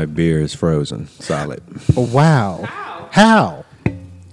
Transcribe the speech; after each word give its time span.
my 0.00 0.06
beer 0.06 0.40
is 0.40 0.54
frozen, 0.54 1.06
solid. 1.08 1.62
Oh, 1.94 2.06
wow. 2.10 2.62
How? 3.10 3.66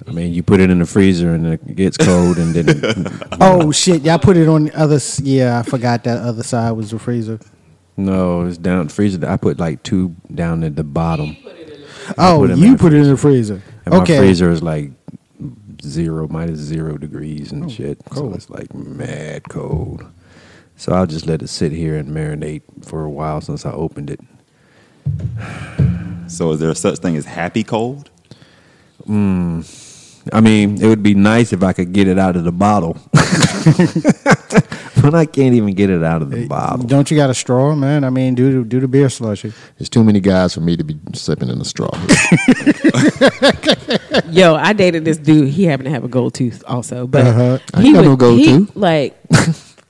I 0.08 0.12
mean, 0.12 0.34
you 0.34 0.42
put 0.42 0.62
it 0.62 0.70
in 0.70 0.80
the 0.80 0.86
freezer 0.86 1.34
and 1.34 1.46
it 1.46 1.76
gets 1.76 1.98
cold, 1.98 2.38
and 2.38 2.54
then 2.56 3.06
Oh 3.42 3.74
shit! 3.74 4.04
Y'all 4.04 4.18
put 4.20 4.38
it 4.38 4.48
on 4.48 4.66
the 4.66 4.80
other. 4.80 4.96
s- 4.96 5.20
Yeah, 5.20 5.60
I 5.60 5.64
forgot 5.64 6.06
that 6.06 6.20
other 6.20 6.44
side 6.44 6.72
was 6.72 6.92
the 6.92 7.00
freezer. 7.00 7.40
no, 7.98 8.44
it's 8.46 8.58
down 8.58 8.88
freezer. 8.88 9.28
I 9.28 9.36
put 9.36 9.60
like 9.60 9.84
two 9.84 10.16
down 10.34 10.64
at 10.64 10.78
the 10.78 10.86
bottom, 10.86 11.36
Oh, 12.18 12.40
put 12.48 12.58
you 12.58 12.66
in 12.68 12.72
the 12.72 12.78
put 12.78 12.94
it 12.94 13.02
in 13.02 13.10
the 13.10 13.18
freezer. 13.18 13.62
and 13.86 13.96
okay. 13.96 14.14
my 14.14 14.20
freezer 14.20 14.50
is 14.50 14.64
like 14.64 14.92
zero, 15.84 16.30
minus 16.30 16.60
zero 16.60 16.98
degrees 16.98 17.52
and 17.52 17.66
oh, 17.66 17.70
shit. 17.70 18.00
So 18.14 18.32
it's 18.34 18.50
like 18.50 18.74
mad 18.74 19.50
cold. 19.50 20.06
So 20.78 20.94
I'll 20.94 21.08
just 21.08 21.26
let 21.28 21.42
it 21.42 21.50
sit 21.50 21.74
here 21.74 21.98
and 21.98 22.08
marinate 22.08 22.62
for 22.86 23.04
a 23.04 23.10
while 23.10 23.42
since 23.42 23.66
I 23.66 23.72
opened 23.74 24.10
it. 24.10 24.22
So 26.28 26.52
is 26.52 26.60
there 26.60 26.74
such 26.76 27.00
thing 27.00 27.16
as 27.16 27.26
happy 27.26 27.64
cold? 27.64 28.10
I 29.10 30.42
mean, 30.42 30.82
it 30.82 30.88
would 30.88 31.02
be 31.02 31.14
nice 31.16 31.54
if 31.54 31.64
I 31.64 31.72
could 31.72 31.94
get 31.94 32.08
it 32.10 32.20
out 32.20 32.36
of 32.36 32.44
the 32.44 32.52
bottle, 32.52 32.98
but 35.02 35.16
I 35.16 35.26
can't 35.26 35.56
even 35.56 35.74
get 35.74 35.90
it 35.90 36.04
out 36.04 36.22
of 36.22 36.30
the 36.30 36.46
bottle. 36.48 36.86
Don't 36.86 37.10
you 37.10 37.16
got 37.16 37.30
a 37.30 37.34
straw, 37.34 37.74
man? 37.76 38.04
I 38.04 38.10
mean, 38.10 38.36
do 38.36 38.60
the, 38.64 38.68
do 38.68 38.82
the 38.82 38.88
beer 38.90 39.08
slushy. 39.08 39.54
There's 39.78 39.88
too 39.88 40.04
many 40.04 40.20
guys 40.20 40.54
for 40.54 40.60
me 40.60 40.76
to 40.76 40.84
be 40.84 41.00
sipping 41.14 41.48
in 41.48 41.62
a 41.62 41.66
straw. 41.66 41.90
Yo, 44.30 44.56
I 44.56 44.74
dated 44.74 45.06
this 45.06 45.18
dude. 45.18 45.48
He 45.50 45.64
happened 45.66 45.86
to 45.86 45.92
have 45.92 46.04
a 46.04 46.10
gold 46.10 46.34
tooth 46.34 46.62
also, 46.68 47.08
but 47.08 47.26
Uh-huh. 47.26 47.60
I 47.74 47.82
he 47.82 47.88
ain't 47.88 47.96
got 47.96 48.02
would 48.02 48.10
no 48.10 48.16
gold 48.18 48.40
he, 48.40 48.46
tooth. 48.46 48.76
like 48.76 49.18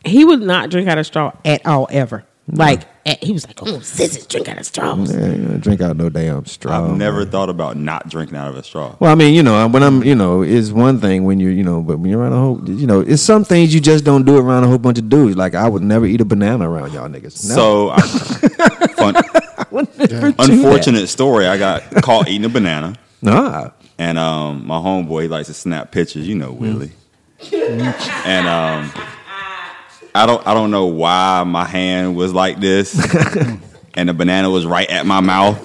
he 0.05 0.23
would 0.23 0.41
not 0.41 0.69
drink 0.69 0.87
out 0.87 0.97
of 0.99 1.05
straw 1.07 1.31
at 1.43 1.65
all 1.65 1.87
ever. 1.91 2.23
Like 2.49 2.83
at, 3.07 3.23
he 3.23 3.31
was 3.31 3.47
like, 3.47 3.63
"Oh, 3.63 3.79
sissies 3.79 4.27
drink 4.27 4.49
out 4.49 4.57
of 4.57 4.65
straws." 4.65 5.15
Yeah, 5.15 5.27
you 5.27 5.37
know, 5.37 5.57
drink 5.57 5.81
out 5.81 5.95
no 5.95 6.09
damn 6.09 6.45
straw. 6.45 6.85
I've 6.85 6.97
never 6.97 7.19
man. 7.19 7.29
thought 7.29 7.49
about 7.49 7.77
not 7.77 8.09
drinking 8.09 8.37
out 8.37 8.49
of 8.49 8.57
a 8.57 8.63
straw. 8.63 8.95
Well, 8.99 9.11
I 9.11 9.15
mean, 9.15 9.33
you 9.33 9.41
know, 9.41 9.67
when 9.67 9.81
I'm, 9.81 10.03
you 10.03 10.13
know, 10.13 10.41
it's 10.41 10.71
one 10.71 10.99
thing 10.99 11.23
when 11.23 11.39
you're, 11.39 11.51
you 11.51 11.63
know, 11.63 11.81
but 11.81 11.99
when 11.99 12.11
you're 12.11 12.19
around 12.19 12.33
a 12.33 12.39
whole, 12.39 12.69
you 12.69 12.85
know, 12.85 12.99
it's 12.99 13.21
some 13.21 13.45
things 13.45 13.73
you 13.73 13.79
just 13.79 14.03
don't 14.03 14.25
do 14.25 14.37
around 14.37 14.65
a 14.65 14.67
whole 14.67 14.77
bunch 14.77 14.99
of 14.99 15.09
dudes. 15.09 15.37
Like 15.37 15.55
I 15.55 15.69
would 15.69 15.83
never 15.83 16.05
eat 16.05 16.21
a 16.21 16.25
banana 16.25 16.69
around 16.69 16.93
y'all 16.93 17.07
niggas. 17.07 17.47
Never. 17.47 17.55
So, 17.55 17.89
I, 17.93 18.01
fun, 18.97 19.15
unfortunate 20.37 21.07
story. 21.07 21.47
I 21.47 21.57
got 21.57 21.83
caught 22.03 22.27
eating 22.27 22.45
a 22.45 22.49
banana, 22.49 22.95
nah, 23.21 23.71
and 23.97 24.17
um, 24.17 24.67
my 24.67 24.77
homeboy 24.77 25.23
he 25.23 25.27
likes 25.29 25.47
to 25.47 25.53
snap 25.53 25.91
pictures. 25.91 26.27
You 26.27 26.35
know, 26.35 26.51
Willie. 26.51 26.91
and 27.53 28.47
um, 28.47 28.91
I 30.17 30.25
don't, 30.25 30.45
I 30.47 30.53
don't 30.53 30.71
know 30.71 30.85
why 30.87 31.43
my 31.45 31.65
hand 31.65 32.15
was 32.15 32.33
like 32.33 32.59
this, 32.59 32.93
and 33.93 34.09
the 34.09 34.13
banana 34.13 34.49
was 34.49 34.65
right 34.65 34.89
at 34.89 35.05
my 35.05 35.21
mouth. 35.21 35.63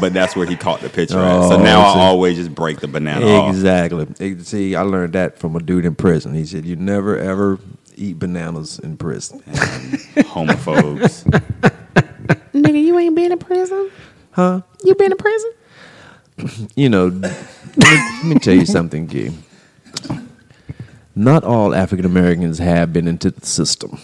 But 0.00 0.12
that's 0.12 0.36
where 0.36 0.46
he 0.46 0.54
caught 0.54 0.80
the 0.80 0.88
picture 0.90 1.18
at. 1.18 1.48
So 1.48 1.56
Oh, 1.56 1.62
now 1.62 1.80
I 1.80 1.92
see. 1.94 1.98
always 1.98 2.36
just 2.36 2.54
break 2.54 2.78
the 2.80 2.86
banana 2.88 3.26
off. 3.26 3.54
exactly. 3.54 4.06
See, 4.44 4.76
I 4.76 4.82
learned 4.82 5.14
that 5.14 5.38
from 5.38 5.56
a 5.56 5.60
dude 5.60 5.84
in 5.86 5.94
prison. 5.96 6.34
He 6.34 6.44
said, 6.46 6.64
"You 6.66 6.76
never 6.76 7.18
ever 7.18 7.58
eat 7.96 8.18
bananas 8.18 8.78
in 8.78 8.96
prison." 8.96 9.40
Homophobes. 9.40 11.24
Nigga, 12.54 12.80
you 12.82 12.98
ain't 12.98 13.16
been 13.16 13.32
in 13.32 13.38
prison? 13.38 13.90
Huh? 14.32 14.60
You 14.84 14.94
been 14.94 15.10
in 15.12 15.18
prison? 15.18 15.52
You 16.76 16.88
know, 16.88 17.06
let 17.06 17.14
me, 17.14 17.28
let 17.78 18.24
me 18.24 18.34
tell 18.38 18.54
you 18.54 18.64
something, 18.66 19.08
G. 19.08 19.32
Not 21.18 21.42
all 21.42 21.74
African 21.74 22.06
Americans 22.06 22.58
have 22.58 22.92
been 22.92 23.08
into 23.08 23.32
the 23.32 23.44
system. 23.44 23.98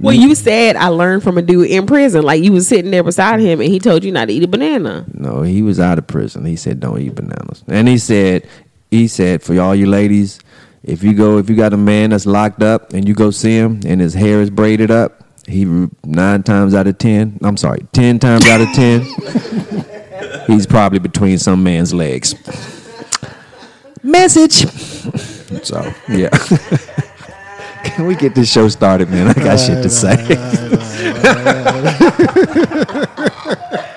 Well, 0.00 0.14
you 0.14 0.34
said 0.34 0.74
I 0.76 0.88
learned 0.88 1.22
from 1.22 1.38
a 1.38 1.42
dude 1.42 1.70
in 1.70 1.86
prison. 1.86 2.22
Like 2.22 2.42
you 2.42 2.52
was 2.52 2.66
sitting 2.66 2.90
there 2.90 3.04
beside 3.04 3.38
him, 3.38 3.60
and 3.60 3.70
he 3.70 3.78
told 3.78 4.02
you 4.02 4.10
not 4.10 4.26
to 4.26 4.34
eat 4.34 4.42
a 4.42 4.48
banana. 4.48 5.04
No, 5.12 5.42
he 5.42 5.62
was 5.62 5.78
out 5.78 5.98
of 5.98 6.06
prison. 6.08 6.44
He 6.44 6.56
said, 6.56 6.80
"Don't 6.80 7.00
eat 7.00 7.14
bananas." 7.14 7.62
And 7.68 7.86
he 7.86 7.96
said, 7.96 8.48
he 8.90 9.06
said 9.06 9.42
for 9.42 9.58
all 9.60 9.74
you 9.74 9.86
ladies, 9.86 10.40
if 10.82 11.04
you 11.04 11.14
go, 11.14 11.38
if 11.38 11.48
you 11.48 11.54
got 11.54 11.72
a 11.72 11.76
man 11.76 12.10
that's 12.10 12.26
locked 12.26 12.62
up 12.62 12.92
and 12.92 13.06
you 13.06 13.14
go 13.14 13.30
see 13.30 13.56
him 13.56 13.80
and 13.86 14.00
his 14.00 14.14
hair 14.14 14.40
is 14.40 14.50
braided 14.50 14.90
up, 14.90 15.24
he 15.46 15.64
nine 16.04 16.42
times 16.42 16.74
out 16.74 16.88
of 16.88 16.98
ten, 16.98 17.38
I'm 17.42 17.56
sorry, 17.56 17.86
ten 17.92 18.18
times 18.18 18.46
out 18.48 18.60
of 18.60 18.68
ten, 18.72 19.02
he's 20.46 20.66
probably 20.66 20.98
between 20.98 21.38
some 21.38 21.62
man's 21.62 21.94
legs. 21.94 22.34
Message. 24.08 24.66
So 25.64 25.92
yeah. 26.08 26.28
Can 27.84 28.06
we 28.06 28.14
get 28.16 28.34
this 28.34 28.50
show 28.50 28.68
started, 28.68 29.08
man? 29.10 29.28
I 29.28 29.34
got 29.34 29.58
shit 29.58 29.82
to 29.82 29.90
say. 29.90 30.16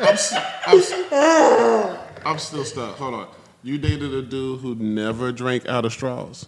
I'm, 0.01 0.13
s- 0.13 0.33
I'm, 0.67 0.77
s- 0.79 1.97
I'm 2.25 2.37
still 2.39 2.63
stuck. 2.65 2.95
Hold 2.97 3.13
on. 3.15 3.27
You 3.63 3.77
dated 3.77 4.13
a 4.13 4.21
dude 4.21 4.59
who 4.61 4.75
never 4.75 5.31
drank 5.31 5.67
out 5.67 5.85
of 5.85 5.93
straws. 5.93 6.47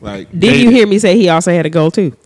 Like, 0.00 0.30
Did 0.30 0.40
dated- 0.40 0.60
you 0.62 0.70
hear 0.70 0.86
me 0.86 0.98
say 0.98 1.16
he 1.16 1.28
also 1.28 1.52
had 1.52 1.66
a 1.66 1.70
gold 1.70 1.94
too? 1.94 2.16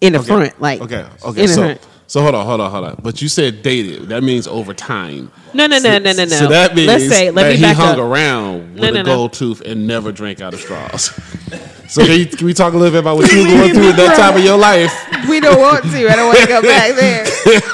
in 0.00 0.12
the 0.12 0.20
Okay. 0.20 0.28
front? 0.28 0.60
Like 0.60 0.80
okay, 0.80 1.04
okay. 1.24 1.40
in 1.40 1.46
the 1.48 1.52
So, 1.54 1.60
front. 1.62 1.88
So 2.08 2.20
hold 2.22 2.34
on, 2.34 2.44
hold 2.44 2.60
on, 2.60 2.70
hold 2.70 2.84
on. 2.86 3.00
But 3.02 3.22
you 3.22 3.28
said 3.28 3.62
dated. 3.62 4.08
That 4.08 4.22
means 4.24 4.46
over 4.48 4.74
time. 4.74 5.30
No, 5.54 5.66
no, 5.66 5.78
no, 5.78 5.98
no, 5.98 6.12
no, 6.12 6.24
no. 6.24 6.26
So 6.26 6.48
that 6.48 6.74
means 6.74 6.88
Let's 6.88 7.08
say, 7.08 7.30
let 7.30 7.44
that 7.44 7.50
me 7.50 7.56
he 7.56 7.62
back 7.62 7.76
hung 7.76 7.92
up. 7.94 7.98
around 7.98 8.72
with 8.74 8.82
No, 8.82 8.90
no, 8.90 9.00
a 9.00 9.02
no. 9.04 9.14
gold 9.16 9.32
tooth 9.34 9.60
and 9.60 9.86
never 9.86 10.10
drank 10.10 10.40
out 10.40 10.52
of 10.54 10.60
straws. 10.60 11.04
so 11.88 12.04
can, 12.04 12.18
you, 12.18 12.26
can 12.26 12.46
we 12.46 12.54
talk 12.54 12.72
a 12.72 12.76
little 12.76 12.92
bit 12.92 13.00
about 13.00 13.18
what 13.18 13.30
you 13.32 13.38
were 13.42 13.48
going 13.48 13.74
through 13.74 13.90
at 13.90 13.96
that 13.96 14.16
time 14.16 14.36
of 14.36 14.44
your 14.44 14.58
life? 14.58 14.90
We 15.28 15.38
don't 15.40 15.60
want 15.60 15.84
to. 15.84 16.08
I 16.10 16.16
don't 16.16 16.26
want 16.28 16.38
to 16.40 16.46
go 16.48 16.62
back 16.74 16.94
there. 16.96 17.26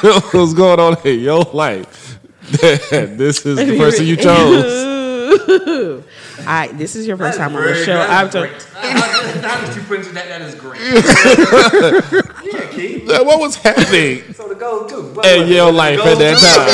what 0.03 0.35
was 0.35 0.53
going 0.53 0.81
on 0.81 0.97
in 1.07 1.21
your 1.21 1.43
life? 1.53 2.19
this 2.51 3.47
is 3.47 3.57
the 3.57 3.77
person 3.79 4.05
you 4.07 4.17
chose. 4.17 6.05
All 6.45 6.51
right, 6.51 6.77
this 6.77 6.95
is 6.95 7.07
your 7.07 7.17
first 7.17 7.39
time 7.39 7.57
on 7.57 7.63
the 7.63 7.75
show. 7.85 7.99
I'm 7.99 8.29
to, 8.31 8.41
Now 8.43 8.49
that 8.53 9.73
you 9.75 9.81
put 9.83 10.01
into 10.01 10.13
that, 10.13 10.29
that 10.29 10.43
is 10.43 10.55
great. 10.55 10.79
yeah, 12.45 12.67
Keith. 12.71 13.09
What 13.09 13.41
was 13.41 13.57
happening 13.57 14.23
So 14.35 14.47
the 14.49 14.55
gold 14.55 14.91
too. 14.91 15.05
What 15.15 15.25
in 15.25 15.41
was 15.41 15.49
your 15.51 15.73
life 15.73 16.01
at 16.01 16.19
that 16.19 16.37
time? 16.37 16.69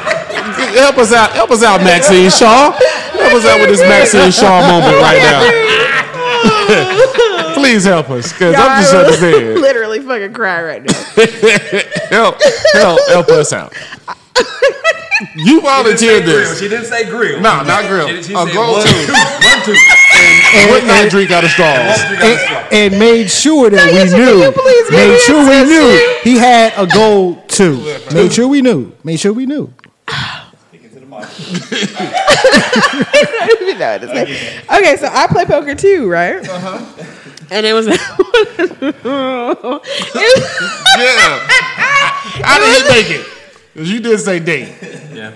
help 0.74 0.96
us 0.96 1.12
out, 1.12 1.32
help 1.32 1.50
us 1.50 1.62
out, 1.62 1.82
Maxine 1.82 2.30
Shaw. 2.30 2.72
Help 2.72 3.32
us 3.34 3.44
out 3.44 3.60
with 3.60 3.68
this 3.68 3.80
Maxine 3.80 4.30
Shaw 4.32 4.66
moment 4.66 4.96
right 4.96 5.20
now. 5.20 5.42
Please 7.54 7.84
help 7.84 8.08
us, 8.08 8.32
because 8.32 8.54
I'm 8.56 8.80
just 8.80 8.94
understanding. 8.94 9.60
literally 9.60 10.00
fucking 10.00 10.32
cry 10.32 10.62
right 10.62 10.82
now. 10.82 10.94
Help, 12.08 12.40
help, 12.72 13.00
help 13.08 13.28
us 13.28 13.52
out. 13.52 13.74
You 15.34 15.60
volunteered 15.62 16.24
Grill. 16.24 16.36
this. 16.40 16.58
She 16.60 16.68
didn't 16.68 16.84
say 16.86 17.04
grill. 17.08 17.40
No, 17.40 17.62
not 17.62 17.86
grill. 17.88 18.06
She, 18.08 18.22
she 18.22 18.34
A 18.34 18.38
said 18.44 18.52
gold 18.52 18.76
one 18.78 18.86
tooth. 18.86 19.06
tooth. 19.06 19.16
One 19.44 19.62
tooth. 19.64 19.78
Would 20.70 20.84
not 20.86 21.08
drink 21.10 21.30
out 21.30 21.44
of 21.44 21.50
straws. 21.50 21.98
One 21.98 22.08
drink 22.08 22.22
out 22.22 22.32
of 22.32 22.38
straw. 22.40 22.68
and 22.72 22.98
made 22.98 23.30
sure 23.30 23.70
that 23.70 23.90
we 23.92 24.04
knew. 24.16 24.42
you 24.44 24.52
please 24.52 24.90
give 24.90 24.98
me 25.00 25.08
Made 25.08 25.20
sure 25.20 25.42
we 25.48 25.64
knew 25.64 26.20
he 26.22 26.36
had 26.38 26.72
a 26.76 26.86
gold 26.86 27.48
tooth. 27.48 28.12
Made 28.12 28.32
sure 28.32 28.46
we 28.48 28.60
knew. 28.62 28.92
Made 29.04 29.18
sure 29.20 29.32
we 29.32 29.46
knew. 29.46 29.72
You 33.60 33.74
know 33.78 33.92
what 33.92 34.00
to 34.02 34.08
say. 34.08 34.58
Okay, 34.64 34.96
so 34.96 35.08
I 35.10 35.26
play 35.28 35.44
poker 35.44 35.74
too, 35.74 36.08
right? 36.08 36.36
Uh-huh. 36.46 36.78
And 37.50 37.64
it 37.66 37.72
was, 37.72 37.86
it 37.90 38.00
Yeah. 40.98 41.46
How 42.44 42.58
did 42.58 42.76
he 42.76 42.82
make 42.88 43.10
it? 43.10 43.26
Because 43.76 43.92
you 43.92 44.00
did 44.00 44.18
say 44.20 44.40
date. 44.40 44.74
Yeah. 45.12 45.34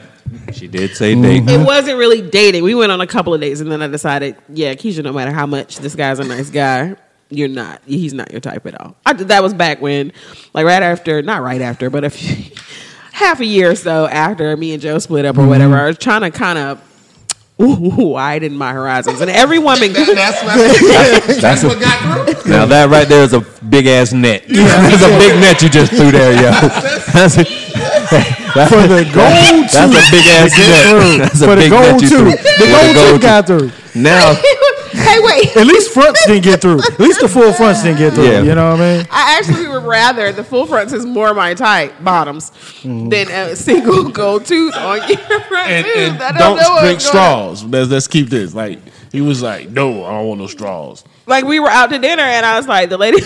She 0.54 0.66
did 0.66 0.96
say 0.96 1.14
date. 1.14 1.42
Mm-hmm. 1.42 1.60
it 1.60 1.66
wasn't 1.66 1.98
really 1.98 2.22
dating. 2.22 2.64
We 2.64 2.74
went 2.74 2.90
on 2.90 3.02
a 3.02 3.06
couple 3.06 3.34
of 3.34 3.40
dates, 3.42 3.60
and 3.60 3.70
then 3.70 3.82
I 3.82 3.86
decided, 3.86 4.34
yeah, 4.48 4.72
Keisha, 4.72 5.04
no 5.04 5.12
matter 5.12 5.30
how 5.30 5.44
much 5.44 5.76
this 5.76 5.94
guy's 5.94 6.20
a 6.20 6.24
nice 6.24 6.48
guy, 6.48 6.96
you're 7.28 7.48
not. 7.48 7.82
He's 7.84 8.14
not 8.14 8.30
your 8.30 8.40
type 8.40 8.64
at 8.64 8.80
all. 8.80 8.96
I, 9.04 9.12
that 9.12 9.42
was 9.42 9.52
back 9.52 9.82
when, 9.82 10.14
like 10.54 10.64
right 10.64 10.82
after, 10.82 11.20
not 11.20 11.42
right 11.42 11.60
after, 11.60 11.90
but 11.90 12.04
a 12.04 12.08
few, 12.08 12.50
half 13.12 13.40
a 13.40 13.44
year 13.44 13.72
or 13.72 13.74
so 13.74 14.06
after 14.06 14.56
me 14.56 14.72
and 14.72 14.80
Joe 14.80 14.98
split 15.00 15.26
up 15.26 15.36
or 15.36 15.40
mm-hmm. 15.40 15.50
whatever. 15.50 15.76
I 15.76 15.88
was 15.88 15.98
trying 15.98 16.22
to 16.22 16.30
kind 16.30 16.58
of 16.58 16.82
widen 17.58 18.56
my 18.56 18.72
horizons, 18.72 19.20
and 19.20 19.30
every 19.30 19.58
woman. 19.58 19.92
That's, 19.92 20.40
that's, 20.42 21.40
That's 21.42 21.62
a, 21.62 21.68
what 21.68 21.78
got 21.78 22.40
through. 22.40 22.50
now 22.50 22.64
that 22.64 22.88
right 22.88 23.06
there 23.06 23.22
is 23.22 23.34
a 23.34 23.40
big 23.68 23.86
ass 23.86 24.14
net. 24.14 24.44
That's 24.48 25.02
a 25.02 25.18
big 25.18 25.38
net 25.40 25.60
you 25.62 25.68
just 25.68 25.92
threw 25.92 26.10
there, 26.10 26.32
yo. 26.32 26.50
That's 27.12 27.36
a, 27.36 27.44
that's 27.44 27.59
For 28.68 28.86
the 28.86 29.04
gold 29.12 29.68
That's 29.70 29.74
a 29.74 30.10
big 30.10 30.26
ass 30.26 30.50
to 30.50 30.56
get 30.56 30.68
net. 30.68 30.86
through. 30.90 31.18
That's 31.18 31.40
a 31.40 31.44
For 31.46 31.54
the 31.54 31.62
big 31.62 31.70
net 31.70 31.90
gold 31.90 32.02
you 32.02 32.08
tooth. 32.08 32.18
threw. 32.18 32.30
The 32.30 32.66
For 32.66 32.94
gold 32.94 32.96
tooth 33.12 33.22
got 33.22 33.46
through. 33.46 33.70
Now, 33.94 34.34
hey, 34.92 35.18
wait. 35.20 35.56
At 35.56 35.66
least 35.66 35.90
fronts 35.92 36.24
didn't 36.26 36.44
get 36.44 36.60
through. 36.60 36.78
At 36.80 37.00
least 37.00 37.20
the 37.20 37.28
full 37.28 37.52
fronts 37.52 37.82
didn't 37.82 37.98
get 37.98 38.12
through. 38.14 38.24
Yeah. 38.24 38.42
You 38.42 38.54
know 38.54 38.70
what 38.72 38.80
I 38.80 38.96
mean? 38.98 39.06
I 39.10 39.36
actually 39.38 39.66
would 39.68 39.82
rather 39.84 40.30
the 40.32 40.44
full 40.44 40.66
fronts 40.66 40.92
is 40.92 41.04
more 41.06 41.34
my 41.34 41.54
type 41.54 41.92
bottoms 42.02 42.52
than 42.82 43.28
a 43.30 43.56
single 43.56 44.08
gold 44.20 44.46
tooth 44.46 44.76
on 44.76 45.08
your 45.08 45.18
front 45.48 45.70
And, 45.70 45.86
tooth. 45.86 45.96
and 45.96 46.22
I 46.22 46.32
don't, 46.38 46.56
know 46.56 46.70
what's 46.70 46.80
drink 46.82 46.98
going- 46.98 47.00
straws. 47.00 47.64
Let's, 47.64 47.90
let's 47.90 48.06
keep 48.08 48.28
this. 48.28 48.54
Like, 48.54 48.78
he 49.12 49.20
was 49.20 49.42
like, 49.42 49.70
no, 49.70 50.04
I 50.04 50.10
don't 50.12 50.26
want 50.28 50.40
no 50.40 50.46
straws. 50.46 51.02
Like 51.26 51.44
we 51.44 51.58
were 51.60 51.68
out 51.70 51.90
to 51.90 51.98
dinner 51.98 52.22
and 52.22 52.46
I 52.46 52.56
was 52.56 52.68
like, 52.68 52.88
the 52.90 52.98
lady. 52.98 53.18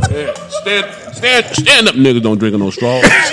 Stand, 0.00 1.14
Stand, 1.14 1.46
stand 1.54 1.88
up, 1.88 1.94
niggas 1.94 2.22
don't 2.22 2.38
drink 2.38 2.56
no 2.56 2.70
straws. 2.70 3.02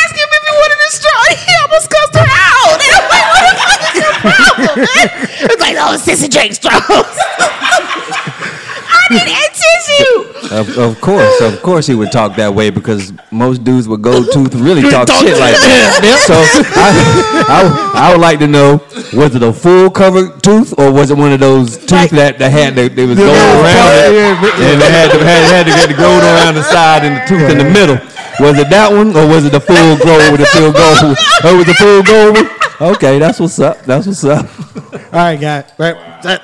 ask 0.00 0.14
him 0.14 0.28
if 0.30 0.42
he 0.44 0.52
wanted 0.52 0.78
a 0.78 0.90
straw. 0.90 1.22
It's 5.48 5.60
like, 5.60 5.76
oh, 5.78 5.96
sissy 5.98 6.28
drink 6.30 6.54
straws. 6.54 7.18
I 8.96 9.04
need 9.12 9.28
a 9.28 9.46
tissue. 9.52 10.54
Of, 10.54 10.78
of 10.78 11.00
course, 11.00 11.40
of 11.40 11.60
course, 11.62 11.86
he 11.86 11.94
would 11.94 12.10
talk 12.12 12.36
that 12.36 12.54
way 12.54 12.70
because 12.70 13.12
most 13.30 13.64
dudes 13.64 13.88
with 13.88 14.02
gold 14.02 14.26
tooth 14.32 14.54
really 14.54 14.82
talk 14.82 15.08
shit 15.08 15.38
like 15.38 15.54
that. 15.58 16.00
So 16.26 16.34
I, 16.78 16.88
I, 17.50 18.08
I 18.08 18.12
would 18.12 18.20
like 18.20 18.38
to 18.40 18.46
know: 18.46 18.82
was 19.12 19.34
it 19.34 19.42
a 19.42 19.52
full 19.52 19.90
covered 19.90 20.42
tooth 20.42 20.74
or 20.78 20.92
was 20.92 21.10
it 21.10 21.16
one 21.16 21.32
of 21.32 21.40
those 21.40 21.76
teeth 21.78 22.10
that, 22.10 22.38
that 22.38 22.50
had 22.50 22.74
the, 22.74 22.88
they 22.88 23.06
was 23.06 23.18
gold 23.18 23.28
around 23.30 23.92
it 23.98 24.10
and 24.62 24.80
they 24.80 24.90
had 24.90 25.10
to, 25.12 25.18
had, 25.18 25.42
had 25.50 25.64
to 25.66 25.72
get 25.74 25.88
the 25.88 25.98
gold 25.98 26.22
around 26.22 26.54
the 26.54 26.62
side 26.64 27.04
and 27.04 27.16
the 27.16 27.22
tooth 27.26 27.50
in 27.50 27.58
the 27.58 27.68
middle? 27.70 27.96
Was 28.38 28.58
it 28.58 28.68
that 28.70 28.90
one 28.92 29.16
or 29.16 29.26
was 29.26 29.44
it 29.46 29.52
the 29.52 29.60
full 29.60 29.96
gold 30.04 30.30
with 30.32 30.40
the 30.40 30.50
full 30.52 30.72
gold? 30.72 31.16
Oh, 31.42 31.54
it 31.54 31.56
was 31.56 31.66
the 31.66 31.74
full 31.74 32.02
gold. 32.02 32.94
Okay, 32.96 33.18
that's 33.18 33.40
what's 33.40 33.58
up. 33.58 33.82
That's 33.84 34.06
what's 34.06 34.24
up. 34.24 34.46
All 35.12 35.20
right, 35.26 35.40
guy. 35.40 35.64
Right. 35.78 36.22
That- 36.22 36.42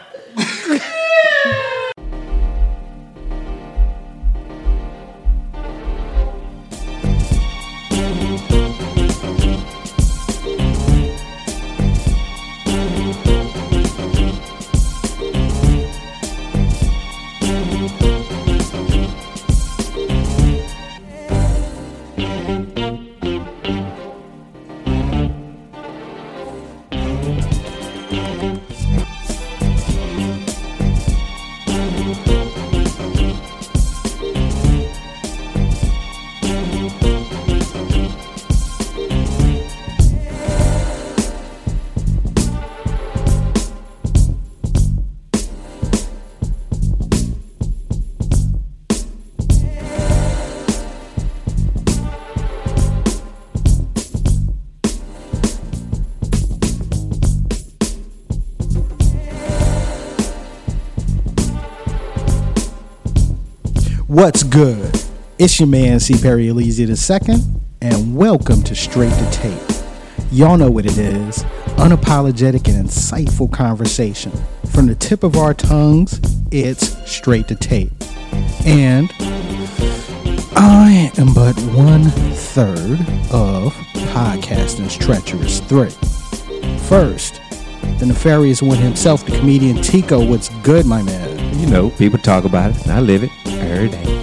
What's 64.13 64.43
good? 64.43 65.03
It's 65.39 65.59
your 65.59 65.69
man 65.69 65.99
C. 65.99 66.21
Perry 66.21 66.49
Elysia 66.49 66.87
II, 66.87 67.43
and 67.81 68.15
welcome 68.15 68.63
to 68.65 68.75
Straight 68.75 69.15
to 69.15 69.31
Tape. 69.31 69.59
Y'all 70.31 70.59
know 70.59 70.71
what 70.71 70.85
it 70.85 70.99
is 70.99 71.43
unapologetic 71.79 72.69
and 72.69 72.87
insightful 72.87 73.51
conversation. 73.51 74.31
From 74.71 74.85
the 74.85 74.95
tip 74.95 75.23
of 75.23 75.37
our 75.37 75.55
tongues, 75.55 76.21
it's 76.51 77.11
straight 77.11 77.49
to 77.49 77.55
tape. 77.55 77.91
And 78.67 79.11
I 80.57 81.11
am 81.17 81.33
but 81.33 81.59
one 81.75 82.11
third 82.35 83.01
of 83.33 83.73
podcasting's 84.13 84.99
treacherous 84.99 85.61
three. 85.61 85.89
First, 86.81 87.41
the 87.99 88.07
nefarious 88.07 88.63
one 88.63 88.79
himself, 88.79 89.25
the 89.25 89.37
comedian 89.39 89.81
Tico. 89.83 90.25
What's 90.25 90.49
good, 90.63 90.87
my 90.87 91.03
man? 91.03 91.59
You 91.59 91.67
know, 91.67 91.91
people 91.91 92.19
talk 92.19 92.45
about 92.45 92.71
it. 92.73 92.83
and 92.83 92.93
I 92.93 93.01
live 93.01 93.23
it 93.25 93.31
every 93.47 93.89
day. 93.89 94.23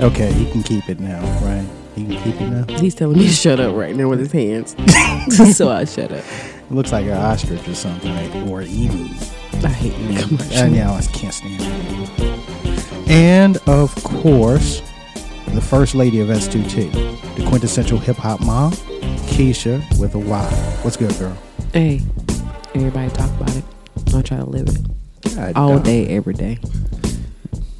Okay, 0.00 0.32
he 0.32 0.50
can 0.50 0.62
keep 0.62 0.88
it 0.88 1.00
now, 1.00 1.20
right? 1.40 1.66
He 1.94 2.06
can 2.06 2.22
keep 2.22 2.40
it 2.40 2.48
now. 2.48 2.78
He's 2.78 2.94
telling 2.94 3.18
me 3.18 3.24
to 3.26 3.32
shut 3.32 3.60
up 3.60 3.74
right 3.74 3.94
now 3.94 4.08
with 4.08 4.20
his 4.20 4.32
hands. 4.32 4.76
so 5.56 5.70
I 5.70 5.84
shut 5.84 6.12
up. 6.12 6.24
It 6.24 6.70
looks 6.70 6.92
like 6.92 7.04
an 7.06 7.12
ostrich 7.12 7.66
or 7.68 7.74
something, 7.74 8.14
like, 8.14 8.48
or 8.48 8.62
emu. 8.62 9.08
I 9.62 9.68
hate 9.68 9.90
that 10.14 10.24
commercial. 10.28 10.58
Uh, 10.58 10.66
yeah, 10.68 10.92
I 10.92 11.02
can't 11.02 11.34
stand 11.34 11.60
it. 11.60 13.10
And 13.10 13.56
of 13.66 13.94
course, 14.02 14.80
the 15.48 15.60
first 15.60 15.94
lady 15.94 16.20
of 16.20 16.28
S2T, 16.28 17.34
the 17.36 17.44
quintessential 17.46 17.98
hip 17.98 18.16
hop 18.16 18.40
mom, 18.40 18.72
Keisha 19.32 19.80
with 19.98 20.14
a 20.14 20.18
Y. 20.18 20.44
What's 20.82 20.96
good, 20.96 21.16
girl? 21.18 21.36
Hey, 21.72 22.00
everybody 22.74 23.10
talk 23.12 23.30
about 23.40 23.54
it. 23.54 23.64
I 24.12 24.22
try 24.22 24.38
to 24.38 24.44
live 24.44 24.68
it 24.68 25.56
all 25.56 25.78
day, 25.78 26.08
every 26.08 26.34
day. 26.34 26.58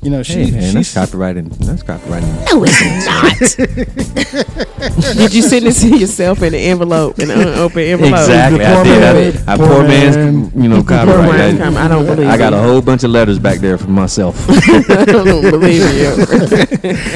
You 0.03 0.09
know, 0.09 0.23
she, 0.23 0.45
Hey, 0.45 0.51
man, 0.51 0.61
that's 0.61 0.73
she's 0.73 0.95
copyrighted. 0.95 1.51
That's 1.53 1.83
copyrighted. 1.83 2.27
No, 2.51 2.65
it's 2.67 3.59
not. 3.59 3.59
Did 5.19 5.35
you 5.35 5.43
send 5.43 5.67
it 5.67 5.75
to 5.75 5.89
yourself 5.99 6.39
in 6.41 6.55
an 6.55 6.61
envelope, 6.61 7.19
an 7.19 7.31
unopened 7.31 7.81
envelope? 7.85 8.15
Exactly, 8.21 8.65
I 8.65 8.83
did. 8.83 8.93
I, 8.95 9.13
man- 9.13 9.33
did. 9.33 9.49
I 9.49 9.57
poor 9.59 9.67
poor 9.69 9.83
man's, 9.83 10.17
man- 10.17 10.63
you 10.63 10.69
know, 10.71 10.83
copyright. 10.83 11.29
man's 11.29 11.59
com- 11.59 11.77
I 11.77 11.87
don't 11.87 12.07
believe 12.07 12.29
I 12.29 12.39
got 12.39 12.55
it. 12.55 12.57
a 12.59 12.63
whole 12.63 12.81
bunch 12.81 13.05
of 13.05 13.11
letters 13.11 13.39
back 13.39 13.59
there 13.59 13.77
for 13.77 13.91
myself. 13.91 14.43
I 14.49 15.05
don't 15.05 15.51
believe 15.51 15.83
you. 15.95 16.17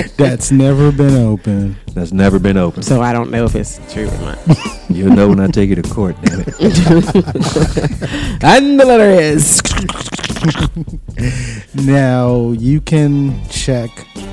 that's 0.19 0.53
never 0.53 0.93
been 0.93 1.15
open. 1.17 1.77
That's 1.95 2.13
never 2.13 2.39
been 2.39 2.59
open. 2.59 2.83
So 2.83 3.01
I 3.01 3.15
don't 3.15 3.31
know 3.31 3.47
if 3.47 3.55
it's 3.55 3.81
true 3.95 4.09
or 4.09 4.19
not. 4.19 4.39
You'll 4.91 5.15
know 5.15 5.29
when 5.31 5.41
I 5.41 5.47
take 5.47 5.71
you 5.71 5.77
to 5.77 5.83
court. 5.83 6.17
Damn 6.21 6.41
it. 6.41 6.49
and 8.45 8.79
the 8.79 8.85
letter 8.85 9.09
is. 9.09 9.63
Now 11.75 12.51
you 12.53 12.81
can 12.81 13.47
check 13.49 13.91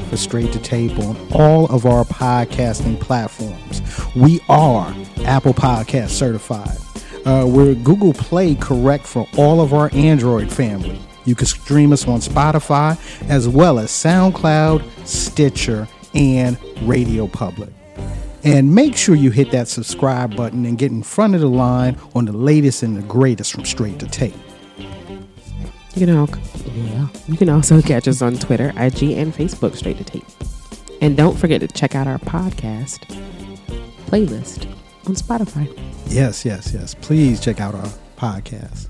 for 0.10 0.18
Straight 0.18 0.52
to 0.54 0.60
Tape 0.60 0.98
on 1.00 1.16
all 1.34 1.66
of 1.68 1.86
our 1.86 2.04
podcasting 2.04 3.00
platforms. 3.00 3.82
We 4.16 4.42
are 4.50 4.94
Apple 5.24 5.54
Podcast 5.54 6.10
certified. 6.10 6.78
Uh, 7.26 7.46
we're 7.48 7.76
Google 7.76 8.14
Play 8.14 8.56
correct 8.56 9.06
for 9.06 9.28
all 9.38 9.62
of 9.62 9.74
our 9.74 9.90
Android 9.94 10.52
family. 10.52 11.00
You 11.26 11.36
can 11.36 11.46
stream 11.46 11.94
us 11.94 12.08
on 12.08 12.20
Spotify 12.20 12.98
as 13.30 13.48
well 13.48 13.80
as 13.80 13.90
SoundCloud, 13.92 14.84
Stitcher, 15.08 15.88
and 16.14 16.58
Radio 16.82 17.28
Public. 17.28 17.70
And 18.44 18.74
make 18.74 18.98
sure 18.98 19.16
you 19.16 19.30
hit 19.30 19.52
that 19.52 19.68
subscribe 19.68 20.36
button 20.36 20.66
and 20.66 20.78
get 20.78 20.92
in 20.92 21.04
front 21.04 21.36
of 21.36 21.42
the 21.42 21.50
line 21.50 21.96
on 22.16 22.26
the 22.26 22.34
latest 22.34 22.82
and 22.84 22.98
the 22.98 23.04
greatest 23.04 23.54
from 23.54 23.66
Straight 23.66 24.00
to 24.00 24.08
Tape. 24.08 24.36
You 25.96 26.08
can, 26.08 26.16
al- 26.16 26.30
yeah. 26.74 27.08
you 27.28 27.36
can 27.36 27.50
also 27.50 27.82
catch 27.82 28.08
us 28.08 28.22
on 28.22 28.38
Twitter, 28.38 28.70
IG, 28.78 29.12
and 29.12 29.34
Facebook, 29.34 29.76
Straight 29.76 29.98
to 29.98 30.06
Tape. 30.06 30.26
And 31.02 31.18
don't 31.18 31.38
forget 31.38 31.60
to 31.62 31.68
check 31.68 31.96
out 31.96 32.08
our 32.08 32.18
podcast 32.20 33.00
playlist 34.06 34.68
on 35.06 35.16
Spotify. 35.16 35.68
Yes, 36.08 36.46
yes, 36.46 36.74
yes. 36.74 36.94
Please 36.96 37.42
check 37.42 37.60
out 37.60 37.76
our 37.76 37.90
podcast 38.16 38.88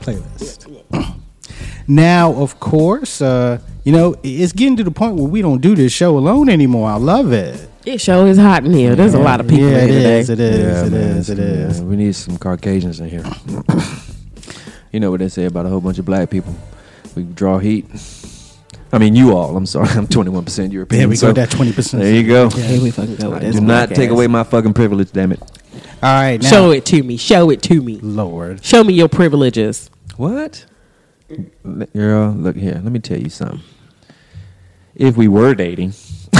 playlist. 0.00 0.66
now, 1.86 2.32
of 2.32 2.58
course, 2.58 3.22
uh, 3.22 3.60
you 3.84 3.92
know, 3.92 4.16
it's 4.24 4.52
getting 4.52 4.76
to 4.78 4.84
the 4.84 4.90
point 4.90 5.14
where 5.14 5.28
we 5.28 5.42
don't 5.42 5.60
do 5.60 5.76
this 5.76 5.92
show 5.92 6.18
alone 6.18 6.48
anymore. 6.48 6.90
I 6.90 6.96
love 6.96 7.32
it. 7.32 7.68
It 7.86 8.00
show 8.00 8.26
is 8.26 8.36
hot 8.36 8.64
in 8.64 8.72
here. 8.72 8.96
There's 8.96 9.14
a 9.14 9.20
lot 9.20 9.40
of 9.40 9.46
people 9.46 9.68
yeah, 9.68 9.86
here 9.86 9.88
it 9.88 9.92
today. 9.92 10.18
is. 10.18 10.30
It 10.30 10.40
is. 10.40 10.58
Yeah, 10.58 10.86
it 10.86 10.90
man, 10.90 11.16
is. 11.16 11.30
It 11.30 11.38
yeah, 11.38 11.44
is. 11.44 11.82
we 11.82 11.96
need 11.96 12.16
some 12.16 12.36
Caucasians 12.36 12.98
in 12.98 13.08
here. 13.08 13.24
you 14.92 15.00
know 15.00 15.10
what 15.10 15.20
they 15.20 15.28
say 15.28 15.44
about 15.44 15.66
a 15.66 15.68
whole 15.68 15.80
bunch 15.80 15.98
of 15.98 16.04
black 16.04 16.30
people. 16.30 16.54
We 17.14 17.24
draw 17.24 17.58
heat. 17.58 17.86
I 18.92 18.98
mean, 18.98 19.14
you 19.14 19.36
all. 19.36 19.56
I'm 19.56 19.66
sorry. 19.66 19.88
I'm 19.90 20.06
21% 20.06 20.72
European. 20.72 20.98
There 21.00 21.08
we 21.08 21.16
so 21.16 21.28
go. 21.28 21.32
That 21.34 21.50
twenty 21.50 21.72
percent. 21.72 22.02
There 22.02 22.12
you 22.14 22.26
go. 22.26 22.48
Here 22.50 22.80
we 22.82 22.90
fucking 22.90 23.16
go 23.16 23.30
with 23.30 23.42
this. 23.42 23.54
Do 23.56 23.60
not 23.60 23.88
podcast. 23.88 23.94
take 23.94 24.10
away 24.10 24.26
my 24.26 24.42
fucking 24.44 24.74
privilege, 24.74 25.12
damn 25.12 25.32
it. 25.32 25.40
All 25.42 25.48
right. 26.02 26.40
Now, 26.42 26.48
Show 26.48 26.70
it 26.70 26.84
to 26.86 27.02
me. 27.02 27.16
Show 27.16 27.50
it 27.50 27.62
to 27.62 27.80
me. 27.82 27.98
Lord. 28.02 28.64
Show 28.64 28.82
me 28.84 28.94
your 28.94 29.08
privileges. 29.08 29.90
What? 30.16 30.64
Girl, 31.94 32.32
look 32.32 32.56
here. 32.56 32.80
Let 32.82 32.90
me 32.92 32.98
tell 32.98 33.18
you 33.18 33.28
something. 33.30 33.60
If 34.96 35.16
we 35.16 35.28
were 35.28 35.54
dating, 35.54 35.90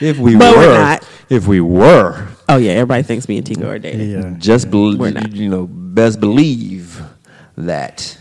if 0.00 0.18
we 0.18 0.36
But 0.36 0.56
we're 0.56 0.68
were, 0.68 0.74
not. 0.74 1.08
If 1.34 1.46
we 1.46 1.60
were, 1.60 2.28
Oh 2.48 2.56
yeah, 2.56 2.72
everybody 2.72 3.02
thinks 3.02 3.28
me 3.28 3.38
and 3.38 3.46
Tico 3.46 3.68
are 3.68 3.78
dating. 3.78 4.10
Yeah. 4.10 4.34
just 4.38 4.70
bel 4.70 4.96
We're 4.96 5.10
not. 5.10 5.32
you 5.32 5.48
know, 5.48 5.66
best 5.66 6.20
believe 6.20 7.00
that 7.56 8.16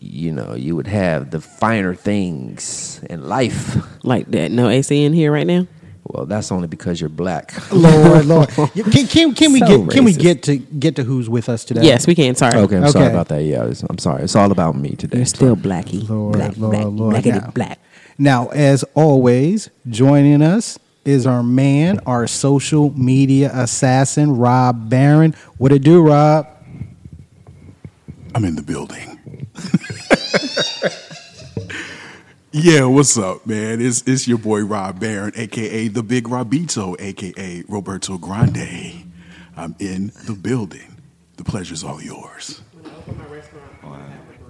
you 0.00 0.32
know 0.32 0.54
you 0.54 0.76
would 0.76 0.86
have 0.86 1.30
the 1.30 1.40
finer 1.40 1.94
things 1.94 3.00
in 3.10 3.28
life. 3.28 3.76
Like 4.04 4.30
that. 4.30 4.50
No 4.50 4.68
AC 4.68 5.04
in 5.04 5.12
here 5.12 5.32
right 5.32 5.46
now. 5.46 5.66
Well, 6.04 6.24
that's 6.26 6.52
only 6.52 6.68
because 6.68 7.00
you're 7.00 7.10
black. 7.10 7.52
Lord, 7.72 8.26
Lord. 8.26 8.48
You- 8.76 8.84
Can, 8.84 9.06
can, 9.08 9.34
can 9.34 9.52
we 9.52 9.58
So 9.58 9.66
get 9.66 9.90
can 9.90 10.04
we 10.04 10.12
racist. 10.14 10.20
get 10.20 10.42
to 10.44 10.56
get 10.56 10.96
to 10.96 11.02
who's 11.02 11.28
with 11.28 11.48
us 11.48 11.64
today? 11.64 11.82
Yes, 11.82 12.06
we 12.06 12.14
can. 12.14 12.36
Sorry. 12.36 12.56
Okay, 12.56 12.76
I'm 12.76 12.88
sorry 12.88 13.06
Okay. 13.06 13.12
about 13.14 13.26
that. 13.28 13.42
Yeah, 13.42 13.62
it's- 13.64 13.82
I'm 13.90 13.98
sorry. 13.98 14.22
It's 14.22 14.36
all 14.36 14.52
about 14.52 14.76
me 14.76 14.90
today. 14.90 15.16
You're 15.18 15.26
still 15.26 15.56
blacky. 15.56 16.08
Lord, 16.08 16.34
black, 16.34 16.56
Lord, 16.56 16.72
black, 16.72 16.86
Lord. 16.86 17.14
blackity 17.16 17.42
Now- 17.42 17.50
black. 17.50 17.78
Now, 18.18 18.46
as 18.48 18.84
always, 18.94 19.68
joining 19.90 20.42
us 20.42 20.78
is 21.06 21.26
our 21.26 21.42
man, 21.42 22.00
our 22.06 22.26
social 22.26 22.90
media 22.98 23.50
assassin, 23.54 24.36
Rob 24.36 24.90
Barron. 24.90 25.34
What 25.58 25.72
it 25.72 25.82
do, 25.82 26.02
Rob? 26.02 26.46
I'm 28.34 28.44
in 28.44 28.56
the 28.56 28.62
building. 28.62 29.18
yeah, 32.52 32.84
what's 32.84 33.16
up, 33.16 33.46
man? 33.46 33.80
It's 33.80 34.02
it's 34.06 34.28
your 34.28 34.38
boy 34.38 34.64
Rob 34.64 35.00
Barron, 35.00 35.32
aka 35.36 35.88
the 35.88 36.02
Big 36.02 36.24
Robito, 36.24 37.00
aka 37.00 37.64
Roberto 37.68 38.18
Grande. 38.18 39.04
I'm 39.56 39.74
in 39.78 40.12
the 40.26 40.34
building. 40.34 40.96
The 41.36 41.44
pleasure's 41.44 41.82
all 41.82 42.02
yours. 42.02 42.60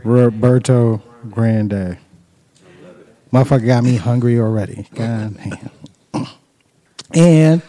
Roberto 0.02 1.00
Grande. 1.30 1.98
Motherfucker 3.32 3.66
got 3.66 3.84
me 3.84 3.96
hungry 3.96 4.38
already. 4.38 4.86
God 4.94 5.36
damn. 5.36 5.70
And 7.12 7.62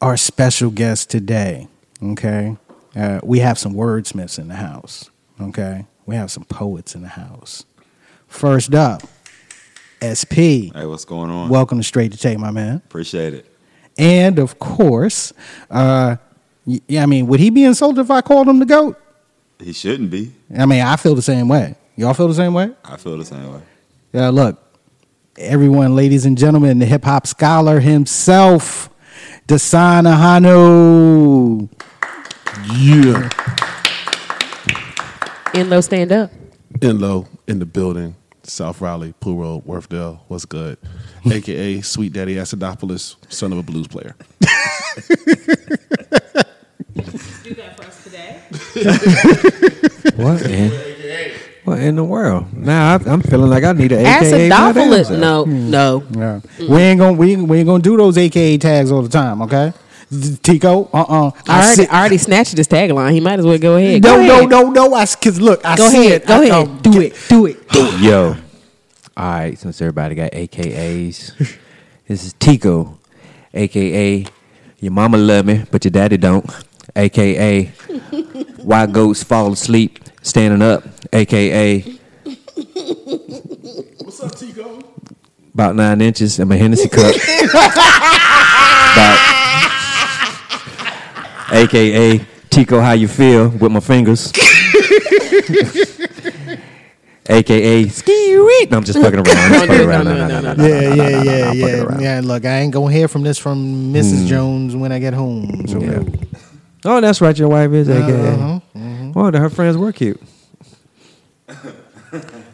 our 0.00 0.16
special 0.16 0.70
guest 0.70 1.10
today, 1.10 1.68
okay? 2.02 2.56
Uh, 2.96 3.20
we 3.22 3.38
have 3.40 3.58
some 3.58 3.74
wordsmiths 3.74 4.38
in 4.38 4.48
the 4.48 4.56
house, 4.56 5.10
okay? 5.40 5.86
We 6.06 6.16
have 6.16 6.30
some 6.30 6.44
poets 6.44 6.94
in 6.94 7.02
the 7.02 7.08
house. 7.08 7.64
First 8.26 8.74
up, 8.74 9.02
SP. 10.02 10.70
Hey, 10.74 10.86
what's 10.86 11.04
going 11.04 11.30
on? 11.30 11.48
Welcome 11.48 11.78
to 11.78 11.84
Straight 11.84 12.12
to 12.12 12.18
Tape, 12.18 12.38
my 12.38 12.50
man. 12.50 12.76
Appreciate 12.76 13.34
it. 13.34 13.46
And 13.96 14.38
of 14.38 14.58
course, 14.58 15.32
uh, 15.70 16.16
yeah, 16.64 17.02
I 17.02 17.06
mean, 17.06 17.26
would 17.26 17.40
he 17.40 17.50
be 17.50 17.64
insulted 17.64 18.00
if 18.00 18.10
I 18.10 18.20
called 18.20 18.48
him 18.48 18.58
the 18.58 18.66
GOAT? 18.66 18.96
He 19.58 19.72
shouldn't 19.72 20.10
be. 20.10 20.32
I 20.56 20.66
mean, 20.66 20.82
I 20.82 20.96
feel 20.96 21.14
the 21.14 21.22
same 21.22 21.48
way. 21.48 21.74
Y'all 21.96 22.14
feel 22.14 22.28
the 22.28 22.34
same 22.34 22.54
way? 22.54 22.70
I 22.84 22.96
feel 22.96 23.18
the 23.18 23.24
same 23.24 23.52
way. 23.52 23.60
Yeah, 24.12 24.28
look, 24.28 24.62
everyone, 25.38 25.94
ladies 25.94 26.26
and 26.26 26.36
gentlemen, 26.36 26.78
the 26.78 26.86
hip 26.86 27.04
hop 27.04 27.26
scholar 27.26 27.80
himself, 27.80 28.90
Dasana 29.46 30.16
Hanu. 30.16 31.68
Yeah. 32.74 33.28
Enlo, 35.54 35.82
stand 35.82 36.12
up. 36.12 36.30
In 36.82 37.00
low 37.00 37.26
in 37.46 37.58
the 37.58 37.66
building. 37.66 38.16
South 38.42 38.80
Raleigh, 38.80 39.12
Poole 39.20 39.36
Road, 39.36 39.64
Worthdale. 39.66 40.20
What's 40.28 40.46
good? 40.46 40.78
AKA 41.30 41.82
Sweet 41.82 42.12
Daddy 42.12 42.36
Acidopoulos, 42.36 43.16
son 43.28 43.52
of 43.52 43.58
a 43.58 43.62
blues 43.62 43.86
player. 43.86 44.16
Do 44.40 44.46
that 47.54 47.76
for 47.76 47.84
us 47.84 48.04
today. 48.04 48.40
What 50.18 50.42
in, 50.42 50.72
what 51.68 51.78
in 51.80 51.96
the 51.96 52.04
world? 52.04 52.52
Now 52.56 52.94
I, 52.96 53.00
I'm 53.10 53.20
feeling 53.22 53.50
like 53.50 53.64
I 53.64 53.72
need 53.72 53.92
an 53.92 54.04
AKA. 54.06 54.48
my 54.48 54.72
damn 54.72 54.90
Acidophilus. 54.90 55.06
self. 55.06 55.18
No, 55.18 55.44
no. 55.44 56.04
Yeah. 56.10 56.40
We 56.68 56.76
ain't 56.82 56.98
gonna 57.00 57.12
we, 57.16 57.36
we 57.36 57.58
ain't 57.58 57.66
gonna 57.66 57.82
do 57.82 57.96
those 57.96 58.16
AKA 58.18 58.58
tags 58.58 58.90
all 58.92 59.02
the 59.02 59.08
time, 59.08 59.42
okay? 59.42 59.72
Tico, 60.42 60.84
uh 60.94 61.02
uh 61.02 61.30
I 61.46 61.66
already, 61.66 61.86
I 61.88 62.00
already 62.00 62.18
snatched 62.18 62.56
his 62.56 62.66
tagline. 62.66 63.12
He 63.12 63.20
might 63.20 63.38
as 63.38 63.44
well 63.44 63.58
go 63.58 63.76
ahead. 63.76 64.02
no, 64.02 64.16
Go 64.16 64.22
no, 64.22 64.36
ahead. 64.38 64.48
no, 64.48 64.70
no. 64.70 64.94
I 64.94 65.04
cause 65.06 65.38
look, 65.40 65.64
I 65.64 65.76
Go 65.76 65.88
see 65.90 66.06
ahead. 66.06 66.22
it. 66.22 66.26
Go 66.26 66.34
I- 66.42 66.46
ahead. 66.46 66.82
do 66.82 67.00
it. 67.00 67.16
Do 67.28 67.46
it. 67.46 67.68
Do 67.68 67.86
it. 67.86 68.00
Yo. 68.00 68.36
All 69.16 69.24
right, 69.30 69.58
since 69.58 69.80
everybody 69.82 70.14
got 70.14 70.30
AKAs, 70.32 71.34
this 72.06 72.24
is 72.24 72.32
Tico, 72.34 72.98
AKA 73.52 74.26
your 74.80 74.92
mama 74.92 75.18
love 75.18 75.44
me, 75.44 75.64
but 75.70 75.84
your 75.84 75.90
daddy 75.90 76.16
don't. 76.16 76.48
AKA 76.96 77.64
why 78.62 78.86
goats 78.86 79.22
fall 79.22 79.52
asleep 79.52 79.98
standing 80.28 80.60
up. 80.62 80.84
AKA 81.12 81.80
What's 84.04 84.20
up, 84.20 84.34
Tico? 84.36 84.78
about 85.54 85.74
nine 85.74 86.00
inches 86.00 86.38
in 86.38 86.46
my 86.48 86.56
Hennessy 86.56 86.88
cup. 86.88 87.14
about 88.92 89.18
AKA 91.50 92.20
Tico, 92.50 92.80
how 92.80 92.92
you 92.92 93.08
feel 93.08 93.48
with 93.48 93.72
my 93.72 93.80
fingers. 93.80 94.32
AKA 97.30 97.88
ski 97.88 98.12
it. 98.12 98.70
No, 98.70 98.78
I'm 98.78 98.84
just 98.84 98.98
fucking 98.98 99.18
around. 99.18 99.28
I'm 99.28 99.52
fucking 99.68 99.86
around. 99.86 100.04
No, 100.04 100.14
no, 100.14 100.28
no, 100.28 100.40
no, 100.40 100.54
no. 100.54 100.64
Yeah, 100.66 100.94
yeah, 100.94 101.22
yeah, 101.22 101.52
yeah. 101.52 101.98
Yeah, 102.00 102.20
look, 102.24 102.44
I 102.44 102.60
ain't 102.60 102.72
gonna 102.72 102.92
hear 102.92 103.06
from 103.08 103.22
this 103.22 103.38
from 103.38 103.92
Mrs. 103.92 104.26
Jones 104.26 104.74
when 104.76 104.92
I 104.92 104.98
get 104.98 105.12
home. 105.14 105.66
So 105.66 105.78
Yeah. 105.80 106.02
Oh, 106.84 107.00
that's 107.00 107.20
right. 107.20 107.36
Your 107.38 107.48
wife 107.48 107.72
is 107.72 107.88
AKA. 107.88 108.62
Oh, 109.20 109.32
her 109.36 109.50
friends 109.50 109.76
were 109.76 109.90
cute. 109.92 110.20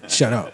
shut 0.09 0.33
up. 0.33 0.51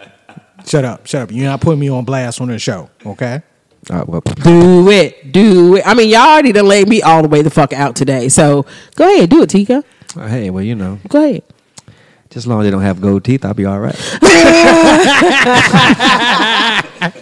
Shut 0.66 0.84
up. 0.84 1.06
Shut 1.06 1.22
up. 1.22 1.30
You're 1.32 1.46
not 1.46 1.60
putting 1.60 1.78
me 1.78 1.88
on 1.88 2.04
blast 2.04 2.40
on 2.40 2.48
the 2.48 2.58
show, 2.58 2.90
okay? 3.06 3.42
All 3.90 3.96
right, 3.98 4.08
well, 4.08 4.20
Do 4.20 4.90
it. 4.90 5.30
Do 5.32 5.76
it. 5.76 5.86
I 5.86 5.94
mean, 5.94 6.08
y'all 6.10 6.22
already 6.28 6.50
done 6.52 6.66
laid 6.66 6.88
me 6.88 7.00
all 7.00 7.22
the 7.22 7.28
way 7.28 7.42
the 7.42 7.50
fuck 7.50 7.72
out 7.72 7.94
today. 7.94 8.28
So 8.28 8.66
go 8.96 9.06
ahead. 9.14 9.30
Do 9.30 9.42
it, 9.42 9.50
Tika. 9.50 9.84
Uh, 10.16 10.26
hey, 10.26 10.50
well, 10.50 10.64
you 10.64 10.74
know, 10.74 10.98
Go 11.08 11.24
ahead. 11.24 11.44
just 12.28 12.38
as 12.38 12.46
long 12.48 12.60
as 12.60 12.66
they 12.66 12.70
don't 12.72 12.82
have 12.82 13.00
gold 13.00 13.22
teeth, 13.24 13.44
I'll 13.44 13.54
be 13.54 13.64
all 13.66 13.78
right. 13.78 13.94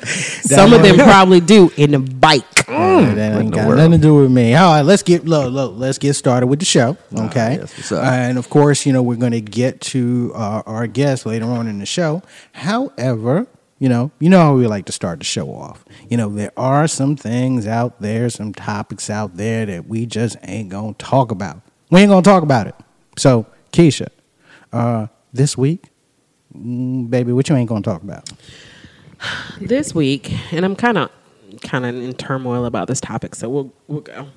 Some 0.04 0.72
of 0.72 0.82
them 0.82 0.96
probably 0.96 1.40
do 1.40 1.70
in 1.76 1.92
the 1.92 1.98
bike. 1.98 2.68
Uh, 2.68 3.14
that 3.14 3.40
ain't 3.40 3.52
got 3.54 3.66
world? 3.66 3.78
nothing 3.78 3.92
to 3.92 3.98
do 3.98 4.14
with 4.16 4.30
me. 4.30 4.54
All 4.54 4.72
right, 4.72 4.82
let's 4.82 5.02
get 5.02 5.24
look, 5.24 5.52
look, 5.52 5.74
let's 5.76 5.98
get 5.98 6.14
started 6.14 6.48
with 6.48 6.58
the 6.58 6.64
show. 6.64 6.96
Okay, 7.12 7.58
yes. 7.60 7.92
Uh, 7.92 8.00
and 8.02 8.38
of 8.38 8.50
course, 8.50 8.84
you 8.84 8.92
know 8.92 9.02
we're 9.02 9.16
going 9.16 9.32
to 9.32 9.40
get 9.40 9.80
to 9.80 10.32
uh, 10.34 10.62
our 10.66 10.86
guests 10.86 11.24
later 11.24 11.46
on 11.46 11.66
in 11.66 11.78
the 11.78 11.86
show. 11.86 12.22
However, 12.52 13.46
you 13.78 13.88
know, 13.88 14.10
you 14.18 14.28
know 14.28 14.40
how 14.40 14.54
we 14.54 14.66
like 14.66 14.86
to 14.86 14.92
start 14.92 15.20
the 15.20 15.24
show 15.24 15.52
off. 15.54 15.84
You 16.08 16.16
know, 16.16 16.28
there 16.28 16.52
are 16.56 16.88
some 16.88 17.16
things 17.16 17.66
out 17.66 18.00
there, 18.00 18.28
some 18.28 18.52
topics 18.52 19.08
out 19.08 19.36
there 19.36 19.64
that 19.66 19.86
we 19.86 20.04
just 20.06 20.36
ain't 20.42 20.68
gonna 20.68 20.94
talk 20.94 21.30
about. 21.30 21.62
We 21.90 22.00
ain't 22.00 22.10
gonna 22.10 22.22
talk 22.22 22.42
about 22.42 22.66
it. 22.66 22.74
So, 23.16 23.46
Keisha, 23.72 24.08
uh, 24.72 25.06
this 25.32 25.56
week, 25.56 25.84
mm, 26.54 27.08
baby, 27.08 27.32
what 27.32 27.48
you 27.48 27.56
ain't 27.56 27.68
gonna 27.68 27.82
talk 27.82 28.02
about? 28.02 28.28
This 29.60 29.94
week, 29.94 30.32
and 30.52 30.64
I'm 30.64 30.76
kind 30.76 30.98
of 30.98 31.10
kind 31.62 31.84
of 31.84 31.94
in 31.94 32.12
turmoil 32.14 32.64
about 32.64 32.88
this 32.88 33.00
topic, 33.00 33.34
so 33.34 33.48
we'll 33.48 33.72
we'll 33.86 34.00
go. 34.00 34.28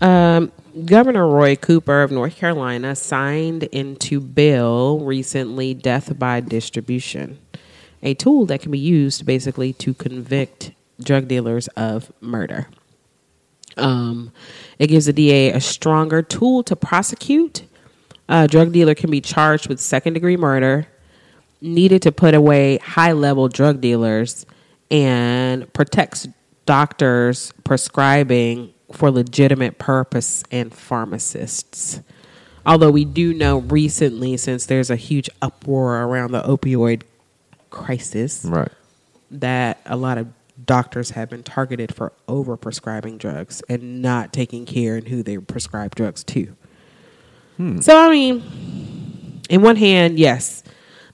Um, 0.00 0.52
Governor 0.84 1.26
Roy 1.26 1.56
Cooper 1.56 2.02
of 2.02 2.12
North 2.12 2.36
Carolina 2.36 2.94
signed 2.94 3.64
into 3.64 4.20
bill 4.20 5.00
recently 5.00 5.74
death 5.74 6.18
by 6.18 6.40
distribution, 6.40 7.38
a 8.02 8.14
tool 8.14 8.46
that 8.46 8.60
can 8.60 8.70
be 8.70 8.78
used 8.78 9.26
basically 9.26 9.72
to 9.74 9.94
convict 9.94 10.72
drug 11.02 11.28
dealers 11.28 11.68
of 11.68 12.12
murder. 12.20 12.68
Um, 13.76 14.32
it 14.78 14.88
gives 14.88 15.06
the 15.06 15.12
DA 15.12 15.50
a 15.50 15.60
stronger 15.60 16.22
tool 16.22 16.62
to 16.64 16.76
prosecute. 16.76 17.62
A 18.28 18.46
drug 18.46 18.72
dealer 18.72 18.94
can 18.94 19.10
be 19.10 19.20
charged 19.20 19.68
with 19.68 19.80
second 19.80 20.14
degree 20.14 20.36
murder, 20.36 20.86
needed 21.60 22.02
to 22.02 22.12
put 22.12 22.34
away 22.34 22.78
high 22.78 23.12
level 23.12 23.48
drug 23.48 23.80
dealers, 23.80 24.46
and 24.90 25.72
protects 25.72 26.28
doctors 26.66 27.52
prescribing 27.64 28.72
for 28.92 29.10
legitimate 29.10 29.78
purpose 29.78 30.44
and 30.50 30.72
pharmacists. 30.72 32.00
Although 32.66 32.90
we 32.90 33.04
do 33.04 33.32
know 33.32 33.58
recently, 33.58 34.36
since 34.36 34.66
there's 34.66 34.90
a 34.90 34.96
huge 34.96 35.30
uproar 35.40 36.04
around 36.04 36.32
the 36.32 36.42
opioid 36.42 37.02
crisis, 37.70 38.44
right. 38.44 38.70
that 39.30 39.80
a 39.86 39.96
lot 39.96 40.18
of 40.18 40.28
doctors 40.66 41.10
have 41.10 41.30
been 41.30 41.42
targeted 41.42 41.94
for 41.94 42.12
over 42.26 42.56
prescribing 42.56 43.16
drugs 43.16 43.62
and 43.68 44.02
not 44.02 44.32
taking 44.32 44.66
care 44.66 44.96
in 44.96 45.06
who 45.06 45.22
they 45.22 45.38
prescribe 45.38 45.94
drugs 45.94 46.24
to. 46.24 46.54
Hmm. 47.56 47.80
So 47.80 47.96
I 47.96 48.10
mean, 48.10 49.40
in 49.48 49.62
one 49.62 49.76
hand, 49.76 50.18
yes, 50.18 50.62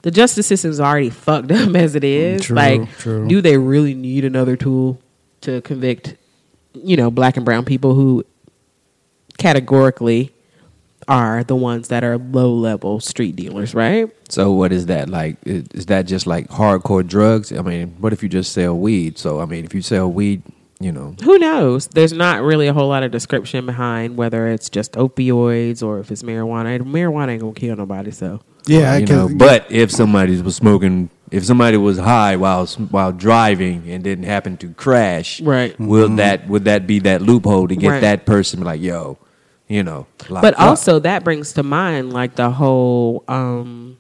the 0.05 0.11
justice 0.11 0.47
system 0.47 0.71
is 0.71 0.81
already 0.81 1.09
fucked 1.09 1.51
up 1.51 1.75
as 1.75 1.95
it 1.95 2.05
is. 2.05 2.43
True, 2.43 2.57
like, 2.57 2.91
true. 2.99 3.27
do 3.27 3.41
they 3.41 3.57
really 3.57 3.95
need 3.95 4.27
another 4.27 4.55
tool 4.55 5.01
to 5.41 5.63
convict, 5.63 6.17
you 6.75 6.95
know, 6.97 7.11
black 7.11 7.37
and 7.39 7.45
brown 7.45 7.65
people 7.65 7.95
who 7.95 8.23
categorically 9.39 10.31
are 11.09 11.43
the 11.43 11.57
ones 11.57 11.89
that 11.89 12.05
are 12.05 12.19
low 12.19 12.53
level 12.53 13.01
street 13.01 13.35
dealers, 13.35 13.75
right? 13.75 14.15
So 14.29 14.53
what 14.53 14.73
is 14.73 14.87
that 14.87 15.09
like? 15.09 15.39
Is 15.47 15.69
is 15.73 15.87
that 15.87 16.03
just 16.03 16.27
like 16.27 16.49
hardcore 16.49 17.07
drugs? 17.07 17.51
I 17.51 17.63
mean, 17.63 17.97
what 17.99 18.13
if 18.13 18.23
you 18.23 18.29
just 18.29 18.53
sell 18.53 18.77
weed? 18.77 19.17
So 19.17 19.41
I 19.41 19.47
mean, 19.47 19.65
if 19.65 19.75
you 19.75 19.81
sell 19.81 20.13
weed, 20.13 20.43
you 20.81 20.93
know, 20.93 21.17
who 21.25 21.39
knows? 21.39 21.87
There's 21.89 22.13
not 22.13 22.43
really 22.43 22.67
a 22.67 22.75
whole 22.75 22.89
lot 22.89 23.05
of 23.05 23.11
description 23.11 23.65
behind 23.65 24.19
whether 24.19 24.49
it's 24.49 24.69
just 24.69 24.93
opioids 24.93 25.83
or 25.83 25.99
if 25.99 26.11
it's 26.11 26.23
marijuana. 26.23 26.77
And 26.77 26.87
marijuana 26.87 27.31
ain't 27.31 27.41
gonna 27.41 27.55
kill 27.55 27.77
nobody, 27.77 28.11
so 28.11 28.41
Yeah, 28.67 28.97
you 28.97 29.07
know. 29.07 29.27
'cause- 29.29 29.35
But 29.37 29.67
if 29.71 29.91
somebody 29.91 30.41
was 30.41 30.57
smoking, 30.57 31.11
if 31.31 31.45
somebody 31.45 31.77
was 31.77 31.99
high 31.99 32.37
while 32.37 32.67
while 32.91 33.13
driving 33.13 33.85
and 33.89 34.03
didn't 34.03 34.25
happen 34.25 34.57
to 34.59 34.69
crash, 34.69 35.41
Right. 35.41 35.79
Will 35.81 36.09
that 36.17 36.49
would 36.49 36.65
that 36.65 36.87
be 36.87 36.99
that 37.01 37.23
loophole 37.23 37.69
to 37.69 37.77
get 37.77 37.89
Right. 37.91 38.01
that 38.01 38.25
person 38.27 38.63
like, 38.63 38.81
yo, 38.81 39.19
you 39.69 39.83
know? 39.83 40.07
But 40.29 40.55
up? 40.55 40.61
also 40.61 40.99
that 41.01 41.25
brings 41.25 41.53
to 41.55 41.63
mind 41.63 42.13
like 42.13 42.37
the 42.37 42.51
whole 42.51 43.25
um, 43.29 43.97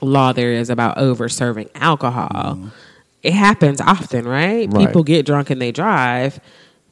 law 0.00 0.32
there 0.32 0.52
is 0.52 0.70
about 0.70 0.98
over 0.98 1.28
serving 1.28 1.68
alcohol. 1.74 2.58
It 3.22 3.32
happens 3.32 3.80
often, 3.80 4.24
right? 4.26 4.68
Right. 4.72 4.86
People 4.86 5.02
get 5.02 5.26
drunk 5.26 5.50
and 5.50 5.60
they 5.60 5.72
drive. 5.72 6.38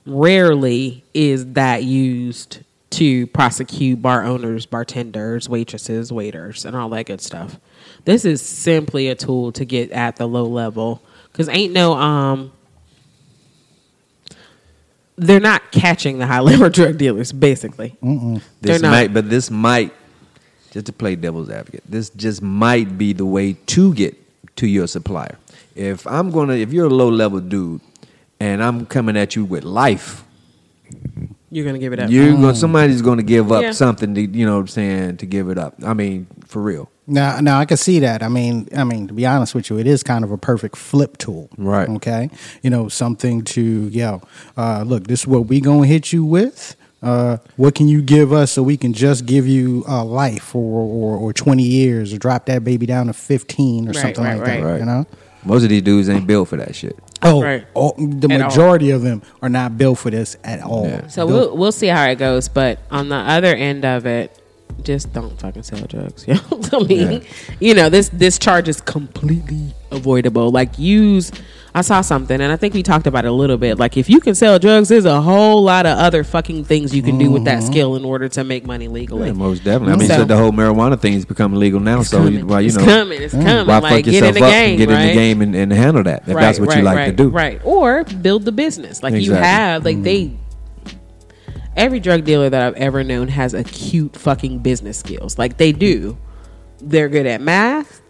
Rarely 0.06 1.04
is 1.14 1.46
that 1.52 1.84
used 1.84 2.58
to 2.98 3.26
prosecute 3.28 4.00
bar 4.02 4.24
owners, 4.24 4.66
bartenders, 4.66 5.48
waitresses, 5.48 6.12
waiters, 6.12 6.64
and 6.64 6.76
all 6.76 6.88
that 6.90 7.06
good 7.06 7.20
stuff. 7.20 7.58
This 8.04 8.24
is 8.24 8.40
simply 8.42 9.08
a 9.08 9.14
tool 9.14 9.52
to 9.52 9.64
get 9.64 9.90
at 9.90 10.16
the 10.16 10.26
low 10.26 10.46
level 10.46 11.02
because 11.30 11.48
ain't 11.48 11.72
no 11.72 11.94
um. 11.94 12.52
They're 15.16 15.38
not 15.40 15.70
catching 15.70 16.18
the 16.18 16.26
high 16.26 16.40
level 16.40 16.68
drug 16.78 16.98
dealers, 16.98 17.32
basically. 17.32 17.96
They're 18.02 18.40
This 18.60 18.82
not. 18.82 18.90
might, 18.90 19.14
but 19.14 19.30
this 19.30 19.48
might, 19.50 19.92
just 20.72 20.86
to 20.86 20.92
play 20.92 21.14
devil's 21.14 21.50
advocate, 21.50 21.84
this 21.88 22.10
just 22.10 22.42
might 22.42 22.98
be 22.98 23.12
the 23.12 23.24
way 23.24 23.52
to 23.52 23.94
get 23.94 24.16
to 24.56 24.66
your 24.66 24.88
supplier. 24.88 25.38
If 25.76 26.04
I'm 26.08 26.30
gonna, 26.32 26.54
if 26.54 26.72
you're 26.72 26.86
a 26.86 26.90
low 26.94 27.08
level 27.10 27.38
dude, 27.40 27.80
and 28.40 28.62
I'm 28.62 28.86
coming 28.86 29.16
at 29.16 29.36
you 29.36 29.44
with 29.44 29.62
life, 29.64 30.24
You're 31.54 31.64
gonna 31.64 31.78
give 31.78 31.92
it 31.92 32.00
up. 32.00 32.10
you're 32.10 32.32
gonna, 32.32 32.54
somebody's 32.54 33.00
gonna 33.00 33.22
give 33.22 33.52
up 33.52 33.62
Yeah. 33.62 33.70
something. 33.72 34.14
To, 34.14 34.20
you 34.20 34.44
know 34.44 34.54
what 34.54 34.60
I'm 34.62 34.68
saying? 34.68 35.16
To 35.18 35.26
give 35.26 35.48
it 35.48 35.56
up. 35.58 35.74
I 35.84 35.94
mean, 35.94 36.26
for 36.46 36.60
real. 36.60 36.90
Now, 37.06 37.38
now 37.40 37.60
I 37.60 37.64
can 37.64 37.76
see 37.76 38.00
that. 38.00 38.22
I 38.22 38.28
mean, 38.28 38.66
I 38.76 38.82
mean, 38.82 39.06
to 39.08 39.14
be 39.14 39.24
honest 39.26 39.54
with 39.54 39.70
you, 39.70 39.78
it 39.78 39.86
is 39.86 40.02
kind 40.02 40.24
of 40.24 40.32
a 40.32 40.38
perfect 40.38 40.76
flip 40.76 41.16
tool, 41.18 41.50
Right. 41.56 41.88
Okay, 41.88 42.30
you 42.62 42.70
know, 42.70 42.88
something 42.88 43.44
to 43.44 43.60
yo, 43.88 44.22
uh, 44.56 44.82
look, 44.86 45.06
this 45.06 45.20
is 45.20 45.26
what 45.26 45.46
we 45.46 45.60
gonna 45.60 45.86
hit 45.86 46.12
you 46.12 46.24
with. 46.24 46.74
Uh, 47.02 47.36
what 47.56 47.74
can 47.74 47.86
you 47.86 48.00
give 48.00 48.32
us 48.32 48.50
so 48.50 48.62
we 48.62 48.78
can 48.78 48.94
just 48.94 49.26
give 49.26 49.46
you 49.46 49.84
uh, 49.86 50.02
life 50.02 50.54
or, 50.54 50.80
or 50.80 51.18
or 51.18 51.32
twenty 51.34 51.62
years 51.62 52.14
or 52.14 52.18
drop 52.18 52.46
that 52.46 52.64
baby 52.64 52.86
down 52.86 53.06
to 53.08 53.12
fifteen 53.12 53.84
or 53.84 53.92
Right, 53.92 53.96
something 53.96 54.24
right, 54.24 54.38
like 54.38 54.46
that? 54.46 54.62
right. 54.64 54.78
You 54.80 54.86
know. 54.86 55.06
Most 55.44 55.62
of 55.62 55.68
these 55.68 55.82
dudes 55.82 56.08
ain't 56.08 56.26
built 56.26 56.48
for 56.48 56.56
that 56.56 56.74
shit. 56.74 56.98
Oh, 57.24 57.42
Right. 57.42 57.66
oh, 57.74 57.94
the 57.96 58.32
At 58.32 58.40
all. 58.42 58.48
majority 58.48 58.90
of 58.90 59.02
them 59.02 59.22
are 59.42 59.48
not 59.48 59.76
built 59.78 59.98
for 59.98 60.10
this 60.10 60.36
at 60.44 60.62
all. 60.62 60.86
Yeah. 60.86 61.06
So 61.08 61.26
Built- 61.26 61.48
we'll 61.50 61.56
we'll 61.58 61.72
see 61.72 61.86
how 61.88 62.04
it 62.10 62.16
goes. 62.16 62.48
But 62.48 62.78
on 62.90 63.08
the 63.08 63.16
other 63.16 63.54
end 63.54 63.84
of 63.84 64.04
it, 64.06 64.38
just 64.82 65.12
don't 65.12 65.38
fucking 65.40 65.62
sell 65.62 65.80
drugs. 65.86 66.26
You 66.28 66.34
know 66.34 66.40
what 66.50 66.74
I 66.74 66.78
mean? 66.86 67.12
Yeah. 67.22 67.54
You 67.60 67.74
know 67.74 67.88
this 67.88 68.08
this 68.10 68.38
charge 68.38 68.68
is 68.68 68.80
completely 68.80 69.74
avoidable. 69.94 70.50
Like 70.50 70.78
use. 70.78 71.32
I 71.76 71.80
saw 71.80 72.02
something, 72.02 72.40
and 72.40 72.52
I 72.52 72.56
think 72.56 72.72
we 72.72 72.84
talked 72.84 73.08
about 73.08 73.24
it 73.24 73.28
a 73.28 73.32
little 73.32 73.56
bit. 73.56 73.80
Like 73.80 73.96
if 73.96 74.08
you 74.08 74.20
can 74.20 74.36
sell 74.36 74.60
drugs, 74.60 74.88
there's 74.90 75.06
a 75.06 75.20
whole 75.20 75.60
lot 75.64 75.86
of 75.86 75.98
other 75.98 76.22
fucking 76.22 76.66
things 76.66 76.94
you 76.94 77.02
can 77.02 77.18
do 77.18 77.32
with 77.32 77.46
that 77.46 77.64
skill 77.64 77.96
in 77.96 78.04
order 78.04 78.28
to 78.28 78.44
make 78.44 78.64
money 78.64 78.86
legally. 78.86 79.26
Yeah, 79.26 79.32
most 79.32 79.64
definitely. 79.64 79.94
I 79.94 79.96
mean, 79.96 80.06
So- 80.08 80.18
so, 80.18 80.24
the 80.24 80.36
whole 80.36 80.52
marijuana 80.52 81.00
thing 81.00 81.14
is 81.14 81.24
becoming 81.24 81.58
legal 81.58 81.80
now. 81.80 82.02
So, 82.02 82.18
coming. 82.18 82.34
you, 82.34 82.46
well, 82.46 82.60
you 82.60 82.68
it's 82.68 82.76
know, 82.76 82.84
coming. 82.84 83.20
It's 83.20 83.34
coming. 83.34 83.66
why 83.66 83.78
like 83.78 83.92
fuck 83.92 84.04
get 84.04 84.14
yourself 84.14 84.36
in 84.36 84.42
the 84.42 84.46
up 84.46 84.52
game, 84.52 84.68
and 84.68 84.78
get 84.78 84.88
right? 84.88 85.00
in 85.00 85.06
the 85.08 85.14
game 85.14 85.42
and, 85.42 85.54
and 85.56 85.72
handle 85.72 86.02
that 86.04 86.28
if 86.28 86.34
that's 86.36 86.60
what 86.60 86.76
you 86.76 86.82
like 86.82 86.96
right, 86.96 87.06
to 87.06 87.12
do. 87.12 87.28
Right. 87.30 87.60
Or 87.64 88.04
build 88.04 88.44
the 88.44 88.52
business. 88.52 89.02
Like 89.02 89.14
you 89.14 89.18
Exactly. 89.18 89.36
Mm-hmm. 89.42 89.44
have, 89.44 89.84
like 89.84 90.02
they 90.04 90.36
every 91.76 91.98
drug 91.98 92.22
dealer 92.22 92.48
that 92.50 92.62
I've 92.62 92.74
ever 92.76 93.02
known 93.02 93.26
has 93.26 93.52
acute 93.52 94.14
fucking 94.16 94.60
business 94.60 94.96
skills. 94.98 95.38
Like 95.38 95.56
they 95.56 95.72
do. 95.72 96.16
They're 96.80 97.08
good 97.08 97.26
at 97.26 97.40
math. 97.40 98.00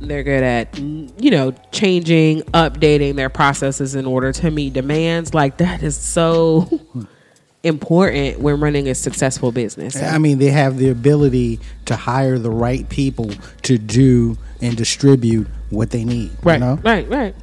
They're 0.00 0.22
good 0.22 0.42
at 0.42 0.78
you 0.78 1.30
know 1.30 1.52
changing, 1.72 2.42
updating 2.52 3.14
their 3.16 3.30
processes 3.30 3.94
in 3.94 4.06
order 4.06 4.32
to 4.32 4.50
meet 4.50 4.72
demands. 4.72 5.32
Like 5.34 5.58
that 5.58 5.82
is 5.82 5.96
so 5.96 6.68
important 7.62 8.40
when 8.40 8.60
running 8.60 8.88
a 8.88 8.94
successful 8.94 9.50
business. 9.52 10.00
I 10.00 10.18
mean, 10.18 10.38
they 10.38 10.50
have 10.50 10.76
the 10.76 10.90
ability 10.90 11.60
to 11.86 11.96
hire 11.96 12.38
the 12.38 12.50
right 12.50 12.88
people 12.88 13.30
to 13.62 13.78
do 13.78 14.36
and 14.60 14.76
distribute 14.76 15.46
what 15.70 15.90
they 15.90 16.04
need. 16.04 16.30
right, 16.42 16.54
You 16.54 16.60
know? 16.60 16.74
right, 16.82 17.08
right. 17.08 17.34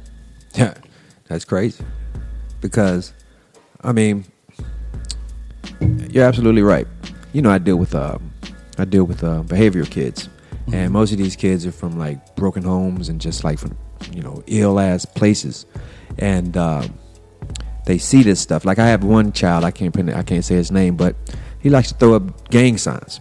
Yeah, 0.54 0.74
that's 1.28 1.44
crazy. 1.44 1.84
Because, 2.60 3.12
I 3.80 3.92
mean, 3.92 4.24
you're 6.08 6.24
absolutely 6.24 6.62
right. 6.62 6.86
You 7.32 7.42
know, 7.42 7.50
I 7.50 7.58
deal 7.58 7.76
with 7.76 7.94
um, 7.94 8.32
I 8.78 8.84
deal 8.84 9.04
with 9.04 9.24
uh, 9.24 9.42
behavioral 9.42 9.90
kids, 9.90 10.28
and 10.72 10.92
most 10.92 11.12
of 11.12 11.18
these 11.18 11.36
kids 11.36 11.66
are 11.66 11.72
from 11.72 11.98
like 11.98 12.36
broken 12.36 12.62
homes 12.62 13.08
and 13.08 13.20
just 13.20 13.44
like 13.44 13.58
from 13.58 13.76
you 14.12 14.22
know 14.22 14.42
ill 14.46 14.78
ass 14.78 15.04
places, 15.04 15.66
and 16.18 16.56
um, 16.56 16.98
they 17.86 17.98
see 17.98 18.22
this 18.22 18.40
stuff. 18.40 18.64
Like 18.64 18.78
I 18.78 18.86
have 18.88 19.04
one 19.04 19.32
child, 19.32 19.64
I 19.64 19.70
can't 19.70 19.96
I 20.10 20.22
can't 20.22 20.44
say 20.44 20.54
his 20.54 20.70
name, 20.70 20.96
but 20.96 21.16
he 21.60 21.70
likes 21.70 21.88
to 21.88 21.94
throw 21.94 22.14
up 22.14 22.50
gang 22.50 22.78
signs 22.78 23.20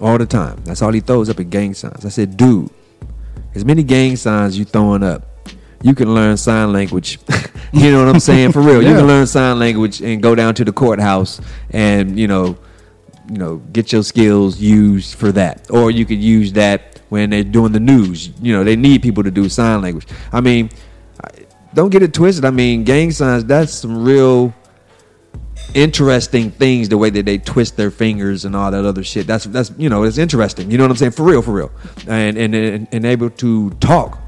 all 0.00 0.18
the 0.18 0.26
time. 0.26 0.62
That's 0.64 0.82
all 0.82 0.92
he 0.92 1.00
throws 1.00 1.28
up 1.28 1.40
at 1.40 1.50
gang 1.50 1.74
signs. 1.74 2.04
I 2.04 2.08
said, 2.08 2.36
dude, 2.36 2.70
as 3.54 3.64
many 3.64 3.82
gang 3.82 4.16
signs 4.16 4.58
you 4.58 4.64
throwing 4.64 5.02
up, 5.02 5.26
you 5.82 5.94
can 5.94 6.14
learn 6.14 6.36
sign 6.36 6.72
language. 6.72 7.18
you 7.72 7.90
know 7.90 8.04
what 8.04 8.14
I'm 8.14 8.20
saying? 8.20 8.52
For 8.52 8.60
real. 8.60 8.82
You 8.82 8.94
can 8.96 9.06
learn 9.06 9.26
sign 9.26 9.58
language 9.58 10.00
and 10.00 10.22
go 10.22 10.34
down 10.34 10.54
to 10.56 10.64
the 10.64 10.72
courthouse 10.72 11.40
and, 11.70 12.18
you 12.18 12.28
know, 12.28 12.56
you 13.32 13.38
know, 13.38 13.56
get 13.72 13.92
your 13.92 14.02
skills 14.02 14.60
used 14.60 15.14
for 15.14 15.32
that. 15.32 15.70
Or 15.70 15.90
you 15.90 16.04
could 16.04 16.22
use 16.22 16.52
that 16.52 17.00
when 17.08 17.30
they're 17.30 17.42
doing 17.42 17.72
the 17.72 17.80
news. 17.80 18.28
You 18.42 18.52
know, 18.52 18.62
they 18.62 18.76
need 18.76 19.00
people 19.00 19.22
to 19.22 19.30
do 19.30 19.48
sign 19.48 19.80
language. 19.80 20.06
I 20.34 20.42
mean, 20.42 20.68
don't 21.72 21.88
get 21.88 22.02
it 22.02 22.12
twisted. 22.12 22.44
I 22.44 22.50
mean, 22.50 22.84
gang 22.84 23.10
signs, 23.10 23.46
that's 23.46 23.72
some 23.72 24.04
real 24.04 24.52
interesting 25.72 26.50
things 26.50 26.90
the 26.90 26.98
way 26.98 27.08
that 27.08 27.24
they 27.24 27.38
twist 27.38 27.78
their 27.78 27.90
fingers 27.90 28.44
and 28.44 28.54
all 28.54 28.70
that 28.70 28.84
other 28.84 29.02
shit 29.02 29.26
that's 29.26 29.44
that's 29.44 29.72
you 29.78 29.88
know 29.88 30.02
it's 30.02 30.18
interesting 30.18 30.70
you 30.70 30.76
know 30.76 30.84
what 30.84 30.90
i'm 30.90 30.96
saying 30.96 31.12
for 31.12 31.22
real 31.22 31.40
for 31.40 31.52
real 31.52 31.70
and 32.08 32.36
and 32.36 32.54
and, 32.54 32.88
and 32.92 33.06
able 33.06 33.30
to 33.30 33.70
talk 33.74 34.18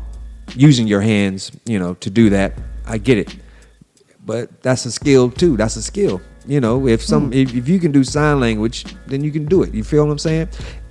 using 0.54 0.86
your 0.86 1.02
hands 1.02 1.50
you 1.66 1.78
know 1.78 1.92
to 1.94 2.08
do 2.08 2.30
that 2.30 2.54
i 2.86 2.96
get 2.96 3.18
it 3.18 3.36
but 4.24 4.62
that's 4.62 4.86
a 4.86 4.92
skill 4.92 5.28
too 5.30 5.54
that's 5.56 5.76
a 5.76 5.82
skill 5.82 6.18
you 6.46 6.60
know 6.60 6.86
if 6.86 7.02
some 7.02 7.26
hmm. 7.26 7.32
if, 7.32 7.54
if 7.54 7.68
you 7.68 7.78
can 7.78 7.92
do 7.92 8.04
sign 8.04 8.40
language 8.40 8.84
then 9.06 9.22
you 9.22 9.30
can 9.30 9.46
do 9.46 9.62
it. 9.62 9.74
You 9.74 9.84
feel 9.84 10.04
what 10.04 10.12
i'm 10.12 10.18
saying? 10.18 10.48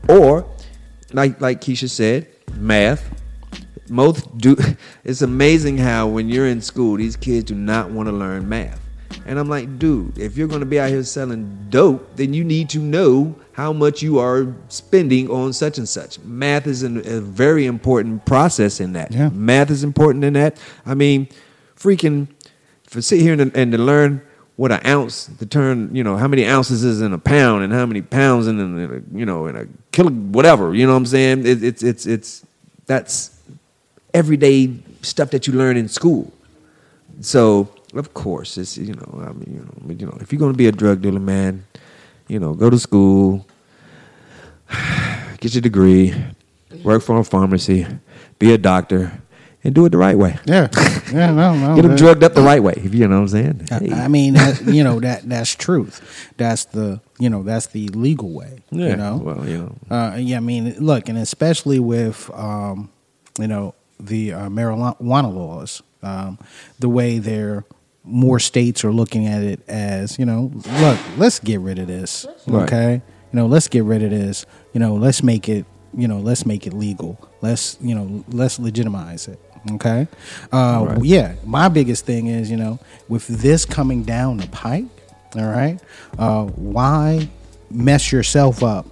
Or 0.10 0.48
like 1.12 1.40
like 1.42 1.62
keisha 1.62 1.90
said 1.90 2.28
math. 2.56 3.20
Most 3.90 4.38
do 4.38 4.56
it's 5.04 5.22
amazing 5.22 5.78
how 5.78 6.08
when 6.08 6.30
you're 6.30 6.48
in 6.48 6.62
school 6.62 6.98
these 6.98 7.16
kids 7.16 7.46
do 7.46 7.56
not 7.56 7.92
want 7.92 8.08
to 8.08 8.14
learn 8.14 8.48
math. 8.48 8.80
And 9.26 9.40
i'm 9.40 9.48
like 9.48 9.80
dude 9.80 10.18
if 10.18 10.36
you're 10.38 10.48
going 10.48 10.62
to 10.62 10.66
be 10.66 10.80
out 10.80 10.90
here 10.90 11.04
selling 11.04 11.68
dope 11.70 12.16
then 12.16 12.34
you 12.34 12.44
need 12.44 12.70
to 12.72 12.80
know 12.80 13.36
how 13.54 13.72
much 13.72 14.02
you 14.02 14.18
are 14.18 14.52
spending 14.68 15.30
on 15.30 15.54
such 15.54 15.78
and 15.78 15.88
such. 15.88 16.18
Math 16.22 16.66
is 16.66 16.82
an, 16.82 16.98
a 17.06 17.22
very 17.22 17.68
important 17.68 18.26
process 18.26 18.80
in 18.80 18.94
that. 18.94 19.12
Yeah. 19.12 19.30
math 19.30 19.70
is 19.70 19.84
important 19.84 20.24
in 20.24 20.34
that. 20.34 20.58
I 20.86 20.96
mean 20.96 21.28
freaking 21.76 22.28
for 22.88 23.02
sit 23.02 23.20
here 23.22 23.34
and, 23.34 23.56
and 23.56 23.72
to 23.72 23.78
learn 23.78 24.22
what 24.56 24.72
an 24.72 24.86
ounce 24.86 25.30
to 25.40 25.46
turn 25.46 25.94
you 25.96 26.04
know 26.04 26.16
how 26.16 26.28
many 26.28 26.46
ounces 26.46 26.84
is 26.84 27.02
in 27.02 27.14
a 27.14 27.18
pound 27.18 27.64
and 27.64 27.74
how 27.74 27.86
many 27.86 28.02
pounds 28.02 28.48
in, 28.48 28.60
in 28.60 28.80
a 28.80 29.18
you 29.18 29.26
know 29.26 29.48
in 29.48 29.56
a 29.56 29.66
kilo 29.92 30.12
whatever 30.12 30.76
you 30.76 30.86
know 30.86 30.94
what 30.94 30.98
i'm 30.98 31.06
saying? 31.06 31.46
It, 31.46 31.64
it's 31.64 31.84
it's 31.84 32.06
it's 32.06 32.46
that's 32.86 33.40
everyday 34.14 34.74
stuff 35.02 35.32
that 35.32 35.48
you 35.48 35.54
learn 35.54 35.76
in 35.76 35.88
school. 35.88 36.32
So 37.22 37.70
of 37.96 38.14
course 38.14 38.58
it's 38.58 38.78
you 38.78 38.94
know 38.94 39.24
i 39.28 39.32
mean 39.34 39.54
you 39.54 39.60
know, 39.60 39.94
you 39.94 40.06
know 40.06 40.18
if 40.20 40.32
you're 40.32 40.40
going 40.40 40.52
to 40.52 40.58
be 40.58 40.68
a 40.68 40.72
drug 40.72 41.02
dealer 41.02 41.20
man 41.20 41.64
you 42.28 42.40
know 42.40 42.54
go 42.54 42.70
to 42.70 42.80
school 42.80 43.46
get 45.40 45.54
your 45.54 45.62
degree 45.62 46.14
work 46.84 47.04
for 47.04 47.20
a 47.20 47.24
pharmacy 47.24 47.86
be 48.40 48.54
a 48.54 48.58
doctor 48.58 49.22
and 49.64 49.74
do 49.74 49.86
it 49.86 49.90
the 49.90 49.98
right 49.98 50.18
way 50.18 50.38
Yeah, 50.46 50.68
yeah, 51.14 51.32
no, 51.32 51.56
no. 51.56 51.76
get 51.76 51.84
them 51.84 51.96
drugged 51.96 52.24
up 52.24 52.34
the 52.34 52.42
right 52.42 52.62
way 52.62 52.74
if 52.78 52.94
you 52.94 53.08
know 53.08 53.16
what 53.18 53.22
i'm 53.22 53.28
saying 53.30 53.68
I- 53.72 53.80
Hey. 53.80 53.92
I 53.94 54.08
mean, 54.08 54.34
that, 54.34 54.62
you 54.78 54.84
know 54.84 55.00
that 55.00 55.28
that's 55.30 55.56
truth. 55.56 56.02
That's 56.38 56.66
the 56.66 57.00
you 57.20 57.30
know 57.30 57.44
that's 57.44 57.68
the 57.68 57.88
legal 57.90 58.32
way. 58.32 58.64
Yeah, 58.72 58.90
you 58.90 58.96
know. 58.98 59.18
well, 59.24 59.36
know. 59.44 59.76
Uh, 59.90 60.16
yeah, 60.18 60.38
I 60.38 60.40
mean, 60.42 60.76
look, 60.80 61.08
and 61.10 61.18
especially 61.18 61.80
with 61.80 62.30
um, 62.34 62.90
you 63.40 63.48
know 63.48 63.74
the 64.00 64.34
uh, 64.34 64.50
marijuana 64.50 65.34
laws, 65.34 65.82
um, 66.02 66.38
the 66.80 66.90
way 66.90 67.20
they're 67.20 67.64
more 68.04 68.40
states 68.40 68.84
are 68.84 68.92
looking 68.92 69.28
at 69.28 69.44
it 69.44 69.62
as 69.70 70.20
you 70.20 70.26
know, 70.26 70.52
look, 70.82 71.00
let's 71.18 71.40
get 71.40 71.60
rid 71.62 71.80
of 71.80 71.88
this, 71.88 72.26
Right. 72.48 72.64
okay? 72.64 73.02
You 73.32 73.38
know, 73.40 73.46
let's 73.46 73.68
get 73.70 73.84
rid 73.86 74.04
of 74.04 74.10
this. 74.12 74.46
You 74.74 74.80
know, 74.82 74.96
let's 74.96 75.24
make 75.24 75.48
it. 75.48 75.66
You 75.96 76.08
know, 76.08 76.20
let's 76.20 76.46
make 76.46 76.66
it 76.68 76.74
legal. 76.74 77.18
Let's 77.42 77.78
you 77.82 77.96
know, 77.96 78.24
let's 78.30 78.60
legitimize 78.60 79.28
it. 79.28 79.40
Okay. 79.72 80.08
Uh, 80.52 80.86
Right. 80.90 81.04
Yeah. 81.06 81.34
My 81.46 81.70
biggest 81.70 82.06
thing 82.06 82.28
is, 82.28 82.52
you 82.52 82.58
know, 82.58 82.80
with 83.08 83.28
this 83.28 83.66
coming 83.66 84.04
down 84.04 84.38
the 84.38 84.48
pike, 84.48 84.86
all 85.36 85.44
right, 85.48 85.80
uh, 86.20 86.44
why 86.46 87.28
mess 87.72 88.12
yourself 88.12 88.62
up 88.64 88.86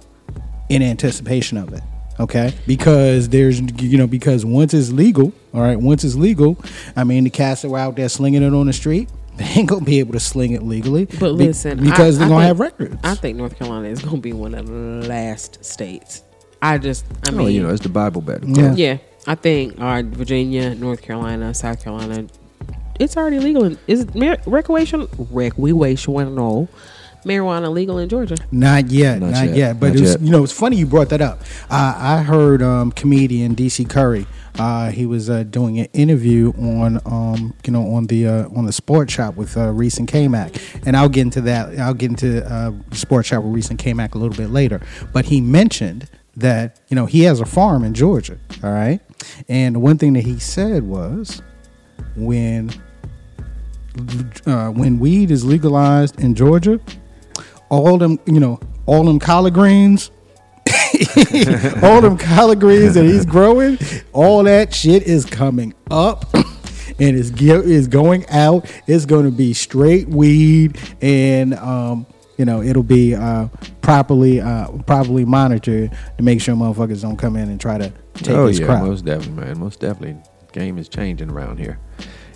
in 0.68 0.82
anticipation 0.82 1.58
of 1.58 1.72
it? 1.72 1.82
Okay, 2.20 2.52
because 2.66 3.28
there's 3.30 3.60
you 3.82 3.96
know 3.96 4.06
because 4.06 4.44
once 4.44 4.74
it's 4.74 4.90
legal, 4.92 5.32
all 5.54 5.60
right, 5.62 5.78
once 5.80 6.04
it's 6.04 6.14
legal, 6.14 6.56
I 6.94 7.04
mean 7.04 7.24
the 7.24 7.30
cats 7.30 7.62
that 7.62 7.68
were 7.70 7.78
out 7.78 7.96
there 7.96 8.08
slinging 8.08 8.42
it 8.42 8.52
on 8.52 8.66
the 8.66 8.72
street, 8.72 9.08
they 9.36 9.44
ain't 9.44 9.68
gonna 9.68 9.84
be 9.84 9.98
able 9.98 10.12
to 10.12 10.20
sling 10.20 10.52
it 10.52 10.62
legally. 10.62 11.06
But 11.06 11.18
be- 11.38 11.46
listen, 11.46 11.82
because 11.82 12.16
I- 12.16 12.18
they're 12.18 12.26
I 12.26 12.28
gonna 12.28 12.40
think- 12.40 12.48
have 12.48 12.60
records. 12.60 12.96
I 13.02 13.14
think 13.14 13.38
North 13.38 13.56
Carolina 13.58 13.88
is 13.88 14.00
going 14.02 14.16
to 14.16 14.20
be 14.20 14.32
one 14.34 14.54
of 14.54 14.66
the 14.66 15.06
last 15.08 15.64
states. 15.64 16.22
I 16.60 16.78
just, 16.78 17.04
I 17.26 17.30
mean, 17.32 17.40
oh, 17.40 17.46
you 17.48 17.62
know, 17.62 17.70
it's 17.70 17.82
the 17.82 17.88
Bible 17.88 18.20
Belt. 18.20 18.44
Yeah. 18.44 18.74
yeah, 18.74 18.98
I 19.26 19.34
think 19.36 19.80
uh, 19.80 20.02
Virginia, 20.04 20.74
North 20.74 21.02
Carolina, 21.02 21.54
South 21.54 21.82
Carolina, 21.82 22.26
it's 22.98 23.16
already 23.16 23.38
legal. 23.38 23.64
In, 23.64 23.78
is 23.86 24.00
it 24.00 24.14
mar- 24.14 24.38
recreational 24.46 25.08
recreational 25.30 26.68
marijuana 27.24 27.72
legal 27.72 27.98
in 27.98 28.08
Georgia? 28.08 28.36
Not 28.50 28.88
yet, 28.90 29.20
not, 29.20 29.30
Not 29.30 29.46
yet. 29.48 29.56
yet, 29.56 29.80
But 29.80 29.88
not 29.88 29.96
it 29.96 30.00
was, 30.00 30.10
yet. 30.12 30.20
you 30.20 30.30
know, 30.30 30.42
it's 30.44 30.52
funny 30.52 30.76
you 30.76 30.86
brought 30.86 31.08
that 31.10 31.20
up. 31.20 31.40
Uh, 31.70 31.94
I 31.96 32.22
heard 32.22 32.62
um, 32.62 32.90
comedian 32.92 33.54
DC 33.54 33.88
Curry. 33.88 34.26
Uh, 34.58 34.90
he 34.90 35.06
was 35.06 35.30
uh, 35.30 35.44
doing 35.44 35.78
an 35.78 35.86
interview 35.94 36.52
on, 36.58 37.00
um, 37.06 37.54
you 37.64 37.72
know, 37.72 37.94
on 37.94 38.06
the 38.08 38.26
uh, 38.26 38.48
on 38.54 38.66
the 38.66 38.72
Sports 38.72 39.12
Shop 39.14 39.34
with 39.34 39.56
uh, 39.56 39.70
Reese 39.70 39.96
and 39.98 40.06
K-Mac, 40.06 40.52
and 40.84 40.94
I'll 40.96 41.08
get 41.08 41.22
into 41.22 41.40
that. 41.42 41.78
I'll 41.78 41.94
get 41.94 42.10
into 42.10 42.44
uh, 42.52 42.72
Sports 42.90 43.28
Shop 43.28 43.42
with 43.44 43.54
Reese 43.54 43.70
and 43.70 43.78
K-Mac 43.78 44.14
a 44.14 44.18
little 44.18 44.36
bit 44.36 44.50
later. 44.50 44.80
But 45.12 45.26
he 45.26 45.40
mentioned 45.40 46.06
that 46.36 46.80
you 46.88 46.96
know 46.96 47.06
he 47.06 47.22
has 47.24 47.40
a 47.40 47.44
farm 47.44 47.84
in 47.84 47.94
Georgia. 47.94 48.38
All 48.62 48.72
right, 48.72 49.00
and 49.48 49.82
one 49.82 49.98
thing 49.98 50.12
that 50.14 50.24
he 50.24 50.38
said 50.38 50.82
was 50.84 51.42
when 52.16 52.70
uh, 54.46 54.70
when 54.70 54.98
weed 54.98 55.30
is 55.30 55.44
legalized 55.44 56.20
in 56.20 56.34
Georgia, 56.34 56.80
all 57.68 57.98
them 57.98 58.18
you 58.26 58.40
know 58.40 58.60
all 58.86 59.04
them 59.04 59.18
collard 59.18 59.54
greens 59.54 60.10
all 61.82 62.00
them 62.00 62.18
collard 62.18 62.60
greens 62.60 62.94
that 62.94 63.04
he's 63.04 63.24
growing 63.24 63.78
all 64.12 64.42
that 64.42 64.74
shit 64.74 65.02
is 65.04 65.24
coming 65.24 65.72
up 65.90 66.32
and 66.98 67.36
ge- 67.36 67.42
is 67.42 67.88
going 67.88 68.28
out 68.28 68.70
it's 68.86 69.06
going 69.06 69.24
to 69.24 69.30
be 69.30 69.52
straight 69.52 70.08
weed 70.08 70.78
and 71.00 71.54
um 71.54 72.06
you 72.42 72.46
know 72.46 72.60
it'll 72.60 72.82
be 72.82 73.14
uh 73.14 73.46
properly 73.82 74.40
uh 74.40 74.66
properly 74.78 75.24
monitored 75.24 75.96
to 76.18 76.22
make 76.24 76.40
sure 76.40 76.56
motherfuckers 76.56 77.00
don't 77.00 77.16
come 77.16 77.36
in 77.36 77.48
and 77.48 77.60
try 77.60 77.78
to 77.78 77.92
take 78.14 78.34
oh 78.34 78.48
his 78.48 78.58
yeah, 78.58 78.66
crop 78.66 78.82
most 78.82 79.04
definitely, 79.04 79.44
man. 79.44 79.58
Most 79.60 79.78
definitely, 79.78 80.20
game 80.50 80.76
is 80.76 80.88
changing 80.88 81.30
around 81.30 81.58
here, 81.60 81.78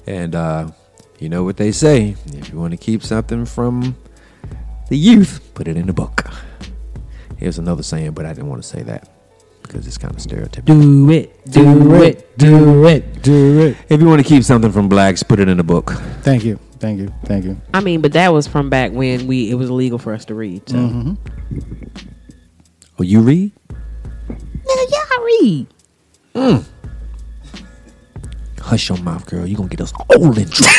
and 0.06 0.36
uh, 0.36 0.70
you 1.18 1.28
know 1.28 1.42
what 1.42 1.56
they 1.56 1.72
say: 1.72 2.14
if 2.26 2.52
you 2.52 2.56
want 2.56 2.70
to 2.70 2.76
keep 2.76 3.02
something 3.02 3.44
from 3.46 3.96
the 4.90 4.96
youth, 4.96 5.40
put 5.54 5.66
it 5.66 5.76
in 5.76 5.88
the 5.88 5.92
book. 5.92 6.30
Here's 7.36 7.58
another 7.58 7.82
saying, 7.82 8.12
but 8.12 8.26
I 8.26 8.32
didn't 8.32 8.48
want 8.48 8.62
to 8.62 8.68
say 8.68 8.82
that 8.84 9.08
because 9.62 9.88
it's 9.88 9.98
kind 9.98 10.14
of 10.14 10.20
stereotypical. 10.20 10.66
Do 10.66 11.10
it, 11.10 11.44
do 11.50 11.94
it, 11.94 12.38
do 12.38 12.86
it. 12.86 13.22
do 13.22 13.60
it 13.60 13.76
If 13.88 14.00
you 14.00 14.06
want 14.06 14.22
to 14.22 14.28
keep 14.28 14.44
something 14.44 14.70
from 14.70 14.88
blacks, 14.88 15.24
put 15.24 15.40
it 15.40 15.48
in 15.48 15.56
the 15.56 15.64
book. 15.64 15.90
thank 16.22 16.44
you 16.44 16.60
thank 16.78 16.98
you 17.00 17.12
thank 17.24 17.44
you 17.44 17.60
I 17.74 17.80
mean, 17.80 18.00
but 18.00 18.12
that 18.12 18.32
was 18.32 18.46
from 18.46 18.70
back 18.70 18.92
when 18.92 19.26
we 19.26 19.50
it 19.50 19.54
was 19.54 19.68
illegal 19.70 19.98
for 19.98 20.12
us 20.12 20.24
to 20.26 20.34
read. 20.34 20.68
So. 20.68 20.76
Mm-hmm. 20.76 21.14
Oh, 22.98 23.02
you 23.02 23.20
read? 23.20 23.52
Yeah, 24.28 24.84
yeah, 24.88 25.04
I 25.10 25.18
read. 25.42 25.66
Hush 28.60 28.88
your 28.88 28.98
mouth, 28.98 29.26
girl. 29.26 29.46
You're 29.46 29.58
gonna 29.58 29.68
get 29.68 29.80
us 29.80 29.92
all 30.10 30.36
in 30.36 30.48
trouble. 30.48 30.72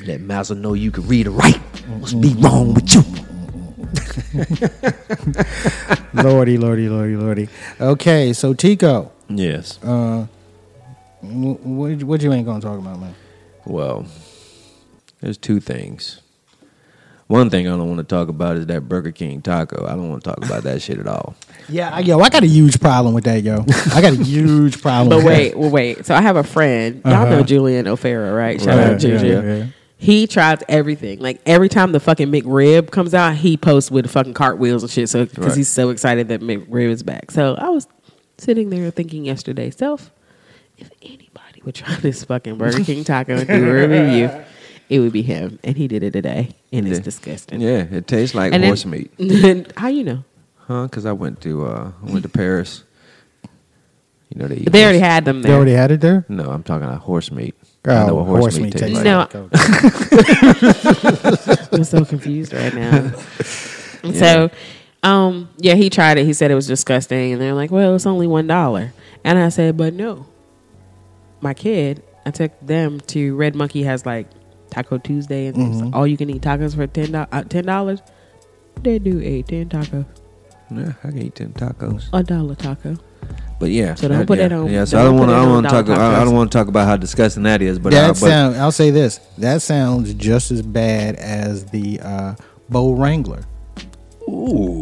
Let 0.06 0.20
Mazel 0.20 0.56
know 0.56 0.74
you 0.74 0.90
can 0.90 1.06
read 1.06 1.26
and 1.26 1.36
write. 1.36 1.60
What's 1.98 2.14
be 2.14 2.34
wrong 2.38 2.74
with 2.74 2.92
you? 2.94 3.04
lordy 6.22 6.56
lordy 6.56 6.88
lordy 6.88 7.16
lordy 7.16 7.48
okay 7.80 8.32
so 8.32 8.54
tico 8.54 9.10
Yes. 9.30 9.78
uh 9.82 10.26
wh- 11.20 11.64
what, 11.66 12.02
what 12.02 12.22
you 12.22 12.32
ain't 12.32 12.46
gonna 12.46 12.60
talk 12.60 12.78
about 12.78 12.98
man 13.00 13.14
Well, 13.64 14.06
there's 15.20 15.38
two 15.38 15.60
things. 15.60 16.20
One 17.26 17.48
thing 17.48 17.68
I 17.68 17.76
don't 17.76 17.86
want 17.86 17.98
to 17.98 18.04
talk 18.04 18.28
about 18.28 18.56
is 18.56 18.66
that 18.66 18.88
Burger 18.88 19.12
King 19.12 19.40
taco. 19.40 19.86
I 19.86 19.90
don't 19.90 20.08
want 20.10 20.24
to 20.24 20.30
talk 20.30 20.44
about 20.44 20.64
that 20.64 20.82
shit 20.82 20.98
at 20.98 21.06
all. 21.06 21.34
Yeah, 21.68 21.94
I- 21.94 22.00
yo, 22.00 22.18
I 22.18 22.30
got 22.30 22.42
a 22.42 22.48
huge 22.48 22.80
problem 22.80 23.14
with 23.14 23.22
that, 23.24 23.44
yo. 23.44 23.64
I 23.94 24.00
got 24.02 24.14
a 24.14 24.16
huge 24.24 24.82
problem. 24.82 25.10
With 25.18 25.24
that. 25.24 25.24
But 25.24 25.24
with 25.24 25.54
wait, 25.54 25.56
well, 25.56 25.70
wait. 25.70 26.04
So 26.06 26.16
I 26.16 26.20
have 26.20 26.34
a 26.34 26.42
friend. 26.42 27.00
Y'all 27.04 27.14
Uh-huh. 27.14 27.28
know 27.36 27.42
Julian 27.44 27.86
O'Farrell, 27.86 28.34
right? 28.34 28.58
Shout 28.60 28.76
Right, 28.76 28.86
out 28.94 28.98
Juju. 28.98 29.24
yeah, 29.24 29.32
yeah, 29.42 29.54
yeah. 29.58 29.66
He 29.96 30.26
tries 30.26 30.58
everything. 30.68 31.20
Like 31.20 31.40
every 31.46 31.68
time 31.68 31.92
the 31.92 32.00
fucking 32.00 32.26
McRib 32.32 32.90
comes 32.90 33.14
out, 33.14 33.36
he 33.36 33.56
posts 33.56 33.88
with 33.88 34.10
fucking 34.10 34.34
cartwheels 34.34 34.82
and 34.82 34.90
shit. 34.90 35.08
So 35.10 35.26
because 35.26 35.46
Right. 35.48 35.56
he's 35.58 35.68
so 35.68 35.90
excited 35.90 36.26
that 36.28 36.40
McRib 36.40 36.88
is 36.90 37.04
back. 37.04 37.30
So 37.30 37.54
I 37.54 37.68
was 37.68 37.86
sitting 38.40 38.70
there 38.70 38.90
thinking 38.90 39.24
yesterday, 39.24 39.70
self, 39.70 40.10
if 40.78 40.90
anybody 41.02 41.62
would 41.64 41.74
try 41.74 41.94
this 41.96 42.24
fucking 42.24 42.56
Burger 42.56 42.82
King 42.84 43.04
taco 43.04 43.36
and 43.36 43.46
do 43.46 43.70
a 43.70 43.88
review, 43.88 44.30
it 44.88 45.00
would 45.00 45.12
be 45.12 45.22
him. 45.22 45.58
And 45.62 45.76
he 45.76 45.88
did 45.88 46.02
it 46.02 46.12
today, 46.12 46.50
and 46.72 46.86
it's 46.88 46.98
Yeah. 46.98 47.04
disgusting. 47.04 47.60
Yeah, 47.60 47.84
it 47.90 48.06
tastes 48.06 48.34
like 48.34 48.52
And 48.52 48.62
then- 48.62 48.70
horse 48.70 48.86
meat, 48.86 49.10
how 49.76 49.88
you 49.88 50.04
know? 50.04 50.24
huh? 50.56 50.84
Because 50.84 51.04
I 51.06 51.12
went 51.12 51.40
to 51.42 51.66
uh, 51.66 51.92
I 52.06 52.10
went 52.10 52.22
to 52.22 52.28
Paris. 52.28 52.84
You 54.30 54.40
know 54.42 54.48
they. 54.48 54.56
Eat 54.58 54.70
they 54.72 54.84
already 54.84 55.00
had 55.00 55.24
them 55.24 55.42
They 55.42 55.52
already 55.52 55.72
had 55.72 55.90
it 55.90 56.00
there. 56.00 56.24
No, 56.28 56.50
I'm 56.50 56.62
talking 56.62 56.86
about 56.86 57.00
horse 57.00 57.32
meat. 57.32 57.56
Oh, 57.84 57.92
I 57.94 58.06
know 58.06 58.14
what 58.14 58.26
horse, 58.26 58.40
horse 58.42 58.56
meat 58.58 58.62
meat 58.62 58.72
tastes 58.76 59.02
tastes 59.02 59.04
like. 59.04 59.34
No. 59.34 59.48
I'm 61.72 61.84
so 61.84 62.04
confused 62.04 62.52
right 62.52 62.74
now. 62.74 63.12
And 64.04 64.16
So, 64.16 64.50
um, 65.02 65.48
yeah, 65.58 65.74
he 65.74 65.90
tried 65.90 66.18
it. 66.18 66.24
He 66.26 66.32
said 66.32 66.50
it 66.50 66.54
was 66.54 66.66
disgusting, 66.66 67.32
and 67.32 67.40
they're 67.40 67.54
like, 67.54 67.70
"Well, 67.70 67.94
it's 67.94 68.06
only 68.06 68.26
one 68.26 68.46
dollar." 68.46 68.92
And 69.24 69.38
I 69.38 69.48
said, 69.48 69.76
"But 69.76 69.94
no, 69.94 70.26
my 71.40 71.54
kid. 71.54 72.02
I 72.26 72.30
took 72.30 72.52
them 72.60 73.00
to 73.08 73.34
Red 73.34 73.54
Monkey 73.54 73.82
has 73.84 74.04
like 74.04 74.28
Taco 74.70 74.98
Tuesday 74.98 75.46
and 75.46 75.56
things. 75.56 75.80
Mm-hmm. 75.82 75.94
all 75.94 76.06
you 76.06 76.16
can 76.18 76.28
eat 76.28 76.42
tacos 76.42 76.74
for 76.76 76.86
ten 76.86 77.12
dollars. 77.12 77.28
Uh, 77.32 77.42
ten 77.44 77.64
dollars. 77.64 78.00
They 78.82 78.98
do 78.98 79.20
a 79.20 79.42
ten 79.42 79.68
taco, 79.68 80.04
Yeah, 80.70 80.92
I 81.02 81.08
can 81.08 81.18
eat 81.22 81.34
ten 81.34 81.52
tacos. 81.54 82.08
a 82.12 82.22
dollar 82.22 82.54
taco. 82.54 82.96
But 83.58 83.70
yeah, 83.70 83.94
So 83.94 84.08
don't 84.08 84.22
uh, 84.22 84.24
put 84.26 84.38
yeah, 84.38 84.48
that 84.48 84.54
on- 84.54 84.70
Yeah, 84.70 84.84
so 84.84 84.96
don't 84.98 85.06
I 85.06 85.08
don't 85.08 85.18
want. 85.18 85.30
it 85.30 85.34
I 85.34 85.40
don't 85.40 85.50
want 85.50 85.66
to 85.66 85.70
talk. 85.70 85.88
I, 85.98 86.20
I 86.20 86.24
don't 86.24 86.34
want 86.34 86.52
to 86.52 86.58
talk 86.58 86.68
about 86.68 86.86
how 86.86 86.96
disgusting 86.96 87.42
that 87.44 87.60
is. 87.62 87.78
But 87.78 87.92
that 87.92 88.04
uh, 88.04 88.08
but 88.08 88.16
sound. 88.16 88.56
I'll 88.56 88.72
say 88.72 88.90
this. 88.90 89.18
That 89.38 89.60
sounds 89.62 90.14
just 90.14 90.50
as 90.50 90.62
bad 90.62 91.16
as 91.16 91.66
the 91.66 92.00
uh, 92.00 92.34
Bow 92.68 92.94
Wrangler. 92.94 93.44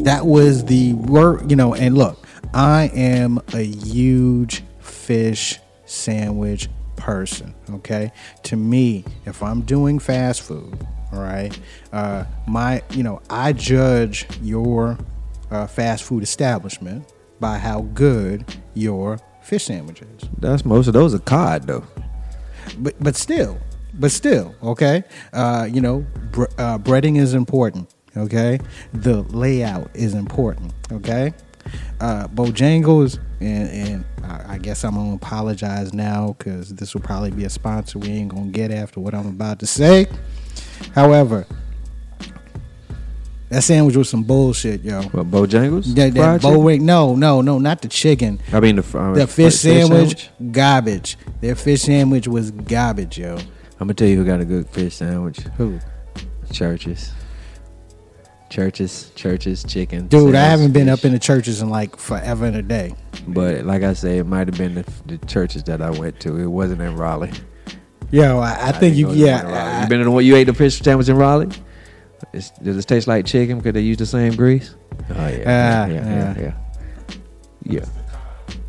That 0.04 0.26
was 0.26 0.64
the 0.64 0.94
word. 0.94 1.50
You 1.50 1.56
know. 1.56 1.74
And 1.74 1.96
look, 1.96 2.26
I 2.54 2.90
am 2.94 3.40
a 3.52 3.62
huge 3.62 4.62
fish 4.80 5.58
sandwich 5.86 6.68
person. 6.96 7.54
Okay. 7.70 8.12
To 8.44 8.56
me, 8.56 9.04
if 9.26 9.42
I'm 9.42 9.62
doing 9.62 9.98
fast 9.98 10.42
food, 10.42 10.86
all 11.12 11.20
right, 11.20 11.58
uh, 11.92 12.24
my 12.46 12.82
you 12.90 13.02
know 13.02 13.22
I 13.30 13.52
judge 13.52 14.26
your 14.42 14.98
uh, 15.50 15.66
fast 15.66 16.04
food 16.04 16.22
establishment 16.22 17.12
by 17.40 17.58
how 17.58 17.82
good 17.82 18.44
your 18.74 19.18
fish 19.42 19.64
sandwich 19.64 20.02
is. 20.02 20.28
that's 20.38 20.64
most 20.64 20.88
of 20.88 20.92
those 20.92 21.14
are 21.14 21.20
cod 21.20 21.66
though. 21.66 21.84
but 22.78 22.94
but 23.00 23.16
still, 23.16 23.58
but 23.94 24.10
still, 24.10 24.54
okay. 24.62 25.04
Uh, 25.32 25.66
you 25.70 25.80
know, 25.80 26.04
uh, 26.58 26.78
breading 26.78 27.16
is 27.16 27.34
important. 27.34 27.88
Okay, 28.18 28.58
the 28.92 29.22
layout 29.22 29.90
is 29.94 30.14
important. 30.14 30.72
Okay, 30.92 31.32
uh, 32.00 32.26
Bojangles, 32.28 33.18
and, 33.40 33.68
and 33.70 34.04
I, 34.24 34.54
I 34.54 34.58
guess 34.58 34.84
I'm 34.84 34.94
gonna 34.94 35.14
apologize 35.14 35.92
now 35.94 36.34
because 36.38 36.74
this 36.74 36.94
will 36.94 37.02
probably 37.02 37.30
be 37.30 37.44
a 37.44 37.50
sponsor 37.50 37.98
we 37.98 38.08
ain't 38.08 38.34
gonna 38.34 38.50
get 38.50 38.70
after 38.70 39.00
what 39.00 39.14
I'm 39.14 39.28
about 39.28 39.60
to 39.60 39.66
say. 39.66 40.06
However, 40.94 41.46
that 43.50 43.62
sandwich 43.62 43.96
was 43.96 44.08
some 44.10 44.24
bullshit, 44.24 44.82
yo. 44.82 45.02
What 45.04 45.30
Bojangles? 45.30 45.94
That, 45.94 46.12
that 46.14 46.20
Fried 46.20 46.42
bow 46.42 46.48
chicken? 46.50 46.64
wing, 46.64 46.86
no, 46.86 47.14
no, 47.14 47.40
no, 47.40 47.58
not 47.58 47.80
the 47.80 47.88
chicken. 47.88 48.40
I 48.52 48.60
mean 48.60 48.76
the 48.76 48.98
uh, 48.98 49.14
The 49.14 49.26
fr- 49.26 49.32
fish 49.32 49.54
sandwich, 49.56 50.28
garbage. 50.52 51.16
Their 51.40 51.54
fish 51.54 51.82
sandwich 51.82 52.28
was 52.28 52.50
garbage, 52.50 53.18
yo. 53.18 53.36
I'm 53.80 53.86
gonna 53.86 53.94
tell 53.94 54.08
you 54.08 54.16
who 54.16 54.24
got 54.24 54.40
a 54.40 54.44
good 54.44 54.68
fish 54.68 54.96
sandwich. 54.96 55.38
Who? 55.56 55.78
Church's. 56.52 57.12
Churches, 58.50 59.12
churches, 59.14 59.62
chicken. 59.64 60.06
Dude, 60.08 60.34
I 60.34 60.40
haven't 60.44 60.72
been 60.72 60.86
fish. 60.86 60.98
up 60.98 61.04
in 61.04 61.12
the 61.12 61.18
churches 61.18 61.60
in 61.60 61.68
like 61.68 61.96
forever 61.96 62.46
and 62.46 62.56
a 62.56 62.62
day. 62.62 62.94
But 63.26 63.64
like 63.66 63.82
I 63.82 63.92
say, 63.92 64.18
it 64.18 64.24
might 64.26 64.48
have 64.48 64.56
been 64.56 64.74
the, 64.76 64.84
the 65.06 65.18
churches 65.26 65.62
that 65.64 65.82
I 65.82 65.90
went 65.90 66.18
to. 66.20 66.36
It 66.38 66.46
wasn't 66.46 66.80
in 66.80 66.96
Raleigh. 66.96 67.32
Yo, 68.10 68.38
I, 68.38 68.68
I 68.68 68.72
think 68.72 68.96
you, 68.96 69.06
go 69.06 69.12
to 69.12 69.18
the 69.18 69.24
one 69.26 69.34
in 69.44 69.48
yeah. 69.50 69.78
I- 69.78 69.82
you 69.82 69.88
been 69.88 70.00
in 70.00 70.06
the 70.06 70.10
one 70.10 70.24
you 70.24 70.34
ate 70.34 70.44
the 70.44 70.54
fish 70.54 70.78
sandwich 70.80 71.08
in 71.10 71.16
Raleigh? 71.16 71.48
It's, 72.32 72.50
does 72.50 72.76
it 72.78 72.86
taste 72.86 73.06
like 73.06 73.26
chicken 73.26 73.58
because 73.58 73.74
they 73.74 73.80
use 73.82 73.98
the 73.98 74.06
same 74.06 74.34
grease? 74.34 74.74
Oh 75.10 75.14
yeah, 75.14 75.28
yeah, 75.30 75.84
Ah, 75.86 75.86
yeah, 75.86 75.92
yeah. 75.92 76.34
yeah, 76.34 76.40
yeah. 76.40 76.54
Yeah. 77.64 77.84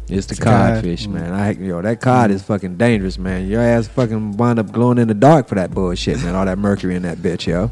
It's 0.10 0.26
the 0.28 0.34
It's 0.34 0.40
cod. 0.40 0.74
codfish, 0.84 1.08
man. 1.08 1.34
I 1.34 1.52
yo, 1.52 1.82
that 1.82 2.02
cod 2.02 2.32
is 2.32 2.44
fucking 2.44 2.76
dangerous, 2.78 3.18
man. 3.18 3.48
Your 3.48 3.62
ass 3.62 3.88
fucking 3.88 4.36
wind 4.38 4.60
up 4.60 4.72
glowing 4.72 4.98
in 4.98 5.08
the 5.08 5.14
dark 5.14 5.48
for 5.48 5.56
that 5.56 5.72
bullshit, 5.72 6.18
man. 6.24 6.36
All 6.36 6.46
that 6.46 6.58
mercury 6.58 6.96
in 6.96 7.04
that 7.04 7.20
bitch, 7.20 7.48
yo. 7.48 7.72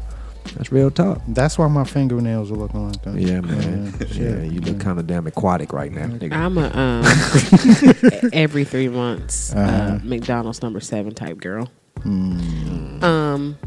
That's 0.56 0.72
real 0.72 0.90
talk. 0.90 1.20
That's 1.28 1.56
why 1.58 1.68
my 1.68 1.84
fingernails 1.84 2.50
are 2.50 2.54
looking 2.56 2.86
like 2.88 3.02
that. 3.02 3.14
Yeah, 3.14 3.40
man. 3.40 3.86
Yeah, 3.86 4.06
Yeah, 4.06 4.12
shit. 4.42 4.52
you 4.52 4.60
look 4.60 4.80
kind 4.80 4.98
of 4.98 5.06
damn 5.06 5.26
aquatic 5.26 5.72
right 5.72 5.92
now. 5.92 6.06
nigga. 6.06 6.32
I'm 6.32 6.58
a 6.58 6.68
um, 6.76 8.30
every 8.32 8.64
three 8.64 8.88
months 8.88 9.54
uh 9.54 9.58
Uh-huh. 9.58 9.98
McDonald's 10.02 10.62
number 10.62 10.80
seven 10.80 11.14
type 11.14 11.38
girl. 11.38 11.68
Hmm. 12.02 13.02
Um, 13.04 13.58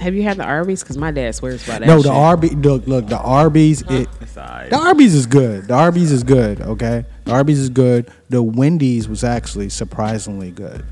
have 0.00 0.14
you 0.14 0.22
had 0.24 0.36
the 0.36 0.44
Arby's? 0.44 0.82
Because 0.82 0.98
my 0.98 1.10
dad 1.10 1.34
swears 1.34 1.66
by 1.66 1.78
that. 1.78 1.86
No, 1.86 1.96
the 1.96 2.02
shit. 2.04 2.12
Arby's. 2.12 2.52
Look, 2.54 2.86
look, 2.86 3.06
the 3.08 3.18
Arby's. 3.18 3.82
It, 3.88 4.08
the 4.34 4.78
Arby's 4.78 5.14
is 5.14 5.26
good. 5.26 5.68
The 5.68 5.74
Arby's 5.74 6.12
is 6.12 6.22
good. 6.22 6.60
Okay, 6.60 7.04
the 7.24 7.32
Arby's 7.32 7.58
is 7.58 7.70
good. 7.70 8.10
The 8.28 8.42
Wendy's 8.42 9.08
was 9.08 9.24
actually 9.24 9.68
surprisingly 9.70 10.50
good. 10.50 10.84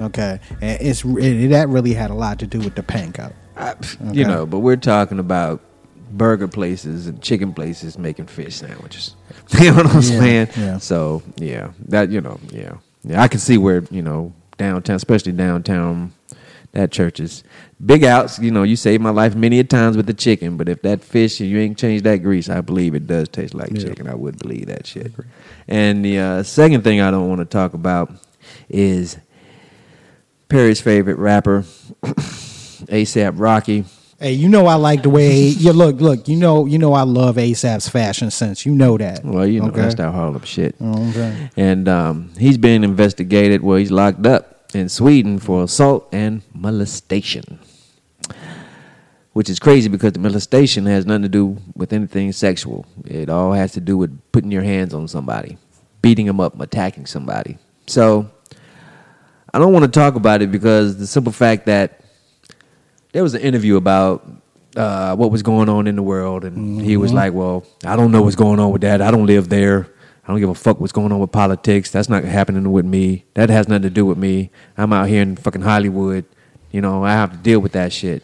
Okay, 0.00 0.40
and 0.62 0.80
it's 0.80 1.04
it, 1.04 1.48
that 1.48 1.68
really 1.68 1.92
had 1.92 2.10
a 2.10 2.14
lot 2.14 2.38
to 2.38 2.46
do 2.46 2.58
with 2.60 2.74
the 2.76 2.82
panko. 2.82 3.32
You 4.00 4.10
Okay. 4.10 4.24
know, 4.24 4.46
but 4.46 4.58
we're 4.60 4.76
talking 4.76 5.18
about 5.18 5.60
burger 6.10 6.48
places 6.48 7.06
and 7.06 7.22
chicken 7.22 7.52
places 7.54 7.96
making 7.98 8.26
fish 8.26 8.56
sandwiches. 8.56 9.16
you 9.60 9.70
know 9.70 9.76
what 9.76 9.86
I'm 9.86 10.02
Yeah, 10.02 10.18
saying? 10.18 10.48
yeah. 10.56 10.78
So 10.78 11.22
yeah, 11.36 11.72
that 11.88 12.10
you 12.10 12.20
know, 12.20 12.38
yeah, 12.50 12.74
yeah. 13.04 13.22
I 13.22 13.28
can 13.28 13.40
see 13.40 13.58
where 13.58 13.84
you 13.90 14.02
know 14.02 14.32
downtown, 14.58 14.96
especially 14.96 15.32
downtown, 15.32 16.12
that 16.72 16.90
church 16.92 17.18
is 17.20 17.44
big 17.84 18.04
outs. 18.04 18.38
You 18.38 18.50
know, 18.50 18.62
you 18.62 18.76
saved 18.76 19.02
my 19.02 19.10
life 19.10 19.34
many 19.34 19.58
a 19.58 19.64
times 19.64 19.96
with 19.96 20.06
the 20.06 20.14
chicken, 20.14 20.56
but 20.56 20.68
if 20.68 20.82
that 20.82 21.02
fish 21.02 21.40
and 21.40 21.48
you 21.48 21.58
ain't 21.58 21.78
changed 21.78 22.04
that 22.04 22.18
grease, 22.18 22.48
I 22.50 22.60
believe 22.60 22.94
it 22.94 23.06
does 23.06 23.28
taste 23.28 23.54
like 23.54 23.76
chicken. 23.78 24.06
I 24.08 24.14
would 24.14 24.38
believe 24.38 24.66
that 24.66 24.86
shit. 24.86 25.12
And 25.68 26.04
the 26.04 26.18
uh, 26.18 26.42
second 26.42 26.82
thing 26.84 27.00
I 27.00 27.10
don't 27.10 27.28
want 27.28 27.40
to 27.40 27.44
talk 27.46 27.72
about 27.74 28.10
is 28.68 29.16
Perry's 30.48 30.80
favorite 30.80 31.16
rapper, 31.18 31.64
ASAP 32.86 33.32
Rocky. 33.36 33.84
Hey, 34.18 34.32
you 34.34 34.48
know 34.48 34.66
I 34.66 34.74
like 34.76 35.02
the 35.02 35.10
way. 35.10 35.48
you 35.48 35.72
look, 35.72 36.00
look. 36.00 36.28
You 36.28 36.36
know, 36.36 36.66
you 36.66 36.78
know 36.78 36.92
I 36.92 37.02
love 37.02 37.36
ASAP's 37.36 37.88
fashion 37.88 38.30
sense. 38.30 38.64
You 38.64 38.72
know 38.74 38.96
that. 38.98 39.24
Well, 39.24 39.46
you 39.46 39.60
know 39.60 39.66
Okay? 39.68 39.80
that's 39.82 39.96
that 39.96 40.12
Harlem 40.12 40.42
shit. 40.44 40.76
You 40.78 40.86
know 40.86 40.92
what 40.92 41.00
I'm 41.00 41.12
saying? 41.12 41.50
And 41.56 41.88
um, 41.88 42.30
he's 42.38 42.56
being 42.56 42.84
investigated. 42.84 43.62
Well, 43.62 43.78
he's 43.78 43.90
locked 43.90 44.24
up 44.26 44.70
in 44.74 44.88
Sweden 44.88 45.38
for 45.40 45.64
assault 45.64 46.08
and 46.12 46.42
molestation, 46.54 47.58
which 49.32 49.50
is 49.50 49.58
crazy 49.58 49.88
because 49.88 50.12
the 50.12 50.18
molestation 50.20 50.86
has 50.86 51.04
nothing 51.04 51.22
to 51.22 51.28
do 51.28 51.56
with 51.74 51.92
anything 51.92 52.30
sexual. 52.32 52.86
It 53.04 53.28
all 53.28 53.52
has 53.52 53.72
to 53.72 53.80
do 53.80 53.96
with 53.98 54.16
putting 54.30 54.52
your 54.52 54.62
hands 54.62 54.94
on 54.94 55.08
somebody, 55.08 55.58
beating 56.00 56.26
them 56.26 56.38
up, 56.38 56.60
attacking 56.60 57.06
somebody. 57.06 57.58
So 57.86 58.30
I 59.52 59.58
don't 59.58 59.72
want 59.72 59.84
to 59.84 59.90
talk 59.90 60.14
about 60.14 60.42
it 60.42 60.52
because 60.52 60.96
the 60.98 61.06
simple 61.08 61.32
fact 61.32 61.66
that 61.66 62.01
there 63.12 63.22
was 63.22 63.34
an 63.34 63.42
interview 63.42 63.76
about 63.76 64.26
uh, 64.76 65.14
what 65.14 65.30
was 65.30 65.42
going 65.42 65.68
on 65.68 65.86
in 65.86 65.96
the 65.96 66.02
world, 66.02 66.44
and 66.44 66.80
he 66.80 66.96
was 66.96 67.12
like, 67.12 67.32
"Well, 67.32 67.64
I 67.84 67.96
don't 67.96 68.10
know 68.10 68.22
what's 68.22 68.36
going 68.36 68.58
on 68.58 68.72
with 68.72 68.82
that. 68.82 69.00
I 69.00 69.10
don't 69.10 69.26
live 69.26 69.48
there. 69.48 69.88
I 70.24 70.28
don't 70.32 70.40
give 70.40 70.48
a 70.48 70.54
fuck 70.54 70.80
what's 70.80 70.92
going 70.92 71.12
on 71.12 71.18
with 71.18 71.32
politics. 71.32 71.90
That's 71.90 72.08
not 72.08 72.24
happening 72.24 72.70
with 72.70 72.86
me. 72.86 73.24
That 73.34 73.50
has 73.50 73.68
nothing 73.68 73.82
to 73.82 73.90
do 73.90 74.06
with 74.06 74.18
me. 74.18 74.50
I'm 74.76 74.92
out 74.92 75.08
here 75.08 75.22
in 75.22 75.36
fucking 75.36 75.62
Hollywood. 75.62 76.24
You 76.70 76.80
know, 76.80 77.04
I 77.04 77.12
have 77.12 77.32
to 77.32 77.36
deal 77.36 77.60
with 77.60 77.72
that 77.72 77.92
shit. 77.92 78.22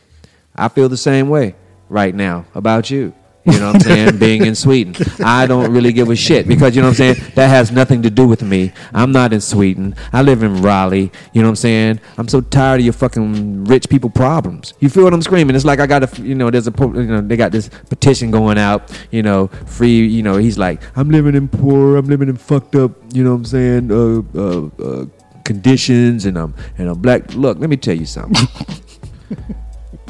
I 0.57 0.69
feel 0.69 0.89
the 0.89 0.97
same 0.97 1.29
way 1.29 1.55
right 1.89 2.15
now 2.15 2.47
about 2.55 2.91
you." 2.91 3.15
You 3.53 3.59
know 3.61 3.73
what 3.73 3.77
I'm 3.77 3.81
saying? 3.81 4.19
Being 4.19 4.45
in 4.45 4.55
Sweden. 4.55 4.95
I 5.25 5.47
don't 5.47 5.73
really 5.73 5.93
give 5.93 6.11
a 6.11 6.17
shit 6.17 6.47
because, 6.47 6.77
you 6.77 6.83
know 6.83 6.89
what 6.89 7.01
I'm 7.01 7.15
saying? 7.15 7.33
That 7.35 7.49
has 7.49 7.71
nothing 7.71 8.03
to 8.03 8.11
do 8.11 8.27
with 8.27 8.43
me. 8.43 8.73
I'm 8.93 9.11
not 9.13 9.33
in 9.33 9.41
Sweden. 9.41 9.95
I 10.13 10.23
live 10.23 10.43
in 10.43 10.63
Raleigh. 10.63 11.11
You 11.33 11.43
know 11.43 11.49
what 11.49 11.53
I'm 11.53 11.57
saying? 11.57 12.01
I'm 12.19 12.29
so 12.29 12.41
tired 12.41 12.81
of 12.81 12.85
your 12.85 12.93
fucking 12.93 13.65
rich 13.65 13.89
people 13.89 14.11
problems. 14.11 14.75
You 14.81 14.89
feel 14.89 15.05
what 15.05 15.15
I'm 15.15 15.23
screaming? 15.23 15.57
It's 15.57 15.65
like 15.65 15.81
I 15.81 15.87
got 15.87 16.03
a, 16.03 16.23
you 16.23 16.35
know, 16.35 16.51
there's 16.51 16.69
a, 16.69 16.75
you 16.79 17.05
know, 17.05 17.21
they 17.21 17.37
got 17.37 17.53
this 17.53 17.69
petition 17.89 18.31
going 18.31 18.59
out, 18.59 18.93
you 19.11 19.23
know, 19.23 19.49
free, 19.67 20.07
you 20.07 20.23
know, 20.23 20.37
he's 20.37 20.59
like, 20.59 20.83
I'm 20.97 21.11
living 21.11 21.35
in 21.35 21.49
poor, 21.49 21.97
I'm 21.97 22.07
living 22.07 22.29
in 22.29 22.37
fucked 22.37 22.77
up, 22.77 22.93
you 23.13 23.25
know 23.25 23.31
what 23.31 23.37
I'm 23.37 23.45
saying, 23.47 23.93
uh, 23.93 24.39
uh, 24.39 24.85
uh, 24.85 25.07
conditions 25.45 26.27
and 26.27 26.37
I'm, 26.37 26.55
and 26.77 26.89
I'm 26.89 27.01
black. 27.01 27.35
Look, 27.35 27.59
let 27.59 27.71
me 27.71 27.77
tell 27.77 27.97
you 27.97 28.07
something. 28.07 28.47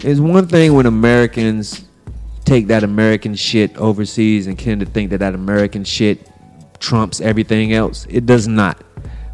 It's 0.05 0.21
one 0.21 0.47
thing 0.47 0.75
when 0.75 0.87
Americans 0.87 1.85
take 2.49 2.67
that 2.69 2.83
American 2.85 3.35
shit 3.35 3.77
overseas 3.77 4.47
and 4.47 4.59
tend 4.59 4.81
to 4.81 4.87
think 4.87 5.11
that 5.11 5.19
that 5.19 5.35
American 5.35 5.85
shit 5.85 6.29
trumps 6.81 7.21
everything 7.21 7.73
else. 7.73 8.07
It 8.09 8.25
does 8.27 8.49
not. 8.49 8.83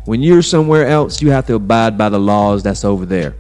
When 0.05 0.22
you're 0.22 0.42
somewhere 0.42 0.87
else, 0.87 1.22
you 1.22 1.31
have 1.31 1.46
to 1.46 1.55
abide 1.55 1.96
by 1.96 2.09
the 2.09 2.18
laws 2.18 2.62
that's 2.62 2.85
over 2.85 3.07
there. 3.07 3.35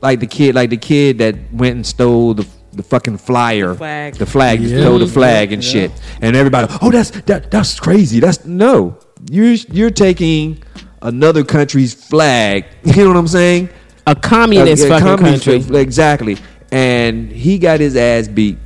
Like 0.00 0.20
the 0.20 0.26
kid, 0.26 0.54
like 0.54 0.70
the 0.70 0.76
kid 0.76 1.18
that 1.18 1.34
went 1.52 1.76
and 1.76 1.86
stole 1.86 2.34
the 2.34 2.46
the 2.74 2.82
fucking 2.82 3.18
flyer, 3.18 3.72
flag. 3.74 4.14
the 4.16 4.26
flag, 4.26 4.60
Yeah. 4.60 4.80
stole 4.80 4.98
the 4.98 5.06
flag 5.06 5.52
and 5.52 5.62
shit, 5.62 5.92
and 6.20 6.34
everybody, 6.34 6.66
oh, 6.82 6.90
that's 6.90 7.10
that, 7.22 7.50
that's 7.50 7.78
crazy. 7.78 8.18
That's 8.20 8.44
no, 8.44 8.98
you're 9.30 9.54
you're 9.70 9.90
taking 9.92 10.62
another 11.02 11.44
country's 11.44 11.94
flag. 11.94 12.64
You 12.84 13.02
know 13.04 13.08
what 13.08 13.16
I'm 13.16 13.28
saying? 13.28 13.68
a 14.06 14.14
communist 14.14 14.82
A- 14.82 14.86
a 14.86 14.88
fucking 14.90 15.06
communist 15.06 15.44
country. 15.46 15.62
flag, 15.62 15.82
Exactly. 15.82 16.36
And 16.74 17.30
he 17.30 17.58
got 17.58 17.80
his 17.80 17.96
ass 17.96 18.26
beat. 18.28 18.58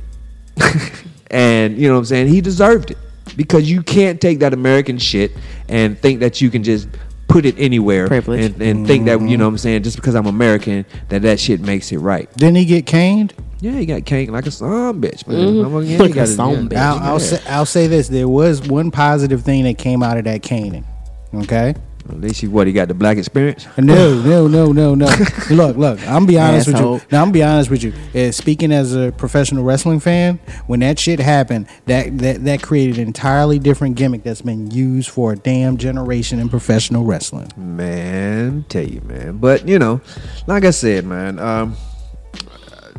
and 1.31 1.77
you 1.77 1.87
know 1.87 1.93
what 1.93 1.99
I'm 1.99 2.05
saying? 2.05 2.27
He 2.27 2.41
deserved 2.41 2.91
it. 2.91 2.97
Because 3.37 3.69
you 3.69 3.83
can't 3.83 4.19
take 4.19 4.39
that 4.39 4.53
American 4.53 4.97
shit 4.97 5.31
and 5.69 5.97
think 5.97 6.19
that 6.21 6.41
you 6.41 6.49
can 6.49 6.63
just 6.63 6.89
put 7.27 7.45
it 7.45 7.53
anywhere 7.59 8.07
Privilege. 8.07 8.53
and, 8.53 8.61
and 8.61 8.87
think 8.87 9.05
that 9.05 9.21
you 9.21 9.37
know 9.37 9.45
what 9.45 9.51
I'm 9.51 9.57
saying 9.59 9.83
just 9.83 9.95
because 9.95 10.15
I'm 10.15 10.25
American 10.25 10.83
that 11.09 11.21
that 11.21 11.39
shit 11.39 11.61
makes 11.61 11.91
it 11.91 11.99
right. 11.99 12.27
Didn't 12.35 12.55
he 12.55 12.65
get 12.65 12.87
caned? 12.87 13.33
Yeah, 13.61 13.73
he 13.73 13.85
got 13.85 14.03
caned 14.05 14.31
like 14.31 14.47
a 14.47 14.51
son 14.51 14.99
bitch, 14.99 15.27
man. 15.27 15.37
Mm-hmm. 15.37 15.65
I'm 15.65 15.73
like, 15.75 15.87
yeah, 15.87 15.97
Like 15.99 16.07
he 16.07 16.11
a 16.11 16.15
got 16.15 16.21
his- 16.21 16.35
son 16.35 16.51
yeah. 16.63 16.69
bitch. 16.69 16.77
I'll, 16.77 16.99
I'll 16.99 17.19
say 17.19 17.41
I'll 17.47 17.65
say 17.67 17.87
this: 17.87 18.07
there 18.07 18.27
was 18.27 18.67
one 18.67 18.89
positive 18.89 19.43
thing 19.43 19.65
that 19.65 19.77
came 19.77 20.01
out 20.01 20.17
of 20.17 20.23
that 20.23 20.41
caning. 20.41 20.85
Okay. 21.33 21.75
At 22.09 22.19
least 22.21 22.41
he 22.41 22.47
what 22.47 22.65
he 22.67 22.73
got 22.73 22.87
the 22.87 22.93
black 22.93 23.17
experience. 23.17 23.67
No, 23.77 24.19
no, 24.21 24.47
no, 24.47 24.71
no, 24.71 24.95
no. 24.95 25.05
look, 25.51 25.77
look. 25.77 26.07
I'm 26.07 26.25
be 26.25 26.39
honest 26.39 26.67
Asshole. 26.67 26.93
with 26.93 27.03
you. 27.03 27.07
Now 27.11 27.21
I'm 27.21 27.31
be 27.31 27.43
honest 27.43 27.69
with 27.69 27.83
you. 27.83 27.93
Uh, 28.15 28.31
speaking 28.31 28.71
as 28.71 28.95
a 28.95 29.11
professional 29.11 29.63
wrestling 29.63 29.99
fan, 29.99 30.39
when 30.67 30.79
that 30.79 30.97
shit 30.97 31.19
happened, 31.19 31.67
that 31.85 32.17
that 32.17 32.43
that 32.45 32.63
created 32.63 32.97
an 32.97 33.07
entirely 33.07 33.59
different 33.59 33.95
gimmick 33.95 34.23
that's 34.23 34.41
been 34.41 34.71
used 34.71 35.09
for 35.09 35.33
a 35.33 35.35
damn 35.35 35.77
generation 35.77 36.39
in 36.39 36.49
professional 36.49 37.03
wrestling. 37.03 37.51
Man, 37.55 38.65
tell 38.69 38.87
you, 38.87 39.01
man. 39.01 39.37
But 39.37 39.67
you 39.67 39.77
know, 39.79 40.01
like 40.47 40.65
I 40.65 40.71
said, 40.71 41.05
man. 41.05 41.39
Um, 41.39 41.75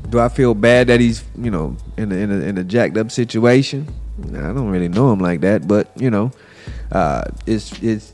do 0.08 0.18
I 0.18 0.28
feel 0.28 0.54
bad 0.54 0.88
that 0.88 1.00
he's 1.00 1.24
you 1.38 1.50
know 1.50 1.76
in 1.96 2.12
a, 2.12 2.14
in 2.14 2.30
a, 2.30 2.34
in 2.46 2.58
a 2.58 2.64
jacked 2.64 2.96
up 2.96 3.10
situation? 3.10 3.86
I 4.28 4.52
don't 4.52 4.68
really 4.68 4.88
know 4.88 5.12
him 5.12 5.20
like 5.20 5.40
that, 5.40 5.66
but 5.66 5.90
you 5.96 6.10
know, 6.10 6.30
uh, 6.92 7.24
it's 7.46 7.80
it's 7.82 8.12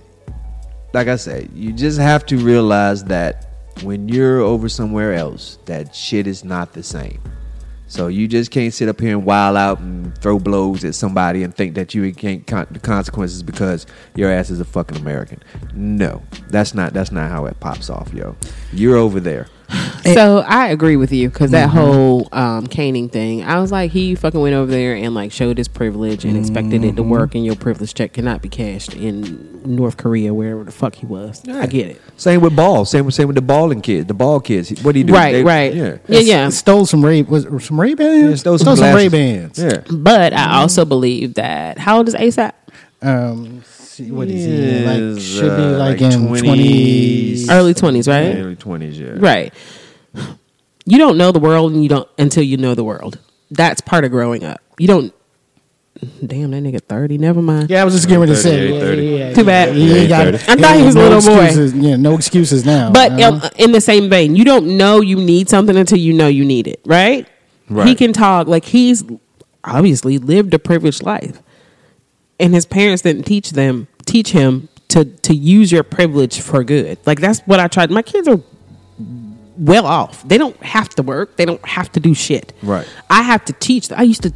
like 0.93 1.09
I 1.09 1.17
said, 1.17 1.51
you 1.55 1.73
just 1.73 1.99
have 1.99 2.25
to 2.27 2.39
realize 2.39 3.05
that 3.05 3.47
when 3.83 4.09
you're 4.09 4.41
over 4.41 4.69
somewhere 4.69 5.15
else, 5.15 5.59
that 5.67 5.95
shit 5.95 6.27
is 6.27 6.45
not 6.45 6.73
the 6.73 6.83
same. 6.83 7.21
So 7.89 8.09
you 8.09 8.27
just 8.27 8.51
can't 8.51 8.75
sit 8.75 8.89
up 8.89 9.01
here 9.01 9.13
and 9.13 9.25
wild 9.25 9.57
out 9.57 9.79
and 9.79 10.17
throw 10.19 10.41
blows 10.41 10.85
at 10.85 10.95
somebody 10.97 11.45
and 11.45 11.55
think 11.55 11.77
that 11.77 11.95
you 11.95 12.13
can't 12.13 12.45
con- 12.45 12.67
the 12.71 12.81
consequences 12.81 13.45
because 13.45 13.87
your 14.17 14.31
ass 14.31 14.51
is 14.51 14.59
a 14.59 14.65
fucking 14.65 14.97
American. 14.97 15.41
No, 15.73 16.23
that's 16.49 16.75
not 16.75 16.93
that's 16.93 17.13
not 17.13 17.31
how 17.31 17.47
it 17.47 17.61
pops 17.61 17.89
off, 17.89 18.13
yo. 18.13 18.35
You're 18.73 18.97
over 18.97 19.21
there. 19.21 19.47
So 20.15 20.39
I 20.47 20.69
agree 20.69 20.95
with 20.97 21.13
you 21.13 21.29
because 21.29 21.51
that 21.51 21.69
Mm-hmm. 21.69 21.79
whole 21.79 22.29
um, 22.31 22.67
caning 22.69 23.09
thing, 23.09 23.43
I 23.43 23.59
was 23.59 23.73
like, 23.73 23.91
he 23.91 24.15
fucking 24.15 24.39
went 24.41 24.55
over 24.55 24.71
there 24.71 24.95
and 24.95 25.15
like 25.15 25.33
showed 25.33 25.59
his 25.59 25.67
privilege 25.67 26.25
and 26.25 26.37
expected 26.37 26.85
it 26.85 26.95
to 26.97 27.03
Mm-hmm. 27.03 27.11
work, 27.11 27.35
and 27.35 27.45
your 27.45 27.57
privilege 27.57 27.93
check 27.93 28.13
cannot 28.13 28.41
be 28.41 28.49
cashed 28.49 28.95
in 28.95 29.61
North 29.65 29.97
Korea, 29.97 30.33
wherever 30.33 30.63
the 30.63 30.71
fuck 30.71 30.95
he 30.95 31.07
was. 31.07 31.43
I 31.49 31.67
get 31.67 31.89
it. 31.91 32.01
Same 32.17 32.41
with 32.41 32.55
ball. 32.55 32.85
Same 32.85 33.05
with 33.07 33.15
same 33.15 33.27
with 33.27 33.35
the 33.35 33.43
balling 33.43 33.81
kids. 33.81 34.07
The 34.07 34.15
ball 34.15 34.39
kids. 34.39 34.81
What 34.85 34.93
do 34.93 35.01
you 35.01 35.05
do? 35.07 35.13
Right, 35.13 35.33
They- 35.33 35.43
right. 35.45 35.75
Yeah. 35.75 35.99
Yeah, 36.09 36.21
yeah. 36.21 36.49
Stole 36.51 36.87
some 36.87 37.05
Ray 37.05 37.23
was 37.23 37.47
some 37.65 37.81
Ray 37.81 37.91
Yeah, 37.91 37.95
Bans. 37.97 38.41
stole 38.41 38.59
some, 38.59 38.75
Ray 38.95 39.09
glasses. 39.09 39.13
Bans. 39.13 39.59
Yeah. 39.59 39.83
But 39.91 40.33
Mm-hmm. 40.33 40.51
I 40.51 40.57
also 40.61 40.85
believe 40.85 41.35
that 41.35 41.79
how 41.79 41.97
old 41.99 42.07
is 42.09 42.15
ASAP? 42.15 42.53
Um, 43.03 43.63
see, 43.97 44.11
what 44.11 44.29
is 44.29 44.45
he? 44.45 44.87
Like 44.87 44.99
Is, 44.99 45.25
should 45.25 45.57
be 45.57 45.63
uh, 45.63 45.79
like, 45.79 46.01
like 46.01 46.13
in 46.13 46.21
20s. 46.29 47.51
Early 47.51 47.75
twenties, 47.75 48.09
right? 48.09 48.35
Early 48.37 48.57
twenties. 48.57 48.99
Yeah. 48.99 49.15
Right. 49.17 49.53
You 50.89 50.99
don't 50.99 51.19
know 51.19 51.33
the 51.33 51.41
world, 51.41 51.73
and 51.73 51.83
you 51.83 51.89
don't 51.89 52.09
until 52.19 52.43
you 52.45 52.57
know 52.57 52.75
the 52.75 52.85
world. 52.85 53.19
That's 53.51 53.81
part 53.81 54.05
of 54.05 54.11
growing 54.11 54.45
up. 54.45 54.61
You 54.79 54.87
don't. 54.87 55.13
Damn, 56.25 56.51
that 56.51 56.63
nigga 56.63 56.81
thirty. 56.81 57.17
Never 57.19 57.41
mind. 57.41 57.71
Yeah, 57.71 57.81
I 57.81 57.85
was 57.85 57.95
just 57.95 58.07
getting 58.07 58.21
ready 58.21 58.33
to 58.33 58.39
say. 58.39 58.69
38, 58.69 58.75
Yeah, 58.75 58.81
30. 58.81 59.03
yeah, 59.03 59.17
yeah, 59.29 59.35
Too 59.35 59.45
bad. 59.45 59.77
Yeah, 59.77 60.07
got- 60.07 60.41
30. 60.41 60.53
I 60.53 60.57
thought 60.63 60.77
he 60.77 60.83
was 60.83 60.95
a 60.95 60.99
no 60.99 61.09
little 61.09 61.73
boy. 61.81 61.87
Yeah, 61.89 61.97
no 61.97 62.15
excuses 62.15 62.67
now. 62.67 62.91
But 62.93 63.13
Uh-huh. 63.13 63.49
in 63.57 63.73
the 63.73 63.81
same 63.81 64.11
vein, 64.11 64.37
you 64.37 64.45
don't 64.45 64.77
know 64.77 65.01
you 65.01 65.17
need 65.17 65.49
something 65.49 65.75
until 65.77 65.99
you 65.99 66.13
know 66.13 66.29
you 66.29 66.45
need 66.45 66.67
it, 66.69 66.81
right? 66.85 67.27
Right. 67.71 67.89
He 67.89 67.95
can 67.95 68.13
talk 68.13 68.47
like 68.47 68.67
he's 68.67 69.05
obviously 69.65 70.19
lived 70.19 70.53
a 70.55 70.59
privileged 70.59 71.03
life, 71.03 71.41
and 72.39 72.55
his 72.55 72.67
parents 72.67 73.03
didn't 73.03 73.25
teach 73.25 73.51
them 73.51 73.89
teach 74.07 74.31
him 74.31 74.69
to 74.89 75.05
to 75.05 75.35
use 75.35 75.71
your 75.71 75.83
privilege 75.83 76.41
for 76.41 76.65
good. 76.65 76.99
Like 77.07 77.21
that's 77.21 77.41
what 77.41 77.61
I 77.61 77.69
tried. 77.69 77.91
My 77.91 78.03
kids 78.03 78.29
are 78.29 78.41
well 79.59 79.87
off. 79.87 80.27
They 80.27 80.39
don't 80.39 80.57
have 80.63 80.89
to 80.91 81.03
work. 81.03 81.37
They 81.37 81.45
don't 81.45 81.65
have 81.67 81.91
to 81.93 82.01
do 82.01 82.15
shit. 82.15 82.53
Right. 82.63 82.87
I 83.11 83.23
have 83.23 83.45
to 83.47 83.53
teach. 83.55 83.91
I 83.93 84.03
used 84.03 84.23
to 84.23 84.33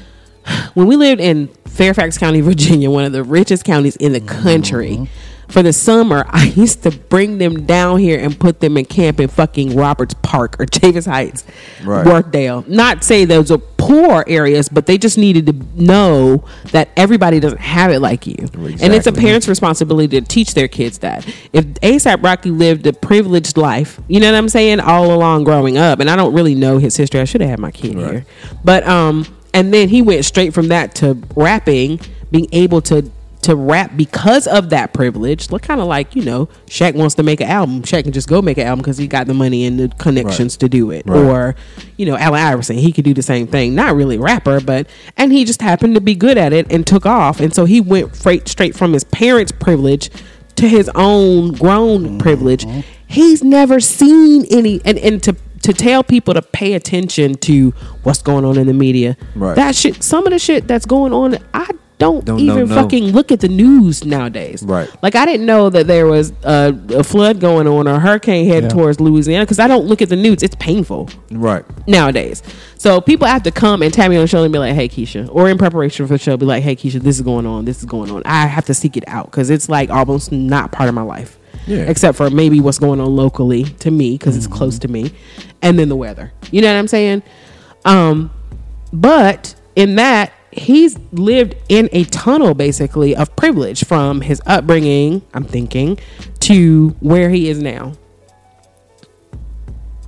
when 0.74 0.86
we 0.86 0.96
lived 0.96 1.20
in 1.20 1.48
Fairfax 1.66 2.18
County, 2.18 2.40
Virginia, 2.52 2.90
one 2.90 3.04
of 3.04 3.12
the 3.12 3.24
richest 3.24 3.64
counties 3.64 3.96
in 3.96 4.12
the 4.12 4.20
country. 4.20 4.92
Mm-hmm. 4.92 5.04
For 5.48 5.62
the 5.62 5.72
summer, 5.72 6.24
I 6.28 6.46
used 6.46 6.82
to 6.82 6.90
bring 6.90 7.38
them 7.38 7.64
down 7.66 7.98
here 7.98 8.18
and 8.20 8.38
put 8.38 8.60
them 8.60 8.76
in 8.76 8.84
camp 8.84 9.20
in 9.20 9.28
fucking 9.28 9.74
Roberts 9.76 10.14
Park 10.22 10.60
or 10.60 10.66
Davis 10.66 11.06
Heights, 11.06 11.44
Right. 11.84 12.06
Worthdale. 12.06 12.66
Not 12.68 13.04
say 13.04 13.24
those 13.24 13.50
are 13.50 13.58
poor 13.58 14.24
areas, 14.26 14.68
but 14.68 14.86
they 14.86 14.98
just 14.98 15.16
needed 15.16 15.46
to 15.46 15.82
know 15.82 16.44
that 16.72 16.90
everybody 16.96 17.40
doesn't 17.40 17.60
have 17.60 17.90
it 17.90 18.00
like 18.00 18.26
you. 18.26 18.36
And 18.82 18.92
it's 18.92 19.06
a 19.06 19.12
parent's 19.12 19.48
responsibility 19.48 20.20
to 20.20 20.26
teach 20.26 20.54
their 20.54 20.68
kids 20.68 20.98
that. 20.98 21.26
If 21.52 21.64
ASAP 21.80 22.22
Rocky 22.22 22.50
lived 22.50 22.86
a 22.86 22.92
privileged 22.92 23.56
life, 23.56 24.00
you 24.08 24.20
know 24.20 24.30
what 24.30 24.36
I'm 24.36 24.48
saying, 24.48 24.80
all 24.80 25.14
along 25.14 25.44
growing 25.44 25.78
up, 25.78 26.00
and 26.00 26.10
I 26.10 26.16
don't 26.16 26.34
really 26.34 26.54
know 26.54 26.78
his 26.78 26.96
history. 26.96 27.20
I 27.20 27.24
should 27.24 27.40
have 27.40 27.50
had 27.50 27.58
my 27.58 27.70
kid 27.70 27.96
here. 27.96 28.26
But 28.64 28.86
um 28.86 29.24
and 29.54 29.72
then 29.72 29.88
he 29.88 30.02
went 30.02 30.24
straight 30.26 30.52
from 30.52 30.68
that 30.68 30.94
to 30.96 31.16
rapping, 31.34 32.00
being 32.30 32.48
able 32.52 32.82
to 32.82 33.10
to 33.48 33.56
rap 33.56 33.96
because 33.96 34.46
of 34.46 34.68
that 34.68 34.92
privilege. 34.92 35.50
Look 35.50 35.62
kind 35.62 35.80
of 35.80 35.86
like, 35.86 36.14
you 36.14 36.22
know, 36.22 36.50
Shaq 36.66 36.94
wants 36.94 37.14
to 37.14 37.22
make 37.22 37.40
an 37.40 37.48
album. 37.48 37.80
Shaq 37.80 38.02
can 38.02 38.12
just 38.12 38.28
go 38.28 38.42
make 38.42 38.58
an 38.58 38.66
album 38.66 38.82
because 38.82 38.98
he 38.98 39.06
got 39.06 39.26
the 39.26 39.32
money 39.32 39.64
and 39.64 39.80
the 39.80 39.88
connections 39.96 40.58
to 40.58 40.68
do 40.68 40.90
it. 40.90 41.06
Right. 41.06 41.18
Or, 41.18 41.54
you 41.96 42.04
know, 42.04 42.14
Allen 42.18 42.42
Iverson, 42.42 42.76
he 42.76 42.92
could 42.92 43.06
do 43.06 43.14
the 43.14 43.22
same 43.22 43.46
thing. 43.46 43.74
Not 43.74 43.96
really 43.96 44.16
a 44.16 44.20
rapper, 44.20 44.60
but 44.60 44.86
and 45.16 45.32
he 45.32 45.46
just 45.46 45.62
happened 45.62 45.94
to 45.94 46.02
be 46.02 46.14
good 46.14 46.36
at 46.36 46.52
it 46.52 46.70
and 46.70 46.86
took 46.86 47.06
off. 47.06 47.40
And 47.40 47.54
so 47.54 47.64
he 47.64 47.80
went 47.80 48.14
straight 48.14 48.46
straight 48.48 48.76
from 48.76 48.92
his 48.92 49.04
parents' 49.04 49.50
privilege 49.50 50.10
to 50.56 50.68
his 50.68 50.90
own 50.94 51.52
grown 51.52 52.04
mm-hmm. 52.04 52.18
privilege. 52.18 52.66
He's 53.06 53.42
never 53.42 53.80
seen 53.80 54.44
any 54.50 54.82
and, 54.84 54.98
and 54.98 55.22
to 55.22 55.34
to 55.62 55.72
tell 55.72 56.04
people 56.04 56.34
to 56.34 56.42
pay 56.42 56.74
attention 56.74 57.36
to 57.36 57.70
what's 58.02 58.20
going 58.20 58.44
on 58.44 58.58
in 58.58 58.66
the 58.66 58.74
media. 58.74 59.16
Right. 59.34 59.56
That 59.56 59.74
shit 59.74 60.02
some 60.02 60.26
of 60.26 60.34
the 60.34 60.38
shit 60.38 60.68
that's 60.68 60.84
going 60.84 61.14
on, 61.14 61.38
I 61.54 61.70
don't, 61.98 62.24
Don't 62.24 62.38
even 62.38 62.68
no. 62.68 62.74
fucking 62.76 63.06
look 63.06 63.32
at 63.32 63.40
the 63.40 63.48
news 63.48 64.04
nowadays. 64.04 64.62
Right. 64.62 64.88
Like 65.02 65.16
I 65.16 65.24
didn't 65.26 65.46
know 65.46 65.68
that 65.70 65.88
there 65.88 66.06
was 66.06 66.32
a, 66.44 66.72
a 66.90 67.02
flood 67.02 67.40
going 67.40 67.66
on 67.66 67.88
or 67.88 67.94
a 67.94 67.98
hurricane 67.98 68.46
heading 68.46 68.70
Yeah. 68.70 68.76
towards 68.76 69.00
Louisiana 69.00 69.44
because 69.44 69.58
I 69.58 69.66
don't 69.66 69.86
look 69.86 70.00
at 70.00 70.08
the 70.08 70.14
news. 70.16 70.42
It's 70.44 70.54
painful 70.60 71.10
Right. 71.32 71.64
nowadays. 71.88 72.42
So 72.76 73.00
people 73.00 73.26
have 73.26 73.42
to 73.42 73.50
come 73.50 73.82
and 73.82 73.92
tap 73.92 74.10
me 74.10 74.16
on 74.16 74.22
the 74.22 74.28
shoulder 74.28 74.44
and 74.46 74.52
be 74.52 74.60
like, 74.60 74.74
"Hey, 74.74 74.88
Keisha," 74.88 75.28
or 75.32 75.48
in 75.48 75.58
preparation 75.58 76.06
for 76.06 76.14
the 76.14 76.18
show, 76.18 76.36
be 76.36 76.46
like, 76.46 76.62
"Hey, 76.62 76.76
Keisha, 76.76 77.00
this 77.00 77.16
is 77.16 77.22
going 77.22 77.46
on. 77.46 77.64
This 77.64 77.78
is 77.80 77.84
going 77.84 78.10
on." 78.12 78.22
I 78.24 78.46
have 78.46 78.64
to 78.66 78.74
seek 78.74 78.96
it 78.96 79.02
out 79.08 79.26
because 79.32 79.50
it's 79.50 79.68
like 79.68 79.90
almost 79.90 80.30
not 80.30 80.70
part 80.70 80.88
of 80.88 80.94
my 80.94 81.02
life, 81.02 81.36
Yeah. 81.66 81.78
except 81.78 82.16
for 82.16 82.30
maybe 82.30 82.60
what's 82.60 82.78
going 82.78 83.00
on 83.00 83.16
locally 83.16 83.64
to 83.80 83.90
me 83.90 84.12
because 84.12 84.36
it's 84.36 84.46
close 84.46 84.78
to 84.78 84.88
me, 84.88 85.10
and 85.62 85.76
then 85.76 85.88
the 85.88 85.96
weather. 85.96 86.32
You 86.52 86.60
know 86.62 86.72
what 86.72 86.78
I'm 86.78 86.86
saying? 86.86 87.24
Um, 87.84 88.30
but 88.92 89.56
in 89.74 89.96
that 89.96 90.32
he's 90.50 90.98
lived 91.12 91.54
in 91.68 91.88
a 91.92 92.04
tunnel 92.04 92.54
basically 92.54 93.14
of 93.14 93.34
privilege 93.36 93.84
from 93.84 94.20
his 94.20 94.40
upbringing 94.46 95.22
i'm 95.34 95.44
thinking 95.44 95.98
to 96.48 96.96
where 97.00 97.28
he 97.28 97.50
is 97.50 97.60
now. 97.62 97.92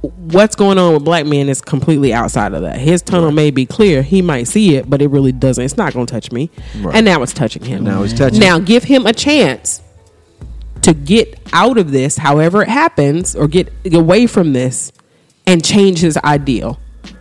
What's 0.01 0.57
going 0.57 0.79
on 0.79 0.95
with 0.95 1.05
black 1.05 1.27
men 1.27 1.51
is 1.51 1.61
completely 1.61 2.15
outside 2.15 2.55
of 2.55 2.63
that. 2.63 2.79
His 2.79 3.03
tunnel 3.03 3.31
may 3.31 3.51
be 3.51 3.67
clear. 3.67 4.03
He 4.03 4.23
might 4.23 4.45
see 4.45 4.77
it 4.77 4.89
but 4.89 5.03
it 5.03 5.09
really 5.09 5.33
doesn't. 5.33 5.63
It's 5.63 5.77
not 5.77 5.93
going 5.93 6.07
to 6.07 6.11
touch 6.11 6.33
me. 6.33 6.51
Right. 6.79 6.97
and 6.97 7.05
now 7.05 7.23
it's 7.23 7.35
touching 7.35 7.63
him. 7.63 7.85
Now 7.85 8.03
it's 8.03 8.15
touching. 8.15 8.41
now 8.41 8.59
give 8.59 8.85
him 8.85 9.07
a 9.07 9.13
chance 9.13 9.83
to 10.81 10.95
get 10.95 11.39
out 11.53 11.77
of 11.77 11.91
this 11.91 12.17
however 12.17 12.63
it 12.63 12.69
happens 12.69 13.37
or 13.37 13.47
get 13.47 13.71
away 13.93 14.27
from 14.27 14.55
this 14.55 14.93
and 15.47 15.63
change 15.63 15.99
his 15.99 16.17
ideal 16.19 16.81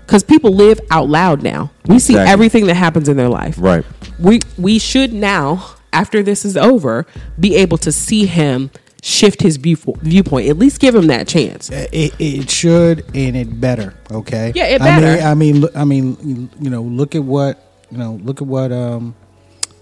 because 0.09 0.23
people 0.23 0.51
live 0.51 0.79
out 0.89 1.07
loud 1.07 1.43
now 1.43 1.69
we 1.85 1.99
see 1.99 2.17
everything 2.17 2.65
that 2.65 2.73
happens 2.73 3.07
in 3.07 3.15
their 3.15 3.29
life 3.29 3.55
Right. 3.59 3.85
we 4.17 4.39
we 4.57 4.79
should 4.79 5.13
now 5.13 5.75
after 5.93 6.23
this 6.23 6.45
is 6.45 6.57
over 6.57 7.05
be 7.39 7.55
able 7.55 7.77
to 7.77 7.91
see 7.91 8.25
him 8.25 8.71
shift 9.03 9.41
his 9.41 9.57
view, 9.57 9.77
viewpoint 10.01 10.49
at 10.49 10.57
least 10.57 10.81
give 10.81 10.95
him 10.95 11.07
that 11.07 11.27
chance 11.27 11.69
It, 11.69 12.13
it 12.19 12.49
should 12.49 13.05
and 13.15 13.37
it 13.37 13.61
better. 13.61 13.93
Okay. 14.11 14.51
Yeah, 14.55 14.65
it 14.65 14.81
I 14.81 14.85
mean, 14.85 15.01
better. 15.01 15.23
I 15.23 15.33
mean, 15.35 15.63
I 15.75 15.85
mean, 15.85 16.49
you 16.59 16.69
know, 16.69 16.81
look 16.81 17.15
at 17.15 17.23
what 17.23 17.63
you 17.91 17.97
know. 17.97 18.19
Look 18.23 18.41
at 18.41 18.47
what 18.47 18.71
um, 18.71 19.15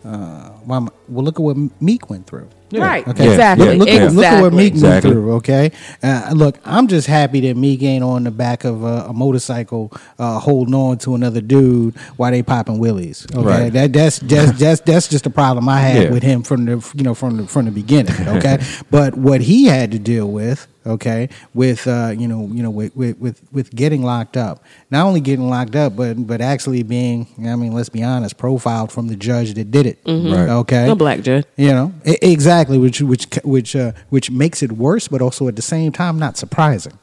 uh, 0.05 0.51
well, 0.65 0.93
well, 1.09 1.23
look 1.25 1.39
at 1.39 1.41
what 1.41 1.57
Meek 1.81 2.09
went 2.09 2.27
through. 2.27 2.47
Right 2.71 3.07
Okay. 3.07 3.25
Yeah, 3.25 3.31
exactly 3.31 3.65
yeah. 3.67 3.73
Look, 3.73 3.87
at, 3.89 4.11
look 4.13 4.25
at 4.25 4.41
what 4.41 4.53
Meek 4.53 4.73
Exactly. 4.73 5.09
went 5.11 5.15
through. 5.23 5.33
Okay. 5.35 5.71
Uh, 6.03 6.31
look, 6.35 6.59
I'm 6.65 6.87
just 6.87 7.07
happy 7.07 7.39
that 7.41 7.55
Meek 7.55 7.81
ain't 7.83 8.03
on 8.03 8.23
the 8.25 8.31
back 8.31 8.63
of 8.65 8.83
a, 8.83 9.05
a 9.09 9.13
motorcycle, 9.13 9.91
uh, 10.19 10.39
holding 10.39 10.73
on 10.73 10.97
to 10.99 11.15
another 11.15 11.39
dude 11.41 11.95
while 12.17 12.31
they 12.31 12.43
popping 12.43 12.79
willies. 12.79 13.25
Okay. 13.33 13.45
Right. 13.45 13.73
That 13.73 13.93
that's 13.93 14.19
just 14.19 14.57
that's 14.59 14.81
that's 14.81 15.07
just 15.07 15.25
a 15.25 15.29
problem 15.29 15.69
I 15.69 15.79
had 15.79 16.03
Yeah. 16.03 16.11
with 16.11 16.23
him 16.23 16.43
from 16.43 16.65
the 16.65 16.91
you 16.95 17.03
know 17.03 17.13
from 17.13 17.37
the 17.37 17.47
from 17.47 17.65
the 17.65 17.71
beginning. 17.71 18.27
Okay. 18.27 18.59
but 18.91 19.15
what 19.17 19.41
he 19.41 19.65
had 19.65 19.91
to 19.91 19.99
deal 19.99 20.29
with. 20.29 20.67
Okay, 20.87 21.27
with 21.53 21.85
uh, 21.85 22.13
you 22.17 22.29
know, 22.29 22.47
you 22.47 22.63
know, 22.63 22.69
with, 22.69 22.95
with 22.95 23.19
with 23.19 23.41
with 23.51 23.75
getting 23.75 24.03
locked 24.03 24.37
up. 24.37 24.63
Not 24.89 25.05
only 25.05 25.19
getting 25.19 25.49
locked 25.49 25.75
up, 25.75 25.97
but 25.97 26.25
but 26.25 26.39
actually 26.39 26.81
being, 26.83 27.27
I 27.39 27.55
mean, 27.57 27.73
let's 27.73 27.89
be 27.89 28.03
honest, 28.03 28.37
profiled 28.37 28.91
from 28.91 29.07
the 29.07 29.17
judge 29.17 29.53
that 29.55 29.69
did 29.69 29.85
it. 29.85 29.99
Right. 30.05 30.49
Okay, 30.49 30.89
a 30.89 30.95
black 30.95 31.21
judge 31.21 31.45
you 31.57 31.69
know 31.69 31.93
exactly, 32.05 32.77
which 32.77 33.01
which 33.01 33.27
which 33.43 33.75
uh, 33.75 33.91
which 34.09 34.31
makes 34.31 34.63
it 34.63 34.71
worse, 34.71 35.09
but 35.09 35.21
also 35.21 35.47
at 35.49 35.57
the 35.57 35.61
same 35.61 35.91
time 35.91 36.17
not 36.17 36.37
surprising. 36.37 36.97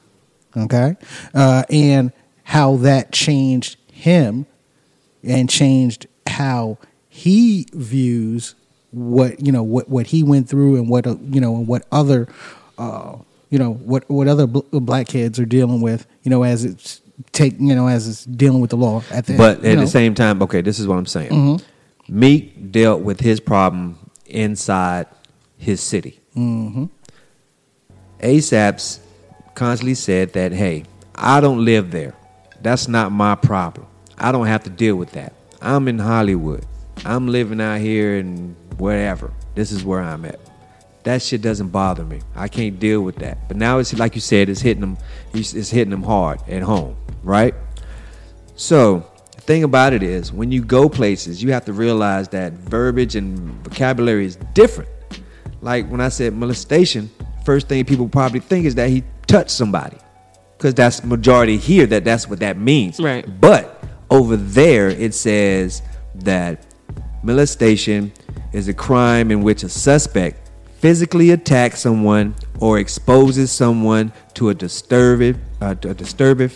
Okay, 0.57 0.97
uh, 1.35 1.65
and 1.69 2.11
how 2.45 2.77
that 2.77 3.13
changed 3.13 3.77
him, 3.93 4.47
and 5.23 5.51
changed 5.51 6.07
how 6.27 6.79
he 7.09 7.67
views 7.73 8.55
what 8.93 9.45
you 9.45 9.53
know 9.53 9.63
what 9.63 9.89
what 9.89 10.07
he 10.07 10.23
went 10.23 10.49
through 10.49 10.77
and 10.77 10.89
what 10.89 11.07
uh, 11.07 11.17
you 11.31 11.41
know 11.41 11.57
and 11.57 11.67
what 11.67 11.85
other 11.93 12.29
uh, 12.79 13.17
you 13.55 13.61
know 13.61 13.75
what 13.75 14.03
what 14.11 14.27
other 14.27 14.49
bl- 14.49 14.81
black 14.81 15.07
kids 15.07 15.39
are 15.39 15.45
dealing 15.47 15.81
with. 15.81 16.09
You 16.25 16.31
know 16.33 16.43
as 16.43 16.65
it's 16.65 17.01
take 17.31 17.55
you 17.61 17.73
know 17.73 17.87
as 17.87 18.09
it's 18.09 18.25
dealing 18.25 18.61
with 18.61 18.71
the 18.71 18.77
law 18.77 19.01
at 19.13 19.27
the 19.27 19.37
But 19.37 19.59
at 19.59 19.77
know. 19.77 19.81
the 19.83 19.87
same 19.87 20.13
time, 20.17 20.43
okay, 20.43 20.61
this 20.61 20.81
is 20.81 20.89
what 20.89 20.99
I'm 20.99 21.07
saying. 21.07 21.31
Mm-hmm. 21.31 22.19
Meek 22.19 22.73
dealt 22.73 23.03
with 23.03 23.21
his 23.21 23.39
problem 23.39 24.11
inside 24.27 25.07
his 25.57 25.81
city. 25.81 26.19
Mm-hmm. 26.37 26.87
ASAP's 28.19 28.99
constantly 29.55 29.95
said 29.95 30.33
that, 30.33 30.51
hey, 30.51 30.83
I 31.15 31.41
don't 31.41 31.65
live 31.65 31.93
there. 31.93 32.17
That's 32.61 32.89
not 32.89 33.13
my 33.13 33.37
problem. 33.37 33.87
I 34.19 34.33
don't 34.33 34.47
have 34.47 34.65
to 34.65 34.71
deal 34.71 34.97
with 34.97 35.13
that. 35.13 35.33
I'm 35.63 35.87
in 35.87 36.01
Hollywood. 36.01 36.67
I'm 37.05 37.29
living 37.29 37.61
out 37.61 37.79
here 37.81 38.19
and 38.19 38.57
wherever. 38.79 39.33
This 39.55 39.71
is 39.71 39.85
where 39.85 40.03
I'm 40.03 40.25
at. 40.25 40.41
That 41.05 41.23
shit 41.23 41.43
doesn't 41.43 41.69
bother 41.69 42.05
me. 42.05 42.21
I 42.35 42.49
can't 42.49 42.79
deal 42.81 43.03
with 43.03 43.17
that. 43.17 43.47
But 43.47 43.59
now 43.59 43.79
it's 43.79 43.93
like 43.99 44.15
you 44.15 44.21
said, 44.21 44.49
it's 44.49 44.63
hitting 44.63 44.81
them, 44.81 44.97
It's 45.35 45.71
hitting 45.71 45.93
him 45.93 46.03
hard 46.03 46.41
at 46.49 46.63
home, 46.63 46.97
right? 47.23 47.55
So 48.57 49.07
the 49.35 49.41
thing 49.43 49.65
about 49.65 49.93
it 49.93 50.03
is, 50.03 50.33
when 50.33 50.51
you 50.51 50.65
go 50.65 50.89
places, 50.89 51.43
you 51.43 51.53
have 51.53 51.67
to 51.67 51.73
realize 51.73 52.29
that 52.29 52.55
verbiage 52.55 53.17
and 53.17 53.39
vocabulary 53.65 54.25
is 54.25 54.37
different. 54.55 54.89
Like 55.61 55.89
when 55.91 56.01
I 56.01 56.09
said 56.09 56.33
molestation, 56.33 57.11
first 57.45 57.69
thing 57.69 57.85
people 57.85 58.09
probably 58.09 58.41
think 58.41 58.65
is 58.65 58.75
that 58.77 58.89
he 58.89 59.03
touched 59.27 59.51
somebody, 59.51 59.99
because 60.57 60.73
that's 60.73 61.05
majority 61.05 61.59
here 61.59 61.87
that 61.87 62.05
that's 62.05 62.29
what 62.29 62.41
that 62.41 62.57
means. 62.57 62.99
Right. 62.99 63.27
But 63.41 63.85
over 64.09 64.37
there, 64.37 64.89
it 64.89 65.13
says 65.15 65.83
that 66.17 66.65
molestation 67.23 68.13
is 68.53 68.69
a 68.69 68.75
crime 68.75 69.31
in 69.31 69.43
which 69.43 69.65
a 69.65 69.69
suspect 69.69 70.44
physically 70.85 71.31
attacks 71.31 71.81
someone 71.81 72.35
or 72.61 72.79
exposes 72.79 73.51
someone 73.51 74.13
to 74.35 74.51
a 74.51 74.55
disturbing, 74.55 75.41
uh, 75.63 75.75
to 75.77 75.89
a 75.89 75.95
disturbing 75.95 76.51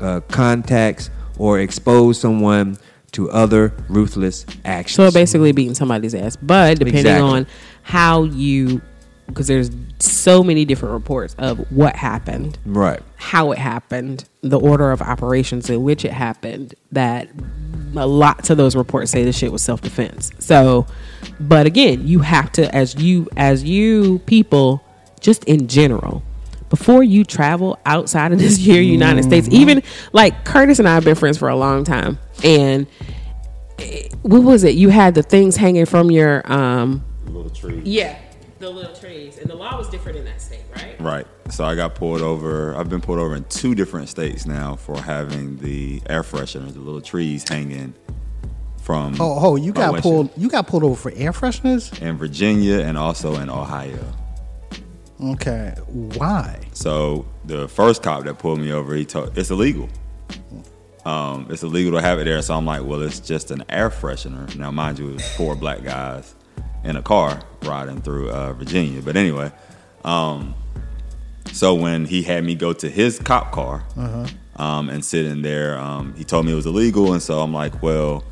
uh, 0.00 0.18
contacts 0.22 1.08
or 1.38 1.60
expose 1.60 2.18
someone 2.18 2.76
to 3.12 3.30
other 3.30 3.72
ruthless 3.88 4.44
actions. 4.64 4.96
So 4.96 5.12
basically 5.12 5.52
beating 5.52 5.76
somebody's 5.76 6.16
ass. 6.16 6.34
But 6.34 6.80
depending 6.80 6.98
Exactly. 6.98 7.30
on 7.30 7.46
how 7.84 8.24
you, 8.24 8.80
because 9.28 9.46
there's 9.46 9.70
so 10.00 10.42
many 10.42 10.64
different 10.64 10.92
reports 10.94 11.36
of 11.38 11.60
what 11.70 11.94
happened, 11.94 12.58
right. 12.66 13.00
how 13.18 13.52
it 13.52 13.58
happened, 13.58 14.24
the 14.40 14.58
order 14.58 14.90
of 14.90 15.00
operations 15.00 15.70
in 15.70 15.84
which 15.84 16.04
it 16.04 16.12
happened, 16.12 16.74
that 16.90 17.28
lots 17.92 18.50
of 18.50 18.56
those 18.56 18.76
reports 18.76 19.10
say 19.10 19.24
the 19.24 19.32
shit 19.32 19.50
was 19.52 19.62
self 19.62 19.80
defense. 19.80 20.32
So, 20.38 20.86
but 21.38 21.66
again, 21.66 22.06
you 22.06 22.20
have 22.20 22.52
to, 22.52 22.74
as 22.74 22.94
you, 22.96 23.28
as 23.36 23.64
you 23.64 24.18
people, 24.26 24.82
just 25.20 25.44
in 25.44 25.68
general, 25.68 26.22
before 26.68 27.02
you 27.02 27.24
travel 27.24 27.78
outside 27.84 28.32
of 28.32 28.38
this 28.38 28.56
here 28.64 28.80
United 28.80 29.24
States, 29.24 29.48
even 29.50 29.82
like 30.12 30.44
Curtis 30.44 30.78
and 30.78 30.88
I 30.88 30.94
have 30.94 31.04
been 31.04 31.16
friends 31.16 31.36
for 31.38 31.48
a 31.48 31.56
long 31.56 31.84
time, 31.84 32.18
and 32.44 32.86
eh, 33.78 34.08
what 34.22 34.42
was 34.42 34.64
it? 34.64 34.74
You 34.76 34.88
had 34.90 35.14
the 35.14 35.22
things 35.22 35.56
hanging 35.56 35.86
from 35.86 36.10
your 36.10 36.42
um 36.50 37.04
Little 37.26 37.50
tree. 37.50 37.80
yeah. 37.84 38.18
The 38.60 38.68
little 38.70 38.94
trees, 38.94 39.38
and 39.38 39.48
the 39.48 39.54
law 39.54 39.76
was 39.76 39.88
different 39.88 40.18
in 40.18 40.24
that 40.26 40.40
state, 40.40 40.64
right? 40.76 41.00
Right. 41.00 41.26
So 41.50 41.64
I 41.64 41.74
got 41.74 41.94
pulled 41.94 42.20
over. 42.20 42.76
I've 42.76 42.90
been 42.90 43.00
pulled 43.00 43.18
over 43.18 43.34
in 43.34 43.44
two 43.44 43.74
different 43.74 44.08
states 44.08 44.46
now 44.46 44.76
for 44.76 45.00
having 45.00 45.56
the 45.56 46.02
air 46.08 46.22
fresheners, 46.22 46.74
the 46.74 46.80
little 46.80 47.00
trees 47.00 47.48
hanging 47.48 47.94
from. 48.82 49.16
Oh, 49.18 49.38
oh, 49.40 49.56
you 49.56 49.72
my 49.72 49.80
got 49.80 49.92
windshield. 49.94 50.02
pulled. 50.28 50.30
You 50.42 50.48
got 50.50 50.66
pulled 50.66 50.84
over 50.84 50.94
for 50.94 51.10
air 51.16 51.32
fresheners. 51.32 52.00
in 52.02 52.18
Virginia 52.18 52.80
and 52.80 52.96
also 52.98 53.36
in 53.36 53.48
Ohio. 53.48 53.98
Okay, 55.22 55.74
why? 55.86 56.60
So 56.72 57.26
the 57.44 57.66
first 57.68 58.02
cop 58.02 58.24
that 58.24 58.38
pulled 58.38 58.60
me 58.60 58.72
over, 58.72 58.94
he 58.94 59.04
told 59.04 59.36
it's 59.36 59.50
illegal. 59.50 59.88
Um, 61.04 61.46
it's 61.50 61.62
illegal 61.62 61.92
to 61.92 62.02
have 62.02 62.18
it 62.18 62.24
there. 62.24 62.40
So 62.42 62.54
I'm 62.54 62.66
like, 62.66 62.84
well, 62.84 63.00
it's 63.02 63.20
just 63.20 63.50
an 63.50 63.64
air 63.70 63.88
freshener. 63.88 64.54
Now, 64.56 64.70
mind 64.70 64.98
you, 64.98 65.10
it 65.10 65.12
was 65.14 65.36
four 65.36 65.56
black 65.56 65.82
guys 65.82 66.34
in 66.84 66.96
a 66.96 67.02
car 67.02 67.40
riding 67.62 68.00
through 68.00 68.30
uh, 68.30 68.52
Virginia. 68.54 69.02
But 69.02 69.16
anyway, 69.16 69.52
um, 70.04 70.54
so 71.52 71.74
when 71.74 72.04
he 72.04 72.22
had 72.22 72.44
me 72.44 72.54
go 72.54 72.72
to 72.72 72.88
his 72.88 73.18
cop 73.18 73.52
car 73.52 73.84
um, 74.56 74.88
and 74.88 75.04
sit 75.04 75.26
in 75.26 75.42
there, 75.42 75.78
um, 75.78 76.14
he 76.14 76.24
told 76.24 76.46
me 76.46 76.52
it 76.52 76.56
was 76.56 76.66
illegal. 76.66 77.12
And 77.12 77.22
so 77.22 77.40
I'm 77.40 77.52
like, 77.52 77.82
well, 77.82 78.24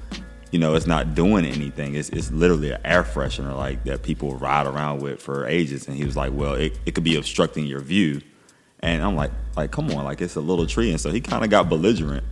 you 0.50 0.58
know, 0.58 0.74
it's 0.74 0.86
not 0.86 1.14
doing 1.14 1.44
anything. 1.44 1.94
It's, 1.94 2.08
it's 2.08 2.30
literally 2.30 2.70
an 2.70 2.80
air 2.84 3.02
freshener 3.02 3.54
like 3.56 3.84
that 3.84 4.02
people 4.02 4.36
ride 4.36 4.66
around 4.66 5.00
with 5.00 5.20
for 5.20 5.46
ages. 5.46 5.88
And 5.88 5.96
he 5.96 6.04
was 6.04 6.16
like, 6.16 6.32
well, 6.32 6.54
it, 6.54 6.78
it 6.86 6.94
could 6.94 7.04
be 7.04 7.16
obstructing 7.16 7.66
your 7.66 7.80
view. 7.80 8.22
And 8.80 9.02
I'm 9.02 9.16
like, 9.16 9.32
like, 9.56 9.72
come 9.72 9.90
on, 9.90 10.04
like 10.04 10.20
it's 10.20 10.36
a 10.36 10.40
little 10.40 10.66
tree. 10.66 10.90
And 10.90 11.00
so 11.00 11.10
he 11.10 11.20
kind 11.20 11.44
of 11.44 11.50
got 11.50 11.68
belligerent. 11.68 12.24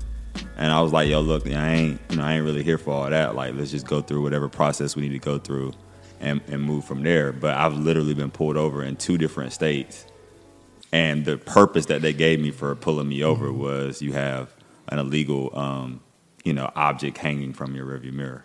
And 0.56 0.72
I 0.72 0.80
was 0.80 0.92
like, 0.92 1.08
yo, 1.08 1.20
look, 1.20 1.46
I 1.46 1.74
ain't, 1.74 2.00
you 2.10 2.16
know, 2.16 2.22
I 2.22 2.34
ain't 2.34 2.44
really 2.44 2.62
here 2.62 2.78
for 2.78 2.92
all 2.92 3.10
that. 3.10 3.34
Like, 3.34 3.54
let's 3.54 3.70
just 3.70 3.86
go 3.86 4.00
through 4.00 4.22
whatever 4.22 4.48
process 4.48 4.94
we 4.94 5.02
need 5.02 5.12
to 5.12 5.18
go 5.18 5.38
through 5.38 5.72
and, 6.20 6.40
and 6.48 6.62
move 6.62 6.84
from 6.84 7.02
there. 7.02 7.32
But 7.32 7.56
I've 7.56 7.74
literally 7.74 8.14
been 8.14 8.30
pulled 8.30 8.56
over 8.56 8.82
in 8.82 8.96
two 8.96 9.18
different 9.18 9.52
states. 9.52 10.06
And 10.92 11.24
the 11.24 11.36
purpose 11.36 11.86
that 11.86 12.02
they 12.02 12.12
gave 12.12 12.40
me 12.40 12.50
for 12.50 12.74
pulling 12.74 13.08
me 13.08 13.22
over 13.22 13.48
mm-hmm. 13.48 13.60
was 13.60 14.00
you 14.00 14.12
have 14.12 14.54
an 14.88 14.98
illegal, 14.98 15.56
um, 15.58 16.00
you 16.44 16.52
know, 16.52 16.70
object 16.76 17.18
hanging 17.18 17.52
from 17.52 17.74
your 17.74 17.86
rearview 17.86 18.12
mirror. 18.12 18.42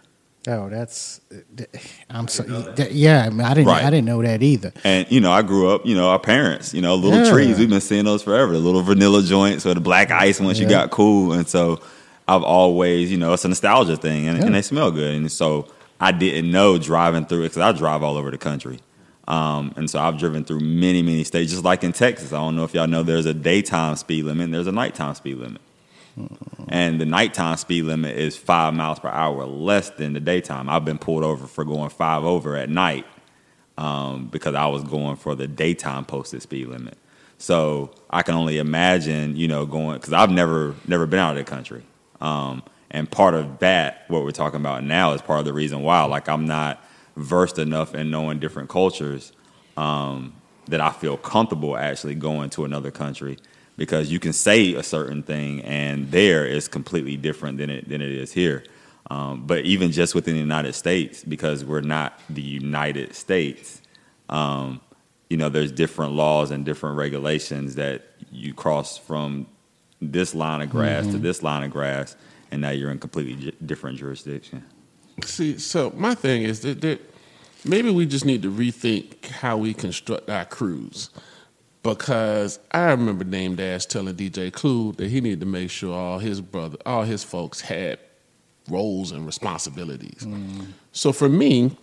Oh, 0.48 0.70
that's. 0.70 1.22
Uh, 1.32 1.64
I'm 2.10 2.28
so. 2.28 2.44
that- 2.44 2.94
yeah, 2.94 3.26
I, 3.26 3.30
mean, 3.30 3.42
I 3.42 3.54
didn't. 3.54 3.68
Right. 3.68 3.86
I 3.86 3.92
didn't 3.92 4.06
know 4.06 4.24
that 4.24 4.42
either. 4.42 4.74
And 4.84 5.10
you 5.12 5.22
know, 5.22 5.32
I 5.32 5.44
grew 5.44 5.70
up. 5.70 5.86
You 5.86 5.96
know, 5.96 6.10
our 6.10 6.20
parents. 6.20 6.74
You 6.74 6.82
know, 6.82 6.96
little 6.96 7.24
Yeah. 7.24 7.32
trees. 7.32 7.60
We've 7.60 7.70
been 7.70 7.80
seeing 7.80 8.06
those 8.06 8.24
forever. 8.24 8.54
The 8.54 8.60
little 8.60 8.82
vanilla 8.82 9.22
joints 9.22 9.68
or 9.68 9.76
the 9.76 9.82
black 9.82 10.10
mm-hmm. 10.10 10.24
ice 10.24 10.40
once 10.40 10.58
you 10.58 10.68
got 10.68 10.90
cool. 10.90 11.34
And 11.34 11.48
so, 11.48 11.80
I've 12.28 12.44
always, 12.44 13.12
you 13.12 13.18
know, 13.18 13.34
it's 13.34 13.46
a 13.46 13.50
nostalgia 13.50 13.98
thing, 13.98 14.28
and, 14.28 14.40
Yeah. 14.40 14.46
and 14.46 14.56
they 14.56 14.64
smell 14.64 14.90
good. 14.90 15.14
And 15.14 15.32
so, 15.32 15.68
I 16.02 16.12
didn't 16.14 16.52
know 16.52 16.80
driving 16.80 17.28
through 17.28 17.42
it 17.44 17.50
because 17.50 17.60
I 17.60 17.74
drive 17.74 18.04
all 18.04 18.18
over 18.18 18.32
the 18.32 18.40
country. 18.40 18.80
Um, 19.28 19.74
and 19.78 19.90
so 19.90 20.00
I've 20.00 20.20
driven 20.20 20.46
through 20.46 20.62
many, 20.62 21.04
many 21.04 21.24
states, 21.24 21.52
just 21.52 21.64
like 21.66 21.84
in 21.86 21.94
Texas. 21.94 22.34
I 22.34 22.38
don't 22.38 22.58
know 22.58 22.66
if 22.66 22.74
y'all 22.74 22.88
know 22.88 23.04
there's 23.04 23.28
a 23.28 23.36
daytime 23.36 23.96
speed 23.98 24.26
limit 24.26 24.46
and 24.46 24.54
there's 24.54 24.68
a 24.68 24.74
nighttime 24.74 25.16
speed 25.16 25.38
limit. 25.38 25.62
And 26.70 27.02
the 27.02 27.06
nighttime 27.06 27.58
speed 27.58 27.84
limit 27.84 28.18
is 28.18 28.38
five 28.38 28.74
miles 28.74 29.00
per 29.00 29.10
hour 29.10 29.46
less 29.46 29.92
than 29.92 30.14
the 30.14 30.20
daytime. 30.20 30.70
I've 30.70 30.86
been 30.86 30.98
pulled 31.00 31.24
over 31.24 31.48
for 31.48 31.66
going 31.66 31.90
five 31.90 32.24
over 32.26 32.58
at 32.58 32.70
night 32.70 33.06
um, 33.78 34.28
because 34.28 34.56
I 34.56 34.68
was 34.68 34.84
going 34.84 35.18
for 35.18 35.36
the 35.36 35.48
daytime 35.48 36.06
posted 36.06 36.42
speed 36.42 36.68
limit. 36.68 36.98
So 37.38 37.92
I 38.10 38.24
can 38.24 38.36
only 38.36 38.60
imagine, 38.60 39.36
you 39.36 39.48
know, 39.48 39.66
going 39.66 39.98
because 39.98 40.14
I've 40.14 40.32
never 40.32 40.76
never 40.88 41.06
been 41.08 41.20
out 41.20 41.38
of 41.38 41.46
the 41.46 41.50
country, 41.50 41.84
um, 42.22 42.64
and 42.92 43.10
part 43.10 43.34
of 43.34 43.60
that, 43.60 44.06
what 44.10 44.24
we're 44.24 44.32
talking 44.32 44.60
about 44.60 44.84
now, 44.84 45.14
is 45.14 45.22
part 45.22 45.40
of 45.40 45.46
the 45.46 45.54
reason 45.54 45.82
why. 45.82 46.04
Like 46.04 46.30
I'm 46.30 46.46
not 46.46 46.84
versed 47.16 47.58
enough 47.58 47.96
in 47.96 48.12
knowing 48.12 48.40
different 48.40 48.70
cultures 48.70 49.32
um, 49.78 50.34
that 50.68 50.82
I 50.82 50.92
feel 50.92 51.18
comfortable 51.18 51.76
actually 51.76 52.16
going 52.16 52.50
to 52.52 52.66
another 52.66 52.92
country 52.92 53.38
because 53.78 54.12
you 54.12 54.20
can 54.20 54.34
say 54.34 54.76
a 54.76 54.84
certain 54.84 55.24
thing 55.24 55.62
and 55.62 56.12
there 56.12 56.46
is 56.46 56.68
completely 56.68 57.18
different 57.18 57.58
than 57.58 57.70
it 57.70 57.90
than 57.90 58.02
it 58.02 58.12
is 58.12 58.34
here. 58.34 58.64
Um, 59.10 59.46
but 59.46 59.66
even 59.66 59.92
just 59.92 60.14
within 60.14 60.36
the 60.36 60.40
United 60.40 60.74
States, 60.74 61.24
because 61.24 61.66
we're 61.66 61.82
not 61.82 62.20
the 62.30 62.42
United 62.42 63.16
States, 63.16 63.82
um, 64.30 64.80
you 65.30 65.38
know, 65.38 65.50
there's 65.50 65.72
different 65.72 66.14
laws 66.14 66.52
and 66.52 66.64
different 66.66 66.98
regulations 66.98 67.76
that 67.76 68.04
you 68.32 68.54
cross 68.54 68.98
from 68.98 69.48
this 70.02 70.34
line 70.36 70.62
of 70.62 70.70
grass 70.70 71.06
to 71.08 71.18
this 71.18 71.44
line 71.44 71.64
of 71.64 71.72
grass, 71.72 72.16
and 72.52 72.62
now 72.62 72.70
you're 72.70 72.92
in 72.92 73.00
completely 73.00 73.54
different 73.66 73.98
jurisdiction. 73.98 74.64
See, 75.24 75.58
so 75.58 75.92
my 75.96 76.16
thing 76.16 76.44
is 76.44 76.62
that, 76.62 76.82
that 76.82 77.02
maybe 77.66 77.90
we 77.90 78.06
just 78.06 78.26
need 78.26 78.42
to 78.44 78.52
rethink 78.52 79.26
how 79.28 79.58
we 79.58 79.74
construct 79.74 80.30
our 80.30 80.46
crews. 80.46 81.10
Because 81.84 82.60
I 82.72 82.92
remember 82.92 83.24
Dame 83.24 83.56
Dash 83.56 83.86
telling 83.88 84.14
DJ 84.14 84.54
Clue 84.54 84.92
that 84.94 85.10
he 85.10 85.20
needed 85.20 85.40
to 85.40 85.46
make 85.48 85.72
sure 85.72 85.98
all 85.98 86.20
his 86.20 86.40
brother, 86.40 86.78
all 86.86 87.04
his 87.04 87.24
folks 87.24 87.62
had 87.62 87.98
roles 88.70 89.12
and 89.12 89.26
responsibilities. 89.26 90.28
So 90.92 91.12
for 91.12 91.28
me, 91.28 91.76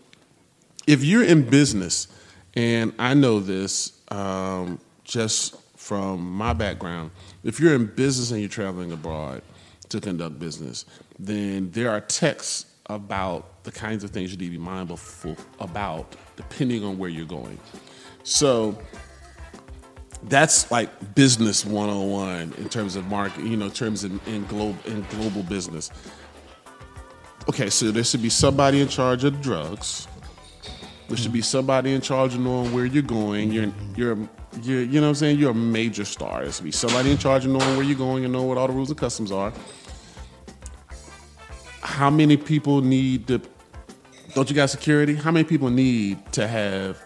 if 0.87 1.03
you're 1.03 1.25
in 1.25 1.51
business, 1.51 2.07
and 2.55 2.93
I 2.99 3.15
know 3.15 3.41
this 3.41 4.01
um, 4.11 4.81
just 5.03 5.57
from 5.77 6.31
my 6.31 6.53
background, 6.53 7.11
if 7.43 7.59
you're 7.59 7.75
in 7.75 7.87
business 7.87 8.31
and 8.31 8.41
you're 8.41 8.49
traveling 8.49 8.93
abroad 8.93 9.43
to 9.91 10.01
conduct 10.01 10.39
business, 10.39 10.85
then 11.19 11.71
there 11.71 11.91
are 11.91 12.01
texts 12.01 12.67
about 12.87 13.65
the 13.65 13.73
kinds 13.73 14.05
of 14.05 14.11
things 14.11 14.33
you 14.33 14.39
need 14.39 14.47
to 14.47 14.51
be 14.53 14.59
mindful 14.59 15.37
about 15.61 16.17
depending 16.37 16.85
on 16.85 16.97
where 16.99 17.11
you're 17.11 17.27
going. 17.27 17.59
So 18.23 18.79
that's 20.25 20.71
like 20.71 21.15
business 21.15 21.65
101 21.65 22.55
in 22.59 22.69
terms 22.69 22.97
of 22.97 23.07
market, 23.07 23.45
you 23.45 23.57
know, 23.57 23.69
terms 23.69 24.05
of 24.05 24.27
in 24.29 24.45
global 24.47 24.77
in 24.87 25.03
global 25.11 25.43
business. 25.43 25.91
Okay, 27.49 27.71
so 27.71 27.91
there 27.91 28.05
should 28.05 28.23
be 28.23 28.29
somebody 28.29 28.81
in 28.81 28.89
charge 28.89 29.25
of 29.25 29.41
drugs. 29.41 30.07
There 31.09 31.17
should 31.17 31.33
be 31.33 31.41
somebody 31.41 31.95
in 31.95 32.03
charge 32.03 32.35
of 32.35 32.41
knowing 32.41 32.75
where 32.75 32.85
you're 32.85 33.03
going. 33.03 33.51
You're, 33.51 33.73
you're, 33.97 34.19
you're, 34.63 34.83
you 34.83 35.01
know 35.01 35.07
what 35.07 35.09
I'm 35.09 35.15
saying? 35.15 35.39
You're 35.39 35.53
a 35.53 35.55
major 35.55 36.05
star. 36.05 36.43
There 36.43 36.53
should 36.53 36.65
be 36.65 36.73
somebody 36.73 37.11
in 37.11 37.17
charge 37.17 37.47
of 37.47 37.53
knowing 37.53 37.77
where 37.77 37.87
you're 37.87 37.97
going 37.97 38.25
and 38.25 38.35
knowing 38.35 38.49
what 38.49 38.59
all 38.59 38.67
the 38.67 38.75
rules 38.75 38.91
and 38.91 38.99
customs 38.99 39.33
are. 39.33 39.51
How 41.99 42.11
many 42.11 42.37
people 42.37 42.81
need 42.81 43.27
to, 43.27 43.41
don't 44.33 44.49
you 44.49 44.55
got 44.55 44.71
security? 44.71 45.17
How 45.17 45.33
many 45.33 45.43
people 45.43 45.69
need 45.69 46.33
to 46.33 46.47
have 46.47 47.03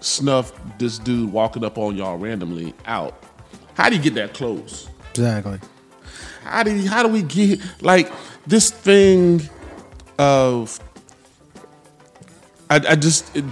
snuff 0.00 0.52
this 0.78 0.98
dude 0.98 1.32
walking 1.32 1.64
up 1.64 1.78
on 1.78 1.96
y'all 1.96 2.18
randomly 2.18 2.74
out? 2.84 3.24
How 3.72 3.88
do 3.88 3.96
you 3.96 4.02
get 4.02 4.12
that 4.16 4.34
close? 4.34 4.90
Exactly. 5.12 5.58
how 6.44 6.62
do 6.62 6.86
how 6.86 7.02
do 7.02 7.08
we 7.08 7.22
get 7.22 7.60
like 7.80 8.12
this 8.46 8.70
thing 8.70 9.40
of 10.18 10.78
I, 12.68 12.76
I 12.90 12.96
just 12.96 13.34
it, 13.34 13.44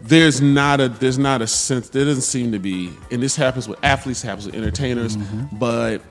there's 0.00 0.40
not 0.40 0.80
a 0.80 0.88
there's 0.88 1.18
not 1.18 1.42
a 1.42 1.46
sense 1.46 1.90
there 1.90 2.04
doesn't 2.04 2.22
seem 2.22 2.50
to 2.50 2.58
be 2.58 2.90
and 3.12 3.22
this 3.22 3.36
happens 3.36 3.68
with 3.68 3.78
athletes 3.84 4.20
happens 4.20 4.46
with 4.46 4.56
entertainers 4.56 5.16
mm-hmm. 5.16 5.56
but 5.58 6.02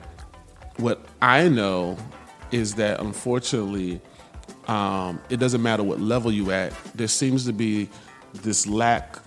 what 0.78 1.04
I 1.20 1.50
know 1.50 1.98
is 2.52 2.74
that 2.74 3.00
unfortunately 3.00 4.00
um, 4.68 5.20
it 5.28 5.38
doesn't 5.38 5.62
matter 5.62 5.82
what 5.82 6.00
level 6.00 6.30
you 6.30 6.50
at 6.52 6.72
there 6.94 7.08
seems 7.08 7.44
to 7.46 7.52
be 7.52 7.88
this 8.34 8.66
lack 8.66 9.18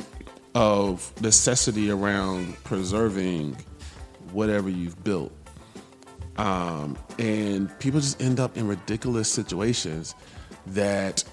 of 0.53 1.11
necessity 1.21 1.91
around 1.91 2.55
preserving 2.63 3.57
whatever 4.32 4.69
you've 4.69 5.03
built 5.03 5.32
um, 6.38 6.97
and 7.17 7.78
people 7.80 7.99
just 7.99 8.21
end 8.21 8.39
up 8.39 8.57
in 8.57 8.67
ridiculous 8.67 9.32
situations 9.32 10.15
that 10.67 11.23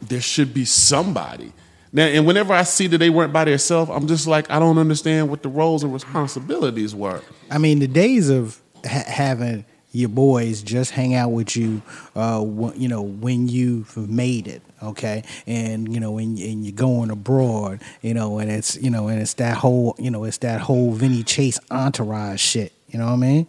there 0.00 0.20
should 0.20 0.52
be 0.52 0.64
somebody. 0.64 1.52
Now, 1.92 2.04
and 2.04 2.26
whenever 2.26 2.52
I 2.52 2.64
see 2.64 2.86
that 2.88 2.98
they 2.98 3.08
weren't 3.08 3.32
by 3.32 3.44
themselves, 3.46 3.90
I'm 3.90 4.06
just 4.06 4.26
like, 4.26 4.50
I 4.50 4.58
don't 4.58 4.76
understand 4.76 5.30
what 5.30 5.42
the 5.42 5.48
roles 5.48 5.82
and 5.82 5.92
responsibilities 5.92 6.94
were. 6.94 7.22
I 7.50 7.58
mean, 7.58 7.78
the 7.78 7.88
days 7.88 8.28
of 8.28 8.60
ha- 8.84 9.04
having 9.06 9.64
your 9.96 10.08
boys 10.10 10.62
just 10.62 10.90
hang 10.92 11.14
out 11.14 11.30
with 11.32 11.56
you, 11.56 11.82
uh, 12.14 12.40
wh- 12.44 12.76
you 12.76 12.88
know, 12.88 13.02
when 13.02 13.48
you've 13.48 13.96
made 13.96 14.46
it, 14.46 14.62
okay, 14.82 15.22
and 15.46 15.92
you 15.92 16.00
know, 16.00 16.12
when 16.12 16.36
and 16.38 16.64
you're 16.64 16.72
going 16.74 17.10
abroad, 17.10 17.80
you 18.02 18.14
know, 18.14 18.38
and 18.38 18.50
it's 18.50 18.76
you 18.76 18.90
know, 18.90 19.08
and 19.08 19.20
it's 19.20 19.34
that 19.34 19.56
whole, 19.58 19.94
you 19.98 20.10
know, 20.10 20.24
it's 20.24 20.38
that 20.38 20.60
whole 20.60 20.92
Vinny 20.92 21.22
Chase 21.22 21.58
entourage 21.70 22.40
shit. 22.40 22.72
You 22.88 23.00
know 23.00 23.06
what 23.06 23.14
I 23.14 23.16
mean? 23.16 23.46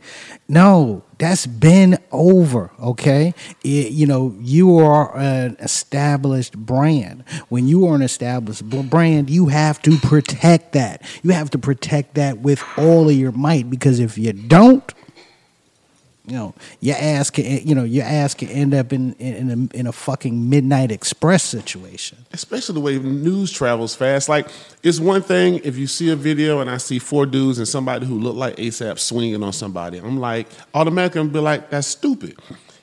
No, 0.50 1.04
that's 1.20 1.46
been 1.46 2.00
over. 2.12 2.72
Okay, 2.82 3.34
It- 3.64 3.92
you 3.92 4.08
know 4.08 4.36
you 4.42 4.78
are 4.80 5.16
an 5.16 5.58
established 5.60 6.58
brand. 6.58 7.24
When 7.50 7.68
you 7.68 7.86
are 7.88 7.96
an 7.96 8.02
established 8.02 8.68
brand, 8.68 9.30
you 9.30 9.46
have 9.48 9.80
to 9.84 9.98
protect 9.98 10.72
that. 10.74 11.04
You 11.22 11.32
have 11.32 11.50
to 11.52 11.60
protect 11.60 12.16
that 12.16 12.40
with 12.40 12.64
all 12.78 13.10
of 13.10 13.16
your 13.16 13.32
might 13.32 13.70
because 13.70 14.00
if 14.00 14.18
you 14.18 14.34
don't, 14.34 14.84
you 16.28 16.34
know, 16.34 16.54
your 16.82 16.98
ass 16.98 17.30
can, 17.30 17.46
you 17.66 17.74
know, 17.74 17.86
your 17.86 18.04
ass 18.04 18.34
can 18.34 18.50
end 18.50 18.74
up 18.74 18.92
in 18.92 19.14
in 19.14 19.70
a, 19.74 19.78
in 19.78 19.88
a 19.88 19.94
fucking 19.94 20.50
midnight 20.50 20.92
express 20.92 21.44
situation. 21.44 22.18
especially 22.34 22.74
the 22.74 22.82
way 22.82 23.00
news 23.00 23.50
travels 23.52 23.96
fast. 23.96 24.28
Like 24.28 24.50
it's 24.84 25.00
one 25.00 25.22
thing 25.22 25.62
if 25.64 25.78
you 25.78 25.88
see 25.88 26.10
a 26.10 26.18
video 26.18 26.60
and 26.60 26.70
I 26.70 26.78
see 26.78 27.00
four 27.00 27.26
dudes 27.26 27.60
and 27.60 27.68
somebody 27.68 28.06
who 28.06 28.20
look 28.20 28.36
like 28.36 28.58
ASAP 28.58 29.00
swinging 29.00 29.42
on 29.42 29.54
somebody. 29.54 30.00
I'm 30.00 30.20
like 30.20 30.48
automatically 30.74 31.22
I'm 31.22 31.30
be 31.30 31.40
like 31.40 31.70
that's 31.70 31.88
stupid. 31.88 32.38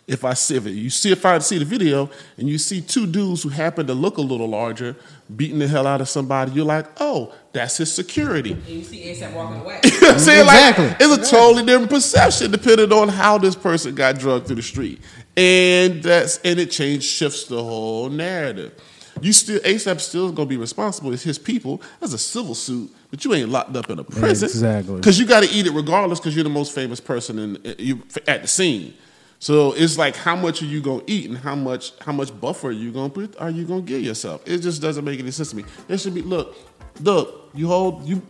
If 0.07 0.25
I 0.25 0.35
see 0.35 0.57
if 0.57 0.67
you 0.67 0.89
see 0.89 1.13
if 1.13 1.25
I 1.27 1.39
see 1.39 1.59
the 1.59 1.67
video 1.67 2.09
and 2.39 2.49
you 2.49 2.57
see 2.57 2.81
two 2.81 3.07
dudes 3.07 3.43
who 3.43 3.51
happen 3.51 3.87
to 3.87 3.95
look 3.95 4.17
a 4.17 4.23
little 4.23 4.49
larger 4.49 4.97
beating 5.37 5.59
the 5.59 5.69
hell 5.69 5.87
out 5.87 6.01
of 6.01 6.09
somebody, 6.09 6.53
you're 6.53 6.65
like, 6.65 6.87
oh, 7.01 7.35
that's 7.55 7.77
his 7.77 7.95
security. 7.95 8.53
And 8.53 8.67
you 8.67 8.83
see 8.83 9.05
ASAP 9.05 9.33
walking 9.33 9.61
away. 9.61 9.81
You 9.85 10.01
know 10.01 10.11
I'm 10.11 10.19
saying? 10.19 10.41
Exactly. 10.43 10.89
Like, 10.89 10.97
it's 11.01 11.29
a 11.29 11.31
totally 11.31 11.65
different 11.65 11.91
perception 11.91 12.51
depending 12.51 12.93
on 12.93 13.09
how 13.09 13.39
this 13.39 13.55
person 13.55 13.95
got 13.95 14.19
drugged 14.19 14.47
through 14.47 14.57
the 14.57 14.63
street. 14.63 15.01
And 15.37 16.03
that's 16.03 16.39
and 16.39 16.61
it 16.61 16.71
change 16.71 17.05
shifts 17.05 17.45
the 17.45 17.63
whole 17.63 18.11
narrative. 18.11 18.75
You 19.21 19.33
still 19.33 19.61
ASAP 19.61 20.01
still 20.01 20.33
gonna 20.33 20.49
be 20.49 20.57
responsible. 20.57 21.13
It's 21.13 21.23
his 21.23 21.39
people. 21.39 21.81
That's 22.01 22.13
a 22.13 22.19
civil 22.19 22.55
suit, 22.55 22.91
but 23.11 23.25
you 23.25 23.33
ain't 23.35 23.49
locked 23.49 23.77
up 23.77 23.89
in 23.89 23.99
a 23.99 24.05
prison. 24.05 24.47
Exactly. 24.47 24.97
Because 24.97 25.19
you 25.19 25.27
got 25.27 25.45
to 25.45 25.51
eat 25.51 25.67
it 25.67 25.73
regardless. 25.73 26.21
Because 26.21 26.35
you're 26.35 26.45
the 26.45 26.51
most 26.51 26.75
famous 26.75 27.01
person 27.01 27.39
in 27.39 27.75
you 27.79 28.03
at 28.27 28.43
the 28.43 28.49
scene. 28.49 28.95
So 29.39 29.73
it's 29.73 29.99
like 29.99 30.17
how 30.17 30.37
much 30.37 30.63
are 30.63 30.67
you 30.67 30.81
gonna 30.81 31.03
eat 31.07 31.29
and 31.29 31.37
how 31.37 31.55
much 31.55 31.93
how 32.01 32.13
much 32.13 32.39
buffer 32.41 32.69
are 32.69 32.73
you 32.73 32.91
gonna 32.91 33.11
put 33.11 33.37
are 33.39 33.51
you 33.51 33.65
gonna 33.65 33.83
give 33.83 34.03
yourself? 34.03 34.43
It 34.47 34.59
just 34.59 34.81
doesn't 34.81 35.05
make 35.05 35.21
any 35.21 35.31
sense 35.31 35.51
to 35.51 35.57
me. 35.57 35.65
There 35.87 35.99
should 35.99 36.15
be 36.15 36.23
look, 36.23 36.57
look, 37.01 37.51
you 37.55 37.69
hold 37.69 38.05
you 38.05 38.23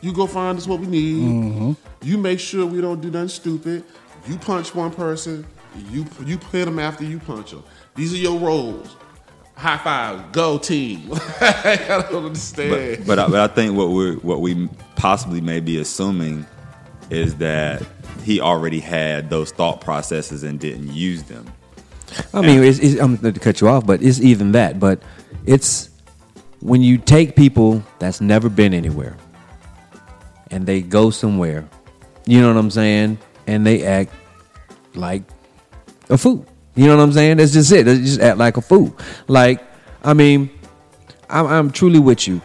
you 0.00 0.12
go 0.12 0.26
find 0.26 0.58
us 0.58 0.66
what 0.66 0.80
we 0.80 0.86
need. 0.86 1.28
Mm-hmm. 1.28 1.72
You 2.02 2.18
make 2.18 2.38
sure 2.38 2.66
we 2.66 2.80
don't 2.80 3.00
do 3.00 3.10
nothing 3.10 3.28
stupid. 3.28 3.84
You 4.26 4.36
punch 4.36 4.74
one 4.74 4.90
person, 4.90 5.46
you 5.90 6.06
you 6.24 6.38
hit 6.52 6.66
them 6.66 6.78
after 6.78 7.04
you 7.04 7.18
punch 7.18 7.50
them. 7.50 7.64
These 7.94 8.14
are 8.14 8.18
your 8.18 8.38
roles. 8.38 8.96
High 9.56 9.78
five, 9.78 10.32
go 10.32 10.58
team. 10.58 11.10
I 11.40 12.06
don't 12.10 12.26
understand. 12.26 12.98
But 12.98 13.06
but 13.06 13.18
I, 13.18 13.28
but 13.28 13.50
I 13.50 13.54
think 13.54 13.76
what 13.76 13.86
we 13.90 14.16
what 14.16 14.40
we 14.40 14.68
possibly 14.96 15.40
may 15.40 15.60
be 15.60 15.78
assuming 15.78 16.46
is 17.10 17.36
that 17.36 17.82
he 18.24 18.40
already 18.40 18.80
had 18.80 19.30
those 19.30 19.52
thought 19.52 19.80
processes 19.80 20.42
and 20.42 20.58
didn't 20.58 20.92
use 20.92 21.22
them. 21.24 21.46
I 22.32 22.40
mean, 22.40 22.62
it's, 22.62 22.78
it's, 22.78 23.00
I'm 23.00 23.16
going 23.16 23.34
to 23.34 23.40
cut 23.40 23.60
you 23.60 23.68
off, 23.68 23.86
but 23.86 24.02
it's 24.02 24.20
even 24.20 24.52
that. 24.52 24.78
But 24.78 25.02
it's 25.46 25.90
when 26.64 26.80
you 26.80 26.96
take 26.96 27.36
people 27.36 27.84
that's 27.98 28.22
never 28.22 28.48
been 28.48 28.72
anywhere 28.72 29.18
and 30.50 30.64
they 30.66 30.80
go 30.80 31.10
somewhere, 31.10 31.68
you 32.24 32.40
know 32.40 32.48
what 32.48 32.56
I'm 32.56 32.70
saying, 32.70 33.18
and 33.46 33.66
they 33.66 33.84
act 33.84 34.10
like 34.94 35.24
a 36.08 36.16
fool. 36.16 36.46
You 36.74 36.86
know 36.86 36.96
what 36.96 37.02
I'm 37.02 37.12
saying? 37.12 37.36
That's 37.36 37.52
just 37.52 37.70
it. 37.70 37.84
They 37.84 37.98
just 37.98 38.18
act 38.18 38.38
like 38.38 38.56
a 38.56 38.62
fool. 38.62 38.96
Like, 39.28 39.62
I 40.02 40.14
mean, 40.14 40.48
I'm, 41.28 41.46
I'm 41.46 41.70
truly 41.70 41.98
with 41.98 42.26
you. 42.26 42.40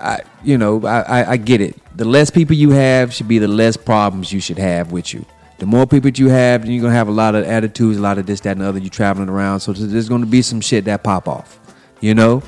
I, 0.00 0.20
you 0.42 0.56
know, 0.56 0.84
I, 0.86 1.00
I, 1.02 1.30
I 1.32 1.36
get 1.36 1.60
it. 1.60 1.76
The 1.96 2.06
less 2.06 2.30
people 2.30 2.56
you 2.56 2.70
have 2.70 3.12
should 3.12 3.28
be 3.28 3.38
the 3.38 3.46
less 3.46 3.76
problems 3.76 4.32
you 4.32 4.40
should 4.40 4.58
have 4.58 4.90
with 4.90 5.12
you. 5.12 5.26
The 5.58 5.66
more 5.66 5.86
people 5.86 6.10
you 6.10 6.28
have, 6.28 6.62
then 6.62 6.72
you're 6.72 6.82
gonna 6.82 6.94
have 6.94 7.08
a 7.08 7.12
lot 7.12 7.34
of 7.34 7.44
attitudes, 7.44 7.98
a 7.98 8.00
lot 8.00 8.16
of 8.16 8.24
this, 8.24 8.40
that, 8.40 8.52
and 8.52 8.62
the 8.62 8.68
other. 8.68 8.78
You're 8.78 8.88
traveling 8.88 9.28
around, 9.28 9.60
so 9.60 9.74
there's 9.74 10.08
gonna 10.08 10.24
be 10.24 10.40
some 10.40 10.62
shit 10.62 10.86
that 10.86 11.02
pop 11.02 11.28
off, 11.28 11.58
you 12.00 12.14
know. 12.14 12.42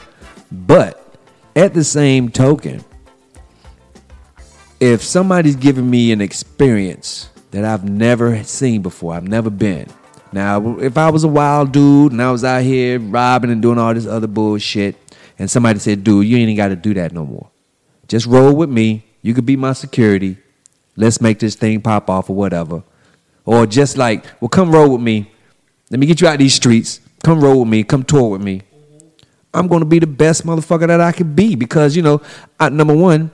But 0.50 1.16
at 1.54 1.74
the 1.74 1.84
same 1.84 2.30
token, 2.30 2.84
if 4.80 5.02
somebody's 5.02 5.56
giving 5.56 5.88
me 5.88 6.12
an 6.12 6.20
experience 6.20 7.28
that 7.50 7.64
I've 7.64 7.88
never 7.88 8.42
seen 8.44 8.82
before, 8.82 9.14
I've 9.14 9.28
never 9.28 9.50
been. 9.50 9.88
Now, 10.32 10.78
if 10.78 10.96
I 10.96 11.10
was 11.10 11.24
a 11.24 11.28
wild 11.28 11.72
dude 11.72 12.12
and 12.12 12.22
I 12.22 12.30
was 12.30 12.44
out 12.44 12.62
here 12.62 12.98
robbing 12.98 13.50
and 13.50 13.60
doing 13.60 13.78
all 13.78 13.92
this 13.92 14.06
other 14.06 14.28
bullshit, 14.28 14.96
and 15.38 15.50
somebody 15.50 15.78
said, 15.78 16.04
dude, 16.04 16.26
you 16.26 16.36
ain't 16.36 16.56
got 16.56 16.68
to 16.68 16.76
do 16.76 16.94
that 16.94 17.12
no 17.12 17.24
more. 17.24 17.48
Just 18.08 18.26
roll 18.26 18.54
with 18.54 18.68
me. 18.68 19.04
You 19.22 19.34
could 19.34 19.46
be 19.46 19.56
my 19.56 19.72
security. 19.72 20.36
Let's 20.96 21.20
make 21.20 21.38
this 21.38 21.54
thing 21.54 21.80
pop 21.80 22.10
off 22.10 22.28
or 22.28 22.36
whatever. 22.36 22.82
Or 23.46 23.66
just 23.66 23.96
like, 23.96 24.24
well, 24.40 24.48
come 24.48 24.70
roll 24.70 24.92
with 24.92 25.00
me. 25.00 25.32
Let 25.90 25.98
me 25.98 26.06
get 26.06 26.20
you 26.20 26.28
out 26.28 26.34
of 26.34 26.40
these 26.40 26.54
streets. 26.54 27.00
Come 27.22 27.40
roll 27.40 27.60
with 27.60 27.68
me. 27.68 27.84
Come 27.84 28.04
tour 28.04 28.28
with 28.28 28.42
me. 28.42 28.62
I'm 29.52 29.66
going 29.66 29.80
to 29.80 29.86
be 29.86 29.98
the 29.98 30.06
best 30.06 30.46
motherfucker 30.46 30.86
that 30.86 31.00
I 31.00 31.12
can 31.12 31.34
be 31.34 31.56
because, 31.56 31.96
you 31.96 32.02
know, 32.02 32.22
I, 32.58 32.68
number 32.68 32.94
one, 32.94 33.32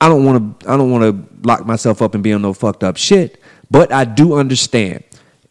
I 0.00 0.08
don't 0.08 0.24
want 0.24 0.60
to 0.60 0.70
I 0.70 0.76
don't 0.76 0.90
want 0.90 1.04
to 1.04 1.48
lock 1.48 1.64
myself 1.64 2.02
up 2.02 2.14
and 2.14 2.22
be 2.22 2.32
on 2.32 2.42
no 2.42 2.52
fucked 2.52 2.84
up 2.84 2.96
shit. 2.96 3.40
But 3.70 3.92
I 3.92 4.04
do 4.04 4.34
understand. 4.34 5.04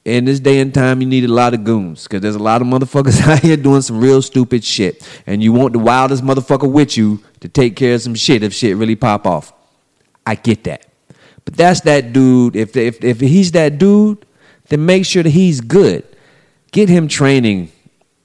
In 0.06 0.26
this 0.26 0.42
day 0.42 0.60
and 0.60 0.74
time, 0.74 1.00
you 1.02 1.08
need 1.08 1.24
a 1.24 1.30
lot 1.30 1.54
of 1.54 1.64
goons 1.64 2.04
because 2.04 2.22
there's 2.22 2.36
a 2.36 2.40
lot 2.40 2.62
of 2.62 2.68
motherfuckers 2.68 3.22
out 3.28 3.40
here 3.40 3.56
doing 3.56 3.82
some 3.82 4.02
real 4.02 4.22
stupid 4.22 4.62
shit, 4.62 5.02
and 5.26 5.42
you 5.42 5.54
want 5.54 5.72
the 5.72 5.80
wildest 5.80 6.24
motherfucker 6.24 6.70
with 6.70 6.98
you 6.98 7.24
to 7.40 7.48
take 7.48 7.78
care 7.78 7.96
of 7.96 8.02
some 8.02 8.14
shit 8.14 8.44
if 8.44 8.54
shit 8.54 8.76
really 8.76 8.98
pop 8.98 9.26
off. 9.26 9.54
I 10.26 10.36
get 10.36 10.66
that, 10.66 10.86
but 11.46 11.56
that's 11.56 11.82
that 11.82 12.12
dude. 12.12 12.58
If 12.58 12.76
if 12.76 13.02
if 13.02 13.22
he's 13.22 13.54
that 13.54 13.78
dude, 13.78 14.26
then 14.68 14.86
make 14.86 15.06
sure 15.06 15.24
that 15.24 15.30
he's 15.30 15.62
good. 15.62 16.06
Get 16.74 16.90
him 16.90 17.08
training 17.08 17.72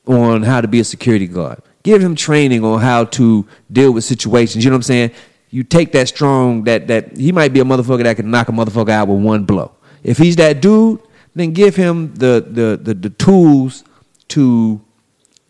on 0.08 0.42
how 0.42 0.60
to 0.60 0.68
be 0.68 0.80
a 0.80 0.84
security 0.84 1.26
guard. 1.26 1.60
Give 1.82 2.02
him 2.02 2.14
training 2.16 2.64
on 2.64 2.80
how 2.80 3.04
to 3.04 3.46
deal 3.70 3.92
with 3.92 4.04
situations. 4.04 4.64
You 4.64 4.70
know 4.70 4.74
what 4.74 4.78
I'm 4.78 4.82
saying? 4.82 5.10
You 5.50 5.62
take 5.62 5.92
that 5.92 6.08
strong 6.08 6.64
that 6.64 6.88
that 6.88 7.16
he 7.16 7.32
might 7.32 7.52
be 7.52 7.60
a 7.60 7.64
motherfucker 7.64 8.02
that 8.02 8.16
can 8.16 8.30
knock 8.30 8.48
a 8.48 8.52
motherfucker 8.52 8.90
out 8.90 9.08
with 9.08 9.22
one 9.22 9.44
blow. 9.44 9.72
If 10.02 10.18
he's 10.18 10.36
that 10.36 10.60
dude, 10.60 11.00
then 11.34 11.52
give 11.52 11.76
him 11.76 12.14
the 12.14 12.44
the 12.46 12.78
the, 12.82 12.94
the 12.94 13.10
tools 13.10 13.84
to 14.28 14.80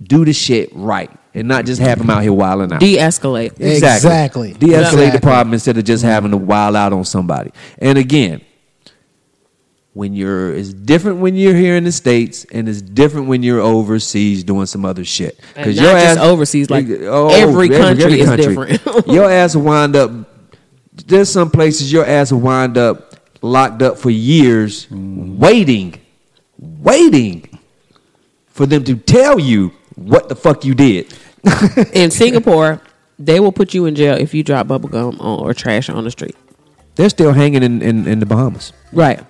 do 0.03 0.25
the 0.25 0.33
shit 0.33 0.71
right 0.73 1.11
and 1.35 1.49
not 1.49 1.65
just 1.67 1.81
have 1.81 2.01
him 2.01 2.11
out 2.11 2.23
here 2.23 2.33
wilding 2.33 2.73
out. 2.73 2.81
De-escalate. 2.81 3.59
Exactly. 3.61 4.53
De-escalate 4.55 4.79
Exactly. 4.79 5.11
the 5.11 5.21
problem 5.21 5.55
instead 5.55 5.77
of 5.77 5.85
just 5.85 6.05
having 6.05 6.31
to 6.31 6.37
wild 6.37 6.77
out 6.77 6.93
on 6.93 7.05
somebody. 7.05 7.51
And 7.79 7.99
again, 7.99 8.41
when 9.99 10.15
you're 10.15 10.55
it's 10.55 10.73
different 10.73 11.19
when 11.19 11.35
you're 11.35 11.57
here 11.57 11.75
in 11.75 11.83
the 11.83 11.91
states 11.91 12.47
and 12.53 12.69
it's 12.69 12.81
different 12.81 13.27
when 13.27 13.43
you're 13.43 13.61
overseas 13.61 14.45
doing 14.45 14.65
some 14.65 14.85
other 14.85 15.05
shit 15.05 15.41
And 15.57 15.75
not 15.75 15.93
just 15.93 16.21
overseas, 16.21 16.71
like, 16.71 16.87
Oh, 16.89 17.31
every 17.31 17.69
country 17.69 18.21
is 18.21 18.31
different. 18.37 18.81
your 19.09 19.29
ass 19.29 19.57
will 19.57 19.63
wind 19.65 19.97
up 19.97 20.13
there's 21.09 21.29
some 21.29 21.51
places 21.51 21.93
your 21.93 22.07
ass 22.07 22.31
will 22.31 22.39
wind 22.39 22.79
up 22.79 23.17
locked 23.43 23.83
up 23.83 23.99
for 23.99 24.11
years 24.11 24.87
mm-hmm. 24.87 25.37
waiting 25.37 26.01
waiting 26.59 27.59
for 28.47 28.67
them 28.67 28.85
to 28.85 28.95
tell 28.95 29.41
you 29.41 29.73
what 29.97 30.29
the 30.29 30.37
fuck 30.37 30.65
you 30.65 30.77
did 30.77 31.13
In 31.93 32.11
Singapore, 32.13 32.81
they 33.19 33.41
will 33.41 33.53
put 33.53 33.75
you 33.75 33.87
in 33.87 33.95
jail 33.97 34.17
if 34.17 34.33
you 34.35 34.45
drop 34.45 34.69
bubble 34.69 34.89
gum 34.89 35.19
on, 35.21 35.41
or 35.41 35.55
trash 35.55 35.89
on 35.89 36.05
the 36.05 36.11
street. 36.13 36.37
they're 36.95 37.09
still 37.09 37.33
hanging 37.33 37.65
in, 37.65 37.83
in, 37.83 38.07
in 38.07 38.21
the 38.21 38.27
bahamas 38.27 38.73
Right. 38.93 39.21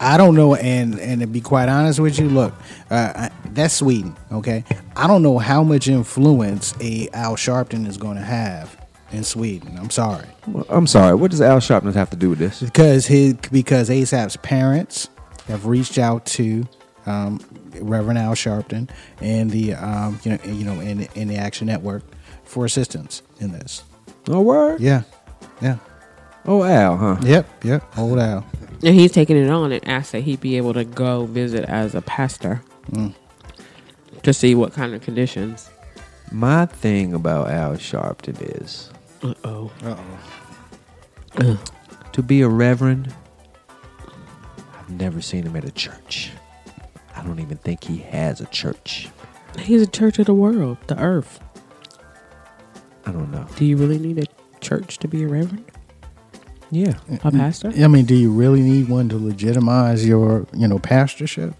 I 0.00 0.16
don't 0.16 0.34
know, 0.34 0.54
and 0.54 0.98
and 1.00 1.20
to 1.20 1.26
be 1.26 1.40
quite 1.40 1.68
honest 1.68 1.98
with 2.00 2.18
you, 2.18 2.28
look, 2.28 2.52
uh, 2.90 3.12
I, 3.16 3.30
that's 3.50 3.74
Sweden, 3.74 4.16
okay. 4.32 4.64
I 4.94 5.06
don't 5.06 5.22
know 5.22 5.38
how 5.38 5.62
much 5.62 5.88
influence 5.88 6.74
a 6.80 7.08
Al 7.12 7.36
Sharpton 7.36 7.86
is 7.86 7.96
going 7.96 8.16
to 8.16 8.22
have 8.22 8.76
in 9.12 9.24
Sweden. 9.24 9.78
I'm 9.78 9.90
sorry, 9.90 10.26
Well, 10.48 10.66
i'm 10.68 10.86
sorry 10.86 11.14
what 11.14 11.30
does 11.30 11.40
al 11.40 11.58
Sharpton 11.58 11.94
have 11.94 12.10
to 12.10 12.16
do 12.16 12.30
with 12.30 12.38
this 12.38 12.60
because 12.60 13.06
his 13.06 13.34
because 13.52 13.88
ASAP's 13.88 14.36
parents 14.38 15.08
have 15.46 15.64
reached 15.66 15.96
out 15.96 16.26
to 16.26 16.66
um, 17.06 17.40
Reverend 17.80 18.18
Al 18.18 18.34
Sharpton 18.34 18.90
and 19.20 19.48
the 19.50 19.74
um, 19.74 20.18
you 20.24 20.32
know 20.32 20.38
you 20.44 20.64
know 20.64 20.80
in 20.80 21.02
in 21.14 21.28
the 21.28 21.36
Action 21.36 21.66
Network 21.68 22.02
for 22.44 22.64
assistance 22.64 23.22
in 23.40 23.52
this. 23.52 23.84
oh 24.28 24.40
word 24.40 24.80
Yeah, 24.80 25.02
yeah, 25.62 25.78
oh 26.46 26.62
al 26.64 26.96
huh 26.96 27.16
yep, 27.22 27.48
yep. 27.64 27.82
Old 27.96 28.18
Al. 28.18 28.44
And 28.82 28.94
he's 28.94 29.12
taking 29.12 29.36
it 29.36 29.48
on 29.48 29.72
and 29.72 29.86
asked 29.88 30.12
that 30.12 30.20
he 30.20 30.36
be 30.36 30.56
able 30.58 30.74
to 30.74 30.84
go 30.84 31.24
visit 31.26 31.64
as 31.64 31.94
a 31.94 32.02
pastor 32.02 32.62
to 34.22 34.32
see 34.34 34.54
what 34.54 34.72
kind 34.72 34.94
of 34.94 35.00
conditions. 35.02 35.70
My 36.32 36.66
thing 36.66 37.14
about 37.14 37.48
Al 37.48 37.72
Sharpton 37.74 38.36
is 38.62 38.90
Uh 39.22 39.34
oh. 39.44 39.70
Uh 39.84 39.96
oh. 41.40 41.64
to 42.12 42.22
be 42.22 42.42
a 42.42 42.48
reverend. 42.48 43.14
I've 44.78 44.90
never 44.90 45.20
seen 45.22 45.44
him 45.44 45.56
at 45.56 45.64
a 45.64 45.70
church. 45.72 46.32
I 47.16 47.22
don't 47.22 47.40
even 47.40 47.56
think 47.56 47.84
he 47.84 47.98
has 47.98 48.40
a 48.40 48.46
church. 48.46 49.08
He's 49.58 49.80
a 49.82 49.86
church 49.86 50.18
of 50.18 50.26
the 50.26 50.34
world, 50.34 50.76
the 50.86 50.98
earth. 51.00 51.40
I 53.06 53.12
don't 53.12 53.30
know. 53.30 53.46
Do 53.56 53.64
you 53.64 53.76
really 53.76 53.98
need 53.98 54.18
a 54.18 54.26
church 54.60 54.98
to 54.98 55.08
be 55.08 55.22
a 55.22 55.28
reverend? 55.28 55.64
Yeah, 56.70 56.94
A 57.22 57.30
pastor? 57.30 57.72
I 57.76 57.86
mean, 57.86 58.06
do 58.06 58.14
you 58.14 58.30
really 58.32 58.60
need 58.60 58.88
one 58.88 59.08
to 59.10 59.16
legitimize 59.18 60.06
your 60.06 60.46
you 60.52 60.66
know 60.68 60.78
pastorship? 60.78 61.54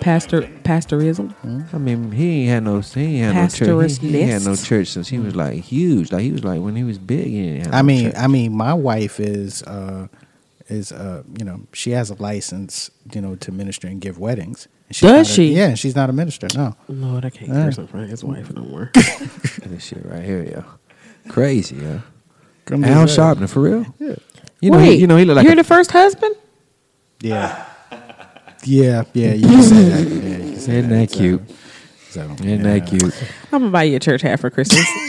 Pastor 0.00 0.42
pastorism? 0.64 1.34
I 1.72 1.78
mean 1.78 2.10
he 2.12 2.42
ain't 2.42 2.50
had 2.50 2.62
no 2.64 2.80
he 2.80 3.20
ain't 3.22 3.34
had 3.34 3.42
no 3.42 3.48
church. 3.48 3.98
He, 3.98 4.08
he 4.08 4.18
ain't 4.18 4.30
had 4.30 4.44
no 4.44 4.56
church 4.56 4.88
since 4.88 5.08
he 5.08 5.18
was 5.18 5.34
like 5.36 5.54
huge. 5.62 6.10
Like 6.12 6.22
he 6.22 6.32
was 6.32 6.42
like 6.44 6.60
when 6.60 6.74
he 6.76 6.84
was 6.84 6.98
big. 6.98 7.26
He 7.26 7.42
didn't 7.42 7.64
have 7.66 7.74
I 7.74 7.78
no 7.78 7.82
mean, 7.86 8.04
church. 8.06 8.14
I 8.18 8.26
mean, 8.26 8.52
my 8.56 8.74
wife 8.74 9.20
is 9.20 9.62
uh, 9.64 10.08
is 10.68 10.90
uh, 10.92 11.22
you 11.38 11.44
know, 11.44 11.60
she 11.72 11.90
has 11.90 12.10
a 12.10 12.14
license, 12.20 12.90
you 13.12 13.20
know, 13.20 13.36
to 13.36 13.52
minister 13.52 13.86
and 13.86 14.00
give 14.00 14.18
weddings. 14.18 14.66
And 14.88 14.96
she's 14.96 15.08
Does 15.10 15.30
a- 15.30 15.34
she? 15.34 15.54
yeah, 15.54 15.74
she's 15.74 15.94
not 15.96 16.10
a 16.10 16.12
minister. 16.12 16.48
No. 16.54 16.74
Lord, 16.88 17.24
I 17.24 17.30
can't 17.30 17.48
Yeah. 17.48 17.64
curse 17.66 17.78
in 17.78 17.86
front 17.86 18.04
of 18.04 18.10
his 18.10 18.24
wife 18.24 18.52
no 18.52 18.62
more. 18.62 18.90
This 19.64 19.84
shit 19.84 20.04
right 20.04 20.24
here, 20.24 20.42
yo. 20.44 20.64
Crazy, 21.30 21.76
yo. 21.76 22.02
Come 22.64 22.84
Al 22.84 23.06
Sharpton, 23.06 23.48
for 23.48 23.60
real? 23.60 23.86
Yeah. 23.98 24.14
You 24.60 24.70
know, 24.70 24.78
Wait, 24.78 24.92
he, 24.92 24.94
you 24.96 25.06
know, 25.06 25.16
he 25.16 25.24
look 25.24 25.36
like 25.36 25.44
you're 25.44 25.54
a, 25.54 25.56
the 25.56 25.64
first 25.64 25.90
husband. 25.90 26.36
Yeah. 27.20 27.66
Yeah, 28.64 29.02
yeah, 29.12 29.32
you 29.34 29.48
can 29.48 29.62
say 29.62 29.74
that. 29.88 30.00
Yeah, 30.08 30.36
you 30.36 30.50
can 30.52 30.60
say 30.60 30.78
Isn't 30.78 30.90
that 30.90 31.10
cute? 31.10 31.42
So, 32.10 32.20
Isn't 32.30 32.62
that 32.62 32.86
cute? 32.86 33.02
I'm 33.52 33.60
gonna 33.62 33.70
buy 33.70 33.84
you 33.84 33.96
a 33.96 33.98
church 33.98 34.20
hat 34.22 34.38
for 34.38 34.50
Christmas. 34.50 34.84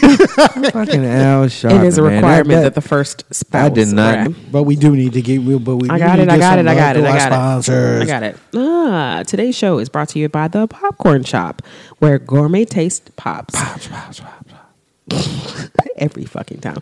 Fucking 0.72 1.04
Al 1.04 1.44
Sharpton. 1.46 1.82
it 1.82 1.86
is 1.86 1.98
a 1.98 2.02
requirement 2.02 2.48
that, 2.48 2.62
That- 2.62 2.74
the 2.74 2.80
first 2.80 3.24
spouse. 3.32 3.66
I 3.66 3.68
did 3.68 3.88
not- 3.88 4.14
rap. 4.16 4.32
But 4.50 4.62
we 4.64 4.74
do 4.74 4.96
need 4.96 5.12
to 5.12 5.22
get. 5.22 5.42
we- 5.42 5.58
But 5.58 5.76
we 5.76 5.88
I 5.90 5.94
we 5.94 5.98
got 6.00 6.18
it. 6.18 6.28
I 6.30 6.38
got 6.38 6.58
it. 6.58 6.66
I 6.66 6.74
got 6.74 6.96
it. 6.96 7.04
I 7.04 7.18
got 7.18 7.32
it. 7.32 7.34
sponsors. 7.34 8.02
I 8.02 8.06
got 8.06 8.22
it. 8.22 8.36
Ah, 8.54 9.22
today's 9.26 9.54
show 9.54 9.78
is 9.78 9.88
brought 9.90 10.08
to 10.10 10.18
you 10.18 10.28
by 10.30 10.48
the 10.48 10.66
Popcorn 10.66 11.22
Shop, 11.24 11.60
where 11.98 12.18
gourmet 12.18 12.64
taste 12.64 13.14
pops. 13.16 13.54
Pops, 13.54 13.86
pops, 13.86 14.20
pops, 14.20 14.43
Every 15.96 16.24
fucking 16.24 16.60
time. 16.60 16.78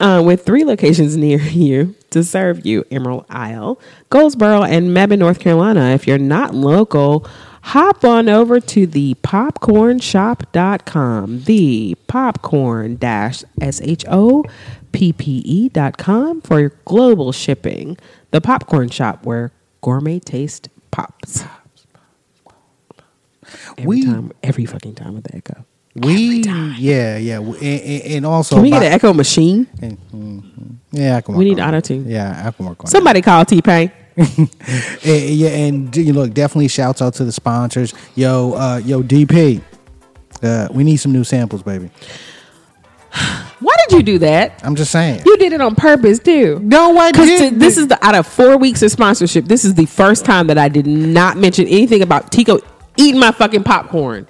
Uh, 0.00 0.22
with 0.24 0.44
three 0.46 0.64
locations 0.64 1.16
near 1.16 1.38
you 1.40 1.94
to 2.10 2.22
serve 2.24 2.64
you 2.66 2.84
Emerald 2.90 3.24
Isle, 3.28 3.78
Goldsboro, 4.10 4.62
and 4.62 4.90
Mebane, 4.96 5.18
North 5.18 5.38
Carolina. 5.40 5.90
If 5.90 6.06
you're 6.06 6.16
not 6.18 6.54
local, 6.54 7.26
hop 7.62 8.04
on 8.04 8.28
over 8.28 8.60
to 8.60 8.86
the 8.86 9.14
popcornshop.com. 9.22 11.42
The 11.42 11.96
popcorn 12.06 12.96
dash 12.96 13.42
S 13.60 13.80
H 13.82 14.04
O 14.08 14.44
P 14.92 15.12
P 15.12 15.42
E 15.44 15.68
dot 15.68 15.98
com 15.98 16.40
for 16.40 16.60
your 16.60 16.72
global 16.86 17.32
shipping. 17.32 17.98
The 18.30 18.40
Popcorn 18.40 18.88
Shop, 18.90 19.24
where 19.26 19.52
gourmet 19.82 20.18
taste 20.18 20.68
pops. 20.90 21.44
Every 23.78 23.86
We- 23.86 24.04
time, 24.04 24.32
every 24.42 24.64
fucking 24.66 24.94
time 24.96 25.14
with 25.14 25.24
the 25.24 25.36
echo. 25.36 25.64
We 25.98 26.42
yeah 26.78 27.16
yeah, 27.16 27.38
and, 27.38 27.56
and- 27.62 28.02
and 28.02 28.26
also 28.26 28.56
Can 28.56 28.62
we 28.62 28.70
get 28.70 28.80
by- 28.80 28.86
an 28.86 28.92
echo 28.92 29.12
machine? 29.12 29.66
and- 29.80 29.98
mhm. 30.12 30.42
yeah. 30.92 31.20
We 31.28 31.44
need 31.46 31.58
on 31.60 31.74
it. 31.74 31.78
auto-tune. 31.78 32.04
Yeah, 32.08 32.42
I 32.46 32.50
can 32.50 32.66
work 32.66 32.80
on 32.80 32.86
Somebody 32.86 33.22
call 33.22 33.44
T 33.44 33.62
Pain. 33.62 33.90
Yeah, 35.02 35.48
and 35.48 35.94
you 35.96 36.12
look 36.12 36.32
definitely 36.34 36.68
shouts 36.68 37.00
out 37.02 37.14
to 37.14 37.24
the 37.24 37.32
sponsors. 37.32 37.92
Yo, 38.14 38.52
uh, 38.54 38.80
yo, 38.84 39.02
DP, 39.02 39.60
uh, 40.42 40.68
we 40.70 40.84
need 40.84 40.96
some 40.96 41.12
new 41.12 41.24
samples, 41.24 41.62
baby. 41.62 41.90
Why 43.60 43.74
did 43.88 43.96
you 43.96 44.02
do 44.02 44.18
that? 44.18 44.60
I'm 44.64 44.74
just 44.74 44.90
saying. 44.90 45.22
You 45.24 45.36
did 45.38 45.52
it 45.52 45.60
on 45.60 45.74
purpose 45.74 46.18
too. 46.18 46.60
No, 46.62 46.96
I 46.98 47.12
didn't. 47.12 47.58
this 47.58 47.78
is 47.78 47.88
the 47.88 48.04
out 48.04 48.14
of 48.14 48.26
four 48.26 48.58
weeks 48.58 48.82
of 48.82 48.90
sponsorship. 48.90 49.46
This 49.46 49.64
is 49.64 49.74
the 49.74 49.86
first 49.86 50.24
time 50.24 50.46
that 50.48 50.58
I 50.58 50.68
did 50.68 50.86
not 50.86 51.36
mention 51.38 51.66
anything 51.66 52.02
about 52.02 52.30
Tico 52.32 52.58
eating 52.98 53.20
my 53.20 53.32
fucking 53.32 53.64
popcorn. 53.64 54.26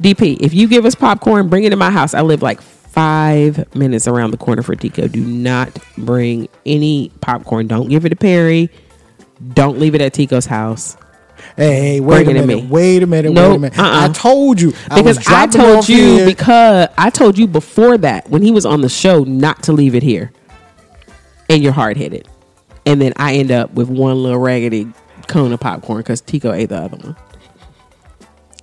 DP, 0.00 0.38
if 0.40 0.54
you 0.54 0.66
give 0.68 0.84
us 0.86 0.94
popcorn, 0.94 1.48
bring 1.48 1.64
it 1.64 1.70
to 1.70 1.76
my 1.76 1.90
house. 1.90 2.14
I 2.14 2.22
live 2.22 2.42
like 2.42 2.60
five 2.62 3.74
minutes 3.74 4.08
around 4.08 4.30
the 4.30 4.36
corner 4.36 4.62
for 4.62 4.74
Tico. 4.74 5.08
Do 5.08 5.20
not 5.20 5.78
bring 5.98 6.48
any 6.64 7.10
popcorn. 7.20 7.66
Don't 7.66 7.88
give 7.88 8.04
it 8.04 8.10
to 8.10 8.16
Perry. 8.16 8.70
Don't 9.52 9.78
leave 9.78 9.94
it 9.94 10.00
at 10.00 10.12
Tico's 10.14 10.46
house. 10.46 10.96
Hey, 11.56 11.80
hey, 11.94 12.00
wait 12.00 12.24
Bring 12.24 12.36
a 12.36 12.38
it 12.38 12.42
to 12.42 12.46
minute. 12.46 12.64
me. 12.64 12.70
Wait 12.70 13.02
a 13.02 13.06
minute. 13.06 13.32
Nope, 13.32 13.50
Wait 13.50 13.56
a 13.56 13.58
minute. 13.60 13.78
uh-uh. 13.78 14.08
I 14.08 14.12
told 14.12 14.60
you. 14.60 14.72
I 14.90 14.96
because 15.00 15.26
I, 15.26 15.46
told 15.46 15.88
you 15.88 15.96
here. 15.96 16.26
because 16.26 16.88
I 16.98 17.10
told 17.10 17.38
you 17.38 17.46
before 17.46 17.96
that 17.98 18.28
when 18.28 18.42
he 18.42 18.50
was 18.50 18.64
on 18.66 18.80
the 18.82 18.88
show 18.88 19.24
not 19.24 19.62
to 19.64 19.72
leave 19.72 19.94
it 19.94 20.02
here, 20.02 20.32
and 21.48 21.62
you're 21.62 21.72
hard 21.72 21.96
headed, 21.96 22.28
and 22.86 23.00
then 23.00 23.12
I 23.16 23.34
end 23.36 23.50
up 23.50 23.72
with 23.72 23.88
one 23.88 24.22
little 24.22 24.38
raggedy 24.38 24.92
cone 25.28 25.52
of 25.52 25.60
popcorn 25.60 25.98
because 26.00 26.20
Tico 26.20 26.52
ate 26.52 26.68
the 26.68 26.76
other 26.76 26.96
one. 26.98 27.16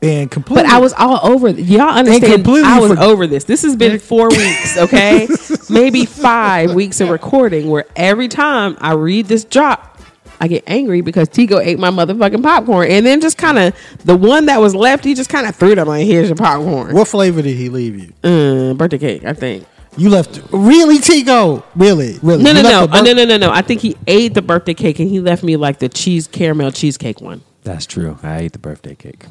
And 0.02 0.30
completely. 0.30 0.64
But 0.64 0.72
I 0.72 0.78
was 0.78 0.94
all 0.94 1.20
over. 1.24 1.50
Y'all 1.50 1.82
understand? 1.90 2.48
I 2.48 2.80
was 2.80 2.92
for- 2.94 3.00
over 3.00 3.26
this. 3.26 3.46
This 3.46 3.64
has 3.64 3.76
been 3.76 3.98
four 4.00 4.30
weeks, 4.30 4.78
okay, 4.78 5.28
maybe 5.70 6.06
five 6.06 6.74
weeks 6.76 7.02
of 7.02 7.10
recording. 7.10 7.70
Where 7.70 7.86
every 7.96 8.28
time 8.28 8.78
I 8.80 8.94
read 8.94 9.26
this 9.28 9.44
drop. 9.44 9.96
I 10.40 10.48
get 10.48 10.66
angry 10.68 11.02
because 11.02 11.30
Tico 11.30 11.58
ate 11.58 11.80
my 11.80 11.90
motherfucking 11.90 12.44
popcorn, 12.44 12.92
and 12.92 13.04
then 13.04 13.22
just 13.22 13.40
kind 13.40 13.58
of 13.58 13.74
the 14.06 14.16
one 14.16 14.46
that 14.46 14.62
was 14.62 14.76
left, 14.76 15.04
he 15.04 15.16
just 15.16 15.32
kind 15.32 15.48
of 15.48 15.56
threw 15.56 15.72
it. 15.72 15.80
I'm 15.80 15.88
like, 15.88 16.06
"Here's 16.06 16.30
your 16.30 16.36
popcorn." 16.36 16.94
What 16.94 17.08
flavor 17.08 17.42
did 17.42 17.56
he 17.58 17.70
leave 17.70 17.96
you? 17.98 18.14
Uh, 18.24 18.76
birthday 18.76 19.00
cake, 19.00 19.26
I 19.26 19.34
think. 19.34 19.66
You 19.98 20.12
left 20.12 20.40
really, 20.52 21.00
Tico? 21.00 21.64
Really, 21.76 22.20
really? 22.22 22.44
No, 22.44 22.54
no, 22.54 22.62
no, 22.62 22.86
the 22.86 22.98
Uh, 22.98 23.02
no, 23.02 23.14
no, 23.14 23.26
no, 23.26 23.38
no. 23.38 23.50
I 23.52 23.64
think 23.64 23.82
he 23.82 23.96
ate 24.06 24.36
the 24.36 24.44
birthday 24.44 24.76
cake 24.76 25.00
and 25.00 25.10
he 25.10 25.20
left 25.20 25.42
me 25.42 25.58
like 25.58 25.80
the 25.80 25.90
cheese 25.90 26.28
caramel 26.28 26.72
cheesecake 26.72 27.20
one. 27.20 27.42
That's 27.68 27.86
true. 27.86 28.18
I 28.24 28.40
ate 28.40 28.54
the 28.54 28.60
birthday 28.60 28.96
cake. 28.96 29.26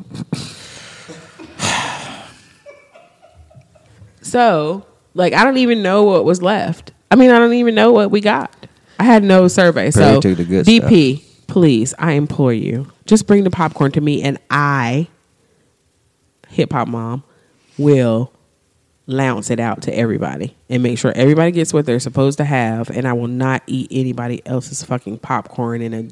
So, 4.20 4.84
like, 5.14 5.32
I 5.32 5.45
don't 5.45 5.57
even 5.59 5.82
know 5.82 6.03
what 6.03 6.24
was 6.24 6.43
left. 6.43 6.93
I 7.11 7.14
mean, 7.14 7.30
I 7.30 7.39
don't 7.39 7.55
even 7.55 7.74
know 7.74 7.93
what 7.93 8.11
we 8.11 8.20
got. 8.20 8.66
I 8.99 9.05
had 9.05 9.22
no 9.22 9.47
survey. 9.49 9.91
So, 9.91 10.20
took 10.20 10.37
the 10.37 10.45
good 10.45 10.66
DP, 10.66 11.22
please, 11.47 11.95
I 11.99 12.12
implore 12.12 12.53
you, 12.53 12.91
just 13.07 13.26
bring 13.26 13.45
the 13.45 13.51
popcorn 13.51 13.93
to 13.93 14.01
me, 14.01 14.22
and 14.22 14.39
I, 14.51 15.07
hip 16.49 16.72
hop 16.72 16.89
mom, 16.89 17.22
will 17.78 18.32
lounge 19.07 19.51
it 19.51 19.61
out 19.61 19.82
to 19.82 19.97
everybody 19.97 20.57
and 20.68 20.82
make 20.82 20.99
sure 20.99 21.12
everybody 21.14 21.53
gets 21.53 21.72
what 21.72 21.87
they're 21.87 22.01
supposed 22.01 22.39
to 22.39 22.45
have. 22.45 22.91
And 22.91 23.07
I 23.07 23.12
will 23.12 23.28
not 23.28 23.62
eat 23.68 23.89
anybody 23.93 24.45
else's 24.45 24.82
fucking 24.82 25.18
popcorn 25.18 25.80
in 25.82 25.95
a. 25.95 26.09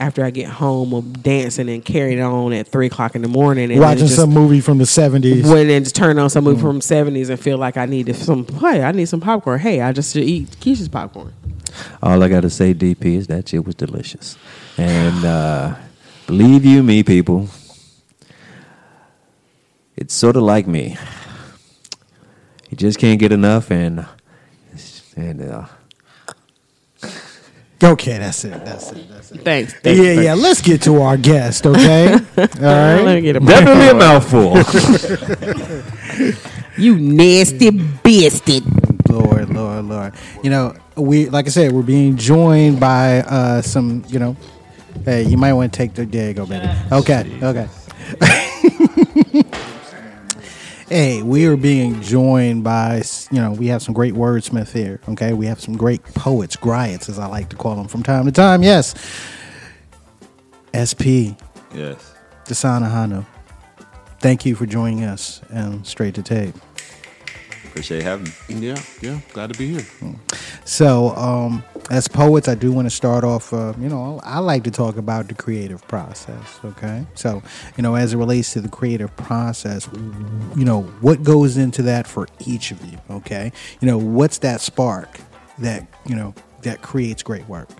After 0.00 0.24
I 0.24 0.30
get 0.30 0.48
home, 0.48 0.94
of 0.94 1.22
dancing 1.22 1.68
and 1.68 1.84
carrying 1.84 2.22
on 2.22 2.54
at 2.54 2.66
three 2.66 2.86
o'clock 2.86 3.14
in 3.14 3.20
the 3.20 3.28
morning, 3.28 3.70
and 3.70 3.78
watching 3.80 4.06
just- 4.06 4.16
some 4.16 4.30
movie 4.30 4.60
from 4.60 4.78
the 4.78 4.86
seventies. 4.86 5.46
when 5.46 5.68
and 5.68 5.84
just 5.84 5.94
turn 5.94 6.18
on 6.18 6.30
some 6.30 6.42
movie 6.44 6.60
from 6.60 6.80
seventies 6.80 7.28
and 7.28 7.38
feel 7.38 7.58
like 7.58 7.76
I 7.76 7.84
need 7.84 8.16
some. 8.16 8.46
Hey, 8.46 8.82
I 8.82 8.92
need 8.92 9.06
some 9.10 9.20
popcorn. 9.20 9.60
Hey, 9.60 9.82
I 9.82 9.92
just 9.92 10.14
should 10.14 10.24
eat 10.24 10.56
Keisha's 10.58 10.88
popcorn. 10.88 11.34
All 12.02 12.22
I 12.22 12.28
got 12.28 12.40
to 12.40 12.50
say, 12.50 12.72
DP, 12.74 13.16
is 13.16 13.26
that 13.26 13.48
shit 13.48 13.64
was 13.64 13.74
delicious. 13.74 14.36
And 14.78 15.24
uh, 15.24 15.74
believe 16.26 16.64
you 16.64 16.82
me, 16.82 17.02
people, 17.02 17.48
it's 19.96 20.14
sort 20.14 20.34
of 20.36 20.42
like 20.42 20.66
me. 20.66 20.96
You 22.70 22.76
just 22.78 22.98
can't 22.98 23.20
get 23.20 23.32
enough, 23.32 23.70
and 23.70 24.06
and 25.16 25.42
uh, 25.42 25.66
Okay, 27.82 28.18
that's 28.18 28.44
it. 28.44 28.64
That's 28.64 28.92
it. 28.92 29.08
That's 29.08 29.19
it. 29.19 29.19
Thanks. 29.30 29.72
Yeah, 29.74 29.80
thanks, 29.80 30.22
yeah. 30.24 30.34
Let's 30.34 30.60
get 30.60 30.82
to 30.82 31.00
our 31.02 31.16
guest. 31.16 31.66
Okay. 31.66 32.12
All 32.36 32.44
Let 32.58 33.14
me 33.14 33.20
get 33.20 33.36
a 33.36 33.40
definitely 33.40 33.88
a 33.88 33.94
mouthful. 33.94 34.56
You 36.76 36.96
nasty 36.98 37.70
biscuit. 37.70 38.62
Lord, 39.10 39.50
Lord, 39.50 39.84
Lord. 39.84 40.14
You 40.42 40.48
know, 40.48 40.74
we 40.96 41.28
like 41.28 41.44
I 41.46 41.50
said, 41.50 41.72
we're 41.72 41.82
being 41.82 42.16
joined 42.16 42.80
by 42.80 43.18
uh 43.18 43.60
some. 43.60 44.02
You 44.08 44.18
know, 44.18 44.36
hey, 45.04 45.24
you 45.24 45.36
might 45.36 45.52
want 45.52 45.72
to 45.72 45.76
take 45.76 45.92
the. 45.94 46.06
There 46.06 46.28
you 46.28 46.34
go, 46.34 46.46
baby. 46.46 46.66
Okay, 46.90 47.38
okay. 47.42 47.68
Hey, 50.90 51.22
we 51.22 51.46
are 51.46 51.56
being 51.56 52.02
joined 52.02 52.64
by, 52.64 53.04
you 53.30 53.40
know, 53.40 53.52
we 53.52 53.68
have 53.68 53.80
some 53.80 53.94
great 53.94 54.12
wordsmith 54.14 54.72
here. 54.72 55.00
Okay, 55.10 55.32
we 55.32 55.46
have 55.46 55.60
some 55.60 55.76
great 55.76 56.02
poets, 56.02 56.56
griots, 56.56 57.08
as 57.08 57.16
I 57.16 57.26
like 57.26 57.48
to 57.50 57.56
call 57.56 57.76
them 57.76 57.86
from 57.86 58.02
time 58.02 58.24
to 58.24 58.32
time. 58.32 58.64
Yes, 58.64 58.96
SP 60.74 61.38
Yes. 61.72 62.12
Desana 62.44 62.90
Hano. 62.90 63.24
Thank 64.18 64.44
you 64.44 64.56
for 64.56 64.66
joining 64.66 65.04
us 65.04 65.40
and 65.50 65.86
Straight 65.86 66.16
to 66.16 66.24
Tape. 66.24 66.56
Appreciate 67.80 68.02
having 68.02 68.30
me. 68.60 68.68
Yeah, 68.68 68.82
yeah. 69.00 69.20
Glad 69.32 69.54
to 69.54 69.58
be 69.58 69.72
here. 69.72 70.14
So, 70.66 71.16
um, 71.16 71.64
as 71.90 72.08
poets, 72.08 72.46
I 72.46 72.54
do 72.54 72.72
want 72.72 72.84
to 72.84 72.94
start 72.94 73.24
off. 73.24 73.54
Uh, 73.54 73.72
you 73.80 73.88
know, 73.88 74.20
I 74.22 74.40
like 74.40 74.64
to 74.64 74.70
talk 74.70 74.98
about 74.98 75.28
the 75.28 75.34
creative 75.34 75.88
process. 75.88 76.60
Okay, 76.62 77.06
so 77.14 77.42
you 77.78 77.82
know, 77.82 77.94
as 77.94 78.12
it 78.12 78.18
relates 78.18 78.52
to 78.52 78.60
the 78.60 78.68
creative 78.68 79.16
process, 79.16 79.88
you 79.94 80.66
know, 80.66 80.82
what 81.00 81.22
goes 81.22 81.56
into 81.56 81.80
that 81.84 82.06
for 82.06 82.28
each 82.46 82.70
of 82.70 82.84
you. 82.84 82.98
Okay, 83.08 83.50
you 83.80 83.86
know, 83.86 83.96
what's 83.96 84.36
that 84.38 84.60
spark 84.60 85.18
that 85.60 85.86
you 86.04 86.14
know 86.14 86.34
that 86.60 86.82
creates 86.82 87.22
great 87.22 87.48
work? 87.48 87.70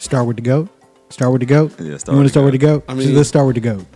Start 0.00 0.26
with 0.26 0.34
the 0.34 0.42
goat. 0.42 0.68
Start 1.10 1.30
with 1.30 1.42
the 1.42 1.46
goat. 1.46 1.70
Yeah, 1.78 1.96
start 1.98 2.14
you 2.14 2.16
want 2.16 2.26
to 2.26 2.30
start 2.30 2.42
the 2.42 2.50
with 2.50 2.60
the 2.60 2.66
goat? 2.66 2.84
I 2.88 2.94
mean- 2.94 3.14
let's 3.14 3.28
start 3.28 3.46
with 3.46 3.54
the 3.54 3.60
goat. 3.60 3.86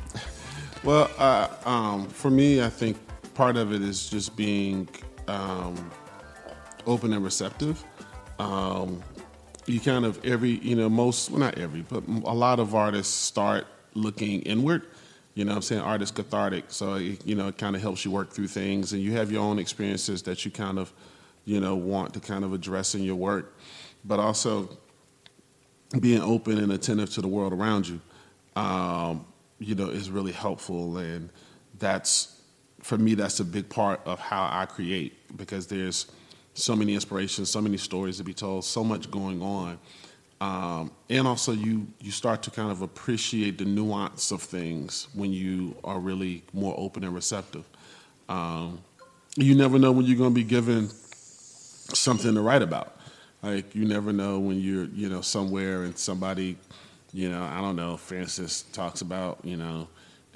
Well, 0.85 1.11
uh, 1.19 1.49
um, 1.65 2.07
for 2.11 2.31
me, 2.31 2.63
I 2.63 2.71
think 2.71 2.97
part 3.39 3.57
of 3.57 3.73
it 3.73 3.83
is 3.83 4.11
just 4.11 4.35
being 4.35 4.89
um, 5.29 5.93
open 6.89 7.13
and 7.13 7.23
receptive. 7.23 7.85
Um, 8.41 9.01
you 9.67 9.79
kind 9.79 10.05
of 10.05 10.25
every, 10.25 10.59
you 10.59 10.75
know, 10.75 10.89
most, 10.89 11.31
well, 11.31 11.39
not 11.39 11.57
every, 11.57 11.83
but 11.83 12.03
a 12.09 12.35
lot 12.35 12.59
of 12.59 12.75
artists 12.75 13.15
start 13.15 13.69
looking 13.95 14.43
inward. 14.43 14.83
You 15.35 15.45
know 15.45 15.55
I'm 15.55 15.63
saying? 15.63 15.83
Art 15.83 16.03
is 16.03 16.11
cathartic. 16.11 16.65
So, 16.67 16.95
it, 16.95 17.25
you 17.25 17.37
know, 17.37 17.47
it 17.47 17.59
kind 17.59 17.77
of 17.77 17.81
helps 17.81 18.05
you 18.05 18.11
work 18.11 18.31
through 18.33 18.49
things 18.49 18.93
and 18.93 19.01
you 19.01 19.13
have 19.13 19.31
your 19.31 19.43
own 19.43 19.61
experiences 19.61 20.21
that 20.23 20.45
you 20.45 20.51
kind 20.51 20.77
of, 20.77 20.93
you 21.45 21.61
know, 21.61 21.77
want 21.77 22.15
to 22.15 22.21
kind 22.21 22.43
of 22.43 22.53
address 22.53 22.97
in 22.97 23.05
your 23.05 23.15
work, 23.15 23.57
but 24.05 24.19
also 24.19 24.69
being 26.01 26.23
open 26.23 26.59
and 26.59 26.73
attentive 26.73 27.11
to 27.11 27.21
the 27.21 27.29
world 27.29 27.53
around 27.53 27.87
you, 27.87 28.01
um, 28.57 29.25
you 29.61 29.77
know, 29.77 29.91
is 29.91 30.11
really 30.11 30.33
helpful. 30.33 30.99
And 30.99 31.31
that's, 31.79 32.38
for 32.89 32.97
me, 32.97 33.13
that's 33.13 33.39
a 33.39 33.45
big 33.45 33.69
part 33.69 34.01
of 34.07 34.19
how 34.19 34.49
I 34.51 34.65
create 34.65 35.37
because 35.37 35.67
there's 35.67 36.07
so 36.55 36.75
many 36.75 36.95
inspirations, 36.95 37.51
so 37.51 37.61
many 37.61 37.77
stories 37.77 38.17
to 38.17 38.25
be 38.25 38.33
told, 38.33 38.65
so 38.65 38.83
much 38.83 39.11
going 39.11 39.43
on. 39.43 39.79
Um, 40.41 40.91
and 41.11 41.29
also, 41.29 41.53
you 41.53 41.87
you 42.01 42.11
start 42.11 42.43
to 42.45 42.51
kind 42.51 42.71
of 42.71 42.81
appreciate 42.81 43.59
the 43.59 43.67
nuance 43.67 44.31
of 44.31 44.41
things 44.41 45.09
when 45.13 45.35
you 45.35 45.77
are 45.85 45.99
really 45.99 46.43
more 46.55 46.75
open 46.79 47.05
and 47.05 47.15
receptive. 47.15 47.69
Um, 48.31 48.81
you 49.37 49.55
never 49.55 49.79
know 49.79 49.93
when 49.93 50.07
you're 50.07 50.17
going 50.17 50.31
to 50.31 50.41
be 50.41 50.49
given 50.49 50.89
something 50.89 52.35
to 52.35 52.41
write 52.41 52.63
about. 52.63 52.97
Like 53.43 53.75
you 53.75 53.85
never 53.85 54.15
know 54.15 54.39
when 54.39 54.61
you're 54.61 54.85
you 54.85 55.11
know 55.11 55.21
somewhere 55.21 55.83
and 55.83 55.99
somebody, 55.99 56.57
you 57.13 57.29
know, 57.29 57.43
I 57.43 57.61
don't 57.61 57.77
know. 57.77 57.99
Francis 57.99 58.63
talks 58.73 59.03
about 59.03 59.41
you 59.45 59.59
know 59.59 59.89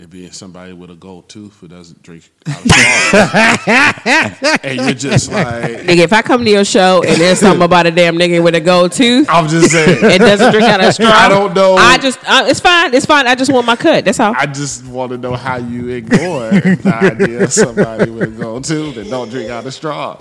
there 0.03 0.09
being 0.09 0.32
somebody 0.32 0.72
with 0.72 0.90
a 0.90 0.96
gold 0.96 1.28
tooth 1.28 1.57
who 1.61 1.68
doesn't 1.68 2.03
drink 2.03 2.28
out 2.48 2.57
of 2.57 2.70
straws. 2.72 4.59
and 4.64 4.80
you're 4.80 4.94
just 4.94 5.30
like, 5.30 5.46
Nigga, 5.82 5.98
if 5.98 6.12
I 6.12 6.22
come 6.22 6.44
to 6.44 6.50
your 6.50 6.64
show 6.64 7.05
and 7.07 7.20
there's 7.20 7.38
something 7.38 7.62
about 7.62 7.86
a 7.86 7.92
damn 7.92 8.16
nigga 8.16 8.42
with 8.42 8.57
a 8.57 8.61
gold 8.61 8.90
tooth 8.90 9.28
I'm 9.30 9.46
just 9.46 9.70
saying. 9.70 10.05
and 10.05 10.18
doesn't 10.18 10.50
drink 10.50 10.66
out 10.66 10.80
of 10.80 10.86
a 10.86 10.92
straw, 10.92 11.07
I 11.09 11.28
don't 11.28 11.55
know. 11.55 11.76
I 11.76 11.98
just, 11.98 12.18
uh, 12.28 12.46
it's 12.48 12.59
fine. 12.59 12.92
It's 12.94 13.07
fine. 13.07 13.28
I 13.28 13.36
just 13.36 13.53
want 13.53 13.64
my 13.64 13.76
cut. 13.76 14.05
That's 14.05 14.18
all. 14.18 14.34
I 14.36 14.46
just 14.46 14.84
want 14.86 15.12
to 15.12 15.18
know 15.18 15.36
how 15.36 15.59
you 15.59 15.90
ignore 15.90 16.50
the 16.50 16.98
idea 17.00 17.44
of 17.44 17.53
somebody 17.53 18.11
with 18.11 18.24
a 18.24 18.26
gold 18.42 18.64
tooth 18.64 18.96
that 18.96 19.09
don't 19.09 19.28
drink 19.28 19.50
out 19.50 19.64
of 19.64 19.72
straw 19.72 20.20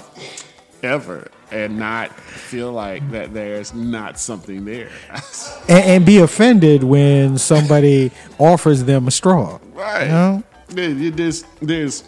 ever 0.83 1.27
and 1.51 1.77
not 1.77 2.11
feel 2.19 2.71
like 2.71 3.09
that 3.11 3.33
there's 3.33 3.73
not 3.73 4.19
something 4.19 4.63
there. 4.65 4.89
and, 5.69 5.83
and 5.85 6.05
be 6.05 6.17
offended 6.19 6.83
when 6.83 7.37
somebody 7.37 8.11
offers 8.39 8.83
them 8.85 9.07
a 9.07 9.11
straw. 9.11 9.59
right. 9.73 10.03
You 10.03 10.07
know? 10.09 10.43
There- 10.69 10.89
you- 10.89 11.11
There's, 11.11 11.43
there's, 11.61 12.03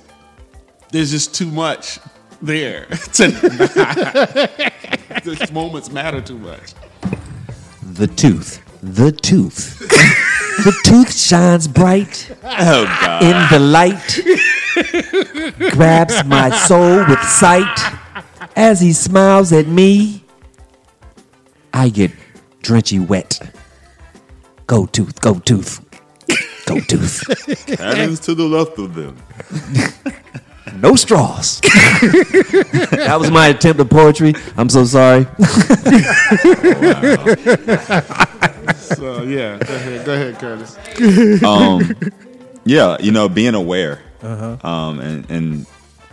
there's 0.92 1.12
just 1.12 1.34
too 1.36 1.48
much 1.48 2.00
there 2.42 2.86
to. 3.14 3.28
These 5.24 5.52
moments 5.52 5.90
matter 5.92 6.22
too 6.22 6.38
much. 6.38 6.74
The 7.84 8.08
tooth. 8.08 8.62
The 8.82 9.12
tooth. 9.12 9.80
the 9.80 10.74
tooth 10.84 11.16
shines 11.16 11.68
bright 11.68 12.30
Oh 12.44 12.84
God. 12.86 13.24
in 13.24 13.48
the 13.50 13.60
light, 13.60 14.20
grabs 15.72 16.24
my 16.26 16.50
soul 16.50 17.06
with 17.08 17.22
sight. 17.24 17.80
As 18.56 18.80
he 18.82 18.94
smiles 18.94 19.52
at 19.52 19.68
me, 19.68 20.24
I 21.74 21.90
get 21.90 22.12
drenchy 22.62 23.06
wet. 23.06 23.40
Go 24.68 24.86
tooth, 24.86 25.20
go 25.22 25.40
tooth, 25.40 25.82
go 26.66 26.80
tooth. 26.80 27.24
Cannons 27.78 28.20
to 28.22 28.36
the 28.36 28.44
left 28.46 28.78
of 28.80 28.94
them. 28.96 29.18
No 30.78 30.96
straws. 30.96 31.62
that 31.62 33.16
was 33.20 33.30
my 33.30 33.48
attempt 33.50 33.80
at 33.80 33.90
poetry. 33.90 34.34
I'm 34.58 34.70
so 34.70 34.86
sorry. 34.86 35.26
So 38.76 39.24
yeah, 39.24 39.58
go 39.60 39.76
ahead, 39.76 40.06
go 40.06 40.14
ahead, 40.14 40.40
Curtis. 40.40 41.44
um, 41.44 41.96
yeah, 42.66 42.98
you 43.00 43.12
know, 43.12 43.30
being 43.30 43.56
aware, 43.56 44.02
um, 44.22 45.00
and 45.00 45.30
and 45.30 45.66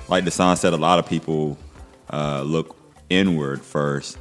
like 0.08 0.24
the 0.24 0.30
song 0.30 0.56
said, 0.56 0.72
a 0.72 0.76
lot 0.76 0.98
of 0.98 1.06
people 1.08 1.56
uh, 2.12 2.42
look 2.42 2.76
inward 3.08 3.62
first. 3.62 4.18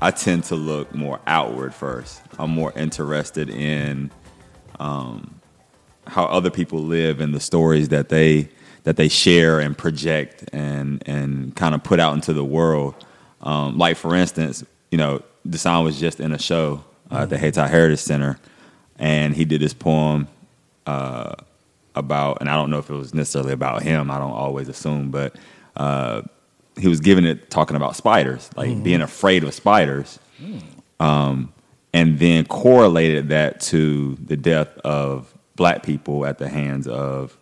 I 0.00 0.10
tend 0.10 0.44
to 0.44 0.56
look 0.56 0.94
more 0.94 1.20
outward 1.26 1.74
first. 1.74 2.22
I'm 2.38 2.50
more 2.50 2.72
interested 2.74 3.50
in 3.50 4.10
um, 4.78 5.40
how 6.06 6.24
other 6.24 6.50
people 6.50 6.80
live 6.80 7.20
and 7.20 7.34
the 7.34 7.40
stories 7.40 7.90
that 7.90 8.08
they 8.08 8.48
that 8.84 8.96
they 8.96 9.08
share 9.08 9.60
and 9.60 9.76
project 9.76 10.44
and 10.52 11.02
and 11.06 11.54
kind 11.54 11.74
of 11.74 11.82
put 11.82 12.00
out 12.00 12.14
into 12.14 12.32
the 12.32 12.44
world. 12.44 12.94
Um, 13.42 13.76
like 13.76 13.96
for 13.96 14.14
instance, 14.14 14.64
you 14.90 14.98
know, 14.98 15.22
Desan 15.46 15.84
was 15.84 16.00
just 16.00 16.18
in 16.20 16.32
a 16.32 16.38
show 16.38 16.84
uh, 17.10 17.22
at 17.22 17.30
the 17.30 17.38
Hayti 17.38 17.60
Heritage 17.60 18.00
Center, 18.00 18.38
and 18.98 19.34
he 19.34 19.44
did 19.44 19.60
this 19.60 19.74
poem 19.74 20.28
uh, 20.86 21.34
about, 21.94 22.38
and 22.40 22.48
I 22.48 22.56
don't 22.56 22.70
know 22.70 22.78
if 22.78 22.90
it 22.90 22.94
was 22.94 23.14
necessarily 23.14 23.52
about 23.52 23.82
him. 23.82 24.10
I 24.10 24.18
don't 24.18 24.32
always 24.32 24.68
assume, 24.68 25.10
but 25.10 25.36
uh, 25.76 26.22
he 26.80 26.88
was 26.88 27.00
giving 27.00 27.24
it 27.24 27.50
talking 27.50 27.76
about 27.76 27.96
spiders, 27.96 28.50
like 28.56 28.82
being 28.82 29.00
afraid 29.02 29.44
of 29.44 29.54
spiders, 29.54 30.18
um, 30.98 31.52
and 31.92 32.18
then 32.18 32.44
correlated 32.46 33.28
that 33.30 33.60
to 33.62 34.16
the 34.24 34.36
death 34.36 34.76
of 34.78 35.32
black 35.56 35.82
people 35.82 36.24
at 36.26 36.38
the 36.38 36.48
hands 36.48 36.86
of, 36.88 37.36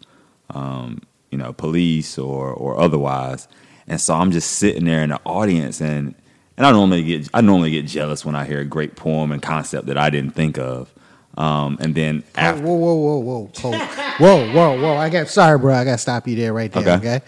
um, 0.51 1.03
you 1.31 1.39
know, 1.39 1.53
police 1.53 2.19
or 2.19 2.51
or 2.53 2.79
otherwise. 2.81 3.49
And 3.87 4.01
so 4.01 4.15
I'm 4.15 4.31
just 4.31 4.53
sitting 4.53 4.85
there 4.85 5.03
in 5.03 5.11
the 5.11 5.21
audience, 5.25 5.81
and 5.81 6.15
and 6.57 6.67
I 6.67 6.73
normally 6.73 7.03
get 7.05 7.29
I 7.33 7.41
normally 7.41 7.71
get 7.71 7.87
jealous 7.87 8.25
when 8.25 8.35
I 8.35 8.45
hear 8.45 8.61
a 8.61 8.65
great 8.65 8.97
poem 8.97 9.33
and 9.33 9.41
concept 9.43 9.87
that 9.87 9.99
I 9.99 10.11
didn't 10.11 10.35
think 10.35 10.59
of. 10.59 10.93
Um, 11.37 11.79
and 11.81 11.95
then 11.95 12.25
after, 12.35 12.65
Whoa, 12.65 12.75
whoa, 12.75 12.95
whoa, 12.95 13.19
whoa, 13.19 13.47
whoa, 13.47 13.79
whoa, 14.19 14.53
whoa, 14.53 14.81
whoa! 14.81 14.97
I 14.97 15.09
got 15.09 15.29
sorry, 15.29 15.57
bro. 15.59 15.73
I 15.73 15.85
got 15.85 15.93
to 15.93 15.99
stop 15.99 16.27
you 16.27 16.35
there, 16.35 16.53
right 16.53 16.73
there. 16.73 16.83
Okay. 16.83 17.19
Okay. 17.19 17.25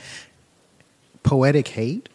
Poetic 1.22 1.68
hate. 1.68 2.08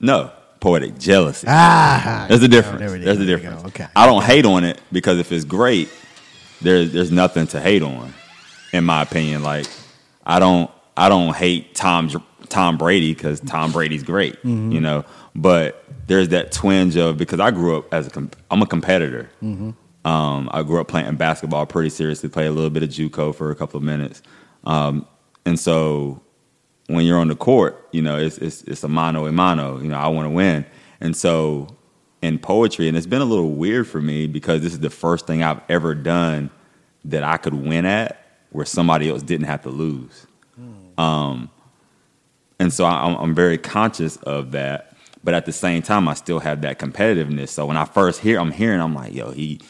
no 0.00 0.30
poetic 0.58 0.98
jealousy. 0.98 1.46
Ah, 1.48 2.26
There's 2.28 2.42
a 2.42 2.48
there 2.48 2.62
difference. 2.62 2.92
a 2.92 2.98
there 3.14 3.24
difference. 3.38 3.64
Okay. 3.66 3.86
I 3.94 4.06
don't 4.06 4.24
hate 4.24 4.44
on 4.46 4.64
it 4.64 4.80
because 4.90 5.18
if 5.18 5.30
it's 5.30 5.44
great, 5.44 5.88
there's 6.60 6.92
there's 6.92 7.12
nothing 7.12 7.46
to 7.48 7.60
hate 7.60 7.82
on, 7.82 8.12
in 8.72 8.84
my 8.84 9.02
opinion. 9.02 9.42
Like 9.42 9.66
I 10.24 10.38
don't 10.40 10.70
I 10.96 11.08
don't 11.08 11.36
hate 11.36 11.74
Tom 11.74 12.08
Tom 12.48 12.78
Brady 12.78 13.12
because 13.14 13.38
Tom 13.40 13.70
Brady's 13.70 14.02
great, 14.02 14.34
Mm-hmm. 14.42 14.72
you 14.72 14.80
know. 14.80 15.04
But 15.36 15.84
there's 16.06 16.30
that 16.30 16.50
twinge 16.52 16.96
of 16.96 17.18
because 17.18 17.38
I 17.38 17.50
grew 17.50 17.76
up 17.76 17.92
as 17.92 18.06
a 18.08 18.28
I'm 18.50 18.62
a 18.62 18.66
competitor. 18.66 19.30
Mm-hmm. 19.42 19.70
Um, 20.08 20.48
I 20.52 20.62
grew 20.62 20.80
up 20.80 20.88
playing 20.88 21.14
basketball 21.16 21.66
pretty 21.66 21.90
seriously. 21.90 22.28
Played 22.28 22.46
a 22.46 22.52
little 22.52 22.70
bit 22.70 22.82
of 22.82 22.88
JUCO 22.88 23.34
for 23.34 23.50
a 23.50 23.54
couple 23.54 23.76
of 23.78 23.84
minutes, 23.84 24.22
um, 24.64 25.06
and 25.44 25.60
so 25.60 26.22
when 26.88 27.04
you're 27.04 27.18
on 27.18 27.28
the 27.28 27.36
court, 27.36 27.88
you 27.92 28.02
know, 28.02 28.18
it's 28.18 28.38
it's, 28.38 28.62
it's 28.62 28.84
a 28.84 28.88
mano 28.88 29.26
a 29.26 29.32
mano. 29.32 29.80
You 29.80 29.88
know, 29.88 29.98
I 29.98 30.08
want 30.08 30.26
to 30.26 30.30
win, 30.30 30.64
and 31.00 31.16
so 31.16 31.68
in 32.22 32.38
poetry, 32.38 32.88
and 32.88 32.96
it's 32.96 33.06
been 33.06 33.22
a 33.22 33.26
little 33.26 33.52
weird 33.52 33.86
for 33.86 34.00
me 34.00 34.26
because 34.26 34.62
this 34.62 34.72
is 34.72 34.80
the 34.80 34.90
first 34.90 35.26
thing 35.26 35.42
I've 35.42 35.60
ever 35.68 35.94
done 35.94 36.50
that 37.04 37.22
I 37.22 37.36
could 37.36 37.54
win 37.54 37.84
at, 37.84 38.24
where 38.50 38.64
somebody 38.64 39.08
else 39.08 39.22
didn't 39.22 39.46
have 39.46 39.62
to 39.62 39.70
lose. 39.70 40.26
Um, 40.98 41.50
and 42.58 42.72
so 42.72 42.84
I'm, 42.84 43.16
I'm 43.16 43.34
very 43.34 43.58
conscious 43.58 44.16
of 44.18 44.52
that, 44.52 44.96
but 45.22 45.34
at 45.34 45.44
the 45.46 45.52
same 45.52 45.82
time, 45.82 46.08
I 46.08 46.14
still 46.14 46.40
have 46.40 46.62
that 46.62 46.78
competitiveness. 46.78 47.50
So 47.50 47.66
when 47.66 47.76
I 47.76 47.84
first 47.84 48.20
hear, 48.20 48.40
I'm 48.40 48.50
hearing, 48.50 48.80
I'm 48.80 48.94
like, 48.94 49.14
yo, 49.14 49.30
he 49.30 49.60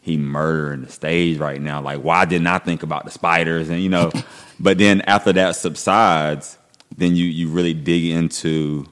he 0.00 0.16
murdering 0.16 0.82
the 0.82 0.90
stage 0.90 1.38
right 1.38 1.62
now. 1.62 1.80
Like, 1.80 2.00
why 2.00 2.24
didn't 2.24 2.48
I 2.48 2.58
think 2.58 2.82
about 2.82 3.04
the 3.04 3.12
spiders? 3.12 3.70
And 3.70 3.80
you 3.80 3.88
know, 3.88 4.10
but 4.60 4.78
then 4.78 5.00
after 5.02 5.32
that 5.34 5.54
subsides, 5.54 6.58
then 6.96 7.16
you 7.16 7.26
you 7.26 7.48
really 7.48 7.74
dig 7.74 8.04
into 8.06 8.86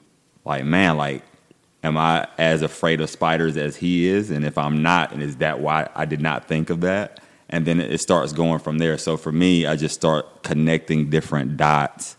like, 0.45 0.65
man, 0.65 0.97
like, 0.97 1.23
am 1.83 1.97
I 1.97 2.27
as 2.37 2.61
afraid 2.61 3.01
of 3.01 3.09
spiders 3.09 3.57
as 3.57 3.75
he 3.75 4.07
is? 4.07 4.31
And 4.31 4.45
if 4.45 4.57
I'm 4.57 4.81
not, 4.81 5.11
and 5.11 5.21
is 5.21 5.37
that 5.37 5.59
why 5.59 5.89
I 5.95 6.05
did 6.05 6.21
not 6.21 6.47
think 6.47 6.69
of 6.69 6.81
that? 6.81 7.19
And 7.49 7.65
then 7.65 7.79
it 7.79 7.99
starts 7.99 8.31
going 8.33 8.59
from 8.59 8.77
there. 8.77 8.97
So 8.97 9.17
for 9.17 9.31
me, 9.31 9.65
I 9.65 9.75
just 9.75 9.95
start 9.95 10.43
connecting 10.43 11.09
different 11.09 11.57
dots 11.57 12.15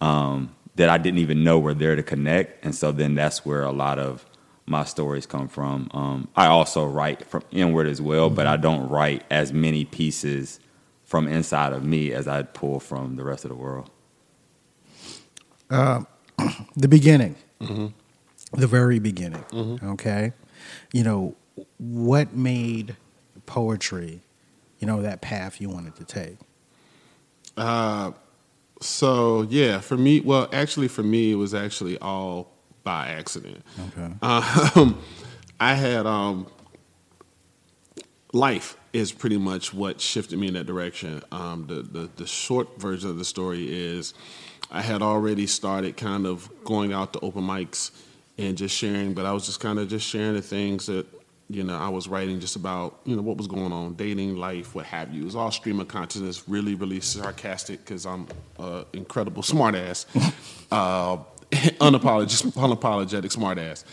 um, 0.00 0.54
that 0.76 0.88
I 0.88 0.98
didn't 0.98 1.18
even 1.18 1.42
know 1.42 1.58
were 1.58 1.74
there 1.74 1.96
to 1.96 2.02
connect. 2.02 2.64
And 2.64 2.74
so 2.74 2.92
then 2.92 3.16
that's 3.16 3.44
where 3.44 3.64
a 3.64 3.72
lot 3.72 3.98
of 3.98 4.24
my 4.66 4.84
stories 4.84 5.26
come 5.26 5.48
from. 5.48 5.90
Um, 5.92 6.28
I 6.36 6.46
also 6.46 6.86
write 6.86 7.26
from 7.26 7.42
inward 7.50 7.86
as 7.88 8.00
well, 8.00 8.30
but 8.30 8.46
I 8.46 8.56
don't 8.56 8.88
write 8.88 9.24
as 9.30 9.52
many 9.52 9.84
pieces 9.84 10.60
from 11.04 11.26
inside 11.26 11.72
of 11.72 11.82
me 11.82 12.12
as 12.12 12.28
I 12.28 12.42
pull 12.42 12.78
from 12.78 13.16
the 13.16 13.24
rest 13.24 13.44
of 13.44 13.48
the 13.48 13.56
world. 13.56 13.90
the 16.76 16.88
beginning, 16.88 17.36
the 17.60 18.66
very 18.66 18.98
beginning. 18.98 19.44
Okay, 19.82 20.32
you 20.92 21.02
know 21.02 21.34
what 21.78 22.34
made 22.34 22.96
poetry, 23.46 24.20
you 24.78 24.86
know, 24.86 25.02
that 25.02 25.20
path 25.20 25.60
you 25.60 25.68
wanted 25.68 25.96
to 25.96 26.04
take. 26.04 26.36
Uh, 27.56 28.12
so 28.80 29.42
yeah, 29.42 29.80
for 29.80 29.96
me, 29.96 30.20
well, 30.20 30.48
actually, 30.52 30.88
for 30.88 31.02
me, 31.02 31.32
it 31.32 31.34
was 31.34 31.54
actually 31.54 31.98
all 31.98 32.52
by 32.84 33.08
accident. 33.08 33.64
Okay. 33.88 34.12
Um, 34.22 35.02
I 35.60 35.74
had 35.74 36.06
um, 36.06 36.46
life 38.32 38.76
is 38.92 39.10
pretty 39.10 39.38
much 39.38 39.74
what 39.74 40.00
shifted 40.00 40.38
me 40.38 40.46
in 40.46 40.54
that 40.54 40.66
direction. 40.66 41.22
Um, 41.32 41.66
the, 41.66 41.82
the 41.82 42.10
the 42.14 42.26
short 42.26 42.80
version 42.80 43.10
of 43.10 43.18
the 43.18 43.24
story 43.24 43.66
is 43.68 44.14
I 44.70 44.82
had 44.82 45.02
already 45.02 45.46
started 45.46 45.96
kind 45.96 46.26
of 46.26 46.50
going 46.64 46.92
out 46.92 47.12
to 47.14 47.20
open 47.20 47.44
mics 47.44 47.90
and 48.36 48.56
just 48.56 48.74
sharing. 48.74 49.14
But 49.14 49.26
I 49.26 49.32
was 49.32 49.46
just 49.46 49.60
kind 49.60 49.78
of 49.78 49.88
just 49.88 50.06
sharing 50.06 50.34
the 50.34 50.42
things 50.42 50.86
that 50.86 51.06
you 51.50 51.64
know 51.64 51.76
I 51.76 51.88
was 51.88 52.08
writing 52.08 52.40
just 52.40 52.56
about 52.56 53.00
you 53.04 53.16
know 53.16 53.22
what 53.22 53.36
was 53.36 53.46
going 53.46 53.72
on, 53.72 53.94
dating, 53.94 54.36
life, 54.36 54.74
what 54.74 54.86
have 54.86 55.12
you. 55.12 55.22
It 55.22 55.26
was 55.26 55.36
all 55.36 55.50
stream 55.50 55.80
of 55.80 55.88
consciousness, 55.88 56.48
really, 56.48 56.74
really 56.74 57.00
sarcastic 57.00 57.80
because 57.84 58.06
I'm 58.06 58.28
an 58.58 58.84
incredible 58.92 59.42
smartass. 59.42 60.06
uh, 60.72 61.18
unapologetic, 61.80 62.52
unapologetic 62.52 63.34
smartass, 63.34 63.84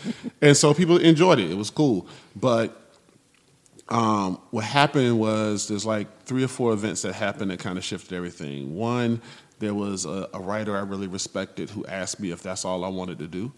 and 0.41 0.57
so 0.57 0.73
people 0.73 0.97
enjoyed 0.97 1.39
it. 1.39 1.49
It 1.49 1.55
was 1.55 1.69
cool, 1.69 2.05
but 2.35 2.81
um, 3.87 4.39
what 4.49 4.63
happened 4.63 5.19
was 5.19 5.67
there's 5.67 5.85
like 5.85 6.23
three 6.23 6.43
or 6.43 6.47
four 6.47 6.73
events 6.73 7.03
that 7.03 7.13
happened 7.13 7.51
that 7.51 7.59
kind 7.59 7.77
of 7.77 7.83
shifted 7.83 8.13
everything. 8.13 8.75
One, 8.75 9.21
there 9.59 9.73
was 9.73 10.05
a, 10.05 10.29
a 10.33 10.39
writer 10.39 10.75
I 10.75 10.81
really 10.81 11.07
respected 11.07 11.69
who 11.69 11.85
asked 11.85 12.19
me 12.19 12.31
if 12.31 12.43
that's 12.43 12.65
all 12.65 12.83
I 12.83 12.89
wanted 12.89 13.19
to 13.19 13.27
do 13.27 13.51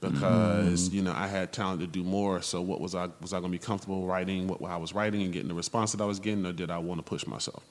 because 0.00 0.90
you 0.90 1.02
know 1.02 1.12
I 1.14 1.26
had 1.26 1.52
talent 1.52 1.80
to 1.80 1.86
do 1.86 2.02
more. 2.02 2.42
So 2.42 2.60
what 2.60 2.80
was 2.80 2.94
I 2.94 3.08
was 3.20 3.32
I 3.32 3.38
going 3.38 3.52
to 3.52 3.58
be 3.58 3.64
comfortable 3.64 4.06
writing 4.06 4.46
what 4.46 4.62
I 4.70 4.76
was 4.76 4.94
writing 4.94 5.22
and 5.22 5.32
getting 5.32 5.48
the 5.48 5.54
response 5.54 5.92
that 5.92 6.00
I 6.00 6.06
was 6.06 6.20
getting, 6.20 6.44
or 6.44 6.52
did 6.52 6.70
I 6.70 6.78
want 6.78 6.98
to 6.98 7.02
push 7.02 7.26
myself? 7.26 7.64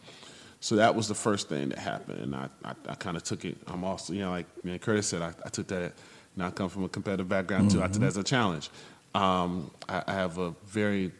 So 0.59 0.77
that 0.77 0.95
was 0.95 1.07
the 1.07 1.15
first 1.15 1.49
thing 1.49 1.69
that 1.69 1.77
happened, 1.77 2.19
and 2.19 2.35
I 2.35 2.49
I, 2.63 2.73
I 2.89 2.95
kind 2.95 3.17
of 3.17 3.23
took 3.23 3.45
it. 3.45 3.57
I'm 3.67 3.83
also 3.83 4.13
you 4.13 4.21
know 4.21 4.31
like 4.31 4.47
man, 4.63 4.79
Curtis 4.79 5.07
said, 5.07 5.21
I, 5.21 5.33
I 5.45 5.49
took 5.49 5.67
that. 5.67 5.93
And 6.35 6.43
I 6.43 6.51
come 6.51 6.67
from 6.67 6.83
a 6.83 6.89
competitive 6.89 7.29
background 7.29 7.71
too. 7.71 7.81
I 7.81 7.87
took 7.87 8.01
that 8.01 8.07
as 8.07 8.17
a 8.17 8.23
challenge. 8.23 8.69
Um, 9.13 9.71
I, 9.87 10.03
I 10.05 10.11
have 10.11 10.37
a 10.37 10.53
very 10.65 11.13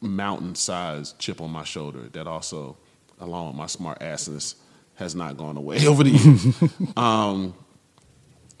mountain-sized 0.00 1.18
chip 1.18 1.42
on 1.42 1.50
my 1.50 1.64
shoulder 1.64 2.08
that 2.12 2.26
also, 2.26 2.78
along 3.20 3.48
with 3.48 3.56
my 3.56 3.66
smart 3.66 4.00
assness, 4.00 4.54
has 4.96 5.14
not 5.14 5.36
gone 5.36 5.56
away 5.56 5.86
over 5.86 6.04
the 6.04 6.10
years. 6.10 6.96
um, 6.96 7.54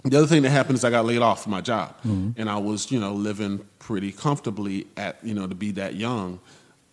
the 0.04 0.18
other 0.18 0.26
thing 0.26 0.42
that 0.42 0.50
happened 0.50 0.78
is 0.78 0.84
I 0.84 0.90
got 0.90 1.04
laid 1.04 1.22
off 1.22 1.44
from 1.44 1.52
my 1.52 1.60
job, 1.60 1.94
and 2.02 2.50
I 2.50 2.58
was, 2.58 2.90
you 2.90 2.98
know, 2.98 3.12
living 3.12 3.64
pretty 3.78 4.10
comfortably 4.10 4.88
at, 4.96 5.18
you 5.22 5.32
know, 5.32 5.46
to 5.46 5.54
be 5.54 5.70
that 5.72 5.94
young, 5.94 6.40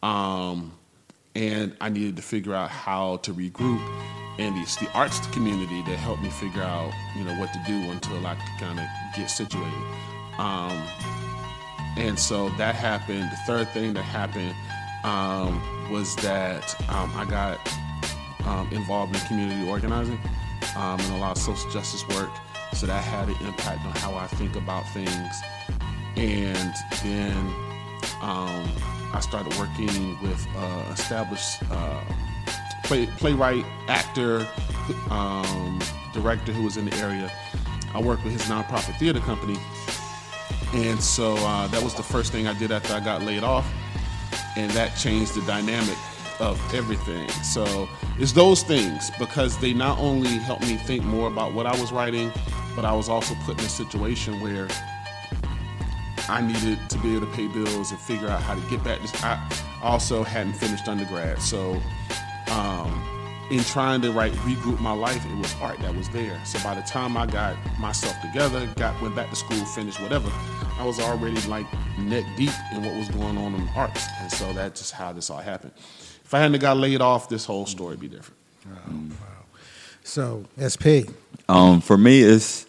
um, 0.04 0.72
and 1.36 1.76
I 1.82 1.90
needed 1.90 2.18
to 2.18 2.22
figure 2.22 2.54
out 2.54 2.70
how 2.70 3.18
to 3.18 3.34
regroup, 3.34 3.82
and 4.38 4.56
it's 4.60 4.76
the 4.76 4.88
arts 4.94 5.26
community 5.28 5.82
that 5.88 5.96
helped 5.96 6.22
me 6.22 6.30
figure 6.30 6.62
out, 6.62 6.94
you 7.18 7.24
know, 7.24 7.34
what 7.40 7.52
to 7.54 7.60
do 7.66 7.74
until 7.90 8.26
I 8.28 8.36
could 8.36 8.68
kind 8.68 8.80
of 8.80 8.86
get 9.16 9.30
situated. 9.30 9.74
Um, 10.38 10.80
and 11.98 12.18
so 12.18 12.50
that 12.58 12.76
happened. 12.76 13.30
The 13.32 13.38
third 13.48 13.70
thing 13.70 13.94
that 13.94 14.04
happened 14.04 14.54
um, 15.04 15.92
was 15.92 16.16
that 16.18 16.80
um, 16.90 17.12
I 17.16 17.26
got 17.26 17.60
um, 18.50 18.68
involved 18.72 19.16
in 19.16 19.22
community 19.22 19.68
organizing 19.70 20.20
um, 20.76 21.00
and 21.00 21.14
a 21.14 21.18
lot 21.18 21.38
of 21.38 21.42
social 21.42 21.70
justice 21.70 22.08
work. 22.10 22.30
So 22.74 22.86
that 22.86 23.04
had 23.04 23.30
an 23.30 23.36
impact 23.46 23.86
on 23.86 23.92
how 23.96 24.16
I 24.16 24.28
think 24.28 24.56
about 24.56 24.88
things. 24.90 25.36
And 26.16 26.74
then 27.04 27.36
um, 28.22 28.68
I 29.14 29.20
started 29.22 29.56
working 29.58 30.20
with 30.22 30.48
uh, 30.56 30.92
established 30.92 31.62
uh, 31.72 32.02
play, 32.84 33.06
playwright, 33.18 33.66
actor, 33.88 34.48
um, 35.10 35.80
director 36.14 36.52
who 36.52 36.64
was 36.64 36.78
in 36.78 36.86
the 36.86 36.96
area. 36.98 37.32
I 37.94 38.02
worked 38.02 38.24
with 38.24 38.34
his 38.34 38.44
nonprofit 38.44 38.98
theater 39.00 39.20
company. 39.20 39.58
And 40.74 41.02
so 41.02 41.36
uh, 41.38 41.68
that 41.68 41.82
was 41.82 41.96
the 41.96 42.04
first 42.04 42.32
thing 42.32 42.48
I 42.48 42.54
did 42.54 42.72
after 42.72 42.94
I 42.94 43.00
got 43.00 43.24
laid 43.24 43.44
off. 43.44 43.72
And 44.56 44.70
that 44.72 44.96
changed 44.96 45.34
the 45.36 45.42
dynamic 45.42 45.98
of 46.40 46.60
everything. 46.74 47.28
So 47.44 47.88
it's 48.18 48.32
those 48.32 48.64
things 48.64 49.12
because 49.20 49.58
they 49.58 49.74
not 49.74 50.00
only 50.00 50.30
helped 50.30 50.64
me 50.64 50.78
think 50.78 51.04
more 51.04 51.28
about 51.28 51.54
what 51.54 51.66
I 51.66 51.80
was 51.80 51.92
writing, 51.92 52.32
but 52.76 52.86
I 52.86 52.94
was 52.94 53.10
also 53.10 53.36
put 53.46 53.60
in 53.60 53.66
a 53.66 53.70
situation 53.70 54.40
where 54.42 54.68
I 56.30 56.42
needed 56.42 56.78
to 56.90 56.98
be 57.00 57.16
able 57.16 57.26
to 57.26 57.34
pay 57.34 57.48
bills 57.48 57.92
and 57.92 58.00
figure 58.00 58.28
out 58.28 58.42
how 58.42 58.56
to 58.56 58.62
get 58.70 58.84
back. 58.84 59.00
I 59.24 59.50
also 59.82 60.24
hadn't 60.24 60.54
finished 60.54 60.88
undergrad. 60.88 61.42
So 61.42 61.82
um, 62.52 63.04
in 63.50 63.64
trying 63.64 64.02
to 64.02 64.12
write 64.12 64.32
regroup 64.34 64.80
my 64.80 64.92
life, 64.92 65.26
it 65.26 65.36
was 65.38 65.54
art 65.60 65.80
that 65.80 65.96
was 65.96 66.08
there. 66.10 66.40
So 66.46 66.60
by 66.64 66.76
the 66.76 66.82
time 66.82 67.18
I 67.18 67.26
got 67.26 67.58
myself 67.80 68.16
together, 68.22 68.68
got 68.76 69.00
went 69.02 69.16
back 69.16 69.30
to 69.32 69.36
school, 69.36 69.66
finished 69.66 70.00
whatever, 70.00 70.32
I 70.78 70.86
was 70.86 71.00
already 71.00 71.42
like 71.48 71.66
neck 71.98 72.24
deep 72.38 72.54
in 72.74 72.84
what 72.84 72.96
was 72.96 73.10
going 73.10 73.38
on 73.38 73.56
in 73.56 73.66
the 73.66 73.72
arts, 73.74 74.06
and 74.22 74.32
so 74.32 74.54
that's 74.54 74.80
just 74.80 74.94
how 74.94 75.12
this 75.12 75.30
all 75.30 75.40
happened. 75.40 75.74
If 76.30 76.36
I 76.36 76.42
hadn't 76.42 76.60
got 76.60 76.78
laid 76.78 77.02
off, 77.02 77.28
this 77.28 77.44
whole 77.44 77.66
story 77.66 77.96
would 77.96 78.00
be 78.00 78.08
different. 78.08 78.38
Wow. 78.64 78.76
Mm. 78.88 79.10
wow. 79.10 79.26
So 80.04 80.46
SP, 80.62 81.10
Um, 81.50 81.82
for 81.82 81.98
me, 81.98 82.22
it's 82.22 82.68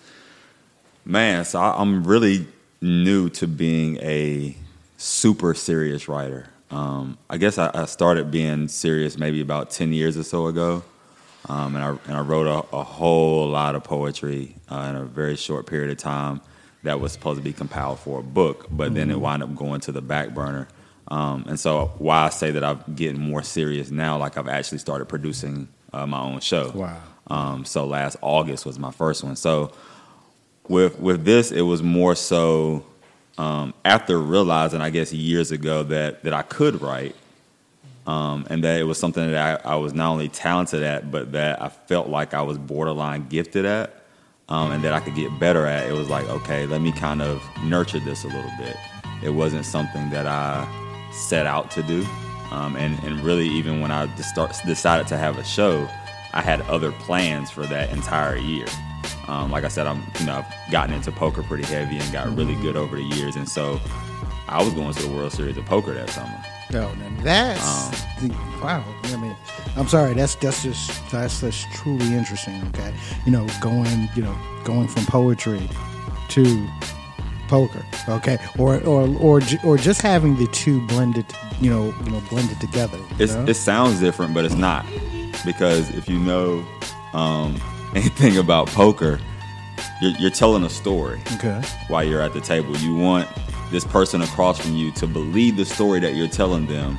man. 1.05 1.45
So 1.45 1.61
I, 1.61 1.79
I'm 1.79 2.03
really 2.05 2.47
new 2.81 3.29
to 3.29 3.47
being 3.47 3.99
a 3.99 4.57
super 4.97 5.53
serious 5.53 6.09
writer. 6.09 6.47
Um, 6.71 7.19
I 7.29 7.37
guess 7.37 7.59
I, 7.59 7.71
I 7.75 7.85
started 7.85 8.31
being 8.31 8.67
serious 8.69 9.19
maybe 9.19 9.43
about 9.43 9.69
ten 9.69 9.93
years 9.93 10.17
or 10.17 10.23
so 10.23 10.47
ago, 10.47 10.83
um, 11.47 11.77
and 11.77 11.85
I 11.85 11.89
and 12.07 12.17
I 12.17 12.21
wrote 12.21 12.47
a, 12.47 12.75
a 12.75 12.83
whole 12.83 13.47
lot 13.47 13.75
of 13.75 13.85
poetry 13.85 14.57
uh, 14.71 14.87
in 14.89 14.97
a 14.97 15.05
very 15.05 15.37
short 15.37 15.67
period 15.67 15.91
of 15.91 15.99
time 15.99 16.41
that 16.83 16.99
was 16.99 17.13
supposed 17.13 17.37
to 17.37 17.45
be 17.45 17.53
compiled 17.53 17.99
for 17.99 18.21
a 18.21 18.23
book, 18.23 18.69
but 18.71 18.95
then 18.95 19.11
it 19.11 19.21
wound 19.21 19.43
up 19.43 19.55
going 19.55 19.83
to 19.83 19.93
the 19.93 20.01
back 20.01 20.31
burner. 20.31 20.67
Um, 21.11 21.45
and 21.49 21.59
so, 21.59 21.93
why 21.99 22.27
I 22.27 22.29
say 22.29 22.53
that 22.53 22.63
I'm 22.63 22.83
getting 22.95 23.21
more 23.21 23.43
serious 23.43 23.91
now, 23.91 24.17
like 24.17 24.37
I've 24.37 24.49
actually 24.49 24.79
started 24.79 25.07
producing 25.07 25.69
uh, 25.93 26.07
my 26.07 26.21
own 26.21 26.41
show. 26.41 26.71
Wow. 26.71 27.03
Um, 27.27 27.65
so 27.65 27.87
last 27.87 28.17
August 28.23 28.67
was 28.67 28.79
my 28.79 28.91
first 28.91 29.23
one. 29.23 29.37
So 29.37 29.73
with 30.69 30.99
with 30.99 31.25
this, 31.25 31.53
it 31.53 31.63
was 31.63 31.83
more 31.83 32.15
so 32.15 32.85
um, 33.39 33.73
after 33.85 34.19
realizing, 34.19 34.81
I 34.81 34.91
guess, 34.91 35.13
years 35.13 35.53
ago 35.53 35.83
that 35.85 36.23
that 36.25 36.35
I 36.35 36.43
could 36.43 36.83
write, 36.83 37.15
um, 38.07 38.47
and 38.51 38.63
that 38.65 38.81
it 38.81 38.85
was 38.85 38.99
something 38.99 39.31
that 39.31 39.65
I, 39.65 39.73
I 39.73 39.77
was 39.77 39.95
not 39.95 40.11
only 40.11 40.29
talented 40.29 40.83
at, 40.83 41.11
but 41.11 41.33
that 41.33 41.63
I 41.63 41.69
felt 41.69 42.09
like 42.09 42.35
I 42.35 42.43
was 42.43 42.59
borderline 42.59 43.29
gifted 43.29 43.65
at, 43.65 44.03
um, 44.49 44.73
and 44.73 44.85
that 44.85 44.93
I 44.93 45.01
could 45.01 45.15
get 45.15 45.39
better 45.39 45.67
at. 45.67 45.89
It 45.89 45.93
was 45.93 46.09
like, 46.09 46.29
okay, 46.29 46.67
let 46.67 46.81
me 46.81 46.93
kind 46.93 47.23
of 47.23 47.43
nurture 47.65 48.01
this 48.01 48.25
a 48.25 48.29
little 48.29 48.53
bit. 48.59 48.77
It 49.23 49.31
wasn't 49.31 49.65
something 49.67 50.11
that 50.11 50.27
I 50.27 50.69
set 51.21 51.47
out 51.47 51.71
to 51.73 51.83
do, 51.83 52.07
um, 52.51 52.77
and 52.77 52.99
and 53.05 53.21
really, 53.21 53.49
even 53.49 53.81
when 53.81 53.91
I 53.91 54.15
start, 54.17 54.57
decided 54.67 55.07
to 55.09 55.17
have 55.17 55.39
a 55.39 55.45
show, 55.45 55.89
I 56.33 56.43
had 56.43 56.61
other 56.63 56.93
plans 56.93 57.51
for 57.51 57.67
that 57.67 57.91
entire 57.91 58.37
year. 58.37 58.67
Um, 59.29 59.51
like 59.51 59.65
I 59.65 59.69
said, 59.69 59.87
I'm 59.87 60.03
you 60.19 60.27
know 60.27 60.39
I've 60.39 60.73
gotten 60.73 60.95
into 60.95 61.13
poker 61.13 61.43
pretty 61.43 61.65
heavy 61.65 61.99
and 61.99 62.13
got 62.13 62.35
really 62.37 62.57
good 62.57 62.77
over 62.77 62.97
the 62.97 63.03
years, 63.03 63.37
and 63.37 63.49
so 63.49 63.81
I 64.49 64.63
was 64.63 64.75
going 64.75 64.93
to 64.93 65.03
the 65.03 65.15
World 65.15 65.33
Series 65.33 65.57
of 65.57 65.65
Poker 65.67 65.95
that 65.95 66.11
summer. 66.11 66.45
no, 66.95 67.23
that's 67.23 67.91
the, 68.21 68.29
wow. 68.63 68.85
I 69.05 69.17
mean, 69.17 69.37
I'm 69.77 69.89
sorry. 69.89 70.15
That's 70.15 70.35
that's 70.37 70.63
just 70.63 71.11
that's 71.11 71.41
just 71.41 71.71
truly 71.73 72.15
interesting. 72.15 72.61
Okay, 72.69 72.93
you 73.25 73.33
know, 73.33 73.47
going 73.61 74.09
you 74.15 74.23
know 74.23 74.37
going 74.65 74.89
from 74.89 75.05
poetry 75.07 75.69
to 76.31 76.69
poker. 77.51 77.85
Okay, 78.09 78.39
or 78.59 78.81
or 78.85 79.09
or 79.19 79.41
or 79.65 79.77
just 79.77 80.01
having 80.01 80.37
the 80.37 80.47
two 80.47 80.87
blended, 80.87 81.27
you 81.61 81.69
know, 81.69 81.93
you 82.05 82.13
know, 82.13 82.23
blended 82.31 82.61
together. 82.61 82.99
It 83.19 83.55
sounds 83.55 84.01
different, 84.01 84.33
but 84.33 84.45
it's 84.45 84.55
not 84.55 84.87
because 85.45 85.91
if 85.91 86.09
you 86.09 86.19
know 86.19 86.65
um, 87.13 87.61
anything 87.95 88.39
about 88.39 88.69
poker, 88.69 89.19
you're, 90.01 90.13
you're 90.13 90.31
telling 90.31 90.65
a 90.65 90.71
story 90.71 91.21
okay. 91.35 91.61
while 91.89 92.05
you're 92.05 92.23
at 92.23 92.33
the 92.33 92.41
table. 92.41 92.77
You 92.77 92.95
want 92.95 93.29
this 93.71 93.85
person 93.85 94.23
across 94.23 94.59
from 94.59 94.77
you 94.77 94.93
to 94.93 95.07
believe 95.07 95.57
the 95.57 95.65
story 95.65 96.01
that 96.01 96.15
you're 96.15 96.29
telling 96.29 96.67
them, 96.67 96.99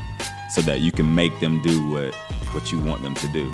so 0.51 0.61
that 0.61 0.81
you 0.81 0.91
can 0.91 1.15
make 1.15 1.39
them 1.39 1.61
do 1.61 1.87
what 1.89 2.13
what 2.53 2.71
you 2.71 2.79
want 2.79 3.01
them 3.01 3.15
to 3.15 3.27
do. 3.29 3.49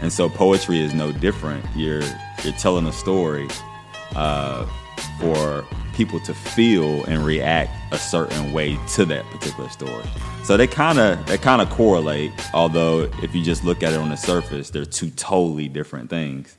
And 0.00 0.10
so 0.10 0.30
poetry 0.30 0.80
is 0.80 0.94
no 0.94 1.12
different. 1.12 1.64
You're 1.76 2.02
you're 2.42 2.54
telling 2.58 2.86
a 2.86 2.92
story 2.92 3.48
uh, 4.16 4.64
for 5.18 5.66
people 6.00 6.18
to 6.18 6.32
feel 6.32 7.04
and 7.04 7.26
react 7.26 7.70
a 7.92 7.98
certain 7.98 8.54
way 8.54 8.78
to 8.88 9.04
that 9.04 9.22
particular 9.26 9.68
story. 9.68 10.02
So 10.44 10.56
they 10.56 10.66
kind 10.66 10.98
of 10.98 11.26
they 11.26 11.36
kind 11.36 11.60
of 11.60 11.68
correlate. 11.68 12.32
Although 12.54 13.02
if 13.22 13.34
you 13.34 13.44
just 13.44 13.64
look 13.64 13.82
at 13.82 13.92
it 13.92 13.98
on 13.98 14.08
the 14.08 14.16
surface, 14.16 14.70
they're 14.70 14.86
two 14.86 15.10
totally 15.10 15.68
different 15.68 16.08
things. 16.08 16.56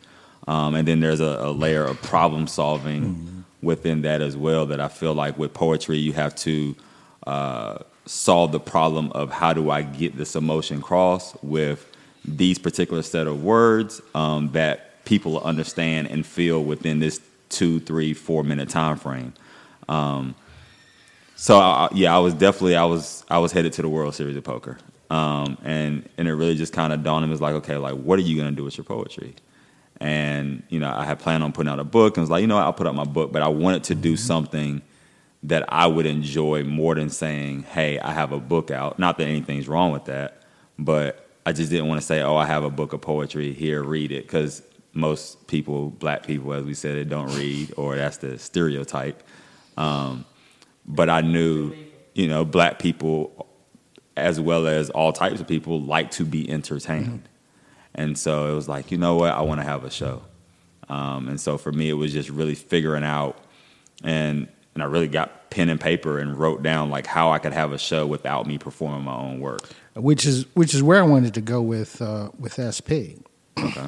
Um, 0.47 0.75
and 0.75 0.87
then 0.87 0.99
there's 0.99 1.21
a, 1.21 1.39
a 1.39 1.51
layer 1.51 1.83
of 1.83 1.99
problem 2.03 2.45
solving 2.45 3.43
within 3.63 4.03
that 4.03 4.21
as 4.21 4.37
well. 4.37 4.67
That 4.67 4.79
I 4.79 4.89
feel 4.89 5.15
like 5.15 5.39
with 5.39 5.55
poetry, 5.55 5.97
you 5.97 6.13
have 6.13 6.35
to 6.35 6.75
uh, 7.25 7.79
solve 8.05 8.51
the 8.51 8.59
problem 8.59 9.11
of 9.13 9.31
how 9.31 9.53
do 9.53 9.71
I 9.71 9.81
get 9.81 10.17
this 10.17 10.35
emotion 10.35 10.77
across 10.77 11.35
with 11.41 11.91
these 12.23 12.59
particular 12.59 13.01
set 13.01 13.25
of 13.25 13.43
words 13.43 14.03
um, 14.13 14.51
that 14.51 15.03
people 15.05 15.39
understand 15.41 16.09
and 16.09 16.27
feel 16.27 16.63
within 16.63 16.99
this 16.99 17.19
two, 17.51 17.79
three, 17.81 18.13
four 18.13 18.43
minute 18.43 18.69
time 18.69 18.97
frame. 18.97 19.33
Um, 19.87 20.35
so 21.35 21.59
I, 21.59 21.89
yeah, 21.93 22.15
I 22.15 22.19
was 22.19 22.33
definitely 22.33 22.75
I 22.75 22.85
was 22.85 23.25
I 23.29 23.39
was 23.39 23.51
headed 23.51 23.73
to 23.73 23.81
the 23.81 23.89
World 23.89 24.15
Series 24.15 24.35
of 24.35 24.43
Poker, 24.43 24.77
um, 25.09 25.57
and 25.63 26.09
and 26.17 26.27
it 26.27 26.33
really 26.33 26.55
just 26.55 26.73
kind 26.73 26.93
of 26.93 27.03
dawned 27.03 27.23
on 27.23 27.29
me 27.29 27.31
was 27.31 27.41
like, 27.41 27.55
okay, 27.55 27.77
like 27.77 27.95
what 27.95 28.17
are 28.19 28.23
you 28.23 28.37
gonna 28.37 28.55
do 28.55 28.63
with 28.63 28.77
your 28.77 28.85
poetry? 28.85 29.35
and 30.01 30.63
you 30.69 30.79
know 30.79 30.91
I 30.91 31.05
had 31.05 31.19
planned 31.19 31.43
on 31.43 31.53
putting 31.53 31.71
out 31.71 31.79
a 31.79 31.83
book, 31.85 32.17
and 32.17 32.23
was 32.23 32.29
like, 32.29 32.41
you 32.41 32.47
know, 32.47 32.55
what, 32.55 32.63
I'll 32.63 32.73
put 32.73 32.87
out 32.87 32.95
my 32.95 33.05
book, 33.05 33.31
but 33.31 33.43
I 33.43 33.47
wanted 33.47 33.83
to 33.85 33.95
do 33.95 34.17
something 34.17 34.81
that 35.43 35.71
I 35.71 35.87
would 35.87 36.05
enjoy 36.05 36.63
more 36.63 36.95
than 36.95 37.09
saying, 37.09 37.63
hey, 37.63 37.99
I 37.99 38.11
have 38.11 38.31
a 38.31 38.39
book 38.39 38.69
out. 38.69 38.99
Not 38.99 39.17
that 39.17 39.27
anything's 39.27 39.67
wrong 39.67 39.91
with 39.91 40.05
that, 40.05 40.43
but 40.77 41.27
I 41.45 41.51
just 41.51 41.71
didn't 41.71 41.87
want 41.87 41.99
to 42.01 42.05
say, 42.05 42.21
oh, 42.21 42.35
I 42.35 42.45
have 42.45 42.63
a 42.63 42.69
book 42.69 42.93
of 42.93 43.01
poetry 43.01 43.53
here, 43.53 43.81
read 43.81 44.11
it, 44.11 44.23
because 44.23 44.61
most 44.93 45.47
people, 45.47 45.89
black 45.89 46.25
people, 46.25 46.53
as 46.53 46.65
we 46.65 46.73
said, 46.73 46.95
they 46.97 47.03
don't 47.03 47.33
read, 47.35 47.73
or 47.77 47.95
that's 47.95 48.17
the 48.17 48.37
stereotype. 48.37 49.23
Um, 49.77 50.25
but 50.85 51.09
I 51.09 51.21
knew, 51.21 51.73
you 52.13 52.27
know, 52.27 52.43
black 52.43 52.79
people, 52.79 53.47
as 54.17 54.39
well 54.39 54.67
as 54.67 54.89
all 54.89 55.13
types 55.13 55.39
of 55.39 55.47
people, 55.47 55.79
like 55.81 56.11
to 56.11 56.25
be 56.25 56.49
entertained. 56.49 57.29
And 57.95 58.17
so 58.17 58.51
it 58.51 58.55
was 58.55 58.67
like, 58.67 58.91
you 58.91 58.97
know 58.97 59.15
what, 59.15 59.33
I 59.33 59.41
want 59.41 59.61
to 59.61 59.65
have 59.65 59.83
a 59.83 59.91
show. 59.91 60.23
Um, 60.89 61.29
and 61.29 61.39
so 61.39 61.57
for 61.57 61.71
me, 61.71 61.89
it 61.89 61.93
was 61.93 62.11
just 62.11 62.29
really 62.29 62.55
figuring 62.55 63.03
out, 63.03 63.37
and 64.03 64.47
and 64.73 64.83
I 64.83 64.85
really 64.87 65.07
got 65.07 65.49
pen 65.49 65.69
and 65.69 65.79
paper 65.79 66.19
and 66.19 66.37
wrote 66.37 66.63
down 66.63 66.89
like 66.89 67.07
how 67.07 67.31
I 67.31 67.39
could 67.39 67.53
have 67.53 67.71
a 67.71 67.77
show 67.77 68.05
without 68.05 68.47
me 68.47 68.57
performing 68.57 69.03
my 69.03 69.15
own 69.15 69.39
work. 69.39 69.69
which 69.95 70.25
is 70.25 70.45
which 70.53 70.73
is 70.73 70.83
where 70.83 70.99
I 70.99 71.05
wanted 71.05 71.33
to 71.35 71.41
go 71.41 71.61
with 71.61 72.01
uh, 72.01 72.29
with 72.37 72.53
SP. 72.59 73.23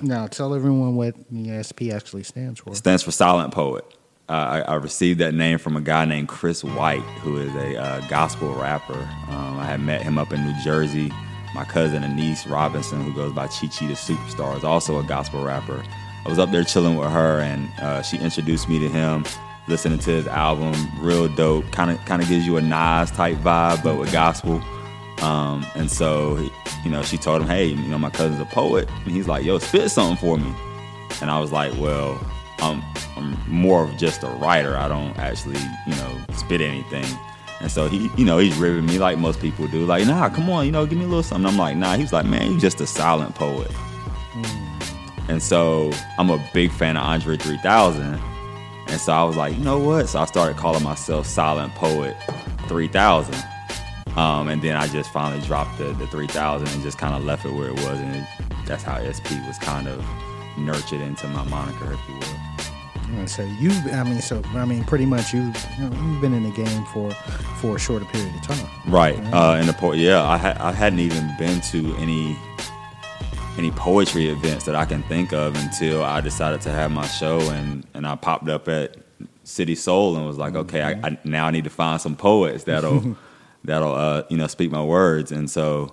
Now, 0.03 0.27
tell 0.27 0.53
everyone 0.53 0.95
what 0.95 1.15
the 1.31 1.61
SP 1.63 1.89
actually 1.93 2.23
stands 2.23 2.59
for. 2.59 2.71
It 2.71 2.75
stands 2.77 3.03
for 3.03 3.11
Silent 3.11 3.53
Poet. 3.53 3.85
Uh, 4.29 4.31
I, 4.31 4.59
I 4.61 4.75
received 4.75 5.19
that 5.19 5.33
name 5.33 5.57
from 5.57 5.75
a 5.75 5.81
guy 5.81 6.05
named 6.05 6.29
Chris 6.29 6.63
White, 6.63 7.01
who 7.21 7.37
is 7.37 7.53
a 7.55 7.75
uh, 7.77 8.07
gospel 8.07 8.53
rapper. 8.53 8.97
Um, 9.29 9.59
I 9.59 9.65
had 9.65 9.81
met 9.81 10.01
him 10.01 10.17
up 10.17 10.31
in 10.31 10.43
New 10.45 10.53
Jersey. 10.63 11.11
My 11.53 11.65
cousin 11.65 12.03
Anise 12.03 12.47
Robinson, 12.47 13.03
who 13.03 13.13
goes 13.13 13.33
by 13.33 13.47
Chi 13.47 13.67
Chi 13.67 13.85
the 13.87 13.93
Superstar, 13.93 14.57
is 14.57 14.63
also 14.63 14.97
a 14.99 15.03
gospel 15.03 15.43
rapper. 15.43 15.83
I 16.25 16.29
was 16.29 16.39
up 16.39 16.51
there 16.51 16.63
chilling 16.63 16.95
with 16.95 17.11
her, 17.11 17.41
and 17.41 17.69
uh, 17.79 18.01
she 18.01 18.17
introduced 18.17 18.69
me 18.69 18.79
to 18.79 18.87
him. 18.89 19.25
Listening 19.67 19.99
to 19.99 20.09
his 20.09 20.27
album, 20.27 20.73
real 20.99 21.27
dope. 21.27 21.69
Kind 21.71 21.91
of, 21.91 22.03
kind 22.05 22.21
of 22.21 22.27
gives 22.27 22.45
you 22.45 22.57
a 22.57 22.61
Nas 22.61 23.11
type 23.11 23.37
vibe, 23.37 23.83
but 23.83 23.97
with 23.97 24.11
gospel. 24.11 24.61
Um, 25.21 25.65
and 25.75 25.89
so, 25.91 26.35
he- 26.35 26.51
you 26.83 26.91
know, 26.91 27.03
she 27.03 27.17
told 27.17 27.41
him, 27.41 27.47
"Hey, 27.47 27.67
you 27.67 27.89
know, 27.89 27.99
my 27.99 28.09
cousin's 28.09 28.39
a 28.39 28.45
poet," 28.45 28.89
and 29.05 29.13
he's 29.13 29.27
like, 29.27 29.43
"Yo, 29.43 29.57
spit 29.59 29.89
something 29.91 30.17
for 30.17 30.37
me." 30.37 30.53
And 31.21 31.29
I 31.29 31.39
was 31.39 31.51
like, 31.51 31.73
"Well, 31.77 32.19
I'm, 32.59 32.83
I'm 33.15 33.37
more 33.47 33.83
of 33.83 33.97
just 33.97 34.23
a 34.23 34.27
writer. 34.27 34.77
I 34.77 34.87
don't 34.87 35.17
actually, 35.17 35.59
you 35.87 35.95
know, 35.95 36.17
spit 36.33 36.61
anything." 36.61 37.05
And 37.63 37.71
so 37.71 37.87
he, 37.87 38.09
you 38.17 38.25
know, 38.25 38.39
he's 38.39 38.57
ribbing 38.57 38.85
me 38.85 38.99
like 38.99 39.17
most 39.17 39.39
people 39.39 39.67
do. 39.67 39.85
Like, 39.85 40.05
nah, 40.05 40.29
come 40.29 40.49
on, 40.49 40.65
you 40.65 40.71
know, 40.71 40.85
give 40.85 40.97
me 40.97 41.05
a 41.05 41.07
little 41.07 41.23
something. 41.23 41.49
I'm 41.49 41.57
like, 41.57 41.77
nah. 41.77 41.95
He's 41.95 42.11
like, 42.11 42.25
man, 42.25 42.51
you 42.51 42.59
just 42.59 42.81
a 42.81 42.85
silent 42.85 43.35
poet. 43.35 43.71
Hmm. 43.71 45.31
And 45.31 45.41
so 45.41 45.91
I'm 46.17 46.29
a 46.29 46.45
big 46.53 46.71
fan 46.71 46.97
of 46.97 47.03
Andre 47.03 47.37
3000. 47.37 48.19
And 48.87 48.99
so 48.99 49.13
I 49.13 49.23
was 49.23 49.37
like, 49.37 49.53
you 49.57 49.63
know 49.63 49.79
what? 49.79 50.09
So 50.09 50.19
I 50.19 50.25
started 50.25 50.57
calling 50.57 50.83
myself 50.83 51.25
Silent 51.25 51.73
Poet 51.75 52.17
3000. 52.67 53.33
Um, 54.15 54.47
and 54.47 54.61
then 54.61 54.75
I 54.75 54.87
just 54.87 55.11
finally 55.11 55.41
dropped 55.45 55.77
the, 55.77 55.85
the 55.93 56.07
3000 56.07 56.67
and 56.67 56.83
just 56.83 56.97
kind 56.97 57.15
of 57.15 57.23
left 57.23 57.45
it 57.45 57.53
where 57.53 57.69
it 57.69 57.73
was. 57.73 57.99
And 57.99 58.15
it, 58.15 58.27
that's 58.65 58.83
how 58.83 58.99
SP 59.01 59.33
was 59.47 59.57
kind 59.57 59.87
of 59.87 60.05
nurtured 60.57 61.01
into 61.01 61.27
my 61.27 61.43
moniker, 61.45 61.93
if 61.93 61.99
you 62.07 62.15
will. 62.15 63.27
So 63.27 63.43
you, 63.43 63.69
I 63.91 64.03
mean, 64.03 64.21
so 64.21 64.41
I 64.55 64.65
mean, 64.65 64.83
pretty 64.85 65.05
much 65.05 65.33
you, 65.33 65.41
you 65.77 65.89
know, 65.89 66.03
you've 66.03 66.21
been 66.21 66.33
in 66.33 66.43
the 66.43 66.51
game 66.51 66.83
for 66.85 67.11
for 67.61 67.75
a 67.75 67.79
shorter 67.79 68.05
period 68.05 68.33
of 68.33 68.41
time. 68.41 68.67
Right. 68.87 69.15
Uh, 69.31 69.57
in 69.59 69.67
the 69.67 69.73
po- 69.73 69.91
yeah, 69.93 70.23
I, 70.23 70.37
ha- 70.37 70.57
I 70.59 70.71
hadn't 70.71 70.99
even 70.99 71.31
been 71.37 71.61
to 71.61 71.95
any 71.97 72.35
any 73.57 73.69
poetry 73.71 74.29
events 74.29 74.65
that 74.65 74.75
I 74.75 74.85
can 74.85 75.03
think 75.03 75.31
of 75.31 75.55
until 75.55 76.03
I 76.03 76.21
decided 76.21 76.61
to 76.61 76.71
have 76.71 76.91
my 76.91 77.05
show, 77.05 77.39
and 77.51 77.85
and 77.93 78.07
I 78.07 78.15
popped 78.15 78.49
up 78.49 78.67
at 78.67 78.97
City 79.43 79.75
Soul 79.75 80.15
and 80.15 80.25
was 80.25 80.37
like, 80.37 80.55
okay, 80.55 80.81
I, 80.81 80.91
I 81.07 81.17
now 81.23 81.45
I 81.45 81.51
need 81.51 81.65
to 81.65 81.69
find 81.69 82.01
some 82.01 82.15
poets 82.15 82.63
that'll 82.63 83.15
that'll 83.63 83.93
uh, 83.93 84.23
you 84.29 84.37
know 84.37 84.47
speak 84.47 84.71
my 84.71 84.83
words, 84.83 85.31
and 85.31 85.49
so 85.49 85.91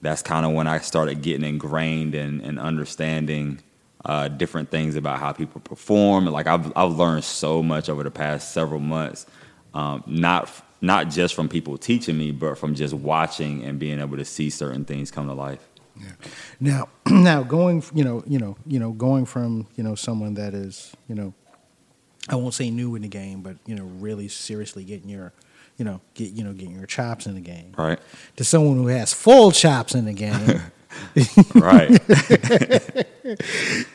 that's 0.00 0.22
kind 0.22 0.46
of 0.46 0.52
when 0.52 0.66
I 0.66 0.78
started 0.78 1.22
getting 1.22 1.44
ingrained 1.44 2.14
and 2.14 2.40
and 2.40 2.58
understanding. 2.58 3.60
Uh, 4.02 4.28
different 4.28 4.70
things 4.70 4.96
about 4.96 5.20
how 5.20 5.30
people 5.30 5.60
perform. 5.60 6.24
Like 6.24 6.46
I've 6.46 6.72
I've 6.74 6.92
learned 6.92 7.22
so 7.22 7.62
much 7.62 7.90
over 7.90 8.02
the 8.02 8.10
past 8.10 8.54
several 8.54 8.80
months, 8.80 9.26
um, 9.74 10.02
not 10.06 10.50
not 10.80 11.10
just 11.10 11.34
from 11.34 11.50
people 11.50 11.76
teaching 11.76 12.16
me, 12.16 12.30
but 12.30 12.56
from 12.56 12.74
just 12.74 12.94
watching 12.94 13.62
and 13.62 13.78
being 13.78 14.00
able 14.00 14.16
to 14.16 14.24
see 14.24 14.48
certain 14.48 14.86
things 14.86 15.10
come 15.10 15.26
to 15.26 15.34
life. 15.34 15.68
Yeah. 15.96 16.12
Now, 16.58 16.88
now 17.06 17.42
going, 17.42 17.84
you 17.94 18.04
know, 18.04 18.22
you 18.26 18.38
know, 18.38 18.56
you 18.66 18.78
know, 18.78 18.92
going 18.92 19.26
from 19.26 19.66
you 19.76 19.84
know 19.84 19.94
someone 19.94 20.34
that 20.34 20.54
is, 20.54 20.94
you 21.08 21.14
know, 21.14 21.34
I 22.28 22.36
won't 22.36 22.54
say 22.54 22.70
new 22.70 22.94
in 22.94 23.02
the 23.02 23.08
game, 23.08 23.42
but 23.42 23.56
you 23.66 23.74
know, 23.74 23.84
really 23.84 24.28
seriously 24.28 24.84
getting 24.84 25.08
your, 25.08 25.32
you 25.80 25.84
know, 25.84 26.00
get 26.14 26.30
you 26.32 26.44
know 26.44 26.52
getting 26.52 26.76
your 26.76 26.86
chops 26.86 27.26
in 27.26 27.34
the 27.34 27.40
game, 27.40 27.72
Right. 27.76 27.98
to 28.36 28.44
someone 28.44 28.76
who 28.76 28.86
has 28.88 29.12
full 29.14 29.50
chops 29.50 29.94
in 29.94 30.04
the 30.04 30.12
game. 30.12 30.60
Right. 31.54 32.00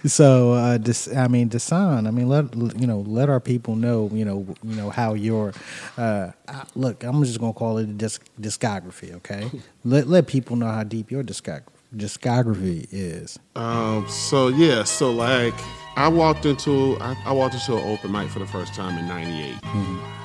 so, 0.05 0.53
uh, 0.53 0.77
Des- 0.77 1.13
I 1.15 1.27
mean, 1.27 1.49
Desan, 1.49 2.07
I 2.07 2.11
mean, 2.11 2.29
let 2.29 2.55
you 2.79 2.88
know, 2.88 2.99
let 3.01 3.29
our 3.29 3.39
people 3.41 3.75
know, 3.75 4.09
you 4.13 4.23
know, 4.25 4.45
you 4.63 4.75
know 4.75 4.89
how 4.89 5.13
your 5.13 5.53
uh, 5.97 6.31
look. 6.75 7.03
I'm 7.03 7.23
just 7.23 7.39
gonna 7.39 7.53
call 7.53 7.77
it 7.79 7.89
a 7.89 7.93
disc- 7.93 8.25
discography, 8.39 9.13
okay? 9.15 9.49
let 9.83 10.07
let 10.07 10.27
people 10.27 10.55
know 10.55 10.67
how 10.67 10.83
deep 10.83 11.11
your 11.11 11.23
discog- 11.23 11.63
discography 11.95 12.88
is. 12.91 13.38
Um, 13.55 14.07
so 14.09 14.47
yeah, 14.47 14.83
so 14.83 15.11
like 15.11 15.53
I 15.97 16.07
walked 16.07 16.45
into 16.45 16.97
I, 17.01 17.15
I 17.25 17.31
walked 17.33 17.55
into 17.55 17.75
an 17.77 17.83
open 17.91 18.11
mic 18.11 18.29
for 18.29 18.39
the 18.39 18.47
first 18.47 18.73
time 18.73 18.97
in 18.97 19.07
'98, 19.07 19.55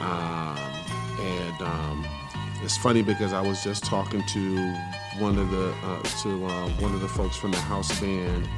um, 0.00 0.56
and 1.20 1.62
um, 1.62 2.06
it's 2.62 2.76
funny 2.76 3.02
because 3.02 3.32
I 3.32 3.40
was 3.40 3.62
just 3.62 3.84
talking 3.84 4.22
to 4.22 4.74
one 5.18 5.38
of 5.38 5.50
the 5.50 5.74
uh, 5.82 6.02
to 6.22 6.46
uh, 6.46 6.68
one 6.80 6.94
of 6.94 7.00
the 7.00 7.08
folks 7.08 7.36
from 7.36 7.52
the 7.52 7.58
house 7.58 7.98
band 8.00 8.48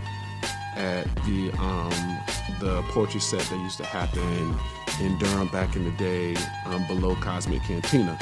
at 0.77 1.05
the 1.25 1.51
um, 1.59 2.19
the 2.61 2.83
poetry 2.89 3.21
set 3.21 3.41
that 3.41 3.59
used 3.59 3.79
to 3.79 3.85
happen 3.85 4.57
in 5.01 5.19
Durham 5.19 5.49
back 5.49 5.77
in 5.77 5.85
the 5.85 5.91
day 5.93 6.37
um, 6.67 6.87
below 6.87 7.15
Cosmic 7.17 7.63
Cantina, 7.63 8.19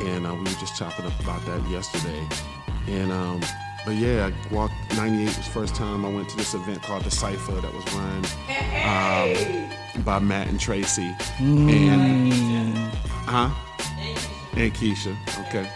and 0.00 0.26
uh, 0.26 0.34
we 0.34 0.40
were 0.40 0.60
just 0.60 0.76
chopping 0.76 1.06
up 1.06 1.18
about 1.20 1.44
that 1.46 1.68
yesterday. 1.68 2.26
And 2.88 3.10
um, 3.12 3.40
but 3.84 3.94
yeah, 3.94 4.30
I 4.30 4.54
walked. 4.54 4.74
'98 4.96 5.26
was 5.26 5.36
the 5.36 5.42
first 5.44 5.74
time 5.74 6.04
I 6.04 6.08
went 6.08 6.28
to 6.30 6.36
this 6.36 6.54
event 6.54 6.82
called 6.82 7.04
the 7.04 7.10
Cipher 7.10 7.52
that 7.52 7.72
was 7.72 7.84
run 7.94 8.24
um, 8.84 10.02
by 10.04 10.18
Matt 10.18 10.48
and 10.48 10.58
Tracy, 10.60 11.14
and 11.38 12.32
huh, 13.26 13.50
and 14.56 14.72
Keisha. 14.74 15.16
Okay, 15.46 15.68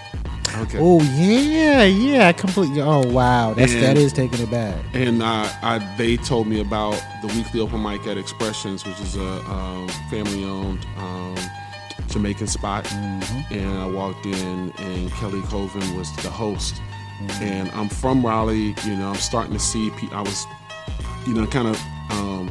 okay. 0.62 0.78
Oh 0.80 1.00
yeah, 1.16 1.84
yeah, 1.84 2.28
I 2.28 2.32
completely. 2.32 2.80
Oh 2.80 3.06
wow, 3.06 3.54
that's 3.54 3.72
And- 3.72 3.98
is 3.98 4.12
taking 4.12 4.40
it 4.40 4.50
back. 4.50 4.76
And 4.94 5.22
uh, 5.22 5.48
I, 5.62 5.78
they 5.98 6.16
told 6.16 6.46
me 6.46 6.60
about 6.60 7.00
the 7.22 7.28
weekly 7.28 7.60
open 7.60 7.82
mic 7.82 8.06
at 8.06 8.16
Expressions, 8.16 8.84
which 8.86 9.00
is 9.00 9.16
a 9.16 9.50
um, 9.50 9.88
family-owned 10.10 10.84
um, 10.96 11.36
Jamaican 12.08 12.46
spot. 12.48 12.90
And 12.92 13.78
I 13.78 13.86
walked 13.86 14.26
in, 14.26 14.72
and 14.78 15.10
Kelly 15.12 15.42
Colvin 15.42 15.96
was 15.96 16.14
the 16.16 16.30
host. 16.30 16.80
And 17.40 17.70
I'm 17.72 17.88
from 17.88 18.24
Raleigh. 18.24 18.74
You 18.86 18.96
know, 18.96 19.10
I'm 19.10 19.16
starting 19.16 19.52
to 19.52 19.58
see. 19.58 19.90
I 20.12 20.22
was, 20.22 20.46
you 21.26 21.34
know, 21.34 21.46
kind 21.46 21.68
of 21.68 21.78
um, 22.10 22.50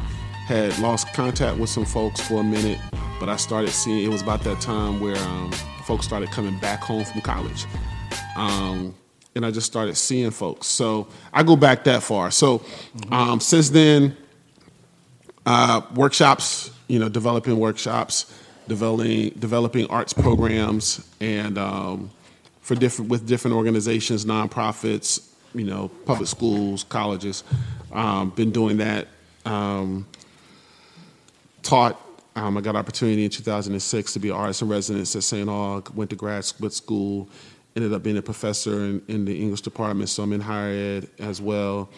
had 0.50 0.76
lost 0.80 1.14
contact 1.14 1.60
with 1.60 1.70
some 1.70 1.86
folks 1.86 2.20
for 2.20 2.40
a 2.40 2.44
minute, 2.44 2.80
but 3.20 3.30
I 3.30 3.36
started 3.36 3.70
seeing. 3.70 4.04
It 4.04 4.08
was 4.08 4.24
about 4.24 4.44
that 4.46 4.60
time 4.60 5.00
where 5.00 5.16
um, 5.16 5.52
folks 5.86 6.08
started 6.08 6.32
coming 6.32 6.58
back 6.58 6.82
home 6.82 7.06
from 7.06 7.22
college. 7.22 7.68
Um, 8.36 8.96
and 9.36 9.46
I 9.46 9.52
just 9.52 9.68
started 9.68 9.96
seeing 9.96 10.32
folks. 10.32 10.66
So 10.66 11.08
I 11.32 11.44
go 11.44 11.56
back 11.56 11.84
that 11.84 12.02
far. 12.02 12.32
So 12.32 12.64
um, 13.12 13.40
since 13.40 13.70
then, 13.70 14.18
uh, 15.46 15.82
workshops, 15.94 16.72
you 16.88 16.98
know, 16.98 17.10
developing 17.10 17.60
workshops, 17.60 18.34
developing 18.68 19.30
developing 19.38 19.86
arts 19.86 20.14
programs, 20.14 21.08
and 21.22 21.60
um, 21.60 22.10
for 22.62 22.74
different 22.74 23.12
with 23.12 23.28
different 23.28 23.56
organizations, 23.56 24.26
nonprofits, 24.26 25.30
you 25.54 25.66
know, 25.66 25.90
public 26.08 26.28
schools, 26.28 26.86
colleges. 26.86 27.44
Um, 27.92 28.32
been 28.32 28.50
doing 28.50 28.78
that. 28.78 29.08
Um, 29.46 30.08
taught. 31.64 32.00
Um, 32.36 32.58
I 32.58 32.62
got 32.62 32.72
an 32.72 32.78
opportunity 32.78 33.24
in 33.24 33.30
2006 33.30 34.14
to 34.14 34.20
be 34.20 34.30
an 34.30 34.36
artist 34.36 34.62
in 34.62 34.70
residence 34.70 35.16
at 35.16 35.24
St. 35.24 35.48
Aug. 35.48 35.94
Went 35.94 36.10
to 36.12 36.16
grad 36.16 36.46
school. 36.46 37.30
Ended 37.76 37.94
up 37.94 38.04
being 38.04 38.18
a 38.18 38.22
professor 38.22 38.86
in, 38.86 39.02
in 39.08 39.26
the 39.26 39.40
English 39.40 39.62
department, 39.62 40.10
so 40.10 40.24
I'm 40.24 40.34
in 40.34 40.42
higher 40.42 40.72
ed 40.72 41.10
as 41.20 41.42
well. 41.42 41.90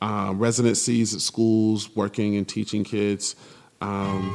Um, 0.00 0.38
residencies 0.38 1.14
at 1.14 1.20
schools, 1.20 1.94
working 1.96 2.36
and 2.36 2.46
teaching 2.46 2.84
kids. 2.84 3.34
Um, 3.80 4.34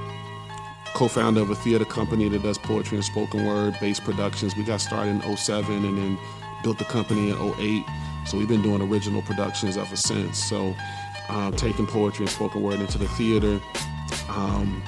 co-founder 0.94 1.42
of 1.42 1.50
a 1.50 1.56
theater 1.56 1.86
company 1.86 2.28
that 2.30 2.44
does 2.44 2.58
poetry 2.58 2.98
and 2.98 3.06
spoken 3.06 3.46
word 3.46 3.76
based 3.80 4.04
productions. 4.04 4.56
We 4.56 4.64
got 4.64 4.82
started 4.82 5.24
in 5.24 5.38
07 5.38 5.86
and 5.86 5.98
then 5.98 6.18
built 6.64 6.78
the 6.78 6.86
company 6.86 7.30
in 7.30 7.38
08. 7.38 7.84
So 8.26 8.38
we've 8.38 8.48
been 8.48 8.62
doing 8.62 8.82
original 8.82 9.22
productions 9.22 9.78
ever 9.78 9.96
since. 9.96 10.38
So 10.38 10.76
um, 11.30 11.54
taking 11.54 11.88
poetry 11.88 12.26
and 12.26 12.32
spoken 12.32 12.62
word 12.62 12.80
into 12.80 12.98
the 12.98 13.08
theater. 13.10 13.60
Um, 14.36 14.84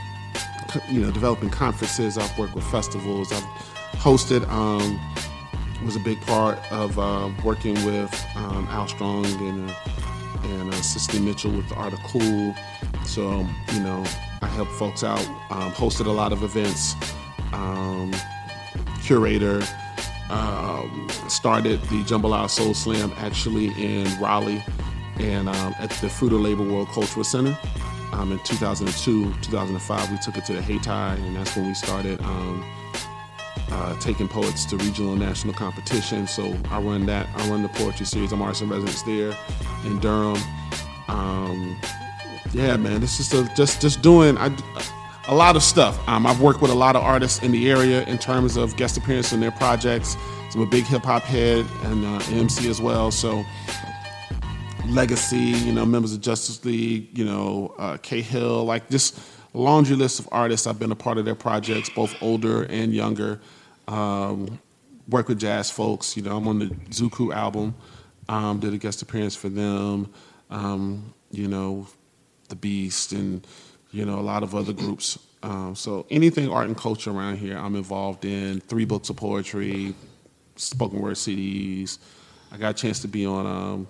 you 0.89 1.01
know, 1.01 1.11
developing 1.11 1.49
conferences. 1.49 2.17
I've 2.17 2.37
worked 2.37 2.55
with 2.55 2.63
festivals. 2.65 3.31
I've 3.31 3.43
hosted. 3.99 4.47
Um, 4.49 4.99
was 5.85 5.95
a 5.95 5.99
big 5.99 6.19
part 6.21 6.57
of 6.71 6.97
uh, 6.97 7.29
working 7.43 7.73
with 7.85 8.25
um, 8.35 8.67
Al 8.69 8.87
Strong 8.87 9.25
and 9.25 9.69
uh, 9.69 9.75
and 10.43 10.73
uh, 10.73 11.19
Mitchell 11.21 11.51
with 11.51 11.67
the 11.69 11.75
Art 11.75 11.93
of 11.93 11.99
Cool. 12.03 12.55
So 13.05 13.45
you 13.73 13.79
know, 13.81 14.03
I 14.41 14.47
help 14.47 14.69
folks 14.69 15.03
out. 15.03 15.25
Um, 15.49 15.71
hosted 15.73 16.05
a 16.05 16.11
lot 16.11 16.31
of 16.31 16.43
events. 16.43 16.95
Um, 17.51 18.13
curator. 19.03 19.61
Um, 20.29 21.07
started 21.27 21.81
the 21.83 22.01
Jambalaya 22.03 22.49
Soul 22.49 22.73
Slam 22.73 23.13
actually 23.17 23.67
in 23.77 24.07
Raleigh 24.19 24.63
and 25.19 25.47
um, 25.47 25.75
at 25.77 25.91
the 26.01 26.07
Fruiter 26.07 26.41
Labor 26.41 26.63
World 26.63 26.87
Cultural 26.87 27.23
Center. 27.23 27.57
Um, 28.13 28.31
in 28.31 28.39
2002, 28.39 29.33
2005, 29.41 30.11
we 30.11 30.17
took 30.19 30.37
it 30.37 30.45
to 30.45 30.53
the 30.53 30.61
Hayti, 30.61 30.89
and 30.89 31.35
that's 31.35 31.55
when 31.55 31.67
we 31.67 31.73
started 31.73 32.21
um, 32.21 32.63
uh, 33.71 33.99
taking 33.99 34.27
poets 34.27 34.65
to 34.65 34.77
regional 34.77 35.13
and 35.13 35.21
national 35.21 35.55
competition. 35.55 36.27
So 36.27 36.55
I 36.69 36.79
run 36.79 37.07
that. 37.07 37.27
I 37.35 37.49
run 37.49 37.63
the 37.63 37.69
poetry 37.69 38.05
series. 38.05 38.31
I'm 38.31 38.41
artist 38.41 38.61
in 38.61 38.69
residence 38.69 39.01
there 39.01 39.35
in 39.85 39.99
Durham. 39.99 40.37
Um, 41.07 41.75
yeah, 42.53 42.77
man, 42.77 43.01
this 43.01 43.19
is 43.19 43.33
a, 43.33 43.51
just 43.55 43.81
just 43.81 44.03
doing 44.03 44.37
I, 44.37 44.55
a 45.27 45.33
lot 45.33 45.55
of 45.55 45.63
stuff. 45.63 45.97
Um, 46.07 46.27
I've 46.27 46.39
worked 46.39 46.61
with 46.61 46.69
a 46.69 46.75
lot 46.75 46.95
of 46.95 47.01
artists 47.01 47.41
in 47.41 47.51
the 47.51 47.71
area 47.71 48.03
in 48.05 48.19
terms 48.19 48.57
of 48.57 48.75
guest 48.75 48.95
appearance 48.95 49.33
on 49.33 49.39
their 49.39 49.51
projects. 49.51 50.13
So 50.51 50.59
I'm 50.59 50.67
a 50.67 50.69
big 50.69 50.83
hip 50.83 51.03
hop 51.03 51.23
head 51.23 51.65
and 51.85 52.05
uh, 52.05 52.21
MC 52.29 52.69
as 52.69 52.79
well. 52.79 53.09
So 53.09 53.43
Legacy, 54.87 55.37
you 55.37 55.71
know, 55.71 55.85
members 55.85 56.13
of 56.13 56.21
Justice 56.21 56.63
League, 56.65 57.17
you 57.17 57.23
know, 57.23 57.73
uh, 57.77 57.97
K 58.01 58.21
Hill, 58.21 58.65
like 58.65 58.89
just 58.89 59.17
laundry 59.53 59.95
list 59.95 60.19
of 60.19 60.27
artists. 60.31 60.67
I've 60.67 60.77
been 60.77 60.91
a 60.91 60.95
part 60.95 61.17
of 61.17 61.25
their 61.25 61.35
projects, 61.35 61.89
both 61.89 62.13
older 62.21 62.63
and 62.63 62.93
younger. 62.93 63.39
Um, 63.87 64.59
work 65.07 65.29
with 65.29 65.39
jazz 65.39 65.71
folks. 65.71 66.17
You 66.17 66.23
know, 66.23 66.37
I'm 66.37 66.47
on 66.47 66.59
the 66.59 66.65
Zuku 66.89 67.33
album. 67.33 67.75
Um, 68.27 68.59
did 68.59 68.73
a 68.73 68.77
guest 68.77 69.01
appearance 69.01 69.35
for 69.35 69.49
them. 69.49 70.11
Um, 70.49 71.13
you 71.31 71.47
know, 71.47 71.87
the 72.49 72.55
Beast 72.55 73.13
and 73.13 73.45
you 73.91 74.05
know 74.05 74.19
a 74.19 74.21
lot 74.21 74.43
of 74.43 74.53
other 74.53 74.73
groups. 74.73 75.17
Um, 75.43 75.75
so 75.75 76.05
anything 76.09 76.49
art 76.49 76.67
and 76.67 76.77
culture 76.77 77.11
around 77.11 77.37
here, 77.37 77.57
I'm 77.57 77.75
involved 77.75 78.25
in. 78.25 78.59
Three 78.61 78.85
books 78.85 79.09
of 79.09 79.15
poetry, 79.15 79.95
spoken 80.55 80.99
word 80.99 81.15
CDs. 81.15 81.97
I 82.51 82.57
got 82.57 82.71
a 82.71 82.73
chance 82.73 82.99
to 82.99 83.07
be 83.07 83.25
on 83.25 83.87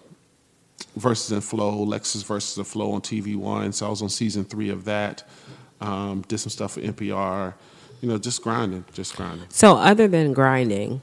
Verses 0.95 1.31
and 1.31 1.43
Flow, 1.43 1.85
Lexus 1.85 2.25
Verses 2.25 2.57
and 2.57 2.67
Flow 2.67 2.91
on 2.91 3.01
TV 3.01 3.35
One. 3.35 3.71
So 3.71 3.87
I 3.87 3.89
was 3.89 4.01
on 4.01 4.09
season 4.09 4.45
three 4.45 4.69
of 4.69 4.85
that. 4.85 5.23
Um, 5.81 6.23
did 6.27 6.37
some 6.37 6.49
stuff 6.49 6.73
for 6.73 6.81
NPR. 6.81 7.53
You 8.01 8.09
know, 8.09 8.17
just 8.17 8.41
grinding, 8.41 8.85
just 8.93 9.15
grinding. 9.15 9.47
So, 9.49 9.77
other 9.77 10.07
than 10.07 10.33
grinding, 10.33 11.01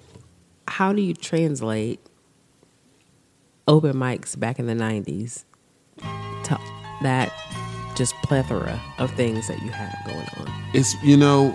how 0.69 0.93
do 0.93 1.01
you 1.01 1.15
translate 1.15 2.01
open 3.67 3.95
mics 3.95 4.39
back 4.39 4.59
in 4.59 4.67
the 4.67 4.75
90s 4.75 5.45
to 6.45 6.59
that 7.03 7.33
just 7.97 8.15
plethora 8.23 8.81
of 8.99 9.11
things 9.13 9.49
that 9.49 9.61
you 9.63 9.71
have 9.71 9.95
going 10.07 10.27
on? 10.39 10.53
it's 10.75 10.95
you 11.03 11.17
know 11.17 11.55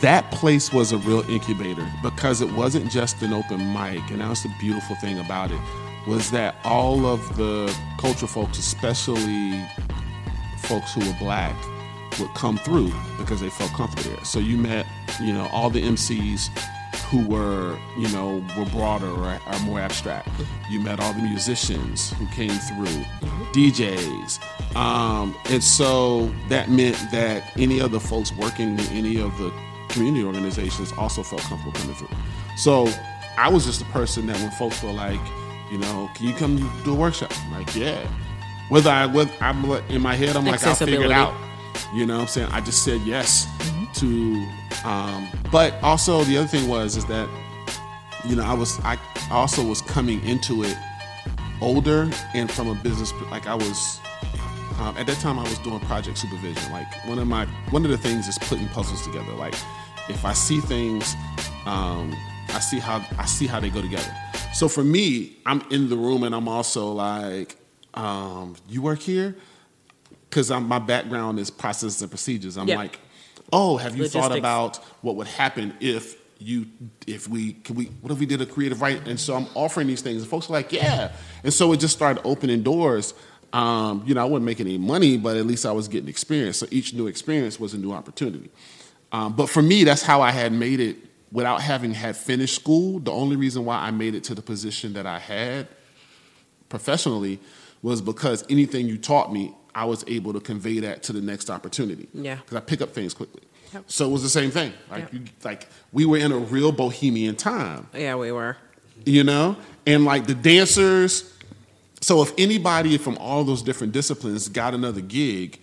that 0.00 0.30
place 0.30 0.72
was 0.72 0.92
a 0.92 0.98
real 0.98 1.28
incubator 1.30 1.86
because 2.02 2.40
it 2.40 2.50
wasn't 2.52 2.90
just 2.90 3.20
an 3.22 3.32
open 3.32 3.72
mic 3.72 4.00
and 4.10 4.20
that 4.20 4.28
was 4.28 4.42
the 4.42 4.52
beautiful 4.60 4.94
thing 4.96 5.18
about 5.18 5.50
it 5.50 5.60
was 6.08 6.30
that 6.30 6.56
all 6.64 7.04
of 7.04 7.36
the 7.36 7.72
culture 7.98 8.26
folks 8.26 8.58
especially 8.58 9.62
folks 10.56 10.94
who 10.94 11.00
were 11.00 11.16
black 11.18 11.54
would 12.18 12.34
come 12.34 12.56
through 12.58 12.90
because 13.18 13.40
they 13.40 13.50
felt 13.50 13.70
comfortable 13.72 14.16
there. 14.16 14.24
So 14.24 14.38
you 14.38 14.56
met 14.56 14.86
you 15.20 15.32
know 15.32 15.48
all 15.52 15.68
the 15.70 15.82
mcs 15.82 16.48
who 17.10 17.26
were 17.28 17.78
you 17.98 18.08
know 18.08 18.42
were 18.56 18.64
broader 18.66 19.08
or, 19.08 19.38
or 19.46 19.58
more 19.60 19.80
abstract. 19.80 20.28
You 20.70 20.80
met 20.80 20.98
all 20.98 21.12
the 21.12 21.22
musicians 21.22 22.12
who 22.14 22.26
came 22.28 22.50
through 22.50 23.04
djs 23.52 24.42
um, 24.76 25.36
and 25.50 25.62
so 25.62 26.32
that 26.48 26.70
meant 26.70 26.96
that 27.12 27.42
any 27.58 27.80
of 27.80 27.90
the 27.90 28.00
folks 28.00 28.32
working 28.32 28.78
in 28.78 28.80
any 28.92 29.20
of 29.20 29.36
the 29.38 29.52
community 29.90 30.24
organizations 30.24 30.92
also 30.92 31.22
felt 31.22 31.42
comfortable 31.42 31.78
coming 31.78 31.96
through. 31.96 32.08
So 32.56 32.88
i 33.36 33.48
was 33.48 33.64
just 33.64 33.82
a 33.82 33.84
person 33.86 34.26
that 34.26 34.36
when 34.38 34.50
folks 34.52 34.82
were 34.82 34.90
like 34.90 35.20
you 35.70 35.78
know 35.78 36.10
can 36.14 36.26
you 36.26 36.34
come 36.34 36.56
do 36.84 36.92
a 36.92 36.96
workshop 36.96 37.32
I'm 37.46 37.52
like 37.52 37.74
yeah 37.74 38.06
whether 38.68 38.90
i 38.90 39.06
with 39.06 39.30
i'm 39.40 39.64
in 39.90 40.02
my 40.02 40.14
head 40.14 40.36
i'm 40.36 40.44
like 40.44 40.62
i'll 40.64 40.74
figure 40.74 41.02
it 41.02 41.10
out 41.10 41.34
you 41.94 42.04
know 42.04 42.16
what 42.16 42.22
I'm 42.22 42.28
saying? 42.28 42.48
I 42.52 42.60
just 42.60 42.84
said 42.84 43.00
yes 43.02 43.46
to 43.94 44.46
um 44.84 45.28
but 45.50 45.74
also 45.82 46.22
the 46.24 46.36
other 46.36 46.46
thing 46.46 46.68
was 46.68 46.96
is 46.96 47.06
that 47.06 47.28
you 48.26 48.36
know, 48.36 48.44
I 48.44 48.52
was 48.52 48.78
I 48.80 48.98
also 49.30 49.64
was 49.64 49.80
coming 49.82 50.22
into 50.24 50.64
it 50.64 50.76
older 51.60 52.10
and 52.34 52.50
from 52.50 52.68
a 52.68 52.74
business 52.74 53.12
like 53.30 53.46
I 53.46 53.54
was 53.54 54.00
um, 54.80 54.96
at 54.96 55.06
that 55.06 55.18
time 55.18 55.38
I 55.38 55.42
was 55.42 55.58
doing 55.58 55.80
project 55.80 56.18
supervision. 56.18 56.70
Like 56.70 56.86
one 57.06 57.18
of 57.18 57.26
my 57.26 57.46
one 57.70 57.84
of 57.84 57.90
the 57.90 57.98
things 57.98 58.28
is 58.28 58.38
putting 58.38 58.68
puzzles 58.68 59.04
together. 59.04 59.32
Like 59.32 59.54
if 60.08 60.24
I 60.24 60.32
see 60.32 60.60
things, 60.60 61.14
um, 61.66 62.14
I 62.50 62.60
see 62.60 62.78
how 62.78 63.04
I 63.18 63.26
see 63.26 63.46
how 63.46 63.60
they 63.60 63.70
go 63.70 63.82
together. 63.82 64.14
So 64.54 64.68
for 64.68 64.82
me, 64.82 65.36
I'm 65.46 65.62
in 65.70 65.88
the 65.88 65.96
room 65.96 66.24
and 66.24 66.34
I'm 66.34 66.48
also 66.48 66.90
like, 66.92 67.56
um, 67.94 68.56
you 68.68 68.82
work 68.82 68.98
here 69.00 69.36
because 70.28 70.50
my 70.50 70.78
background 70.78 71.38
is 71.38 71.50
processes 71.50 72.02
and 72.02 72.10
procedures. 72.10 72.56
I'm 72.56 72.68
Yeah. 72.68 72.76
like, 72.76 72.98
oh, 73.52 73.76
have 73.76 73.96
you 73.96 74.08
thought 74.08 74.36
about 74.36 74.78
what 75.02 75.16
would 75.16 75.26
happen 75.28 75.74
if 75.80 76.16
you 76.40 76.66
if 77.06 77.28
we 77.28 77.54
can 77.54 77.74
we 77.74 77.86
what 78.00 78.12
if 78.12 78.18
we 78.20 78.26
did 78.26 78.40
a 78.40 78.46
creative 78.46 78.80
right? 78.80 79.04
And 79.08 79.18
so 79.18 79.34
I'm 79.34 79.46
offering 79.54 79.86
these 79.86 80.02
things, 80.02 80.22
and 80.22 80.30
folks 80.30 80.48
are 80.48 80.52
like, 80.52 80.72
yeah. 80.72 81.12
And 81.44 81.52
so 81.52 81.72
it 81.72 81.78
just 81.78 81.94
started 81.94 82.20
opening 82.24 82.62
doors. 82.62 83.14
Um, 83.52 84.02
you 84.06 84.14
know, 84.14 84.20
I 84.20 84.24
wasn't 84.24 84.44
making 84.46 84.66
any 84.66 84.78
money, 84.78 85.16
but 85.16 85.36
at 85.36 85.46
least 85.46 85.66
I 85.66 85.72
was 85.72 85.88
getting 85.88 86.08
experience. 86.08 86.58
So 86.58 86.66
each 86.70 86.92
new 86.94 87.06
experience 87.06 87.58
was 87.58 87.74
a 87.74 87.78
new 87.78 87.92
opportunity. 87.92 88.50
Um, 89.10 89.32
but 89.34 89.48
for 89.48 89.62
me, 89.62 89.84
that's 89.84 90.02
how 90.02 90.20
I 90.20 90.30
had 90.30 90.52
made 90.52 90.80
it 90.80 90.96
without 91.32 91.60
having 91.62 91.92
had 91.92 92.16
finished 92.16 92.54
school. 92.54 92.98
The 93.00 93.12
only 93.12 93.36
reason 93.36 93.64
why 93.64 93.76
I 93.78 93.90
made 93.90 94.14
it 94.14 94.24
to 94.24 94.34
the 94.34 94.42
position 94.42 94.94
that 94.94 95.06
I 95.06 95.18
had 95.18 95.68
professionally 96.68 97.38
was 97.82 98.00
because 98.00 98.44
anything 98.50 98.86
you 98.88 98.98
taught 98.98 99.32
me, 99.32 99.54
I 99.74 99.84
was 99.84 100.04
able 100.08 100.32
to 100.32 100.40
convey 100.40 100.80
that 100.80 101.02
to 101.04 101.12
the 101.12 101.20
next 101.20 101.50
opportunity. 101.50 102.08
Yeah. 102.12 102.36
Because 102.36 102.56
I 102.56 102.60
pick 102.60 102.80
up 102.80 102.90
things 102.90 103.14
quickly. 103.14 103.42
Yep. 103.72 103.84
So 103.86 104.08
it 104.08 104.12
was 104.12 104.22
the 104.22 104.28
same 104.30 104.50
thing. 104.50 104.72
Like 104.90 105.00
Yep. 105.04 105.14
you, 105.14 105.20
like 105.44 105.68
we 105.92 106.04
were 106.06 106.16
in 106.16 106.32
a 106.32 106.38
real 106.38 106.72
bohemian 106.72 107.36
time, 107.36 107.86
Yeah, 107.94 108.14
we 108.16 108.32
were. 108.32 108.56
you 109.04 109.22
know, 109.22 109.56
and 109.86 110.04
like 110.04 110.26
the 110.26 110.34
dancers. 110.34 111.32
So 112.00 112.22
if 112.22 112.32
anybody 112.38 112.96
from 112.96 113.18
all 113.18 113.44
those 113.44 113.60
different 113.62 113.92
disciplines 113.92 114.48
got 114.48 114.72
another 114.74 115.00
gig, 115.02 115.60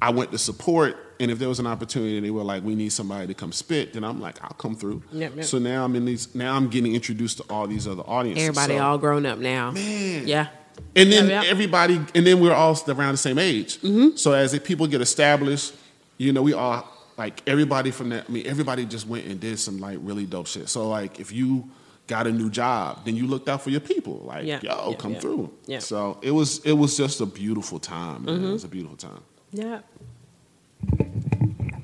I 0.00 0.10
went 0.10 0.30
to 0.32 0.38
support. 0.38 0.96
And 1.20 1.30
if 1.30 1.38
there 1.38 1.48
was 1.48 1.58
an 1.58 1.66
opportunity, 1.66 2.16
and 2.16 2.24
they 2.26 2.30
were 2.30 2.44
like, 2.44 2.62
"We 2.62 2.74
need 2.74 2.90
somebody 2.92 3.26
to 3.26 3.34
come 3.34 3.50
spit," 3.52 3.92
then 3.92 4.04
I'm 4.04 4.20
like, 4.20 4.42
"I'll 4.42 4.50
come 4.56 4.74
through." 4.76 5.02
Yep, 5.12 5.32
yep. 5.36 5.44
So 5.44 5.58
now 5.58 5.84
I'm 5.84 5.96
in 5.96 6.04
these. 6.04 6.34
Now 6.34 6.54
I'm 6.54 6.68
getting 6.68 6.94
introduced 6.94 7.38
to 7.38 7.44
all 7.50 7.66
these 7.66 7.88
other 7.88 8.02
audiences. 8.02 8.48
Everybody 8.48 8.76
So- 8.76 8.84
all 8.84 8.98
grown 8.98 9.26
up 9.26 9.38
now. 9.38 9.70
Man. 9.72 10.26
Yeah. 10.28 10.48
and 10.94 11.10
then 11.12 11.28
Yep, 11.28 11.44
everybody, 11.46 11.96
and 12.14 12.24
then 12.24 12.38
we're 12.40 12.54
all 12.54 12.78
around 12.86 13.12
the 13.12 13.18
same 13.18 13.38
age. 13.38 13.80
Mm-hmm. 13.80 14.16
So 14.16 14.32
as 14.32 14.52
the 14.52 14.60
people 14.60 14.86
get 14.86 15.00
established, 15.00 15.74
you 16.18 16.32
know, 16.32 16.40
we 16.42 16.52
all 16.52 16.86
like 17.16 17.42
everybody 17.48 17.90
from 17.90 18.10
that. 18.10 18.26
I 18.28 18.32
mean, 18.32 18.46
everybody 18.46 18.84
just 18.84 19.06
went 19.08 19.26
and 19.26 19.40
did 19.40 19.58
some 19.58 19.78
like 19.80 19.98
really 20.02 20.24
dope 20.24 20.46
shit. 20.46 20.68
So 20.68 20.88
like, 20.88 21.18
if 21.18 21.32
you 21.32 21.68
got 22.06 22.28
a 22.28 22.32
new 22.32 22.48
job, 22.48 23.04
then 23.04 23.16
you 23.16 23.26
looked 23.26 23.48
out 23.48 23.60
for 23.60 23.70
your 23.70 23.80
people. 23.80 24.22
Like, 24.24 24.46
Yeah, 24.46 24.60
yo, 24.62 24.90
yeah, 24.90 24.96
come 24.96 25.14
yeah. 25.14 25.18
through. 25.20 25.50
Yeah. 25.66 25.78
So 25.80 26.18
it 26.22 26.30
was 26.30 26.60
it 26.64 26.74
was 26.74 26.96
just 26.96 27.20
a 27.20 27.26
beautiful 27.26 27.80
time. 27.80 28.24
Man. 28.24 28.36
Mm-hmm. 28.36 28.46
It 28.46 28.52
was 28.52 28.64
a 28.64 28.68
beautiful 28.68 28.96
time. 28.96 29.20
Yeah. 29.52 29.80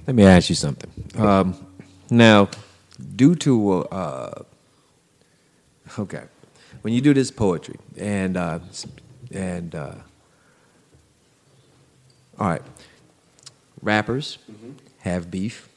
Let 0.06 0.14
me 0.14 0.24
ask 0.24 0.48
you 0.48 0.54
something. 0.54 0.90
Um, 1.16 1.54
now, 2.10 2.48
due 3.16 3.34
to 3.36 3.82
uh, 3.84 4.42
okay, 5.98 6.24
when 6.82 6.92
you 6.92 7.00
do 7.00 7.14
this 7.14 7.30
poetry 7.30 7.76
and 7.96 8.36
uh, 8.36 8.58
and 9.32 9.74
uh, 9.74 9.94
all 12.38 12.48
right, 12.48 12.62
rappers 13.80 14.38
have 15.00 15.30
beef. 15.30 15.68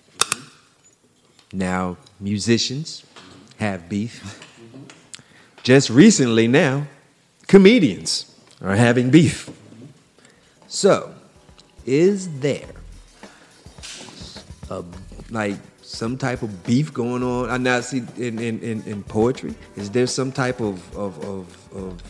Now, 1.53 1.97
musicians 2.19 3.03
have 3.57 3.87
beef. 3.87 4.43
Just 5.63 5.89
recently, 5.89 6.47
now, 6.47 6.87
comedians 7.47 8.35
are 8.61 8.75
having 8.75 9.09
beef. 9.09 9.49
So, 10.67 11.13
is 11.85 12.39
there 12.39 12.76
a 14.69 14.83
like 15.29 15.57
some 15.81 16.17
type 16.17 16.41
of 16.41 16.65
beef 16.65 16.93
going 16.93 17.23
on? 17.23 17.49
I 17.49 17.57
now 17.57 17.79
see 17.81 18.03
in, 18.17 18.39
in, 18.39 18.59
in, 18.61 18.83
in 18.83 19.03
poetry. 19.03 19.55
Is 19.75 19.89
there 19.91 20.07
some 20.07 20.31
type 20.31 20.59
of 20.59 20.95
of, 20.95 21.23
of, 21.23 21.75
of 21.75 22.03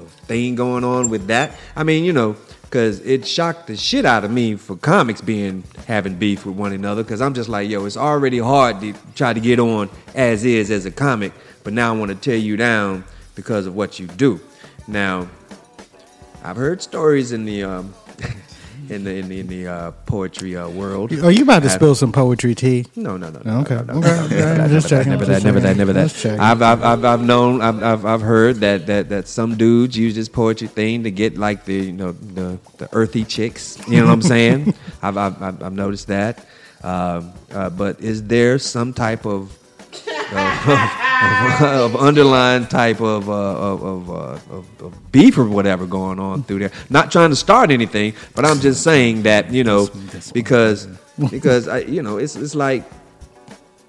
a 0.00 0.04
thing 0.26 0.54
going 0.54 0.84
on 0.84 1.08
with 1.10 1.26
that. 1.28 1.52
I 1.76 1.84
mean, 1.84 2.04
you 2.04 2.12
know, 2.12 2.36
because 2.62 3.00
it 3.00 3.26
shocked 3.26 3.66
the 3.66 3.76
shit 3.76 4.04
out 4.04 4.24
of 4.24 4.30
me 4.30 4.56
for 4.56 4.76
comics 4.76 5.20
being 5.20 5.64
having 5.86 6.16
beef 6.16 6.46
with 6.46 6.56
one 6.56 6.72
another. 6.72 7.02
Because 7.02 7.20
I'm 7.20 7.34
just 7.34 7.48
like, 7.48 7.68
yo, 7.68 7.84
it's 7.84 7.96
already 7.96 8.38
hard 8.38 8.80
to 8.80 8.94
try 9.14 9.32
to 9.32 9.40
get 9.40 9.58
on 9.58 9.90
as 10.14 10.44
is 10.44 10.70
as 10.70 10.86
a 10.86 10.90
comic, 10.90 11.32
but 11.64 11.72
now 11.72 11.94
I 11.94 11.96
want 11.96 12.10
to 12.10 12.14
tear 12.14 12.36
you 12.36 12.56
down 12.56 13.04
because 13.34 13.66
of 13.66 13.74
what 13.74 13.98
you 13.98 14.06
do. 14.06 14.40
Now, 14.86 15.28
I've 16.42 16.56
heard 16.56 16.82
stories 16.82 17.32
in 17.32 17.44
the 17.44 17.64
um, 17.64 17.94
in 18.90 19.04
the 19.04 19.16
in 19.16 19.28
the, 19.28 19.40
in 19.40 19.46
the 19.46 19.66
uh, 19.66 19.90
poetry 20.06 20.56
uh, 20.56 20.68
world. 20.68 21.12
Are 21.12 21.30
you 21.30 21.44
about 21.44 21.60
to 21.60 21.68
I've- 21.68 21.74
spill 21.74 21.94
some 21.94 22.12
poetry 22.12 22.54
tea? 22.54 22.86
No, 22.96 23.16
no, 23.16 23.30
no. 23.30 23.40
no 23.44 23.60
Okay, 23.60 23.76
no, 23.76 23.82
no, 23.82 23.98
okay, 23.98 24.08
no, 24.08 24.16
no, 24.16 24.24
okay, 24.26 24.34
never 24.36 24.54
that, 24.54 24.70
just 24.70 24.88
checking, 24.88 25.10
Never 25.10 25.24
that, 25.26 25.44
never 25.44 25.60
that, 25.60 25.76
never 25.76 25.92
that. 25.92 26.26
I've, 26.40 26.62
I've, 26.62 27.04
I've, 27.04 27.22
known, 27.22 27.60
I've, 27.60 28.04
I've, 28.04 28.20
heard 28.20 28.56
that, 28.56 28.86
that, 28.86 29.08
that 29.08 29.28
some 29.28 29.56
dudes 29.56 29.96
use 29.96 30.14
this 30.14 30.28
poetry 30.28 30.68
thing 30.68 31.04
to 31.04 31.10
get 31.10 31.38
like 31.38 31.64
the, 31.64 31.74
you 31.74 31.92
know, 31.92 32.12
the, 32.12 32.58
the 32.78 32.88
earthy 32.92 33.24
chicks. 33.24 33.78
You 33.88 34.00
know 34.00 34.06
what 34.06 34.12
I'm 34.12 34.22
saying? 34.22 34.74
I've, 35.02 35.16
I've, 35.16 35.42
I've 35.42 35.62
I've 35.62 35.72
noticed 35.72 36.08
that. 36.08 36.46
Um, 36.82 37.32
uh, 37.52 37.68
but 37.70 38.00
is 38.00 38.24
there 38.24 38.58
some 38.58 38.92
type 38.92 39.26
of 39.26 39.56
of, 40.32 41.62
of 41.62 41.96
underlying 41.96 42.66
type 42.66 43.00
of 43.00 43.28
uh, 43.28 43.32
of, 43.32 43.82
of, 43.82 44.10
uh, 44.10 44.54
of 44.54 44.82
of 44.82 45.12
beef 45.12 45.36
or 45.36 45.48
whatever 45.48 45.86
going 45.86 46.18
on 46.20 46.42
through 46.44 46.60
there. 46.60 46.72
Not 46.88 47.10
trying 47.10 47.30
to 47.30 47.36
start 47.36 47.70
anything, 47.70 48.14
but 48.34 48.44
I'm 48.44 48.60
just 48.60 48.82
saying 48.82 49.22
that 49.22 49.50
you 49.52 49.64
know 49.64 49.88
because 50.32 50.86
because 51.30 51.66
I, 51.68 51.78
you 51.80 52.02
know 52.02 52.18
it's 52.18 52.36
it's 52.36 52.54
like 52.54 52.84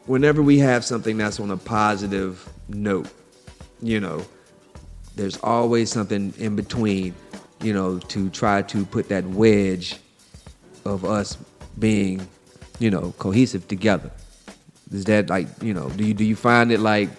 whenever 0.06 0.42
we 0.42 0.58
have 0.60 0.84
something 0.84 1.18
that's 1.18 1.40
on 1.40 1.52
a 1.52 1.58
positive 1.58 2.48
note, 2.68 3.08
you 3.82 4.00
know, 4.00 4.26
there's 5.16 5.38
always 5.38 5.92
something 5.92 6.34
in 6.38 6.56
between, 6.56 7.14
you 7.62 7.74
know, 7.74 8.00
to 8.00 8.30
try 8.30 8.62
to 8.64 8.86
put 8.86 9.10
that 9.10 9.26
wedge 9.26 9.98
of 10.86 11.06
us 11.06 11.38
being, 11.80 12.28
you 12.80 12.90
know, 12.90 13.14
cohesive 13.18 13.68
together. 13.68 14.12
Is 14.92 15.06
that 15.06 15.30
like, 15.30 15.48
you 15.62 15.74
know, 15.74 15.90
do 15.90 16.06
you 16.06 16.14
do 16.14 16.24
you 16.24 16.36
find 16.36 16.72
it 16.72 16.80
like 16.80 17.10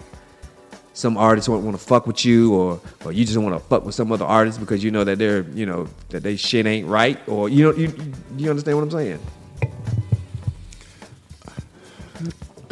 some 0.93 1.17
artists 1.17 1.49
want, 1.49 1.63
want 1.63 1.77
to 1.77 1.83
fuck 1.83 2.05
with 2.05 2.23
you 2.23 2.53
or 2.53 2.79
or 3.03 3.11
you 3.11 3.25
just 3.25 3.37
want 3.37 3.55
to 3.55 3.59
fuck 3.59 3.83
with 3.83 3.95
some 3.95 4.11
other 4.11 4.25
artists 4.25 4.59
because 4.59 4.83
you 4.83 4.91
know 4.91 5.03
that 5.03 5.17
they're, 5.17 5.41
you 5.53 5.65
know, 5.65 5.87
that 6.09 6.21
they 6.23 6.35
shit 6.35 6.65
ain't 6.65 6.87
right 6.87 7.19
or 7.27 7.49
you 7.49 7.63
know 7.63 7.75
you 7.75 7.93
you 8.37 8.49
understand 8.49 8.77
what 8.77 8.83
I'm 8.83 8.91
saying? 8.91 9.19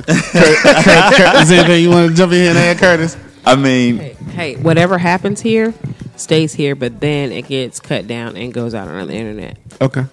Is 0.08 1.50
there 1.50 1.60
anything 1.60 1.84
you 1.84 1.90
want 1.90 2.10
to 2.10 2.16
jump 2.16 2.32
in 2.32 2.40
here 2.40 2.50
and 2.50 2.58
add, 2.58 2.78
Curtis? 2.78 3.18
I 3.46 3.56
mean, 3.56 3.98
Hey, 3.98 4.14
hey, 4.34 4.56
whatever 4.56 4.98
happens 4.98 5.42
here 5.42 5.74
stays 6.16 6.54
here, 6.54 6.76
but 6.76 7.00
then 7.00 7.32
it 7.32 7.48
gets 7.48 7.80
cut 7.80 8.08
down 8.08 8.38
and 8.38 8.54
goes 8.54 8.74
out 8.74 8.88
on 8.88 9.08
the 9.08 9.14
internet. 9.14 9.58
Okay. 9.82 10.06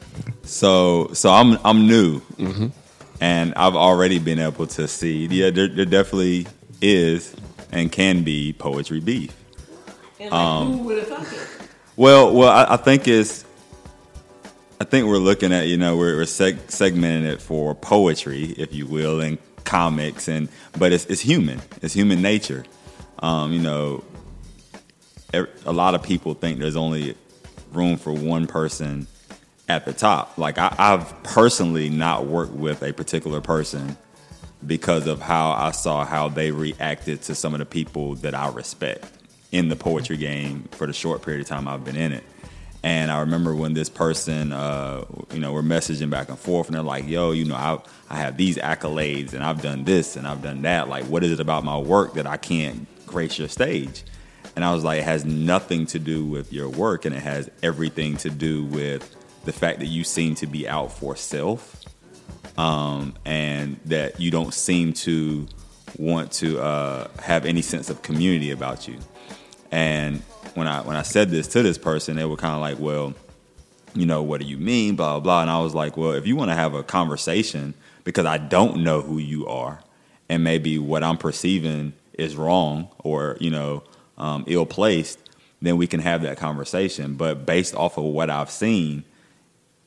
So 0.43 1.11
so 1.13 1.31
I'm 1.31 1.59
I'm 1.65 1.87
new, 1.87 2.21
mm-hmm. 2.21 2.69
And 3.21 3.55
I've 3.55 3.77
already 3.77 4.19
been 4.19 4.39
able 4.39 4.67
to 4.69 4.89
see. 4.89 5.27
Yeah, 5.27 5.51
there, 5.51 5.69
there 5.69 5.85
definitely 5.85 6.47
is 6.81 7.35
and 7.73 7.91
can 7.91 8.23
be 8.23 8.53
poetry 8.53 9.01
beef. 9.01 9.35
Um, 10.31 10.85
Well, 11.97 12.35
well, 12.35 12.51
I, 12.51 12.75
I 12.75 12.77
think 12.77 13.09
it's. 13.09 13.45
I 14.81 14.85
think 14.85 15.09
we're 15.09 15.19
looking 15.19 15.53
at 15.53 15.67
you 15.67 15.77
know 15.77 15.97
we're, 15.97 16.17
we're 16.17 16.23
seg- 16.23 16.69
segmenting 16.69 17.25
it 17.25 17.43
for 17.43 17.75
poetry, 17.75 18.45
if 18.57 18.73
you 18.73 18.87
will, 18.87 19.21
and 19.21 19.39
comics, 19.65 20.29
and 20.29 20.49
but 20.79 20.93
it's 20.93 21.07
it's 21.07 21.21
human. 21.21 21.61
It's 21.83 21.95
human 21.95 22.23
nature. 22.23 22.65
Um, 23.21 23.53
you 23.53 23.61
know, 23.61 24.05
a 25.35 25.73
lot 25.73 25.95
of 25.95 26.03
people 26.03 26.35
think 26.35 26.61
there's 26.61 26.77
only 26.77 27.17
room 27.73 27.97
for 27.97 28.13
one 28.13 28.47
person 28.47 29.07
at 29.69 29.85
the 29.85 29.93
top. 29.93 30.39
Like 30.39 30.59
I, 30.59 30.75
I've 30.79 31.23
personally 31.23 31.91
not 31.91 32.27
worked 32.27 32.53
with 32.53 32.83
a 32.83 32.93
particular 32.93 33.41
person 33.41 33.97
because 34.67 35.07
of 35.07 35.21
how 35.21 35.53
I 35.53 35.71
saw 35.71 36.05
how 36.05 36.29
they 36.29 36.51
reacted 36.51 37.23
to 37.23 37.35
some 37.35 37.55
of 37.55 37.61
the 37.61 37.67
people 37.67 38.17
that 38.17 38.35
I 38.35 38.49
respect 38.49 39.05
in 39.53 39.69
the 39.69 39.77
poetry 39.77 40.17
game 40.17 40.69
for 40.73 40.87
the 40.87 40.93
short 40.93 41.23
period 41.23 41.43
of 41.43 41.47
time 41.47 41.69
I've 41.69 41.85
been 41.85 41.97
in 41.97 42.13
it. 42.13 42.25
And 42.83 43.11
I 43.11 43.21
remember 43.21 43.55
when 43.55 43.75
this 43.75 43.89
person, 43.89 44.53
uh, 44.53 45.05
you 45.33 45.41
know, 45.41 45.53
we're 45.53 45.63
messaging 45.63 46.11
back 46.11 46.29
and 46.29 46.39
forth, 46.39 46.69
and 46.69 46.77
they're 46.77 46.83
like, 46.83 47.09
"Yo, 47.09 47.33
you 47.33 47.45
know, 47.45 47.57
I 47.57 47.79
I 48.09 48.17
have 48.19 48.37
these 48.37 48.57
accolades, 48.57 49.33
and 49.33 49.43
I've 49.43 49.61
done 49.61 49.85
this, 49.85 50.15
and 50.17 50.29
I've 50.29 50.43
done 50.43 50.63
that. 50.63 50.89
Like, 50.89 51.05
what 51.07 51.25
is 51.25 51.33
it 51.33 51.41
about 51.41 51.65
my 51.65 51.77
work 51.77 52.15
that 52.15 52.27
I 52.27 52.37
can't 52.37 52.87
grace 53.05 53.37
your 53.37 53.49
stage?" 53.49 54.05
And 54.55 54.65
I 54.65 54.73
was 54.73 54.85
like, 54.85 55.01
"It 55.01 55.05
has 55.05 55.25
nothing 55.25 55.87
to 55.87 55.99
do 55.99 56.25
with 56.25 56.53
your 56.53 56.69
work, 56.69 57.05
and 57.05 57.15
it 57.15 57.23
has 57.23 57.51
everything 57.65 58.17
to 58.19 58.31
do 58.31 58.65
with 58.65 59.17
the 59.45 59.53
fact 59.53 59.79
that 59.81 59.87
you 59.87 60.05
seem 60.05 60.35
to 60.37 60.47
be 60.47 60.69
out 60.69 60.93
for 60.93 61.17
self, 61.17 61.77
um, 62.57 63.15
and 63.25 63.79
that 63.87 64.21
you 64.21 64.31
don't 64.31 64.53
seem 64.53 64.93
to 64.93 65.47
want 65.97 66.33
to 66.33 66.61
uh, 66.61 67.09
have 67.21 67.45
any 67.45 67.63
sense 67.63 67.91
of 67.91 68.03
community 68.03 68.51
about 68.51 68.89
you." 68.89 68.99
And 69.71 70.23
when 70.55 70.67
I 70.67 70.81
when 70.83 70.97
I 70.97 71.03
said 71.03 71.31
this 71.31 71.47
to 71.49 71.63
this 71.63 71.79
person, 71.79 72.17
they 72.17 72.25
were 72.25 72.37
kind 72.37 72.55
of 72.55 72.61
like, 72.61 72.79
"Well, 72.79 73.15
you 73.95 74.07
know, 74.07 74.23
what 74.23 74.41
do 74.41 74.47
you 74.47 74.59
mean?" 74.59 74.97
Blah 74.97 75.15
blah 75.15 75.21
blah. 75.21 75.43
And 75.43 75.51
I 75.51 75.61
was 75.61 75.75
like, 75.75 75.97
"Well, 75.97 76.13
if 76.13 76.27
you 76.27 76.37
want 76.37 76.51
to 76.51 76.55
have 76.55 76.75
a 76.75 76.83
conversation, 76.83 77.75
because 78.05 78.27
I 78.27 78.39
don't 78.39 78.83
know 78.83 79.03
who 79.03 79.19
you 79.19 79.47
are, 79.47 79.81
and 80.29 80.45
maybe 80.45 80.79
what 80.79 81.05
I'm 81.05 81.17
perceiving 81.17 81.93
is 82.15 82.37
wrong 82.37 82.89
or 82.99 83.37
you 83.41 83.51
know 83.51 83.85
um, 84.19 84.45
ill 84.47 84.67
placed, 84.67 85.19
then 85.63 85.77
we 85.77 85.87
can 85.87 86.01
have 86.01 86.23
that 86.23 86.37
conversation. 86.37 87.15
But 87.15 87.47
based 87.47 87.75
off 87.75 87.97
of 87.97 88.05
what 88.05 88.31
I've 88.31 88.51
seen, 88.51 89.05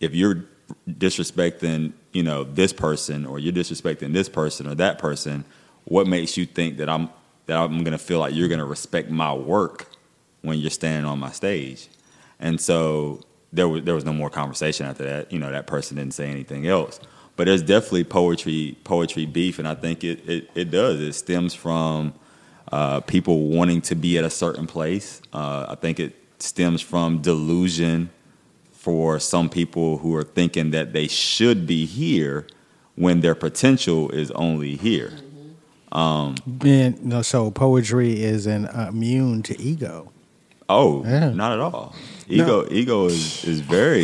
if 0.02 0.14
you're 0.14 0.44
disrespecting, 0.90 1.94
you 2.12 2.24
know, 2.24 2.44
this 2.44 2.74
person 2.74 3.26
or 3.26 3.40
you're 3.40 3.54
disrespecting 3.54 4.12
this 4.12 4.28
person 4.28 4.68
or 4.68 4.76
that 4.76 4.98
person, 5.00 5.46
what 5.86 6.08
makes 6.08 6.36
you 6.36 6.46
think 6.46 6.78
that 6.78 6.90
I'm 6.90 7.10
that 7.46 7.58
I'm 7.58 7.84
gonna 7.84 7.98
feel 7.98 8.20
like 8.20 8.34
you're 8.34 8.50
gonna 8.50 8.66
respect 8.66 9.10
my 9.10 9.34
work 9.34 9.88
when 10.42 10.58
you're 10.58 10.72
standing 10.72 11.06
on 11.06 11.20
my 11.20 11.32
stage? 11.32 11.88
And 12.40 12.60
so 12.60 13.22
there 13.54 13.70
was 13.70 13.84
there 13.84 13.96
was 13.96 14.06
no 14.06 14.14
more 14.14 14.30
conversation 14.30 14.86
after 14.86 15.04
that. 15.06 15.32
You 15.32 15.40
know, 15.40 15.52
that 15.52 15.68
person 15.68 15.98
didn't 15.98 16.14
say 16.14 16.30
anything 16.30 16.68
else. 16.68 17.00
But 17.38 17.46
there's 17.46 17.62
definitely 17.62 18.04
poetry 18.04 18.78
poetry 18.84 19.26
beef, 19.26 19.60
and 19.60 19.68
I 19.68 19.76
think 19.76 20.04
it 20.04 20.28
it, 20.28 20.50
it 20.56 20.72
does. 20.72 21.00
It 21.00 21.14
stems 21.14 21.54
from 21.54 22.14
uh, 22.72 23.02
people 23.02 23.48
wanting 23.48 23.82
to 23.82 23.96
be 23.96 24.18
at 24.18 24.24
a 24.24 24.30
certain 24.30 24.68
place. 24.68 25.22
Uh, 25.34 25.68
I 25.70 25.76
think 25.76 26.00
it 26.00 26.16
stems 26.40 26.82
from 26.82 27.20
delusion 27.22 28.10
for 28.82 29.20
some 29.20 29.48
people 29.48 30.00
who 30.00 30.16
are 30.16 30.24
thinking 30.24 30.72
that 30.72 30.92
they 30.92 31.08
should 31.08 31.68
be 31.68 31.86
here 31.86 32.48
when 32.96 33.22
their 33.22 33.36
potential 33.36 34.10
is 34.10 34.32
only 34.32 34.76
here. 34.76 35.14
Um, 35.92 36.36
And 36.66 37.04
no, 37.06 37.22
so 37.22 37.52
poetry 37.52 38.24
is 38.24 38.48
an 38.48 38.66
uh, 38.66 38.88
immune 38.90 39.44
to 39.44 39.54
ego. 39.62 40.12
oh, 40.68 41.04
Yeah. 41.06 41.30
not 41.30 41.52
at 41.54 41.60
all. 41.60 41.94
Ego, 42.28 42.66
ego 42.72 43.08
is 43.08 43.44
is 43.44 43.60
very, 43.60 44.04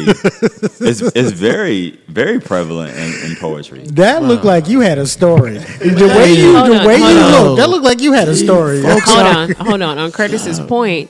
is 0.91 1.01
is 1.23 1.31
very 1.31 1.97
very 2.09 2.39
prevalent 2.41 2.91
in, 3.03 3.09
in 3.31 3.35
poetry. 3.37 3.83
That 4.03 4.21
looked 4.23 4.43
like 4.43 4.67
you 4.67 4.81
had 4.81 4.97
a 4.97 5.07
story. 5.07 5.59
The 5.99 6.07
way 6.19 6.33
you, 6.33 6.51
Hold 6.57 6.67
the 6.75 6.85
way 6.85 6.97
you 6.97 7.05
on. 7.05 7.31
look, 7.31 7.57
that 7.59 7.69
looked 7.69 7.85
like 7.85 8.01
you 8.01 8.11
had 8.11 8.27
a 8.27 8.35
story. 8.35 8.81
hold 8.83 9.25
on, 9.25 9.51
hold 9.67 9.81
on. 9.81 9.97
On 9.97 10.11
Curtis's 10.11 10.59
point, 10.59 11.09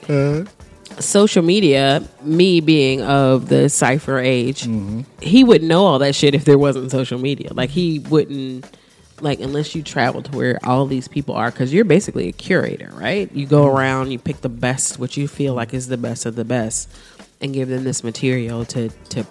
social 0.99 1.43
media, 1.43 2.03
me 2.21 2.59
being 2.59 3.01
of 3.01 3.49
the 3.49 3.69
cipher 3.69 4.17
age, 4.17 4.67
he 5.21 5.43
wouldn't 5.43 5.69
know 5.69 5.85
all 5.85 5.99
that 5.99 6.15
shit 6.15 6.35
if 6.35 6.45
there 6.45 6.57
wasn't 6.57 6.91
social 6.91 7.19
media. 7.19 7.53
Like 7.53 7.69
he 7.69 7.99
wouldn't 7.99 8.65
like 9.21 9.39
unless 9.39 9.73
you 9.75 9.81
travel 9.81 10.21
to 10.21 10.31
where 10.35 10.59
all 10.63 10.85
these 10.85 11.07
people 11.07 11.35
are 11.35 11.49
because 11.49 11.73
you're 11.73 11.85
basically 11.85 12.27
a 12.27 12.31
curator, 12.31 12.91
right? 12.93 13.31
You 13.31 13.45
go 13.45 13.65
around, 13.65 14.11
you 14.11 14.19
pick 14.19 14.41
the 14.41 14.49
best, 14.49 14.99
what 14.99 15.17
you 15.17 15.27
feel 15.27 15.53
like 15.53 15.73
is 15.73 15.87
the 15.87 15.97
best 15.97 16.25
of 16.25 16.35
the 16.35 16.45
best, 16.45 16.89
and 17.41 17.53
give 17.53 17.69
them 17.69 17.83
this 17.83 18.03
material 18.03 18.65
to 18.65 18.89
to 18.89 19.25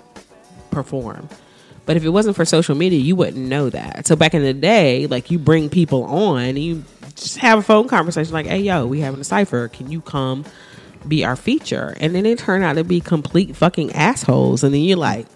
perform. 0.71 1.29
But 1.85 1.97
if 1.97 2.05
it 2.05 2.09
wasn't 2.09 2.35
for 2.35 2.45
social 2.45 2.75
media, 2.75 2.99
you 2.99 3.15
wouldn't 3.15 3.47
know 3.47 3.71
that. 3.71 4.07
So 4.09 4.17
back 4.17 4.35
in 4.35 4.43
the 4.43 4.53
day, 4.53 5.07
like 5.07 5.31
you 5.31 5.39
bring 5.39 5.69
people 5.69 6.03
on, 6.05 6.57
you 6.57 6.85
just 7.15 7.39
have 7.39 7.61
a 7.61 7.63
phone 7.63 7.87
conversation, 7.87 8.33
like, 8.33 8.47
"Hey, 8.47 8.61
yo, 8.61 8.87
we 8.87 9.01
having 9.01 9.21
a 9.21 9.25
cipher. 9.25 9.69
Can 9.69 9.91
you 9.91 10.01
come 10.01 10.45
be 11.09 11.25
our 11.25 11.37
feature?" 11.37 11.97
And 12.01 12.15
then 12.15 12.25
they 12.25 12.35
turn 12.35 12.63
out 12.63 12.75
to 12.75 12.85
be 12.85 13.01
complete 13.01 13.57
fucking 13.57 13.93
assholes, 13.93 14.63
and 14.65 14.75
then 14.75 14.83
you're 14.83 14.99
like, 14.99 15.27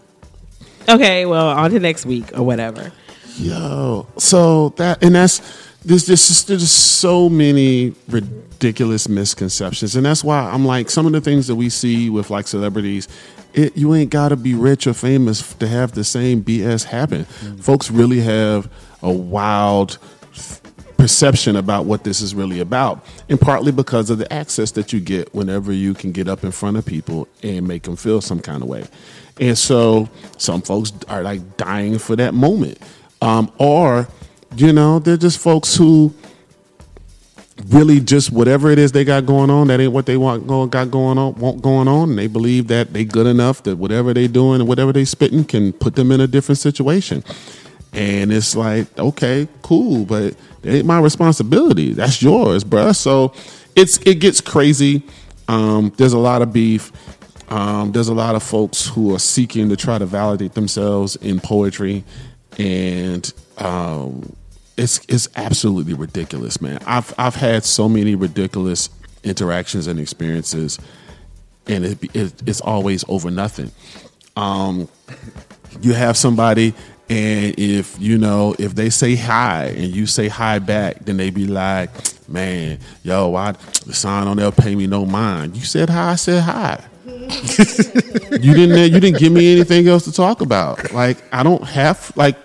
"Okay, 0.89 1.27
well, 1.27 1.49
on 1.49 1.71
to 1.71 1.81
next 1.81 2.07
week 2.07 2.37
or 2.37 2.43
whatever." 2.43 2.93
Yo, 3.37 4.07
so 4.19 4.71
that 4.71 5.03
and 5.03 5.15
that's 5.15 5.41
there's 5.85 6.07
just 6.07 6.49
there's 6.49 6.61
just 6.61 6.99
so 7.01 7.29
many 7.29 7.95
ridiculous 8.09 9.09
misconceptions, 9.09 9.97
and 9.97 10.05
that's 10.05 10.23
why 10.23 10.41
I'm 10.41 10.65
like 10.65 10.91
some 10.91 11.07
of 11.07 11.13
the 11.13 11.21
things 11.21 11.47
that 11.47 11.57
we 11.57 11.69
see 11.71 12.11
with 12.11 12.31
like 12.31 12.47
celebrities. 12.47 13.09
It, 13.53 13.77
you 13.77 13.93
ain't 13.95 14.11
got 14.11 14.29
to 14.29 14.37
be 14.37 14.55
rich 14.55 14.87
or 14.87 14.95
famous 14.95 15.55
to 15.55 15.67
have 15.67 15.93
the 15.93 16.05
same 16.05 16.45
BS 16.45 16.85
happen. 16.85 17.25
Mm-hmm. 17.25 17.57
Folks 17.57 17.91
really 17.91 18.21
have 18.21 18.71
a 19.03 19.11
wild 19.11 19.99
perception 21.01 21.57
about 21.57 21.87
what 21.87 22.05
this 22.05 22.21
is 22.21 22.35
really 22.35 22.61
about, 22.61 23.05
and 23.29 23.41
partly 23.41 23.73
because 23.73 24.11
of 24.11 24.19
the 24.19 24.31
access 24.33 24.73
that 24.73 24.93
you 24.93 25.01
get 25.01 25.35
whenever 25.35 25.73
you 25.73 25.95
can 25.95 26.13
get 26.13 26.29
up 26.29 26.45
in 26.45 26.51
front 26.51 26.77
of 26.77 26.85
people 26.85 27.27
and 27.43 27.67
make 27.67 27.85
them 27.85 27.97
feel 27.97 28.21
some 28.21 28.39
kind 28.39 28.63
of 28.63 28.69
way. 28.69 28.85
And 29.41 29.57
so 29.57 30.09
some 30.37 30.61
folks 30.61 30.93
are 31.09 31.23
like 31.23 31.57
dying 31.57 31.99
for 31.99 32.17
that 32.17 32.35
moment, 32.35 32.79
um, 33.23 33.51
or 33.59 34.09
you 34.57 34.73
know, 34.73 34.99
they're 34.99 35.17
just 35.17 35.39
folks 35.39 35.75
who 35.75 36.13
really 37.69 38.01
just 38.01 38.31
whatever 38.33 38.71
it 38.71 38.79
is 38.79 38.93
they 38.93 39.05
got 39.05 39.27
going 39.27 39.51
on 39.51 39.69
that 39.69 39.81
ain't 39.81 39.93
what 39.93 40.07
they 40.07 40.17
want 40.17 40.47
go, 40.47 40.67
got 40.67 40.91
going 40.91 41.19
on 41.19 41.35
want 41.35 41.61
going 41.61 41.87
on 41.87 42.09
and 42.09 42.19
they 42.19 42.27
believe 42.27 42.69
that 42.69 42.95
they 42.95 43.05
good 43.05 43.27
enough 43.27 43.63
that 43.65 43.77
whatever 43.77 44.15
they 44.15 44.27
doing 44.27 44.61
and 44.61 44.69
whatever 44.69 44.95
they 44.95 45.05
spitting 45.05 45.45
can 45.45 45.71
put 45.75 45.95
them 45.95 46.11
in 46.11 46.23
a 46.23 46.27
different 46.27 46.59
situation 46.59 47.23
and 47.93 48.33
it's 48.33 48.57
like 48.57 48.87
okay 48.99 49.47
cool 49.61 50.07
but 50.07 50.35
it 50.63 50.75
ain't 50.75 50.87
my 50.87 51.01
responsibility. 51.01 51.93
That's 51.93 52.23
yours 52.23 52.65
bruh. 52.65 52.95
So 52.95 53.33
it's 53.77 53.99
it 53.99 54.17
gets 54.17 54.41
crazy. 54.41 55.03
Um, 55.49 55.93
there's 55.97 56.13
a 56.13 56.19
lot 56.19 56.43
of 56.43 56.53
beef. 56.53 56.93
Um, 57.51 57.91
there's 57.91 58.09
a 58.09 58.15
lot 58.15 58.37
of 58.37 58.43
folks 58.43 58.87
who 58.87 59.15
are 59.15 59.19
seeking 59.19 59.69
to 59.71 59.77
try 59.77 59.99
to 59.99 60.07
validate 60.07 60.55
themselves 60.55 61.17
in 61.17 61.41
poetry. 61.41 62.05
And 62.59 63.33
um, 63.59 64.37
it's 64.77 65.01
it's 65.09 65.29
absolutely 65.37 65.95
ridiculous, 65.95 66.61
man. 66.61 66.79
I've 66.87 67.13
I've 67.19 67.35
had 67.35 67.65
so 67.65 67.89
many 67.89 68.15
ridiculous 68.15 68.89
interactions 69.23 69.87
and 69.87 70.01
experiences, 70.01 70.79
and 71.67 71.85
it, 71.85 72.17
it 72.17 72.43
it's 72.47 72.61
always 72.61 73.05
over 73.09 73.31
nothing. 73.31 73.71
Um, 74.37 74.89
you 75.83 75.93
have 75.93 76.17
somebody, 76.17 76.75
and 77.11 77.59
if 77.59 78.01
you 78.01 78.19
know 78.19 78.55
if 78.61 78.77
they 78.77 78.89
say 78.89 79.17
hi 79.17 79.65
and 79.65 79.95
you 79.95 80.07
say 80.07 80.29
hi 80.29 80.61
back, 80.61 81.05
then 81.05 81.17
they 81.17 81.31
be 81.31 81.45
like, 81.47 81.91
"Man, 82.29 82.79
yo, 83.03 83.31
why 83.31 83.53
the 83.85 83.93
sign 83.93 84.29
on 84.29 84.37
there 84.37 84.53
pay 84.53 84.77
me 84.77 84.87
no 84.87 85.05
mind?" 85.05 85.57
You 85.57 85.65
said 85.65 85.91
hi, 85.91 86.13
I 86.13 86.15
said 86.15 86.45
hi. 86.45 86.85
you 87.05 88.55
didn't 88.55 88.93
you 88.93 89.01
didn't 89.01 89.19
give 89.19 89.33
me 89.33 89.53
anything 89.53 89.89
else 89.89 90.05
to 90.05 90.13
talk 90.13 90.41
about. 90.41 90.93
Like 90.93 91.19
I 91.35 91.43
don't 91.43 91.65
have 91.65 92.13
like 92.15 92.37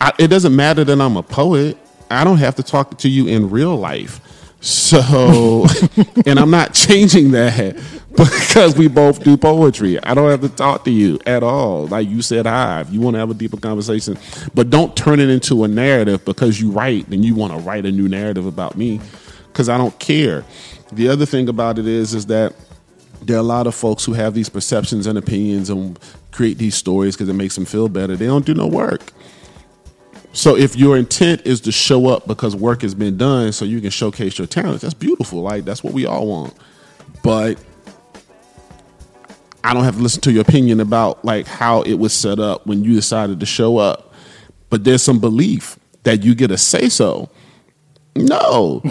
I, 0.00 0.12
it 0.18 0.28
doesn't 0.28 0.56
matter 0.56 0.82
that 0.82 0.98
I'm 0.98 1.18
a 1.18 1.22
poet. 1.22 1.76
I 2.10 2.24
don't 2.24 2.38
have 2.38 2.54
to 2.56 2.62
talk 2.62 2.96
to 2.98 3.10
you 3.10 3.26
in 3.26 3.50
real 3.50 3.76
life. 3.76 4.20
So, 4.66 5.64
and 6.26 6.40
I'm 6.40 6.50
not 6.50 6.74
changing 6.74 7.30
that 7.30 7.80
because 8.16 8.76
we 8.76 8.88
both 8.88 9.22
do 9.22 9.36
poetry. 9.36 10.02
I 10.02 10.12
don't 10.12 10.28
have 10.28 10.40
to 10.40 10.48
talk 10.48 10.84
to 10.86 10.90
you 10.90 11.20
at 11.24 11.44
all. 11.44 11.86
Like 11.86 12.08
you 12.08 12.20
said, 12.20 12.46
hi. 12.46 12.80
If 12.80 12.90
you 12.90 13.00
want 13.00 13.14
to 13.14 13.20
have 13.20 13.30
a 13.30 13.34
deeper 13.34 13.58
conversation, 13.58 14.18
but 14.54 14.68
don't 14.68 14.96
turn 14.96 15.20
it 15.20 15.28
into 15.28 15.62
a 15.62 15.68
narrative 15.68 16.24
because 16.24 16.60
you 16.60 16.72
write 16.72 17.06
and 17.08 17.24
you 17.24 17.36
want 17.36 17.52
to 17.52 17.60
write 17.60 17.86
a 17.86 17.92
new 17.92 18.08
narrative 18.08 18.44
about 18.44 18.76
me 18.76 19.00
because 19.52 19.68
I 19.68 19.78
don't 19.78 19.96
care. 20.00 20.44
The 20.90 21.10
other 21.10 21.26
thing 21.26 21.48
about 21.48 21.78
it 21.78 21.86
is, 21.86 22.12
is 22.12 22.26
that 22.26 22.52
there 23.22 23.36
are 23.36 23.40
a 23.40 23.44
lot 23.44 23.68
of 23.68 23.74
folks 23.76 24.04
who 24.04 24.14
have 24.14 24.34
these 24.34 24.48
perceptions 24.48 25.06
and 25.06 25.16
opinions 25.16 25.70
and 25.70 25.96
create 26.32 26.58
these 26.58 26.74
stories 26.74 27.14
because 27.14 27.28
it 27.28 27.34
makes 27.34 27.54
them 27.54 27.66
feel 27.66 27.88
better. 27.88 28.16
They 28.16 28.26
don't 28.26 28.44
do 28.44 28.52
no 28.52 28.66
work. 28.66 29.12
So 30.36 30.54
if 30.54 30.76
your 30.76 30.98
intent 30.98 31.46
is 31.46 31.62
to 31.62 31.72
show 31.72 32.08
up 32.08 32.26
because 32.26 32.54
work 32.54 32.82
has 32.82 32.94
been 32.94 33.16
done 33.16 33.52
so 33.52 33.64
you 33.64 33.80
can 33.80 33.88
showcase 33.88 34.36
your 34.36 34.46
talents, 34.46 34.82
that's 34.82 34.92
beautiful. 34.92 35.40
Like 35.40 35.64
that's 35.64 35.82
what 35.82 35.94
we 35.94 36.04
all 36.04 36.26
want. 36.26 36.52
But 37.22 37.58
I 39.64 39.72
don't 39.72 39.84
have 39.84 39.96
to 39.96 40.02
listen 40.02 40.20
to 40.20 40.32
your 40.32 40.42
opinion 40.42 40.80
about 40.80 41.24
like 41.24 41.46
how 41.46 41.80
it 41.82 41.94
was 41.94 42.12
set 42.12 42.38
up 42.38 42.66
when 42.66 42.84
you 42.84 42.92
decided 42.94 43.40
to 43.40 43.46
show 43.46 43.78
up. 43.78 44.12
But 44.68 44.84
there's 44.84 45.02
some 45.02 45.20
belief 45.20 45.78
that 46.02 46.22
you 46.22 46.34
get 46.34 46.50
a 46.50 46.58
say 46.58 46.90
so. 46.90 47.30
No. 48.14 48.82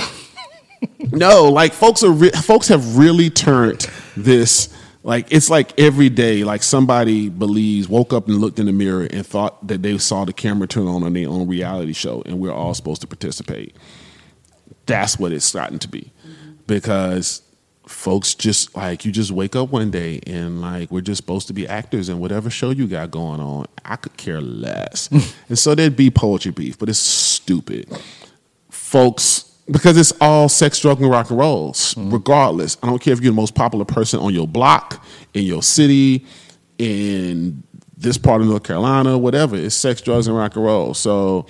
no, 1.12 1.44
like 1.44 1.74
folks 1.74 2.02
are 2.02 2.12
re- 2.12 2.32
folks 2.32 2.70
have 2.70 2.98
really 2.98 3.30
turned 3.30 3.88
this 4.18 4.76
like 5.06 5.27
it's 5.32 5.52
like 5.52 5.80
every 5.80 6.10
day 6.10 6.44
like 6.44 6.64
somebody 6.64 7.30
believes 7.30 7.88
woke 7.88 8.11
up 8.11 8.27
and 8.27 8.40
looked 8.40 8.57
in 8.57 8.65
the 8.65 8.72
mirror 8.72 9.07
and 9.11 9.26
thought 9.26 9.65
that 9.68 9.84
they 9.84 9.95
saw 9.99 10.26
the 10.26 10.34
camera 10.34 10.68
turn 10.68 10.88
on 10.88 11.03
on 11.03 11.14
their 11.14 11.30
own 11.30 11.48
reality 11.48 11.94
show 11.94 12.23
and 12.26 12.40
we're 12.40 12.52
all 12.52 12.73
supposed 12.73 13.02
to 13.02 13.07
participate. 13.07 13.76
That's 14.88 15.19
what 15.19 15.32
it's 15.32 15.45
starting 15.45 15.77
to 15.80 15.88
be. 15.88 16.11
Because 16.65 17.44
folks 17.86 18.34
just 18.34 18.76
like 18.76 19.06
you 19.06 19.11
just 19.11 19.30
wake 19.30 19.56
up 19.56 19.69
one 19.69 19.91
day 19.91 20.19
and 20.26 20.60
like 20.60 20.90
we're 20.90 21.02
just 21.02 21.18
supposed 21.18 21.45
to 21.45 21.53
be 21.53 21.68
actors 21.68 22.10
in 22.10 22.18
whatever 22.18 22.49
show 22.49 22.72
you 22.72 22.88
got 22.88 23.11
going 23.11 23.40
on 23.40 23.64
i 23.86 23.95
could 23.95 24.18
care 24.18 24.41
less. 24.41 25.07
And 25.49 25.60
so 25.60 25.76
there'd 25.76 25.95
be 25.95 26.10
poetry 26.10 26.52
beef 26.52 26.80
but 26.80 26.90
it's 26.90 26.98
stupid. 26.98 27.88
Folks 28.72 29.45
because 29.70 29.98
it's 29.98 30.14
all 30.22 30.48
sex, 30.48 30.80
drug, 30.80 31.02
and 31.02 31.10
rock 31.10 31.30
and 31.30 31.40
rolls. 31.40 31.96
Regardless, 31.98 32.78
I 32.84 32.88
don't 32.88 33.00
care 33.00 33.14
if 33.14 33.22
you're 33.22 33.32
the 33.32 33.36
most 33.36 33.56
popular 33.56 33.86
person 33.86 34.20
on 34.20 34.34
your 34.34 34.48
block, 34.48 35.04
in 35.34 35.44
your 35.44 35.64
city, 35.64 36.26
in 36.78 37.64
this 37.98 38.18
part 38.18 38.42
of 38.42 38.48
North 38.48 38.64
Carolina, 38.64 39.18
whatever. 39.18 39.56
It's 39.56 39.76
sex, 39.76 40.02
drugs, 40.02 40.28
and 40.28 40.38
rock 40.38 40.56
and 40.56 40.66
roll. 40.66 40.94
So 40.94 41.48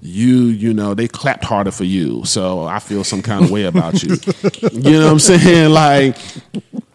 you, 0.00 0.44
you 0.46 0.72
know, 0.74 0.94
they 0.94 1.08
clapped 1.08 1.44
harder 1.44 1.70
for 1.72 1.84
you. 1.84 2.24
So 2.24 2.64
I 2.64 2.78
feel 2.78 3.02
some 3.02 3.22
kind 3.22 3.44
of 3.44 3.50
way 3.50 3.64
about 3.64 4.02
you. 4.02 4.16
you 4.72 4.98
know 4.98 5.06
what 5.06 5.12
I'm 5.12 5.18
saying? 5.18 5.70
Like. 5.70 6.16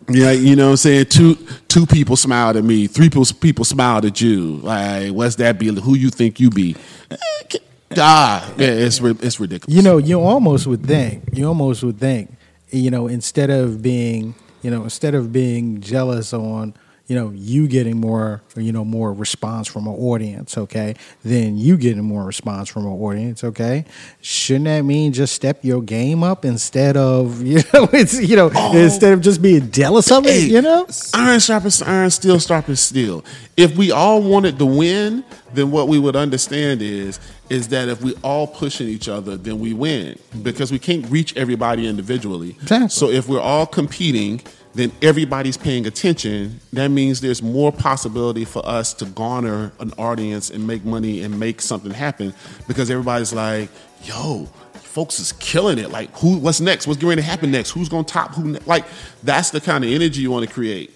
Yeah, 0.09 0.31
you 0.31 0.57
know 0.57 0.65
what 0.65 0.71
I'm 0.71 0.77
saying? 0.77 1.05
Two 1.05 1.35
two 1.69 1.85
people 1.85 2.17
smiled 2.17 2.57
at 2.57 2.65
me, 2.65 2.87
three 2.87 3.09
people, 3.09 3.23
people 3.39 3.63
smiled 3.63 4.03
at 4.03 4.19
you. 4.19 4.57
Like, 4.57 5.13
what's 5.13 5.35
that 5.35 5.57
be? 5.57 5.67
Who 5.67 5.95
you 5.95 6.09
think 6.09 6.37
you 6.37 6.49
be? 6.49 6.75
Eh, 7.09 7.57
Ah, 7.97 8.53
yeah, 8.57 8.67
it's 8.67 8.99
it's 8.99 9.39
ridiculous. 9.39 9.75
You 9.75 9.81
know, 9.81 9.97
you 9.97 10.19
almost 10.19 10.67
would 10.67 10.85
think, 10.85 11.23
you 11.33 11.47
almost 11.47 11.83
would 11.83 11.99
think, 11.99 12.31
you 12.71 12.89
know, 12.91 13.07
instead 13.07 13.49
of 13.49 13.81
being, 13.81 14.35
you 14.61 14.71
know, 14.71 14.83
instead 14.83 15.15
of 15.15 15.31
being 15.33 15.81
jealous 15.81 16.33
on, 16.33 16.73
you 17.11 17.17
know, 17.17 17.29
you 17.31 17.67
getting 17.67 17.97
more, 17.97 18.41
you 18.55 18.71
know, 18.71 18.85
more 18.85 19.11
response 19.11 19.67
from 19.67 19.85
an 19.85 19.95
audience, 19.95 20.57
okay, 20.57 20.95
then 21.25 21.57
you 21.57 21.75
getting 21.75 22.05
more 22.05 22.23
response 22.23 22.69
from 22.69 22.85
an 22.85 22.93
audience, 22.93 23.43
okay. 23.43 23.83
Shouldn't 24.21 24.63
that 24.63 24.83
mean 24.83 25.11
just 25.11 25.35
step 25.35 25.59
your 25.61 25.81
game 25.81 26.23
up 26.23 26.45
instead 26.45 26.95
of, 26.95 27.41
you 27.45 27.57
know, 27.73 27.89
it's, 27.91 28.17
you 28.17 28.37
know, 28.37 28.49
oh. 28.55 28.77
instead 28.77 29.11
of 29.11 29.19
just 29.19 29.41
being 29.41 29.71
jealous 29.71 30.09
of 30.09 30.25
it, 30.25 30.49
you 30.49 30.61
know? 30.61 30.87
iron 31.13 31.41
sharpens 31.41 31.81
iron, 31.81 32.09
steel 32.11 32.39
sharpens 32.39 32.79
steel. 32.79 33.25
If 33.57 33.75
we 33.75 33.91
all 33.91 34.21
wanted 34.21 34.57
to 34.59 34.65
win, 34.65 35.25
then 35.53 35.69
what 35.69 35.89
we 35.89 35.99
would 35.99 36.15
understand 36.15 36.81
is 36.81 37.19
is 37.49 37.67
that 37.67 37.89
if 37.89 38.01
we 38.01 38.15
all 38.23 38.47
pushing 38.47 38.87
each 38.87 39.09
other, 39.09 39.35
then 39.35 39.59
we 39.59 39.73
win 39.73 40.17
because 40.41 40.71
we 40.71 40.79
can't 40.79 41.05
reach 41.07 41.35
everybody 41.35 41.85
individually. 41.85 42.51
Exactly. 42.61 42.87
So 42.87 43.09
if 43.09 43.27
we're 43.27 43.41
all 43.41 43.65
competing, 43.65 44.39
then 44.73 44.91
everybody's 45.01 45.57
paying 45.57 45.85
attention. 45.85 46.59
That 46.73 46.89
means 46.89 47.21
there's 47.21 47.41
more 47.41 47.71
possibility 47.71 48.45
for 48.45 48.65
us 48.65 48.93
to 48.95 49.05
garner 49.05 49.71
an 49.79 49.91
audience 49.97 50.49
and 50.49 50.65
make 50.65 50.85
money 50.85 51.21
and 51.21 51.39
make 51.39 51.61
something 51.61 51.91
happen 51.91 52.33
because 52.67 52.89
everybody's 52.89 53.33
like, 53.33 53.69
"Yo, 54.03 54.47
folks 54.75 55.19
is 55.19 55.33
killing 55.33 55.77
it. 55.77 55.89
Like, 55.89 56.15
who? 56.17 56.37
What's 56.37 56.61
next? 56.61 56.87
What's 56.87 57.01
going 57.01 57.17
to 57.17 57.23
happen 57.23 57.51
next? 57.51 57.71
Who's 57.71 57.89
going 57.89 58.05
to 58.05 58.13
top? 58.13 58.33
Who? 58.35 58.51
ne-" 58.51 58.59
Like, 58.65 58.85
that's 59.23 59.51
the 59.51 59.61
kind 59.61 59.83
of 59.83 59.91
energy 59.91 60.21
you 60.21 60.31
want 60.31 60.47
to 60.47 60.53
create. 60.53 60.91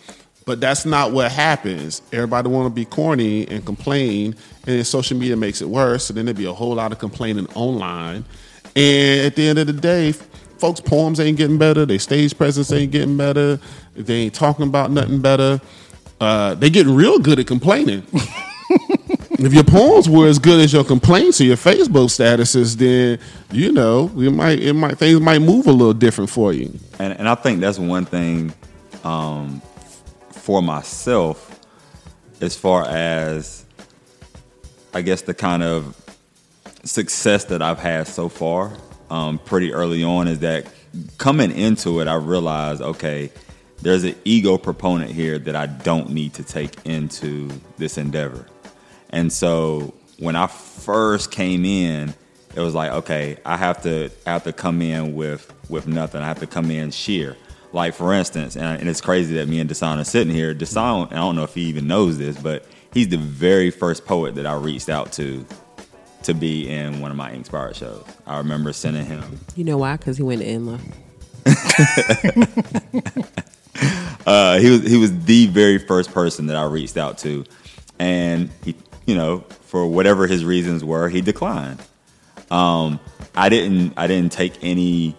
But 0.45 0.61
that's 0.61 0.85
not 0.85 1.11
what 1.11 1.31
happens. 1.31 2.01
Everybody 2.13 2.49
want 2.49 2.67
to 2.67 2.69
be 2.69 2.85
corny 2.85 3.47
and 3.47 3.65
complain, 3.65 4.35
and 4.67 4.77
then 4.77 4.83
social 4.83 5.17
media 5.17 5.35
makes 5.35 5.61
it 5.61 5.67
worse. 5.67 6.05
So 6.05 6.13
then 6.13 6.25
there'd 6.25 6.37
be 6.37 6.45
a 6.45 6.53
whole 6.53 6.75
lot 6.75 6.91
of 6.91 6.99
complaining 6.99 7.47
online. 7.55 8.23
And 8.75 9.25
at 9.25 9.35
the 9.35 9.47
end 9.47 9.57
of 9.57 9.67
the 9.67 9.73
day, 9.73 10.13
folks' 10.65 10.81
poems 10.81 11.19
ain't 11.19 11.37
getting 11.37 11.59
better. 11.59 11.85
Their 11.85 11.99
stage 11.99 12.35
presence 12.35 12.71
ain't 12.71 12.91
getting 12.91 13.15
better. 13.15 13.59
They 13.95 14.15
ain't 14.15 14.33
talking 14.33 14.65
about 14.65 14.89
nothing 14.89 15.21
better. 15.21 15.61
Uh, 16.19 16.55
they 16.55 16.71
getting 16.71 16.95
real 16.95 17.19
good 17.19 17.37
at 17.37 17.45
complaining. 17.45 18.01
if 19.37 19.53
your 19.53 19.63
poems 19.63 20.09
were 20.09 20.25
as 20.25 20.39
good 20.39 20.59
as 20.59 20.73
your 20.73 20.83
complaints 20.83 21.39
or 21.39 21.43
your 21.43 21.55
Facebook 21.55 22.07
statuses, 22.07 22.77
then 22.77 23.19
you 23.51 23.71
know 23.71 24.11
it 24.17 24.31
might 24.31 24.59
it 24.59 24.73
might 24.73 24.97
things 24.97 25.19
might 25.19 25.37
move 25.39 25.67
a 25.67 25.71
little 25.71 25.93
different 25.93 26.31
for 26.31 26.51
you. 26.51 26.73
and 26.97 27.13
and 27.13 27.29
I 27.29 27.35
think 27.35 27.59
that's 27.59 27.77
one 27.77 28.05
thing 28.05 28.51
um, 29.03 29.61
for 30.31 30.63
myself, 30.63 31.59
as 32.41 32.55
far 32.55 32.87
as 32.87 33.65
I 34.95 35.03
guess 35.03 35.21
the 35.21 35.35
kind 35.35 35.61
of 35.61 35.95
success 36.83 37.45
that 37.45 37.61
I've 37.61 37.79
had 37.79 38.07
so 38.07 38.29
far, 38.29 38.75
um, 39.09 39.39
pretty 39.39 39.73
early 39.73 40.03
on, 40.03 40.27
is 40.27 40.39
that 40.39 40.67
coming 41.17 41.51
into 41.51 41.99
it, 41.99 42.07
I 42.07 42.15
realized 42.15 42.81
okay, 42.81 43.31
there's 43.81 44.03
an 44.03 44.15
ego 44.23 44.57
proponent 44.57 45.11
here 45.11 45.37
that 45.39 45.55
I 45.55 45.65
don't 45.67 46.11
need 46.11 46.33
to 46.35 46.43
take 46.43 46.85
into 46.85 47.49
this 47.77 47.97
endeavor, 47.97 48.47
and 49.09 49.31
so 49.31 49.93
when 50.17 50.35
I 50.35 50.47
first 50.47 51.31
came 51.31 51.65
in, 51.65 52.13
it 52.55 52.61
was 52.61 52.73
like, 52.73 52.91
okay, 52.91 53.37
I 53.45 53.57
have 53.57 53.81
to 53.83 54.09
I 54.25 54.31
have 54.31 54.43
to 54.45 54.53
come 54.53 54.81
in 54.81 55.15
with 55.15 55.51
with 55.69 55.87
nothing. 55.87 56.21
I 56.21 56.27
have 56.27 56.39
to 56.39 56.47
come 56.47 56.71
in 56.71 56.91
sheer. 56.91 57.35
Like 57.73 57.93
for 57.93 58.13
instance, 58.13 58.55
and, 58.55 58.79
and 58.79 58.87
it's 58.87 59.01
crazy 59.01 59.35
that 59.35 59.49
me 59.49 59.59
and 59.59 59.69
Desan 59.69 59.99
are 59.99 60.05
sitting 60.05 60.33
here. 60.33 60.55
Desan, 60.55 61.11
I 61.11 61.15
don't 61.15 61.35
know 61.35 61.43
if 61.43 61.53
he 61.53 61.63
even 61.63 61.87
knows 61.87 62.17
this, 62.17 62.37
but 62.37 62.65
he's 62.93 63.09
the 63.09 63.17
very 63.17 63.69
first 63.69 64.05
poet 64.05 64.35
that 64.35 64.45
I 64.45 64.53
reached 64.53 64.87
out 64.87 65.11
to 65.13 65.45
to 66.25 66.33
be 66.33 66.69
in 66.69 67.01
one 67.01 67.11
of 67.11 67.17
my 67.17 67.31
Inspired 67.31 67.75
shows. 67.75 68.03
I 68.27 68.37
remember 68.37 68.73
sending 68.73 69.05
him. 69.05 69.39
You 69.55 69.63
know 69.63 69.77
why? 69.77 69.97
Because 69.97 70.17
he 70.17 70.23
went 70.23 70.41
to 70.41 70.47
Inla. 70.47 70.79
Uh, 74.25 74.57
he 74.57 74.71
was 74.71 74.81
he 74.87 74.97
was 74.97 75.25
the 75.25 75.45
very 75.47 75.77
first 75.77 76.11
person 76.11 76.47
that 76.47 76.55
I 76.55 76.63
reached 76.63 76.97
out 76.97 77.19
to, 77.19 77.45
and 77.99 78.49
he, 78.63 78.75
you 79.05 79.13
know, 79.13 79.41
for 79.61 79.85
whatever 79.85 80.25
his 80.25 80.43
reasons 80.43 80.83
were, 80.83 81.09
he 81.09 81.21
declined. 81.21 81.79
Um, 82.49 82.99
I 83.35 83.49
didn't 83.49 83.93
I 83.97 84.07
didn't 84.07 84.31
take 84.31 84.63
any 84.63 85.15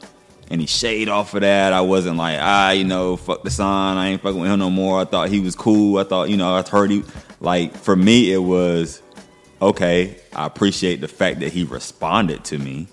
any 0.50 0.66
shade 0.66 1.08
off 1.08 1.34
of 1.34 1.42
that. 1.42 1.72
I 1.72 1.82
wasn't 1.82 2.16
like 2.16 2.38
ah, 2.40 2.70
you 2.70 2.84
know, 2.84 3.16
fuck 3.16 3.42
Desan. 3.42 3.96
I 3.96 4.08
ain't 4.08 4.22
fucking 4.22 4.40
with 4.40 4.50
him 4.50 4.58
no 4.58 4.70
more. 4.70 5.00
I 5.00 5.04
thought 5.04 5.28
he 5.28 5.38
was 5.38 5.54
cool. 5.54 5.98
I 5.98 6.04
thought 6.04 6.28
you 6.28 6.36
know 6.36 6.56
I 6.56 6.62
heard 6.62 6.90
he 6.90 7.04
like 7.40 7.76
for 7.76 7.94
me 7.94 8.32
it 8.32 8.38
was 8.38 9.02
okay. 9.60 10.18
I 10.34 10.46
appreciate 10.46 11.00
the 11.00 11.08
fact 11.08 11.40
that 11.40 11.52
he 11.52 11.64
responded 11.64 12.44
to 12.44 12.58
me. 12.58 12.88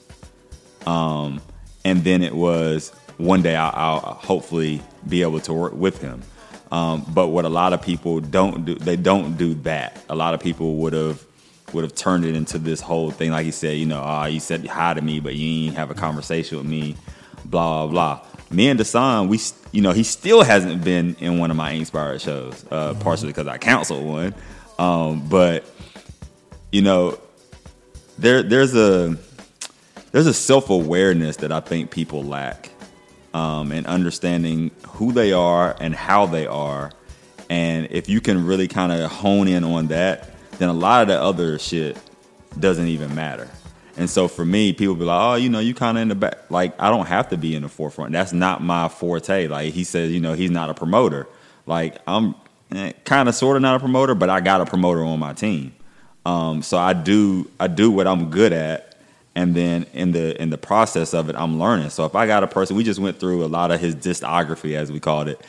Um, 0.85 1.41
and 1.85 2.03
then 2.03 2.23
it 2.23 2.35
was 2.35 2.90
one 3.18 3.41
day 3.41 3.56
I'll, 3.56 3.72
I'll 3.73 4.14
hopefully 4.15 4.81
be 5.07 5.22
able 5.22 5.40
to 5.41 5.53
work 5.53 5.73
with 5.73 6.02
him. 6.02 6.22
Um, 6.72 7.06
but 7.14 7.27
what 7.27 7.45
a 7.45 7.49
lot 7.49 7.73
of 7.73 7.81
people 7.81 8.19
don't 8.19 8.65
do, 8.65 8.76
they 8.76 8.95
don't 8.95 9.38
do 9.38 9.53
that. 9.56 10.03
A 10.10 10.15
lot 10.15 10.34
of 10.34 10.40
people 10.40 10.77
would 10.77 10.94
have 10.94 11.23
would 11.72 11.84
have 11.84 11.95
turned 11.95 12.26
it 12.26 12.35
into 12.35 12.57
this 12.57 12.81
whole 12.81 13.10
thing, 13.11 13.31
like 13.31 13.45
he 13.45 13.52
said, 13.52 13.77
you 13.77 13.85
know, 13.85 14.02
ah, 14.03 14.26
you 14.26 14.40
said 14.40 14.65
hi 14.68 14.94
to 14.94 15.02
me, 15.02 15.19
but 15.19 15.35
you 15.35 15.68
ain't 15.68 15.76
have 15.76 15.91
a 15.91 15.94
conversation 15.94 16.57
with 16.57 16.68
me, 16.68 16.95
blah 17.45 17.85
blah 17.85 18.18
blah. 18.18 18.27
Me 18.49 18.69
and 18.69 18.80
Desan, 18.80 19.27
we, 19.27 19.40
you 19.72 19.81
know, 19.81 19.91
he 19.91 20.03
still 20.03 20.44
hasn't 20.44 20.84
been 20.84 21.15
in 21.19 21.40
one 21.40 21.49
of 21.52 21.57
my 21.57 21.72
inspired 21.72 22.22
shows, 22.22 22.65
uh, 22.72 22.94
partially 22.99 23.27
because 23.30 23.48
I 23.48 23.57
counseled 23.57 24.06
one, 24.06 24.35
um, 24.77 25.27
but 25.27 25.65
you 26.74 26.82
know, 26.82 27.20
there 28.18 28.41
there's 28.41 28.76
a 28.76 29.16
there's 30.12 30.26
a 30.26 30.34
self 30.34 30.72
awareness 30.72 31.38
that 31.38 31.52
I 31.52 31.60
think 31.60 31.91
people 31.91 32.24
lack, 32.24 32.72
um, 33.36 33.72
and 33.72 33.86
understanding 33.86 34.72
who 34.88 35.12
they 35.12 35.34
are 35.34 35.76
and 35.80 35.94
how 35.94 36.26
they 36.26 36.48
are, 36.48 36.91
and 37.48 37.88
if 37.91 38.10
you 38.10 38.20
can 38.22 38.48
really 38.48 38.68
kind 38.68 38.91
of 38.91 39.12
hone 39.12 39.48
in 39.48 39.64
on 39.64 39.88
that, 39.88 40.32
then 40.58 40.68
a 40.68 40.74
lot 40.74 41.04
of 41.04 41.10
the 41.10 41.22
other 41.22 41.60
shit 41.60 41.95
doesn't 42.60 42.88
even 42.88 43.14
matter. 43.14 43.52
And 43.95 44.10
so 44.10 44.28
for 44.28 44.44
me, 44.44 44.74
people 44.74 44.95
be 44.95 45.06
like, 45.06 45.22
"Oh, 45.22 45.36
you 45.36 45.50
know, 45.50 45.60
you 45.60 45.76
kind 45.76 46.00
of 46.00 46.02
in 46.02 46.08
the 46.08 46.16
back." 46.16 46.50
Like 46.50 46.74
I 46.82 46.90
don't 46.90 47.06
have 47.06 47.30
to 47.30 47.38
be 47.38 47.56
in 47.56 47.62
the 47.62 47.70
forefront. 47.70 48.14
That's 48.14 48.34
not 48.34 48.64
my 48.64 48.90
forte. 48.90 49.45
Like 49.45 49.74
he 49.74 49.84
says, 49.84 50.12
you 50.12 50.20
know, 50.20 50.34
he's 50.34 50.50
not 50.50 50.72
a 50.72 50.74
promoter. 50.74 51.28
Like 51.68 52.00
I'm 52.08 52.34
kind 53.06 53.30
of 53.30 53.36
sort 53.36 53.58
of 53.58 53.62
not 53.62 53.76
a 53.76 53.80
promoter, 53.80 54.16
but 54.16 54.32
I 54.32 54.40
got 54.40 54.60
a 54.60 54.66
promoter 54.66 55.04
on 55.04 55.20
my 55.20 55.34
team. 55.34 55.76
Um, 56.26 56.62
so 56.62 56.78
I 56.78 56.94
do 56.94 57.50
I 57.60 57.68
do 57.68 57.91
what 57.91 58.08
I'm 58.08 58.30
good 58.30 58.54
at, 58.54 58.95
and 59.36 59.54
then 59.56 59.86
in 59.94 60.12
the 60.14 60.41
in 60.41 60.50
the 60.50 60.58
process 60.58 61.14
of 61.14 61.30
it, 61.30 61.36
I'm 61.36 61.60
learning. 61.60 61.90
So 61.90 62.06
if 62.06 62.16
I 62.16 62.28
got 62.28 62.44
a 62.44 62.48
person, 62.48 62.76
we 62.78 62.84
just 62.84 63.00
went 63.00 63.20
through 63.20 63.44
a 63.44 63.48
lot 63.48 63.72
of 63.72 63.80
his 63.82 63.95
discography, 63.95 64.76
as 64.76 64.91
we 64.91 65.00
called 65.00 65.28
it, 65.28 65.41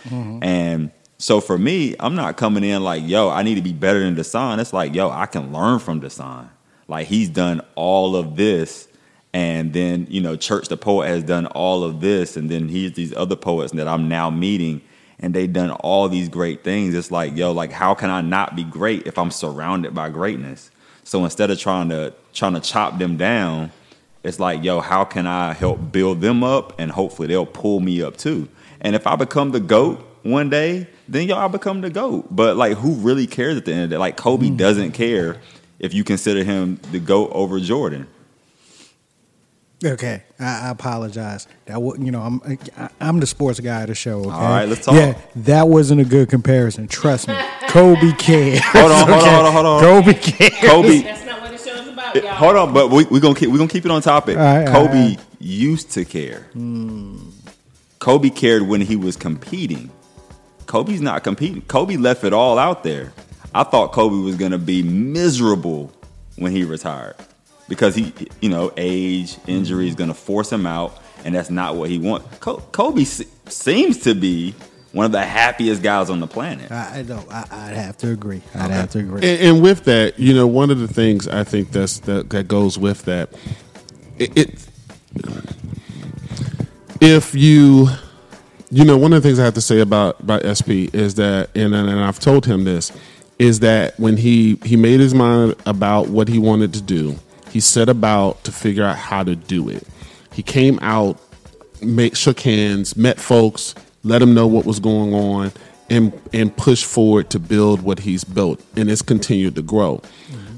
and 0.43 0.91
so 1.19 1.41
for 1.41 1.57
me, 1.57 1.95
I'm 2.01 2.17
not 2.17 2.37
coming 2.37 2.65
in 2.65 2.83
like, 2.83 3.03
yo, 3.07 3.31
I 3.31 3.43
need 3.45 3.55
to 3.55 3.63
be 3.63 3.73
better 3.73 4.01
than 4.01 4.17
Desan. 4.17 4.59
It's 4.59 4.73
like, 4.73 4.95
yo, 4.95 5.11
I 5.11 5.27
can 5.27 5.53
learn 5.53 5.79
from 5.79 6.01
Desan. 6.01 6.49
Like 6.89 7.07
he's 7.07 7.29
done 7.29 7.63
all 7.77 8.17
of 8.17 8.37
this, 8.37 8.89
and 9.33 9.73
then 9.73 10.07
you 10.11 10.21
know, 10.21 10.37
Church 10.37 10.69
the 10.69 10.77
Poet 10.77 11.07
has 11.09 11.23
done 11.23 11.47
all 11.47 11.85
of 11.85 12.01
this, 12.01 12.37
and 12.37 12.51
then 12.51 12.69
he's 12.69 12.93
these 12.93 13.15
other 13.15 13.37
poets 13.37 13.73
that 13.73 13.87
I'm 13.89 14.09
now 14.09 14.29
meeting, 14.29 14.83
and 15.25 15.33
they've 15.33 15.55
done 15.55 15.71
all 15.71 16.11
these 16.11 16.29
great 16.29 16.63
things. 16.63 16.95
It's 16.95 17.11
like, 17.11 17.35
yo, 17.35 17.53
like 17.53 17.73
how 17.73 17.95
can 17.95 18.11
I 18.11 18.21
not 18.21 18.55
be 18.55 18.63
great 18.63 19.07
if 19.07 19.17
I'm 19.17 19.31
surrounded 19.31 19.95
by 19.95 20.11
greatness? 20.11 20.71
So 21.03 21.25
instead 21.25 21.51
of 21.51 21.59
trying 21.59 21.89
to 21.89 22.13
trying 22.35 22.53
to 22.53 22.61
chop 22.61 22.99
them 22.99 23.17
down, 23.17 23.73
it's 24.23 24.39
like, 24.39 24.63
yo, 24.63 24.81
how 24.81 25.05
can 25.05 25.27
I 25.27 25.55
help 25.55 25.91
build 25.91 26.21
them 26.21 26.45
up 26.45 26.79
and 26.79 26.91
hopefully 26.91 27.27
they'll 27.27 27.47
pull 27.47 27.81
me 27.81 28.03
up 28.03 28.19
too. 28.19 28.49
And 28.83 28.95
if 28.95 29.07
I 29.07 29.17
become 29.17 29.53
the 29.53 29.61
GOAT 29.61 30.07
one 30.25 30.51
day, 30.51 30.89
then 31.09 31.27
yo, 31.27 31.39
I 31.39 31.49
become 31.49 31.81
the 31.81 31.89
GOAT. 31.89 32.27
But 32.31 32.59
like 32.59 32.77
who 32.77 32.93
really 32.97 33.27
cares 33.27 33.57
at 33.57 33.65
the 33.65 33.73
end 33.73 33.85
of 33.85 33.89
the 33.89 33.95
day? 33.95 33.99
Like 33.99 34.19
Kobe 34.19 34.49
hmm. 34.49 34.57
doesn't 34.57 34.93
care 34.93 35.41
if 35.79 35.95
you 35.95 36.05
consider 36.05 36.45
him 36.45 36.79
the 36.93 37.01
GOAT 37.01 37.31
over 37.33 37.59
Jordan. 37.61 38.09
Okay, 39.85 40.23
I, 40.41 40.69
I 40.69 40.71
apologize. 40.71 41.47
That 41.67 41.81
wa- 41.83 41.95
you 41.99 42.11
know 42.11 42.21
I'm 42.23 42.41
I, 42.77 42.89
I'm 43.01 43.21
the 43.21 43.27
sports 43.27 43.61
guy 43.61 43.83
of 43.83 43.89
the 43.89 43.95
show. 43.95 44.21
Okay? 44.21 44.31
All 44.31 44.41
right, 44.43 44.69
let's 44.69 44.85
talk. 44.85 44.95
Yeah, 44.95 45.19
that 45.37 45.69
wasn't 45.69 46.01
a 46.01 46.05
good 46.05 46.29
comparison. 46.31 46.89
Trust 46.89 47.29
me, 47.29 47.35
Kobe 47.69 48.13
cares. 48.13 48.61
Hold 48.65 48.93
on, 48.93 49.09
hold 49.09 49.23
on, 49.23 49.29
hold 49.29 49.47
on, 49.47 49.53
hold 49.53 49.67
on. 49.67 49.81
Kobe 49.83 50.15
cares. 50.15 50.71
Kobe 50.71 50.99
That's 51.03 51.25
not 51.27 51.41
what 51.43 51.51
the 51.53 51.59
show's 51.59 51.87
about, 51.89 52.17
It- 52.17 52.25
hold 52.25 52.57
on, 52.57 52.73
but 52.73 52.91
we 52.91 53.05
we 53.05 53.21
gonna 53.21 53.35
keep 53.35 53.51
we 53.51 53.59
gonna 53.59 53.69
keep 53.69 53.85
it 53.85 53.91
on 53.91 54.01
topic. 54.03 54.37
All 54.39 54.43
right, 54.45 54.67
Kobe 54.67 55.09
right. 55.11 55.19
used 55.39 55.91
to 55.93 56.05
care. 56.05 56.41
Hmm. 56.55 57.19
Kobe 57.99 58.31
cared 58.31 58.63
when 58.63 58.81
he 58.81 58.97
was 58.97 59.17
competing. 59.17 59.91
Kobe's 60.67 61.01
not 61.01 61.23
competing. 61.25 61.63
Kobe 61.63 61.97
left 61.97 62.25
it 62.25 62.33
all 62.33 62.59
out 62.59 62.85
there. 62.85 63.13
I 63.55 63.63
thought 63.65 63.93
Kobe 63.93 64.17
was 64.17 64.37
gonna 64.37 64.59
be 64.59 64.83
miserable 64.83 65.93
when 66.37 66.53
he 66.53 66.65
retired 66.65 67.15
because 67.69 67.95
he, 67.95 68.13
you 68.41 68.49
know, 68.49 68.73
age, 68.77 69.37
injury 69.47 69.89
is 69.89 69.95
gonna 69.95 70.15
force 70.15 70.51
him 70.53 70.67
out, 70.67 71.01
and 71.25 71.35
that's 71.35 71.51
not 71.51 71.77
what 71.77 71.91
he 71.91 71.99
wants. 71.99 72.39
Kobe 72.39 73.05
seems 73.05 73.99
to 73.99 74.15
be 74.15 74.55
one 74.95 75.05
of 75.05 75.13
the 75.13 75.25
happiest 75.25 75.83
guys 75.83 76.09
on 76.09 76.21
the 76.21 76.27
planet. 76.27 76.71
I, 76.71 76.99
I 76.99 77.03
don't. 77.03 77.31
I, 77.31 77.47
I'd 77.51 77.75
have 77.75 77.99
to 77.99 78.13
agree. 78.13 78.43
I'd 78.55 78.71
have 78.71 78.91
to 78.91 79.01
agree. 79.01 79.29
And, 79.29 79.41
and 79.41 79.63
with 79.63 79.85
that, 79.85 80.19
you 80.19 80.33
know, 80.33 80.47
one 80.47 80.71
of 80.71 80.79
the 80.79 80.89
things 80.89 81.27
I 81.27 81.43
think 81.43 81.73
that's 81.73 81.99
that, 82.01 82.31
that 82.31 82.47
goes 82.47 82.79
with 82.79 83.05
that, 83.07 83.31
it, 84.19 84.39
it 84.39 84.69
if 87.01 87.35
you, 87.35 87.89
you 88.71 88.85
know, 88.85 88.97
one 88.97 89.13
of 89.13 89.23
the 89.23 89.29
things 89.29 89.41
I 89.41 89.45
have 89.45 89.55
to 89.55 89.61
say 89.61 89.81
about 89.81 90.21
about 90.21 90.43
SP 90.47 90.95
is 90.95 91.17
that, 91.17 91.51
and 91.57 91.75
and 91.75 91.91
I've 91.91 92.21
told 92.21 92.47
him 92.47 92.65
this, 92.65 92.93
is 93.39 93.61
that 93.61 93.99
when 93.99 94.17
he 94.17 94.61
he 94.65 94.77
made 94.77 95.01
his 95.01 95.15
mind 95.15 95.57
about 95.67 96.09
what 96.09 96.29
he 96.29 96.39
wanted 96.39 96.73
to 96.75 96.83
do, 96.83 97.17
he 97.55 97.61
set 97.61 97.89
about 97.89 98.43
to 98.43 98.51
figure 98.51 98.83
out 98.83 98.97
how 98.97 99.23
to 99.23 99.37
do 99.37 99.69
it. 99.69 99.87
He 100.33 100.43
came 100.43 100.77
out, 100.83 101.21
make, 101.81 102.17
shook 102.17 102.41
hands, 102.41 102.97
met 102.97 103.21
folks, 103.21 103.77
let 104.03 104.19
them 104.19 104.35
know 104.35 104.49
what 104.49 104.67
was 104.67 104.81
going 104.81 105.15
on, 105.15 105.53
and 105.89 106.13
and 106.33 106.55
pushed 106.57 106.85
forward 106.85 107.31
to 107.31 107.39
build 107.39 107.81
what 107.81 108.01
he's 108.01 108.25
built, 108.25 108.61
and 108.75 108.91
it's 108.91 109.03
continued 109.03 109.55
to 109.55 109.63
grow. 109.63 110.03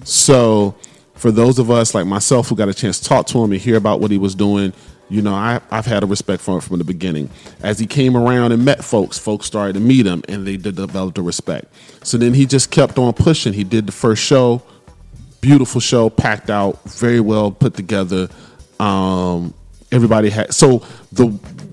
So, 0.05 0.75
for 1.17 1.31
those 1.31 1.59
of 1.59 1.71
us 1.71 1.95
like 1.95 2.07
myself 2.07 2.49
who 2.49 2.57
got 2.57 2.71
a 2.71 2.75
chance 2.75 2.99
to 3.01 3.05
talk 3.05 3.27
to 3.27 3.45
him 3.45 3.53
and 3.53 3.61
hear 3.61 3.77
about 3.77 4.01
what 4.01 4.11
he 4.11 4.17
was 4.17 4.35
doing, 4.35 4.73
you 5.11 5.21
know, 5.21 5.35
I, 5.35 5.61
I've 5.71 5.85
had 5.85 6.03
a 6.03 6.07
respect 6.07 6.41
for 6.41 6.55
him 6.55 6.61
from 6.63 6.79
the 6.79 6.85
beginning. 6.85 7.29
As 7.61 7.79
he 7.79 7.87
came 7.87 8.17
around 8.17 8.53
and 8.53 8.65
met 8.65 8.83
folks, 8.83 9.19
folks 9.19 9.45
started 9.45 9.75
to 9.75 9.81
meet 9.81 10.07
him, 10.07 10.23
and 10.31 10.47
they 10.47 10.57
did 10.57 10.77
develop 10.77 11.19
a 11.19 11.23
respect. 11.23 11.67
So 12.03 12.17
then 12.17 12.33
he 12.33 12.47
just 12.47 12.71
kept 12.71 12.97
on 12.97 13.13
pushing. 13.13 13.53
He 13.53 13.65
did 13.65 13.85
the 13.85 13.93
first 13.93 14.23
show, 14.23 14.63
beautiful 15.47 15.81
show, 15.81 16.11
packed 16.11 16.51
out, 16.51 16.83
very 16.91 17.21
well 17.21 17.53
put 17.53 17.75
together. 17.75 18.29
Um, 18.81 19.55
everybody 19.93 20.29
had 20.29 20.53
so 20.53 20.85
the 21.13 21.27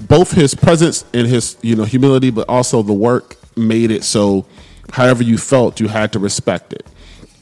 both 0.08 0.32
his 0.32 0.54
presence 0.54 1.04
and 1.12 1.26
his 1.26 1.58
you 1.64 1.76
know 1.76 1.84
humility, 1.84 2.30
but 2.30 2.48
also 2.48 2.84
the 2.84 2.94
work 2.94 3.36
made 3.58 3.90
it 3.90 4.04
so. 4.04 4.46
However 4.92 5.24
you 5.24 5.40
felt, 5.40 5.80
you 5.80 5.88
had 5.88 6.14
to 6.14 6.20
respect 6.20 6.72
it. 6.72 6.86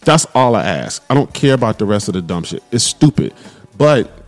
That's 0.06 0.26
all 0.34 0.56
I 0.56 0.64
ask. 0.64 1.04
I 1.10 1.16
don't 1.16 1.34
care 1.34 1.54
about 1.54 1.80
the 1.80 1.86
rest 1.86 2.08
of 2.08 2.14
the 2.14 2.22
dumb 2.22 2.46
shit. 2.46 2.64
It's 2.72 2.86
stupid, 2.86 3.34
but 3.78 4.21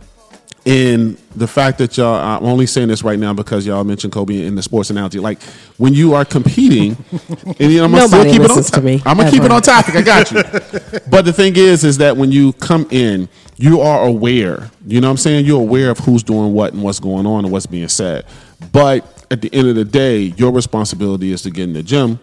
in 0.64 1.18
the 1.36 1.46
fact 1.46 1.78
that 1.78 1.96
y'all, 1.98 2.14
I'm 2.14 2.44
only 2.44 2.66
saying 2.66 2.88
this 2.88 3.02
right 3.02 3.18
now 3.18 3.34
because 3.34 3.66
y'all 3.66 3.84
mentioned 3.84 4.12
Kobe 4.12 4.46
in 4.46 4.54
the 4.54 4.62
sports 4.62 4.88
analogy. 4.88 5.18
Like 5.18 5.42
when 5.76 5.92
you 5.92 6.14
are 6.14 6.24
competing, 6.24 6.96
and 7.12 7.60
you 7.60 7.78
know, 7.78 7.84
I'm 7.84 7.92
gonna 7.92 8.08
still 8.08 8.24
keep 8.24 8.40
it 8.40 8.50
on. 8.50 8.62
to 8.62 8.80
me, 8.80 9.02
I'm 9.04 9.18
gonna 9.18 9.30
keep 9.30 9.42
it 9.42 9.50
on 9.50 9.60
topic. 9.60 9.94
I 9.94 10.02
got 10.02 10.30
you. 10.30 10.42
but 11.10 11.26
the 11.26 11.32
thing 11.32 11.56
is, 11.56 11.84
is 11.84 11.98
that 11.98 12.16
when 12.16 12.32
you 12.32 12.54
come 12.54 12.86
in, 12.90 13.28
you 13.56 13.80
are 13.80 14.06
aware. 14.06 14.70
You 14.86 15.00
know 15.00 15.08
what 15.08 15.12
I'm 15.12 15.16
saying? 15.18 15.44
You're 15.44 15.60
aware 15.60 15.90
of 15.90 15.98
who's 15.98 16.22
doing 16.22 16.54
what 16.54 16.72
and 16.72 16.82
what's 16.82 17.00
going 17.00 17.26
on 17.26 17.44
and 17.44 17.52
what's 17.52 17.66
being 17.66 17.88
said. 17.88 18.24
But 18.72 19.26
at 19.30 19.42
the 19.42 19.52
end 19.54 19.68
of 19.68 19.74
the 19.74 19.84
day, 19.84 20.20
your 20.36 20.50
responsibility 20.50 21.32
is 21.32 21.42
to 21.42 21.50
get 21.50 21.64
in 21.64 21.74
the 21.74 21.82
gym, 21.82 22.20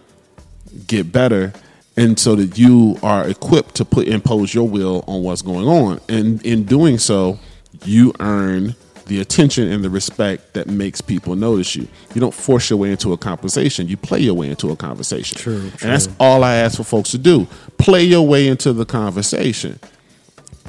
get 0.88 1.12
better, 1.12 1.52
and 1.96 2.18
so 2.18 2.34
that 2.34 2.58
you 2.58 2.98
are 3.02 3.28
equipped 3.28 3.76
to 3.76 3.84
put 3.84 4.08
impose 4.08 4.52
your 4.52 4.66
will 4.66 5.04
on 5.06 5.22
what's 5.22 5.42
going 5.42 5.68
on. 5.68 6.00
And 6.08 6.44
in 6.44 6.64
doing 6.64 6.98
so, 6.98 7.38
you 7.84 8.12
earn 8.20 8.74
the 9.06 9.20
attention 9.20 9.70
and 9.70 9.84
the 9.84 9.90
respect 9.90 10.54
that 10.54 10.68
makes 10.68 11.00
people 11.00 11.34
notice 11.34 11.74
you. 11.76 11.88
You 12.14 12.20
don't 12.20 12.34
force 12.34 12.70
your 12.70 12.78
way 12.78 12.90
into 12.90 13.12
a 13.12 13.18
conversation. 13.18 13.88
You 13.88 13.96
play 13.96 14.20
your 14.20 14.34
way 14.34 14.48
into 14.48 14.70
a 14.70 14.76
conversation. 14.76 15.38
True, 15.38 15.70
And 15.82 15.90
that's 15.90 16.08
all 16.20 16.44
I 16.44 16.54
ask 16.56 16.76
for 16.76 16.84
folks 16.84 17.10
to 17.10 17.18
do. 17.18 17.46
Play 17.78 18.04
your 18.04 18.26
way 18.26 18.46
into 18.46 18.72
the 18.72 18.84
conversation. 18.84 19.78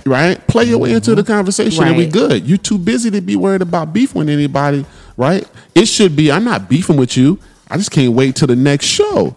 Right? 0.05 0.45
Play 0.47 0.65
your 0.65 0.79
way 0.79 0.91
into 0.93 1.15
the 1.15 1.21
mm-hmm. 1.21 1.31
conversation 1.31 1.83
and 1.83 1.95
we 1.95 2.07
good. 2.07 2.45
You 2.45 2.57
too 2.57 2.77
busy 2.77 3.09
to 3.11 3.21
be 3.21 3.35
worried 3.35 3.61
about 3.61 3.93
beefing 3.93 4.19
with 4.19 4.29
anybody, 4.29 4.85
right? 5.15 5.47
It 5.75 5.85
should 5.85 6.15
be 6.15 6.31
I'm 6.31 6.43
not 6.43 6.67
beefing 6.67 6.97
with 6.97 7.15
you. 7.15 7.39
I 7.69 7.77
just 7.77 7.91
can't 7.91 8.13
wait 8.13 8.35
till 8.35 8.47
the 8.47 8.55
next 8.55 8.85
show. 8.85 9.35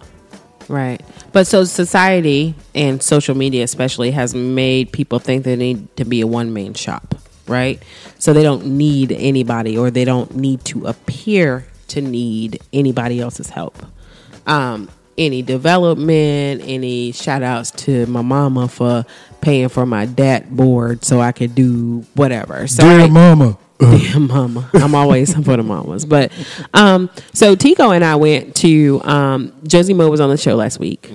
Right. 0.68 1.00
But 1.32 1.46
so 1.46 1.64
society 1.64 2.54
and 2.74 3.02
social 3.02 3.36
media 3.36 3.62
especially 3.62 4.10
has 4.10 4.34
made 4.34 4.90
people 4.92 5.18
think 5.18 5.44
they 5.44 5.56
need 5.56 5.94
to 5.96 6.04
be 6.04 6.20
a 6.20 6.26
one 6.26 6.52
man 6.52 6.74
shop, 6.74 7.14
right? 7.48 7.82
So 8.18 8.32
they 8.32 8.43
don't 8.43 8.66
need 8.66 9.12
anybody 9.12 9.77
or 9.78 9.90
they 9.90 10.05
don't 10.05 10.35
need 10.36 10.64
to 10.66 10.86
appear 10.86 11.66
to 11.89 12.01
need 12.01 12.60
anybody 12.73 13.20
else's 13.20 13.51
help. 13.51 13.77
Um, 14.47 14.89
any 15.18 15.40
development, 15.43 16.62
any 16.64 17.12
shout 17.12 17.43
outs 17.43 17.70
to 17.73 18.06
my 18.06 18.23
mama 18.23 18.68
for 18.68 19.05
paying 19.40 19.68
for 19.68 19.86
my 19.86 20.05
dat 20.06 20.55
board 20.55 21.05
so 21.05 21.20
I 21.20 21.32
could 21.32 21.55
do 21.55 22.05
whatever. 22.14 22.66
So 22.66 22.82
Dear 22.82 23.01
I- 23.02 23.06
mama. 23.09 23.59
Dear 23.78 24.20
mama. 24.20 24.70
I'm 24.73 24.94
always 24.94 25.35
for 25.44 25.56
the 25.56 25.62
mamas. 25.62 26.06
But 26.06 26.32
um, 26.73 27.10
so 27.35 27.55
Tico 27.55 27.90
and 27.90 28.02
I 28.05 28.16
went 28.16 28.56
to 28.56 29.02
um, 29.05 29.52
Josie 29.66 29.93
Mo 29.93 30.09
was 30.10 30.18
on 30.20 30.31
the 30.31 30.39
show 30.39 30.55
last 30.55 30.78
week, 30.81 31.12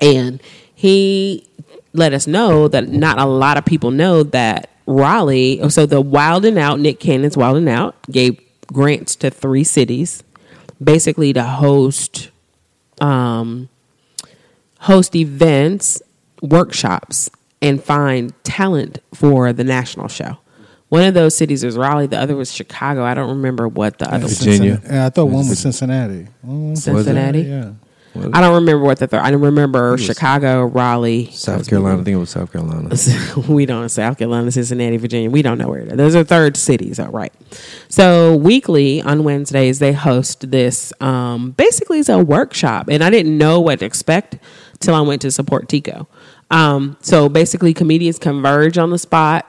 and 0.00 0.42
he 0.74 1.46
let 1.94 2.12
us 2.12 2.26
know 2.26 2.68
that 2.68 2.88
not 2.88 3.18
a 3.18 3.24
lot 3.24 3.56
of 3.56 3.64
people 3.64 3.90
know 3.90 4.22
that 4.24 4.68
Raleigh. 4.86 5.68
So 5.70 5.86
the 5.86 6.00
Wild 6.00 6.44
and 6.44 6.58
Out, 6.58 6.80
Nick 6.80 7.00
Cannon's 7.00 7.36
Wild 7.36 7.56
and 7.56 7.68
Out, 7.68 7.96
gave 8.10 8.40
grants 8.66 9.16
to 9.16 9.30
three 9.30 9.64
cities, 9.64 10.22
basically 10.82 11.32
to 11.32 11.42
host 11.42 12.30
um, 13.00 13.68
host 14.80 15.14
events, 15.16 16.02
workshops, 16.42 17.30
and 17.60 17.82
find 17.82 18.32
talent 18.44 18.98
for 19.14 19.52
the 19.52 19.64
national 19.64 20.08
show. 20.08 20.38
One 20.90 21.04
of 21.04 21.14
those 21.14 21.34
cities 21.34 21.64
was 21.64 21.76
Raleigh. 21.76 22.06
The 22.06 22.18
other 22.18 22.36
was 22.36 22.52
Chicago. 22.52 23.02
I 23.02 23.14
don't 23.14 23.30
remember 23.30 23.66
what 23.66 23.98
the 23.98 24.12
other 24.12 24.24
was. 24.24 24.38
Virginia. 24.38 24.80
Yeah, 24.84 25.06
I 25.06 25.10
thought 25.10 25.26
one 25.26 25.48
was 25.48 25.58
Cincinnati. 25.58 26.28
Mm, 26.46 26.76
Cincinnati. 26.76 27.40
Yeah. 27.40 27.72
I 28.16 28.40
don't 28.40 28.54
remember 28.54 28.84
what 28.84 28.98
the 28.98 29.06
third. 29.08 29.20
I 29.20 29.30
don't 29.30 29.40
remember 29.40 29.98
Chicago, 29.98 30.66
Raleigh, 30.66 31.30
South 31.32 31.68
Carolina. 31.68 32.00
I 32.00 32.04
think 32.04 32.14
it 32.14 32.18
was 32.18 32.30
South 32.30 32.52
Carolina. 32.52 32.88
we 33.48 33.66
don't 33.66 33.82
know 33.82 33.88
South 33.88 34.18
Carolina, 34.18 34.52
Cincinnati, 34.52 34.96
Virginia. 34.98 35.30
We 35.30 35.42
don't 35.42 35.58
know 35.58 35.68
where 35.68 35.80
it 35.80 35.88
is. 35.88 35.96
Those 35.96 36.14
are 36.14 36.22
third 36.22 36.56
cities, 36.56 37.00
all 37.00 37.10
right. 37.10 37.32
So 37.88 38.36
weekly 38.36 39.02
on 39.02 39.24
Wednesdays 39.24 39.80
they 39.80 39.92
host 39.92 40.50
this. 40.50 40.92
Um, 41.00 41.52
basically, 41.52 41.98
it's 41.98 42.08
a 42.08 42.22
workshop, 42.22 42.88
and 42.88 43.02
I 43.02 43.10
didn't 43.10 43.36
know 43.36 43.60
what 43.60 43.80
to 43.80 43.84
expect 43.84 44.38
till 44.78 44.94
I 44.94 45.00
went 45.00 45.22
to 45.22 45.30
support 45.30 45.68
Tico. 45.68 46.06
Um, 46.50 46.96
so 47.00 47.28
basically, 47.28 47.74
comedians 47.74 48.18
converge 48.18 48.78
on 48.78 48.90
the 48.90 48.98
spot, 48.98 49.46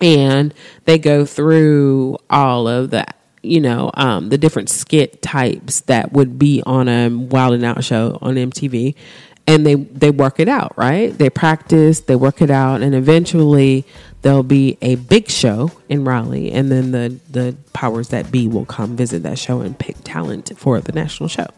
and 0.00 0.54
they 0.86 0.98
go 0.98 1.26
through 1.26 2.16
all 2.30 2.66
of 2.66 2.90
the 2.90 3.04
you 3.48 3.60
know 3.60 3.90
um, 3.94 4.28
the 4.28 4.38
different 4.38 4.68
skit 4.68 5.22
types 5.22 5.80
that 5.82 6.12
would 6.12 6.38
be 6.38 6.62
on 6.64 6.88
a 6.88 7.08
Wild 7.08 7.54
and 7.54 7.64
Out 7.64 7.82
show 7.84 8.18
on 8.20 8.34
MTV, 8.34 8.94
and 9.46 9.66
they 9.66 9.74
they 9.74 10.10
work 10.10 10.38
it 10.38 10.48
out 10.48 10.76
right. 10.76 11.16
They 11.16 11.30
practice, 11.30 12.00
they 12.00 12.16
work 12.16 12.42
it 12.42 12.50
out, 12.50 12.82
and 12.82 12.94
eventually 12.94 13.84
there'll 14.22 14.42
be 14.42 14.76
a 14.82 14.96
big 14.96 15.30
show 15.30 15.72
in 15.88 16.04
Raleigh, 16.04 16.52
and 16.52 16.70
then 16.70 16.92
the 16.92 17.18
the 17.30 17.56
powers 17.72 18.08
that 18.08 18.30
be 18.30 18.46
will 18.46 18.66
come 18.66 18.96
visit 18.96 19.22
that 19.22 19.38
show 19.38 19.60
and 19.60 19.78
pick 19.78 19.96
talent 20.04 20.52
for 20.56 20.80
the 20.80 20.92
national 20.92 21.28
show. 21.28 21.48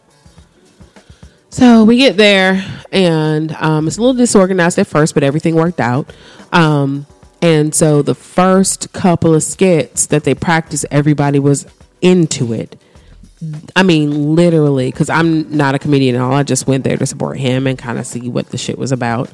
So 1.49 1.83
we 1.83 1.97
get 1.97 2.15
there, 2.15 2.63
and 2.93 3.51
um, 3.55 3.87
it's 3.87 3.97
a 3.97 4.01
little 4.01 4.13
disorganized 4.15 4.79
at 4.79 4.87
first, 4.87 5.13
but 5.13 5.21
everything 5.21 5.55
worked 5.55 5.81
out. 5.81 6.13
Um, 6.53 7.05
and 7.41 7.75
so 7.75 8.01
the 8.01 8.15
first 8.15 8.93
couple 8.93 9.35
of 9.35 9.43
skits 9.43 10.05
that 10.07 10.23
they 10.23 10.33
practiced, 10.33 10.85
everybody 10.91 11.39
was 11.39 11.65
into 12.01 12.53
it. 12.53 12.79
I 13.75 13.83
mean, 13.83 14.35
literally, 14.35 14.91
because 14.91 15.09
I'm 15.09 15.55
not 15.55 15.73
a 15.73 15.79
comedian 15.79 16.15
at 16.15 16.21
all. 16.21 16.33
I 16.33 16.43
just 16.43 16.67
went 16.67 16.83
there 16.83 16.97
to 16.97 17.05
support 17.05 17.39
him 17.39 17.65
and 17.65 17.77
kind 17.77 17.97
of 17.97 18.05
see 18.05 18.29
what 18.29 18.49
the 18.49 18.57
shit 18.57 18.77
was 18.77 18.91
about. 18.91 19.29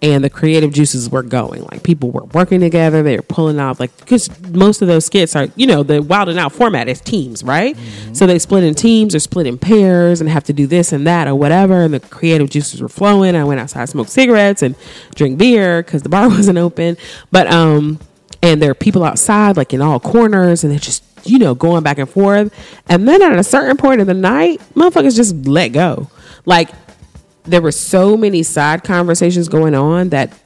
And 0.00 0.24
the 0.24 0.30
creative 0.30 0.72
juices 0.72 1.08
were 1.08 1.22
going. 1.22 1.62
Like 1.62 1.84
people 1.84 2.10
were 2.10 2.24
working 2.24 2.58
together. 2.58 3.04
They 3.04 3.14
were 3.14 3.22
pulling 3.22 3.60
off 3.60 3.78
like 3.78 3.96
because 3.98 4.28
most 4.50 4.82
of 4.82 4.88
those 4.88 5.06
skits 5.06 5.36
are 5.36 5.46
you 5.54 5.64
know 5.64 5.84
the 5.84 6.02
Wild 6.02 6.28
and 6.28 6.40
Out 6.40 6.50
format 6.50 6.88
is 6.88 7.00
teams, 7.00 7.44
right? 7.44 7.76
So 8.12 8.26
they 8.26 8.40
split 8.40 8.64
in 8.64 8.74
teams 8.74 9.14
or 9.14 9.20
split 9.20 9.46
in 9.46 9.58
pairs 9.58 10.20
and 10.20 10.28
have 10.28 10.42
to 10.44 10.52
do 10.52 10.66
this 10.66 10.92
and 10.92 11.06
that 11.06 11.28
or 11.28 11.36
whatever. 11.36 11.82
And 11.82 11.94
the 11.94 12.00
creative 12.00 12.50
juices 12.50 12.82
were 12.82 12.88
flowing. 12.88 13.36
I 13.36 13.44
went 13.44 13.60
outside, 13.60 13.88
smoked 13.90 14.10
cigarettes 14.10 14.62
and 14.62 14.74
drink 15.14 15.38
beer 15.38 15.84
because 15.84 16.02
the 16.02 16.08
bar 16.08 16.28
wasn't 16.28 16.58
open. 16.58 16.96
But 17.30 17.46
um, 17.46 18.00
and 18.42 18.60
there 18.60 18.72
are 18.72 18.74
people 18.74 19.04
outside 19.04 19.56
like 19.56 19.72
in 19.72 19.80
all 19.80 20.00
corners 20.00 20.64
and 20.64 20.72
they're 20.72 20.80
just 20.80 21.04
you 21.24 21.38
know 21.38 21.54
going 21.54 21.82
back 21.82 21.98
and 21.98 22.08
forth. 22.08 22.52
And 22.88 23.06
then 23.08 23.22
at 23.22 23.38
a 23.38 23.44
certain 23.44 23.76
point 23.76 24.00
in 24.00 24.06
the 24.06 24.14
night 24.14 24.60
motherfuckers 24.74 25.16
just 25.16 25.34
let 25.46 25.68
go. 25.68 26.10
Like 26.44 26.70
there 27.44 27.62
were 27.62 27.72
so 27.72 28.16
many 28.16 28.42
side 28.42 28.84
conversations 28.84 29.48
going 29.48 29.74
on 29.74 30.10
that 30.10 30.38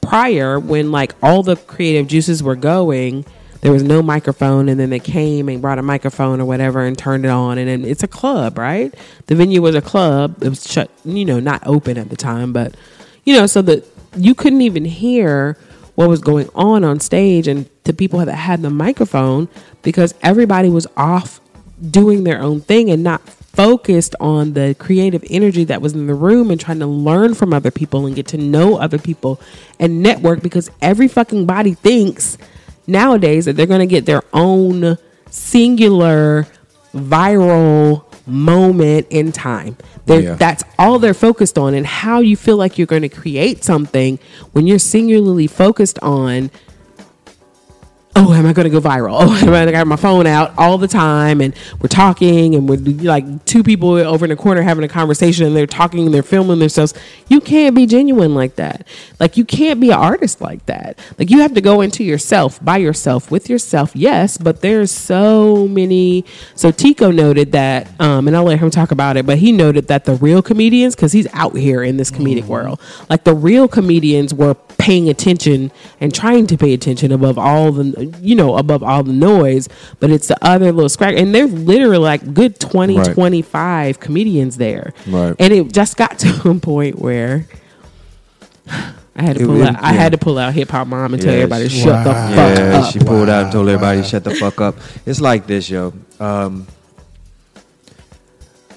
prior 0.00 0.58
when 0.58 0.90
like 0.90 1.14
all 1.22 1.42
the 1.42 1.56
creative 1.56 2.06
juices 2.06 2.42
were 2.42 2.56
going 2.56 3.24
there 3.60 3.72
was 3.72 3.82
no 3.82 4.02
microphone 4.02 4.68
and 4.68 4.78
then 4.78 4.88
they 4.88 5.00
came 5.00 5.48
and 5.48 5.60
brought 5.60 5.80
a 5.80 5.82
microphone 5.82 6.40
or 6.40 6.44
whatever 6.44 6.84
and 6.84 6.96
turned 6.96 7.24
it 7.24 7.28
on. 7.28 7.58
And 7.58 7.68
then 7.68 7.84
it's 7.84 8.04
a 8.04 8.08
club 8.08 8.56
right? 8.56 8.94
The 9.26 9.34
venue 9.34 9.60
was 9.62 9.74
a 9.74 9.82
club. 9.82 10.42
It 10.42 10.48
was 10.48 10.70
shut 10.70 10.90
you 11.04 11.24
know 11.24 11.40
not 11.40 11.62
open 11.66 11.98
at 11.98 12.10
the 12.10 12.16
time 12.16 12.52
but 12.52 12.76
you 13.24 13.34
know 13.34 13.46
so 13.46 13.62
that 13.62 13.84
you 14.16 14.34
couldn't 14.34 14.62
even 14.62 14.84
hear 14.84 15.56
what 15.98 16.08
was 16.08 16.20
going 16.20 16.48
on 16.54 16.84
on 16.84 17.00
stage. 17.00 17.48
And 17.48 17.68
to 17.88 17.94
people 17.94 18.24
that 18.24 18.34
had 18.34 18.62
the 18.62 18.70
microphone 18.70 19.48
because 19.82 20.14
everybody 20.22 20.68
was 20.68 20.86
off 20.96 21.40
doing 21.90 22.24
their 22.24 22.40
own 22.40 22.60
thing 22.60 22.90
and 22.90 23.02
not 23.02 23.26
focused 23.28 24.14
on 24.20 24.52
the 24.52 24.76
creative 24.78 25.24
energy 25.30 25.64
that 25.64 25.82
was 25.82 25.94
in 25.94 26.06
the 26.06 26.14
room 26.14 26.50
and 26.50 26.60
trying 26.60 26.78
to 26.78 26.86
learn 26.86 27.34
from 27.34 27.52
other 27.52 27.70
people 27.70 28.06
and 28.06 28.14
get 28.14 28.26
to 28.26 28.38
know 28.38 28.76
other 28.76 28.98
people 28.98 29.40
and 29.80 30.02
network 30.02 30.42
because 30.42 30.70
every 30.80 31.08
fucking 31.08 31.46
body 31.46 31.74
thinks 31.74 32.38
nowadays 32.86 33.46
that 33.46 33.54
they're 33.54 33.66
going 33.66 33.80
to 33.80 33.86
get 33.86 34.06
their 34.06 34.22
own 34.32 34.96
singular 35.30 36.46
viral 36.94 38.04
moment 38.26 39.06
in 39.10 39.32
time. 39.32 39.76
Yeah. 40.06 40.34
That's 40.34 40.62
all 40.78 40.98
they're 40.98 41.14
focused 41.14 41.58
on 41.58 41.74
and 41.74 41.86
how 41.86 42.20
you 42.20 42.36
feel 42.36 42.56
like 42.56 42.78
you're 42.78 42.86
going 42.86 43.02
to 43.02 43.08
create 43.08 43.64
something 43.64 44.18
when 44.52 44.66
you're 44.66 44.78
singularly 44.78 45.46
focused 45.46 45.98
on 46.00 46.50
oh, 48.18 48.34
am 48.34 48.46
I 48.46 48.52
going 48.52 48.64
to 48.64 48.70
go 48.70 48.80
viral? 48.80 49.16
Oh, 49.20 49.34
am 49.46 49.54
I 49.54 49.70
got 49.70 49.86
my 49.86 49.96
phone 49.96 50.26
out 50.26 50.52
all 50.58 50.78
the 50.78 50.88
time 50.88 51.40
and 51.40 51.54
we're 51.80 51.88
talking 51.88 52.54
and 52.54 52.68
we're 52.68 52.78
like 52.78 53.44
two 53.44 53.62
people 53.62 53.90
over 53.90 54.24
in 54.24 54.30
the 54.30 54.36
corner 54.36 54.62
having 54.62 54.84
a 54.84 54.88
conversation 54.88 55.46
and 55.46 55.56
they're 55.56 55.66
talking 55.66 56.06
and 56.06 56.14
they're 56.14 56.22
filming 56.22 56.58
themselves. 56.58 56.94
You 57.28 57.40
can't 57.40 57.74
be 57.74 57.86
genuine 57.86 58.34
like 58.34 58.56
that. 58.56 58.86
Like 59.20 59.36
you 59.36 59.44
can't 59.44 59.80
be 59.80 59.90
an 59.90 59.98
artist 59.98 60.40
like 60.40 60.66
that. 60.66 60.98
Like 61.18 61.30
you 61.30 61.40
have 61.40 61.54
to 61.54 61.60
go 61.60 61.80
into 61.80 62.02
yourself, 62.02 62.62
by 62.64 62.78
yourself, 62.78 63.30
with 63.30 63.48
yourself. 63.48 63.94
Yes, 63.94 64.36
but 64.36 64.60
there's 64.60 64.90
so 64.90 65.68
many. 65.68 66.24
So 66.54 66.70
Tico 66.70 67.10
noted 67.10 67.52
that, 67.52 67.88
um, 68.00 68.26
and 68.26 68.36
I'll 68.36 68.44
let 68.44 68.58
him 68.58 68.70
talk 68.70 68.90
about 68.90 69.16
it, 69.16 69.26
but 69.26 69.38
he 69.38 69.52
noted 69.52 69.88
that 69.88 70.04
the 70.04 70.14
real 70.16 70.42
comedians, 70.42 70.94
because 70.94 71.12
he's 71.12 71.28
out 71.32 71.56
here 71.56 71.82
in 71.82 71.96
this 71.96 72.10
comedic 72.10 72.44
world, 72.44 72.80
like 73.08 73.24
the 73.24 73.34
real 73.34 73.68
comedians 73.68 74.34
were 74.34 74.54
paying 74.54 75.08
attention 75.08 75.70
and 76.00 76.14
trying 76.14 76.46
to 76.46 76.56
pay 76.56 76.72
attention 76.72 77.12
above 77.12 77.36
all 77.38 77.72
the 77.72 78.07
you 78.20 78.34
know 78.34 78.56
above 78.56 78.82
all 78.82 79.02
the 79.02 79.12
noise 79.12 79.68
but 80.00 80.10
it's 80.10 80.28
the 80.28 80.36
other 80.44 80.72
little 80.72 80.88
scratch 80.88 81.14
and 81.16 81.34
there's 81.34 81.52
literally 81.52 81.98
like 81.98 82.34
good 82.34 82.58
20 82.60 82.98
Right. 82.98 83.12
25 83.14 84.00
comedians 84.00 84.56
there 84.56 84.92
Right. 85.06 85.34
and 85.38 85.52
it 85.52 85.72
just 85.72 85.96
got 85.96 86.18
to 86.20 86.50
a 86.50 86.54
point 86.54 86.98
where 86.98 87.46
I 89.16 89.22
had 89.22 89.36
to 89.38 89.46
pull 89.46 89.62
it- 89.62 89.68
out. 89.68 89.82
I 89.82 89.92
had 89.92 90.12
to 90.12 90.18
pull 90.18 90.38
out 90.38 90.54
hip 90.54 90.70
hop 90.70 90.86
mom 90.86 91.12
and 91.14 91.20
tell 91.22 91.32
everybody 91.34 91.64
to 91.64 91.70
she- 91.70 91.80
shut 91.82 92.04
the 92.04 92.12
fuck 92.12 92.34
yeah, 92.36 92.78
up. 92.84 92.92
she 92.92 92.98
pulled 93.00 93.28
out 93.28 93.44
and 93.44 93.52
told 93.52 93.68
everybody 93.68 94.00
Wow. 94.00 94.06
shut 94.06 94.22
the 94.24 94.34
fuck 94.34 94.60
up. 94.60 94.76
It's 95.06 95.20
like 95.20 95.46
this, 95.46 95.68
yo. 95.68 95.92
Um, 96.20 96.66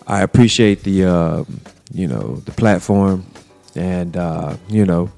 I 0.08 0.22
appreciate 0.24 0.84
the 0.84 1.06
uh, 1.06 1.44
you 1.94 2.08
know 2.08 2.38
the 2.46 2.52
platform, 2.52 3.26
and 3.76 4.18
uh, 4.18 4.56
you 4.68 4.86
know, 4.86 5.12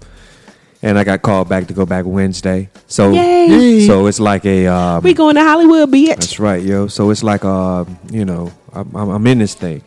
and 0.84 0.99
I 0.99 1.05
got 1.05 1.22
called 1.22 1.47
back 1.47 1.68
to 1.68 1.73
go 1.73 1.85
back 1.85 2.05
Wednesday. 2.05 2.69
So 2.88 3.11
Yay. 3.11 3.88
so 3.88 4.05
it's 4.05 4.19
like 4.19 4.45
a 4.45 4.68
um, 4.68 5.01
we 5.01 5.14
going 5.14 5.35
to 5.35 5.41
Hollywood, 5.41 5.89
bitch. 5.89 6.07
that's 6.07 6.39
right, 6.39 6.61
yo. 6.61 6.88
So 6.88 7.10
it's 7.10 7.23
like 7.23 7.43
uh, 7.45 7.85
you 8.11 8.26
know, 8.26 8.51
I'm, 8.73 8.93
I'm 8.95 9.10
I'm 9.10 9.27
in 9.27 9.39
this 9.39 9.55
thing. 9.55 9.81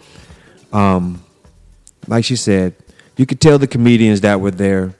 Um, 0.72 1.22
like 2.08 2.24
she 2.24 2.34
said, 2.34 2.74
you 3.16 3.26
could 3.26 3.40
tell 3.40 3.58
the 3.58 3.66
comedians 3.68 4.22
that 4.22 4.40
were 4.40 4.50
there. 4.50 4.94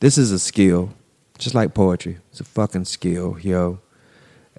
This 0.00 0.18
is 0.18 0.32
a 0.32 0.38
skill, 0.38 0.92
just 1.38 1.54
like 1.54 1.72
poetry. 1.72 2.18
It's 2.30 2.40
a 2.40 2.44
fucking 2.44 2.86
skill, 2.86 3.38
yo. 3.40 3.78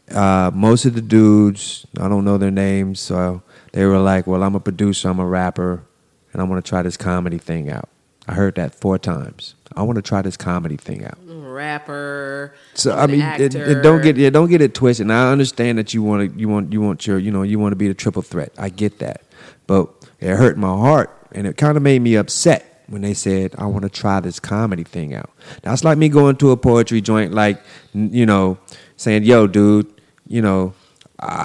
Uh, 0.09 0.51
most 0.53 0.85
of 0.85 0.95
the 0.95 1.01
dudes, 1.01 1.85
I 1.99 2.07
don't 2.07 2.23
know 2.23 2.37
their 2.37 2.51
names, 2.51 3.01
so 3.01 3.43
they 3.73 3.85
were 3.85 3.97
like, 3.99 4.27
"Well, 4.27 4.43
I'm 4.43 4.55
a 4.55 4.61
producer, 4.61 5.09
I'm 5.09 5.19
a 5.19 5.25
rapper, 5.25 5.83
and 6.31 6.41
I 6.41 6.45
want 6.45 6.63
to 6.63 6.69
try 6.69 6.81
this 6.81 6.95
comedy 6.95 7.37
thing 7.37 7.69
out." 7.69 7.89
I 8.27 8.33
heard 8.33 8.55
that 8.55 8.73
four 8.73 8.97
times. 8.97 9.55
I 9.75 9.83
want 9.83 9.95
to 9.97 10.01
try 10.01 10.21
this 10.21 10.37
comedy 10.37 10.77
thing 10.77 11.03
out. 11.05 11.17
Rapper. 11.27 12.53
So 12.73 12.91
I'm 12.93 12.99
I 12.99 13.07
mean, 13.07 13.21
it, 13.21 13.55
it- 13.55 13.81
don't 13.83 14.01
get 14.01 14.17
yeah, 14.17 14.29
don't 14.29 14.49
get 14.49 14.61
it 14.61 14.73
twisted. 14.73 15.05
And 15.05 15.13
I 15.13 15.31
understand 15.31 15.77
that 15.77 15.93
you 15.93 16.03
want 16.03 16.33
to, 16.33 16.39
you 16.39 16.49
want, 16.49 16.73
you 16.73 16.81
want 16.81 17.05
your, 17.07 17.17
you 17.19 17.31
know, 17.31 17.43
you 17.43 17.59
want 17.59 17.71
to 17.71 17.75
be 17.75 17.87
the 17.87 17.93
triple 17.93 18.21
threat. 18.21 18.51
I 18.57 18.69
get 18.69 18.99
that, 18.99 19.21
but 19.67 19.89
it 20.19 20.35
hurt 20.35 20.57
my 20.57 20.67
heart 20.69 21.09
and 21.31 21.47
it 21.47 21.57
kind 21.57 21.77
of 21.77 21.83
made 21.83 22.01
me 22.01 22.15
upset 22.15 22.83
when 22.87 23.01
they 23.01 23.13
said, 23.13 23.55
"I 23.57 23.65
want 23.65 23.83
to 23.83 23.89
try 23.89 24.19
this 24.19 24.39
comedy 24.39 24.83
thing 24.83 25.13
out." 25.15 25.29
That's 25.61 25.83
like 25.83 25.97
me 25.97 26.09
going 26.09 26.35
to 26.37 26.51
a 26.51 26.57
poetry 26.57 27.01
joint, 27.01 27.33
like 27.33 27.61
you 27.93 28.25
know, 28.25 28.57
saying, 28.97 29.23
"Yo, 29.23 29.47
dude, 29.47 29.87
you 30.27 30.41
know." 30.41 30.73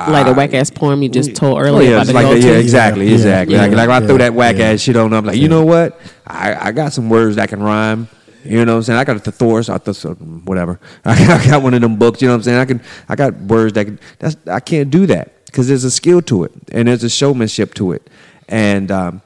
like 0.08 0.26
the 0.26 0.32
whack 0.34 0.52
ass 0.54 0.70
poem 0.70 1.02
you 1.04 1.08
just 1.08 1.36
told 1.36 1.56
Oh, 1.56 1.60
earlier 1.60 1.90
yeah, 1.90 1.94
about 1.98 2.06
the 2.08 2.12
like 2.12 2.24
go-to. 2.26 2.40
that, 2.40 2.46
yeah, 2.48 2.54
exactly, 2.58 3.06
Yeah, 3.06 3.12
exactly. 3.14 3.54
yeah, 3.54 3.62
like, 3.62 3.70
like 3.72 3.88
I 3.88 4.00
yeah, 4.00 4.06
throw 4.08 4.18
that 4.18 4.34
whack 4.34 4.56
yeah. 4.56 4.70
ass 4.70 4.80
shit 4.80 4.96
on, 4.96 5.12
I'm 5.14 5.24
like, 5.24 5.36
you 5.36 5.48
know 5.48 5.64
what? 5.64 6.00
I, 6.26 6.68
I 6.68 6.72
got 6.72 6.92
some 6.92 7.08
words 7.08 7.36
that 7.36 7.48
can 7.48 7.62
rhyme. 7.62 8.08
You 8.44 8.64
know 8.64 8.72
what 8.72 8.78
I'm 8.78 8.82
saying? 8.84 8.98
I 8.98 9.04
got 9.04 9.16
a 9.16 9.20
thesaurus, 9.20 9.68
I 9.68 9.78
thought 9.78 10.20
whatever. 10.20 10.80
I 11.04 11.44
got 11.46 11.62
one 11.62 11.74
of 11.74 11.80
them 11.80 11.96
books. 11.96 12.22
You 12.22 12.28
know 12.28 12.34
what 12.34 12.38
I'm 12.38 12.42
saying? 12.44 12.58
I 12.58 12.64
can, 12.64 12.80
I 13.08 13.16
got 13.16 13.34
words 13.34 13.72
that 13.74 13.84
can. 13.84 14.00
That's 14.18 14.36
I 14.46 14.60
can't 14.60 14.90
do 14.90 15.06
that 15.06 15.44
because 15.46 15.68
there's 15.68 15.84
a 15.84 15.90
skill 15.90 16.22
to 16.22 16.44
it 16.44 16.52
and 16.70 16.88
there's 16.88 17.04
a 17.04 17.10
showmanship 17.10 17.74
to 17.74 17.92
it, 17.92 18.08
and 18.48 18.90
um, 18.90 19.22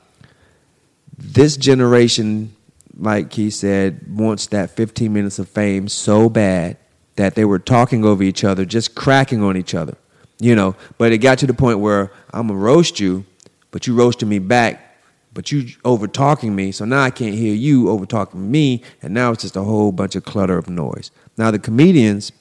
this 1.19 1.57
generation, 1.57 2.55
like 2.97 3.33
he 3.33 3.51
said, 3.51 4.05
wants 4.09 4.47
that 4.49 4.71
15 4.71 5.13
minutes 5.13 5.39
of 5.39 5.49
fame 5.49 5.89
so 5.89 6.29
bad 6.29 6.77
that 7.17 7.35
they 7.35 7.45
were 7.45 7.59
talking 7.59 8.05
over 8.05 8.23
each 8.23 8.45
other, 8.45 8.65
just 8.65 8.95
cracking 8.95 9.43
on 9.43 9.57
each 9.57 9.75
other, 9.75 9.97
you 10.41 10.57
know. 10.57 10.75
But 10.99 11.13
it 11.13 11.19
got 11.19 11.39
to 11.39 11.47
the 11.47 11.55
point 11.55 11.79
where 11.79 12.11
I'm 12.33 12.49
gonna 12.49 12.59
roast 12.59 12.99
you, 12.99 13.25
but 13.71 13.87
you 13.87 13.95
roasted 13.95 14.29
me 14.29 14.39
back, 14.39 14.92
but 15.35 15.51
you 15.51 15.69
over 15.85 16.07
talking 16.07 16.55
me, 16.55 16.73
so 16.73 16.85
now 16.85 17.03
I 17.03 17.11
can't 17.11 17.35
hear 17.35 17.55
you 17.55 17.89
over 17.89 18.07
talking 18.07 18.51
me, 18.51 18.83
and 19.03 19.15
now 19.15 19.33
it's 19.33 19.43
just 19.43 19.57
a 19.57 19.63
whole 19.63 19.93
bunch 19.93 20.15
of 20.15 20.25
clutter 20.25 20.59
of 20.59 20.69
noise. 20.69 21.11
Now 21.39 21.51
the 21.51 21.59
comedians 21.59 22.33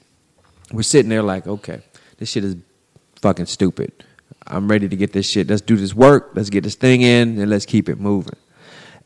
were 0.72 0.82
sitting 0.82 1.08
there 1.08 1.22
like, 1.22 1.46
okay, 1.46 1.82
this 2.18 2.30
shit 2.30 2.44
is 2.44 2.56
fucking 3.20 3.46
stupid. 3.46 4.04
I'm 4.46 4.68
ready 4.68 4.88
to 4.88 4.96
get 4.96 5.12
this 5.12 5.28
shit. 5.28 5.48
Let's 5.48 5.62
do 5.62 5.76
this 5.76 5.94
work. 5.94 6.32
Let's 6.34 6.50
get 6.50 6.64
this 6.64 6.74
thing 6.74 7.02
in, 7.02 7.38
and 7.38 7.50
let's 7.50 7.66
keep 7.66 7.88
it 7.88 7.98
moving. 7.98 8.36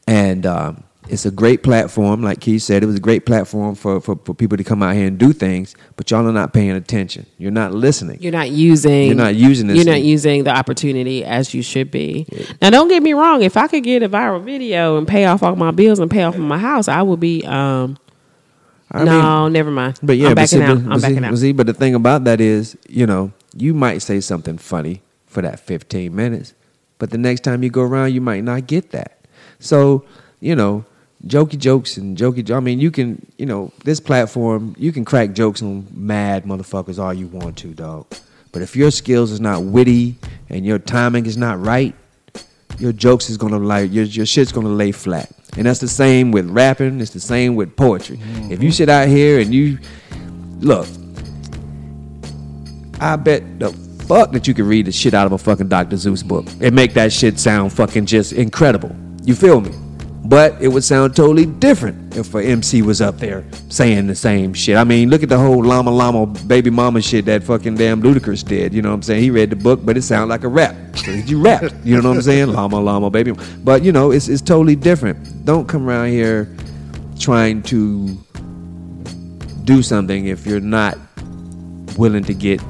And 0.07 0.47
um, 0.47 0.85
it's 1.09 1.25
a 1.25 1.31
great 1.31 1.63
platform, 1.63 2.23
like 2.23 2.41
Keith 2.41 2.63
said. 2.63 2.83
It 2.83 2.87
was 2.87 2.97
a 2.97 3.01
great 3.01 3.27
platform 3.27 3.75
for, 3.75 4.01
for, 4.01 4.17
for 4.25 4.35
people 4.35 4.57
to 4.57 4.65
come 4.65 4.83
out 4.83 4.95
here 4.97 5.07
and 5.07 5.17
do 5.19 5.33
things, 5.33 5.75
but 5.97 6.11
y'all 6.11 6.27
are 6.27 6.33
not 6.33 6.53
paying 6.53 6.71
attention. 6.73 7.27
You're 7.39 7.51
not 7.53 7.73
listening. 7.73 8.19
You're 8.21 8.33
not 8.33 8.51
using. 8.51 9.07
You're 9.07 9.15
not 9.15 9.35
using 9.37 9.69
this 9.69 9.77
You're 9.77 9.85
not 9.87 9.93
thing. 9.93 10.05
using 10.05 10.45
the 10.45 10.51
opportunity 10.51 11.25
as 11.25 11.55
you 11.55 11.63
should 11.63 11.91
be. 11.91 12.27
Now, 12.61 12.71
don't 12.71 12.89
get 12.89 13.03
me 13.03 13.13
wrong. 13.13 13.43
If 13.43 13.57
I 13.57 13.69
could 13.69 13.85
get 13.85 14.03
a 14.03 14.09
viral 14.09 14.43
video 14.43 14.99
and 14.99 15.07
pay 15.07 15.25
off 15.27 15.43
all 15.43 15.55
my 15.57 15.71
bills 15.71 15.99
and 15.99 16.11
pay 16.11 16.23
off 16.25 16.37
my 16.37 16.59
house, 16.59 16.89
I 16.89 17.03
would 17.03 17.21
be. 17.21 17.45
Um, 17.47 17.97
I 18.91 19.03
no, 19.05 19.45
mean, 19.45 19.53
never 19.53 19.71
mind. 19.71 19.99
But 20.03 20.17
yeah, 20.17 20.29
I'm 20.29 20.35
but 20.35 20.43
backing 20.43 20.59
see, 20.61 20.65
out. 20.65 20.75
but- 20.77 20.83
I'm 20.85 20.89
but 20.89 21.01
see- 21.01 21.07
backing 21.09 21.25
out. 21.25 21.39
see, 21.39 21.53
but 21.53 21.67
the 21.67 21.75
thing 21.75 21.95
about 21.95 22.25
that 22.25 22.41
is, 22.41 22.77
you 22.89 23.07
know, 23.07 23.33
you 23.57 23.75
might 23.75 23.99
say 23.99 24.21
something 24.21 24.59
funny 24.59 25.03
for 25.27 25.43
that 25.43 25.59
15 25.61 26.15
minutes, 26.15 26.55
but 26.99 27.11
the 27.11 27.19
next 27.19 27.41
time 27.41 27.63
you 27.63 27.71
go 27.71 27.83
around, 27.83 28.15
you 28.15 28.21
might 28.21 28.45
not 28.45 28.67
get 28.69 28.91
that. 28.91 29.19
So, 29.59 30.05
you 30.41 30.55
know, 30.55 30.85
jokey 31.25 31.59
jokes 31.59 31.97
and 31.97 32.17
jokey. 32.17 32.45
jo- 32.45 32.57
I 32.57 32.61
mean, 32.61 32.79
you 32.81 32.91
can, 32.91 33.25
you 33.39 33.47
know, 33.47 33.73
this 33.85 34.01
platform, 34.01 34.75
you 34.79 34.93
can 34.93 35.05
crack 35.05 35.33
jokes 35.33 35.63
on 35.63 35.87
mad 35.93 36.45
motherfuckers 36.45 36.99
all 36.99 37.15
you 37.15 37.27
want 37.29 37.57
to, 37.59 37.69
dog. 37.69 38.07
But 38.53 38.63
if 38.63 38.75
your 38.77 38.91
skills 38.91 39.31
is 39.33 39.41
not 39.41 39.63
witty 39.65 40.17
and 40.49 40.65
your 40.65 40.79
timing 40.79 41.27
is 41.27 41.37
not 41.37 41.61
right, 41.61 41.95
your 42.79 42.93
jokes 42.93 43.31
is 43.31 43.37
gonna 43.37 43.59
like 43.59 43.93
your 43.93 44.05
your 44.05 44.27
shit's 44.27 44.53
gonna 44.53 44.69
lay 44.69 44.93
flat. 44.93 45.31
And 45.57 45.67
that's 45.67 45.81
the 45.81 45.89
same 45.89 46.31
with 46.33 46.49
rapping. 46.51 47.01
It's 47.01 47.13
the 47.13 47.21
same 47.21 47.57
with 47.57 47.75
poetry. 47.77 48.19
Mm-hmm. 48.19 48.53
If 48.53 48.63
you 48.63 48.71
sit 48.71 48.89
out 48.89 49.09
here 49.09 49.41
and 49.41 49.55
you 49.55 49.79
look, 50.61 50.87
I 53.01 53.17
bet 53.17 53.59
the 53.59 53.73
fuck 54.07 54.33
that 54.33 54.47
you 54.47 54.55
can 54.55 54.67
read 54.67 54.87
the 54.87 54.93
shit 54.93 55.15
out 55.15 55.27
of 55.27 55.33
a 55.33 55.39
fucking 55.39 55.69
Dr. 55.69 55.97
Seuss 55.97 56.27
book 56.27 56.47
and 56.61 56.75
make 56.75 56.95
that 56.95 57.13
shit 57.13 57.39
sound 57.39 57.73
fucking 57.73 58.07
just 58.07 58.33
incredible. 58.33 58.95
You 59.25 59.35
feel 59.35 59.61
me? 59.61 59.73
But 60.29 60.61
it 60.61 60.69
would 60.69 60.83
sound 60.83 61.15
totally 61.15 61.47
different 61.47 62.17
if 62.17 62.35
a 62.35 62.43
MC 62.43 62.83
was 62.83 63.01
up 63.01 63.19
there 63.19 63.45
saying 63.69 64.09
the 64.09 64.15
same 64.15 64.55
shit. 64.55 64.77
I 64.77 64.83
mean, 64.83 65.09
look 65.09 65.23
at 65.23 65.29
the 65.29 65.39
whole 65.39 65.63
llama 65.63 65.91
llama 65.91 66.27
baby 66.27 66.69
mama 66.69 67.01
shit 67.01 67.27
that 67.27 67.45
fucking 67.45 67.77
damn 67.77 68.03
Ludacris 68.03 68.45
did. 68.45 68.75
You 68.75 68.83
know 68.83 68.89
what 68.89 68.97
I'm 68.97 69.03
saying? 69.03 69.23
He 69.23 69.31
read 69.31 69.51
the 69.51 69.57
book, 69.57 69.81
but 69.85 69.97
it 69.97 70.03
sounded 70.03 70.27
like 70.27 70.43
a 70.43 70.49
rap. 70.49 70.75
So 70.97 71.13
you 71.13 71.41
rapped. 71.41 71.75
You 71.85 72.01
know 72.01 72.09
what 72.09 72.17
I'm 72.17 72.23
saying? 72.23 72.49
Llama 72.53 72.81
llama 72.81 73.09
baby. 73.09 73.33
But 73.63 73.85
you 73.85 73.93
know, 73.93 74.11
it's 74.11 74.29
it's 74.29 74.43
totally 74.43 74.75
different. 74.75 75.45
Don't 75.45 75.69
come 75.69 75.89
around 75.89 76.09
here 76.09 76.49
trying 77.21 77.63
to 77.65 78.09
do 79.65 79.83
something 79.83 80.27
if 80.27 80.45
you're 80.45 80.61
not 80.61 80.99
willing 81.97 82.25
to 82.25 82.35
get 82.35 82.61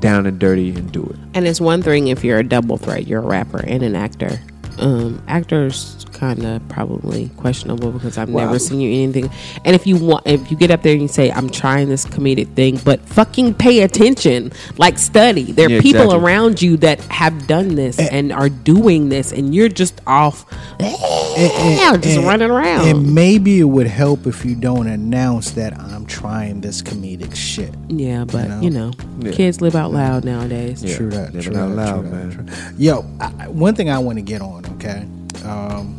down 0.00 0.26
and 0.26 0.38
dirty 0.38 0.70
and 0.70 0.92
do 0.92 1.02
it. 1.04 1.16
And 1.34 1.46
it's 1.46 1.60
one 1.60 1.82
thing 1.82 2.08
if 2.08 2.22
you're 2.22 2.38
a 2.38 2.44
double 2.44 2.76
threat, 2.76 3.06
you're 3.06 3.22
a 3.22 3.26
rapper 3.26 3.64
and 3.66 3.82
an 3.82 3.96
actor. 3.96 4.38
Um, 4.78 5.22
actors 5.28 6.04
kind 6.22 6.44
of 6.44 6.68
probably 6.68 7.28
questionable 7.36 7.90
because 7.90 8.16
I've 8.16 8.28
Well, 8.30 8.46
never 8.46 8.60
seen 8.60 8.80
you 8.80 9.02
anything. 9.02 9.28
And 9.64 9.74
if 9.74 9.88
you 9.88 9.96
want, 9.96 10.24
if 10.24 10.52
you 10.52 10.56
get 10.56 10.70
up 10.70 10.82
there 10.84 10.92
and 10.92 11.02
you 11.02 11.08
say, 11.08 11.32
"I'm 11.32 11.50
trying 11.50 11.88
this 11.88 12.04
comedic 12.06 12.46
thing," 12.54 12.78
but 12.84 13.00
fucking 13.00 13.54
pay 13.54 13.80
attention, 13.82 14.52
like 14.78 14.98
study. 15.00 15.50
There 15.50 15.66
are 15.66 15.70
Yeah, 15.72 15.80
people 15.80 16.02
exactly. 16.02 16.24
around 16.24 16.62
you 16.62 16.76
that 16.76 17.00
have 17.10 17.48
done 17.48 17.74
this 17.74 17.98
and 17.98 18.32
are 18.32 18.48
doing 18.48 19.08
this, 19.08 19.32
and 19.32 19.52
you're 19.52 19.68
just 19.68 20.00
off, 20.06 20.46
just 20.78 22.18
running 22.18 22.50
around. 22.50 22.86
And 22.86 23.12
maybe 23.14 23.58
it 23.58 23.64
would 23.64 23.88
help 23.88 24.24
if 24.28 24.44
you 24.44 24.54
don't 24.54 24.86
announce 24.86 25.50
that 25.52 25.76
I'm 25.76 26.06
trying 26.06 26.60
this 26.60 26.82
comedic 26.82 27.34
shit. 27.34 27.74
yeah, 27.88 28.24
but 28.24 28.48
know? 28.48 28.60
you 28.60 28.70
know, 28.70 28.92
Yeah. 29.20 29.32
kids 29.32 29.60
live 29.60 29.74
out 29.74 29.92
loud 29.92 30.24
nowadays. 30.24 30.84
Yeah. 30.84 30.96
True 30.96 31.10
that. 31.10 31.34
Living 31.34 31.52
True 31.52 31.60
out 31.60 31.68
that, 31.70 31.74
loud, 31.74 32.00
true 32.02 32.10
that, 32.10 32.16
man. 32.16 32.30
true- 32.46 32.74
Yo, 32.78 33.04
I, 33.20 33.30
I- 33.40 33.48
one 33.48 33.74
thing 33.74 33.90
I 33.90 33.98
want 33.98 34.18
to 34.18 34.22
get 34.22 34.40
on, 34.40 34.64
okay? 34.76 35.04
Um, 35.44 35.96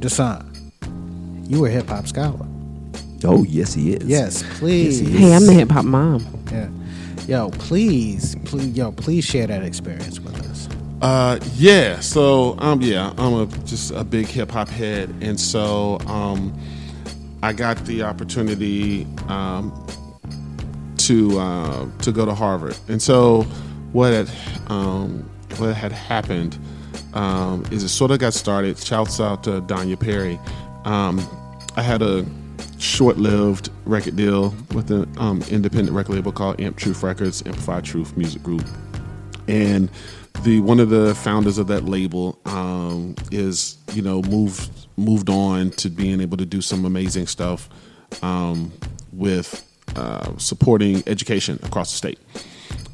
Desan, 0.00 0.70
you 1.50 1.60
were 1.60 1.68
a 1.68 1.70
hip 1.70 1.88
hop 1.88 2.06
scholar. 2.06 2.46
Oh 3.24 3.42
yes, 3.42 3.74
he 3.74 3.94
is. 3.94 4.04
Yes, 4.04 4.44
please. 4.58 5.00
Yes, 5.02 5.10
he 5.10 5.18
Hey, 5.18 5.34
I'm 5.34 5.46
the 5.46 5.52
hip 5.52 5.70
hop 5.70 5.84
mom. 5.84 6.24
Yeah. 6.52 6.68
Yo, 7.26 7.50
please, 7.50 8.36
please, 8.44 8.76
yo, 8.76 8.92
please 8.92 9.24
share 9.24 9.46
that 9.46 9.62
experience 9.62 10.20
with 10.20 10.38
us. 10.48 10.68
Uh, 11.02 11.38
yeah. 11.56 12.00
So, 12.00 12.56
um, 12.58 12.80
yeah, 12.80 13.12
I'm 13.18 13.34
a 13.34 13.46
just 13.66 13.90
a 13.90 14.04
big 14.04 14.26
hip 14.26 14.50
hop 14.50 14.68
head, 14.68 15.12
and 15.20 15.38
so 15.38 15.98
um, 16.06 16.56
I 17.42 17.52
got 17.52 17.84
the 17.84 18.02
opportunity 18.02 19.06
um, 19.26 19.72
to 20.98 21.40
uh, 21.40 21.86
to 22.02 22.12
go 22.12 22.24
to 22.24 22.34
Harvard, 22.34 22.76
and 22.88 23.02
so 23.02 23.42
what 23.92 24.12
had 24.12 24.30
um, 24.68 25.28
what 25.56 25.74
had 25.74 25.92
happened 25.92 26.56
um, 27.18 27.64
is 27.70 27.82
it 27.82 27.88
sort 27.88 28.10
of 28.10 28.18
got 28.18 28.34
started. 28.34 28.78
Shouts 28.78 29.20
out 29.20 29.44
to 29.44 29.60
Danya 29.62 29.98
Perry. 29.98 30.38
Um, 30.84 31.20
I 31.76 31.82
had 31.82 32.02
a 32.02 32.24
short-lived 32.78 33.70
record 33.84 34.16
deal 34.16 34.54
with 34.72 34.90
an 34.90 35.12
um, 35.18 35.42
independent 35.50 35.96
record 35.96 36.14
label 36.14 36.32
called 36.32 36.60
Amp 36.60 36.76
Truth 36.76 37.02
Records, 37.02 37.42
Amplified 37.44 37.84
Truth 37.84 38.16
Music 38.16 38.42
Group 38.42 38.64
and 39.48 39.90
the 40.44 40.60
one 40.60 40.78
of 40.78 40.90
the 40.90 41.14
founders 41.16 41.58
of 41.58 41.66
that 41.66 41.84
label 41.84 42.38
um, 42.44 43.16
is 43.32 43.78
you 43.92 44.02
know 44.02 44.22
moved 44.22 44.70
moved 44.96 45.28
on 45.28 45.70
to 45.70 45.88
being 45.88 46.20
able 46.20 46.36
to 46.36 46.46
do 46.46 46.60
some 46.60 46.84
amazing 46.84 47.26
stuff 47.26 47.68
um, 48.22 48.70
with 49.12 49.66
uh, 49.96 50.36
supporting 50.36 51.02
education 51.06 51.58
across 51.64 51.90
the 51.90 51.96
state. 51.96 52.18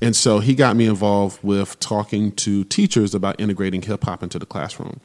And 0.02 0.14
so 0.14 0.38
he 0.38 0.54
got 0.54 0.76
me 0.76 0.86
involved 0.86 1.42
with 1.42 1.78
talking 1.80 2.32
to 2.32 2.64
teachers 2.64 3.14
about 3.14 3.40
integrating 3.40 3.82
hip 3.82 4.04
hop 4.04 4.22
into 4.22 4.38
the 4.38 4.46
classroom. 4.46 5.00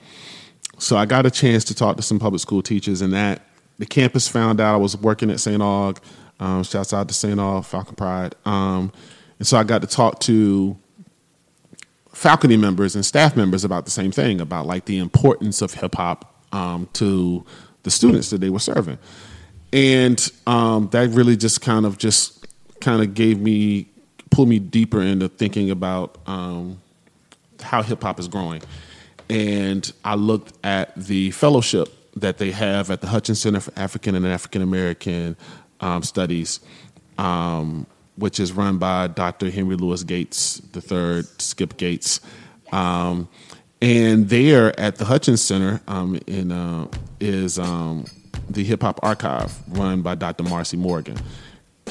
So 0.78 0.98
I 0.98 1.06
got 1.06 1.26
a 1.26 1.32
chance 1.32 1.64
to 1.66 1.76
talk 1.76 1.98
to 1.98 2.04
some 2.04 2.20
public 2.20 2.42
school 2.42 2.62
teachers, 2.62 3.02
and 3.02 3.14
that 3.14 3.42
the 3.78 3.86
campus 3.86 4.28
found 4.28 4.60
out 4.60 4.74
I 4.74 4.78
was 4.78 4.98
working 4.98 5.30
at 5.30 5.40
St. 5.40 5.62
Aug. 5.62 5.98
Um, 6.40 6.64
shouts 6.64 6.94
out 6.94 7.08
to 7.10 7.14
St. 7.14 7.38
Aug, 7.38 7.66
Falcon 7.66 7.96
Pride. 7.96 8.34
Um, 8.46 8.94
and 9.40 9.48
so 9.48 9.58
I 9.58 9.64
got 9.64 9.82
to 9.82 9.88
talk 9.88 10.20
to 10.22 10.78
faculty 12.14 12.58
members 12.58 12.96
and 12.96 13.06
staff 13.06 13.36
members 13.36 13.64
about 13.64 13.86
the 13.86 13.92
same 13.92 14.12
thing 14.12 14.42
about 14.42 14.66
like 14.66 14.86
the 14.86 15.00
importance 15.00 15.62
of 15.62 15.74
hip 15.74 15.96
hop 15.96 16.34
um, 16.54 16.90
to 16.94 17.46
the 17.84 17.92
students 17.92 18.30
that 18.30 18.42
they 18.42 18.50
were 18.50 18.60
serving, 18.60 18.98
and 19.72 20.30
um, 20.48 20.90
that 20.92 21.10
really 21.10 21.38
just 21.38 21.62
kind 21.62 21.86
of 21.86 21.98
just 21.98 22.46
kind 22.82 23.02
of 23.02 23.14
gave 23.14 23.40
me 23.40 23.90
pulled 24.30 24.50
me 24.50 24.60
deeper 24.60 25.02
into 25.02 25.30
thinking 25.30 25.72
about 25.72 26.18
um, 26.28 26.80
how 27.62 27.82
hip 27.82 28.04
hop 28.04 28.20
is 28.20 28.28
growing, 28.28 28.62
and 29.30 29.92
I 30.04 30.16
looked 30.16 30.54
at 30.64 30.96
the 30.96 31.32
fellowship 31.32 31.90
that 32.16 32.38
they 32.38 32.52
have 32.52 32.92
at 32.92 33.02
the 33.02 33.08
Hutchins 33.08 33.42
Center 33.42 33.60
for 33.60 33.72
African 33.78 34.16
and 34.16 34.26
African 34.26 34.62
American 34.62 35.38
um, 35.80 36.04
Studies. 36.04 36.60
Um, 37.18 37.86
which 38.20 38.40
is 38.40 38.52
run 38.52 38.78
by 38.78 39.08
Dr. 39.08 39.50
Henry 39.50 39.76
Louis 39.78 40.04
Gates 40.04 40.62
III, 40.76 41.24
Skip 41.38 41.78
Gates. 41.78 42.20
Um, 42.72 43.30
and 43.82 44.28
there 44.28 44.78
at 44.78 44.98
the 44.98 45.06
Hutchins 45.06 45.42
Center 45.42 45.82
um, 45.88 46.20
in, 46.28 46.52
uh, 46.52 46.88
is 47.22 47.58
um, 47.58 48.06
the 48.50 48.64
Hip 48.66 48.82
Hop 48.82 49.00
Archive 49.04 49.58
run 49.70 50.02
by 50.02 50.16
Dr. 50.16 50.44
Marcy 50.44 50.76
Morgan. 50.76 51.18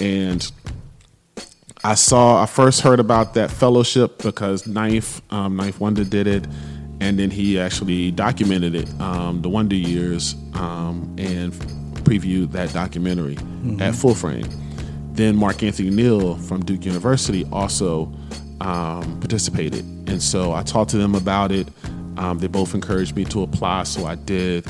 And 0.00 0.50
I 1.84 1.94
saw, 1.94 2.42
I 2.42 2.46
first 2.46 2.80
heard 2.80 2.98
about 3.00 3.34
that 3.34 3.50
fellowship 3.50 4.18
because 4.22 4.64
9th, 4.64 5.20
um, 5.30 5.56
9th 5.56 5.78
Wonder 5.80 6.04
did 6.04 6.26
it. 6.26 6.46
and 7.00 7.16
then 7.16 7.30
he 7.30 7.60
actually 7.60 8.10
documented 8.10 8.74
it, 8.74 8.88
um, 9.00 9.40
the 9.40 9.48
Wonder 9.48 9.76
Years, 9.76 10.34
um, 10.54 11.14
and 11.16 11.52
previewed 12.02 12.50
that 12.52 12.72
documentary 12.72 13.36
at 13.80 13.94
Full 13.94 14.16
Frame. 14.16 14.48
Then 15.12 15.36
Mark 15.36 15.62
Anthony 15.62 15.90
Neal 15.90 16.36
from 16.38 16.64
Duke 16.64 16.84
University 16.84 17.46
also 17.52 18.12
um, 18.60 19.20
participated, 19.20 19.84
and 20.08 20.20
so 20.20 20.52
I 20.52 20.64
talked 20.64 20.90
to 20.90 20.96
them 20.98 21.14
about 21.14 21.52
it. 21.52 21.68
Um, 22.16 22.38
they 22.40 22.48
both 22.48 22.74
encouraged 22.74 23.14
me 23.14 23.24
to 23.26 23.42
apply, 23.44 23.84
so 23.84 24.04
I 24.04 24.16
did. 24.16 24.66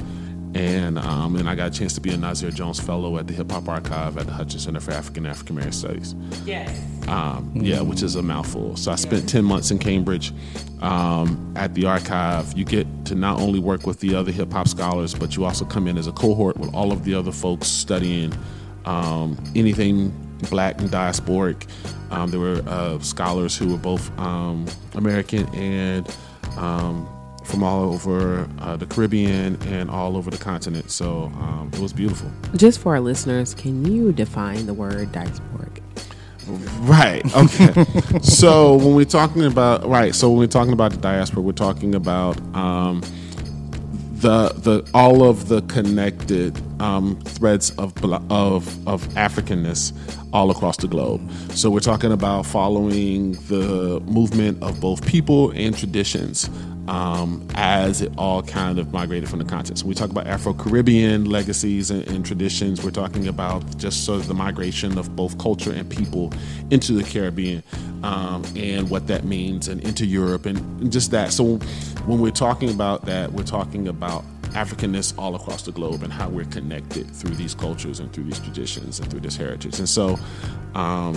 And 0.55 0.99
um, 0.99 1.37
and 1.37 1.49
I 1.49 1.55
got 1.55 1.69
a 1.75 1.79
chance 1.79 1.93
to 1.95 2.01
be 2.01 2.11
a 2.11 2.17
Nasir 2.17 2.51
Jones 2.51 2.81
Fellow 2.81 3.19
at 3.19 3.27
the 3.27 3.35
Hip 3.35 3.51
Hop 3.51 3.69
Archive 3.69 4.17
at 4.17 4.27
the 4.27 4.33
Hutchins 4.33 4.65
Center 4.65 4.81
for 4.81 4.93
African 4.93 5.27
and 5.27 5.31
African 5.31 5.57
American 5.57 5.73
Studies. 5.73 6.15
Yes. 6.45 6.81
Um, 7.09 7.53
yeah, 7.55 7.81
which 7.81 8.03
is 8.03 8.17
a 8.17 8.23
mouthful. 8.23 8.77
So 8.77 8.93
I 8.93 8.97
spent 8.97 9.29
10 9.29 9.45
months 9.45 9.71
in 9.71 9.79
Cambridge 9.79 10.33
um, 10.81 11.55
at 11.57 11.75
the 11.75 11.87
archive. 11.87 12.57
You 12.57 12.65
get 12.65 12.87
to 13.07 13.15
not 13.15 13.41
only 13.41 13.59
work 13.59 13.87
with 13.87 14.01
the 14.01 14.15
other 14.15 14.33
hip 14.33 14.53
hop 14.53 14.69
scholars, 14.69 15.15
but 15.15 15.37
you 15.37 15.45
also 15.45 15.65
come 15.65 15.87
in 15.87 15.97
as 15.97 16.07
a 16.07 16.13
cohort 16.13 16.57
with 16.59 16.75
all 16.75 16.93
of 16.93 17.05
the 17.05 17.15
other 17.15 17.33
folks 17.33 17.67
studying 17.67 18.33
um, 18.85 19.43
anything 19.55 20.11
black 20.51 20.81
and 20.81 20.91
diasporic. 20.91 21.69
Um, 22.11 22.31
there 22.31 22.41
were 22.41 22.63
uh, 22.67 22.99
scholars 23.01 23.57
who 23.57 23.73
were 23.73 23.79
both 23.79 24.17
um, 24.19 24.67
American 24.95 25.47
and 25.55 26.09
um, 26.57 27.09
from 27.49 27.63
all 27.63 27.93
over 27.93 28.49
uh, 28.61 28.77
the 28.77 28.87
Caribbean 28.87 29.61
and 29.63 29.91
all 29.91 30.17
over 30.17 30.31
the 30.31 30.39
continent. 30.39 30.91
So 30.91 31.33
um, 31.41 31.71
it 31.73 31.81
was 31.81 31.93
beautiful. 31.93 32.31
Just 32.55 32.79
for 32.81 32.95
our 32.95 33.01
listeners, 33.01 33.55
can 33.55 33.85
you 33.85 34.13
define 34.13 34.67
the 34.67 34.75
word 34.75 35.13
diasporic? 35.13 35.83
Right. 36.81 37.25
Okay. 37.37 37.85
so 38.23 38.77
when 38.77 38.95
we're 38.95 39.05
talking 39.05 39.45
about 39.45 39.87
right, 39.87 40.15
so 40.15 40.31
when 40.31 40.39
we're 40.39 40.47
talking 40.47 40.73
about 40.73 40.93
the 40.93 40.99
diaspora, 40.99 41.43
we're 41.43 41.53
talking 41.53 41.95
about 41.95 42.39
um, 42.55 43.03
the 44.21 44.49
the 44.49 44.89
all 44.95 45.29
of 45.29 45.49
the 45.49 45.63
connected 45.63 46.59
um, 46.81 47.21
threads 47.21 47.71
of 47.73 47.93
of 48.31 48.89
of 48.89 49.07
Africanness 49.09 49.93
all 50.33 50.51
across 50.51 50.77
the 50.79 50.89
globe. 50.89 51.21
So 51.53 51.71
we're 51.71 51.81
talking 51.81 52.13
about 52.13 52.47
following 52.47 53.33
the 53.49 54.01
movement 54.07 54.63
of 54.63 54.81
both 54.81 55.07
people 55.07 55.51
and 55.53 55.77
traditions 55.77 56.49
um, 56.89 57.47
as 57.55 58.01
it 58.01 58.11
all 58.17 58.43
kind 58.43 58.79
of 58.79 58.93
migrated 58.93 59.29
from 59.29 59.39
the 59.39 59.45
continent. 59.45 59.79
So 59.79 59.87
we 59.87 59.95
talk 59.95 60.09
about 60.11 60.27
Afro 60.27 60.55
Caribbean 60.55 61.27
legacies 61.27 61.91
and, 61.91 62.03
and 62.09 62.25
traditions. 62.25 62.83
We're 62.83 62.91
talking 62.91 63.29
about 63.29 63.77
just 63.77 64.07
sort 64.07 64.21
of 64.21 64.27
the 64.27 64.35
migration 64.35 64.97
of 64.97 65.15
both 65.15 65.39
culture 65.39 65.71
and 65.71 65.89
people 65.89 66.33
into 66.71 66.95
the 66.95 67.05
Caribbean 67.05 67.63
um, 68.03 68.43
and 68.57 68.89
what 68.89 69.07
that 69.09 69.25
means, 69.25 69.69
and 69.69 69.83
into 69.83 70.07
Europe, 70.07 70.47
and, 70.47 70.59
and 70.81 70.91
just 70.91 71.11
that. 71.11 71.31
So 71.33 71.57
when 72.07 72.21
we're 72.21 72.31
talking 72.31 72.71
about 72.71 73.05
that, 73.05 73.33
we're 73.33 73.45
talking 73.45 73.89
about 73.89 74.25
Africanness 74.53 75.13
all 75.19 75.35
across 75.35 75.63
the 75.63 75.73
globe 75.73 76.03
and 76.03 76.11
how 76.13 76.31
we're 76.31 76.47
connected 76.47 77.07
through 77.11 77.35
these 77.35 77.55
cultures 77.55 78.01
and 78.01 78.11
through 78.15 78.25
these 78.25 78.39
traditions 78.41 78.99
and 78.99 79.11
through 79.11 79.21
this 79.21 79.37
heritage. 79.37 79.79
And 79.79 79.89
so, 79.89 80.19
um, 80.75 81.17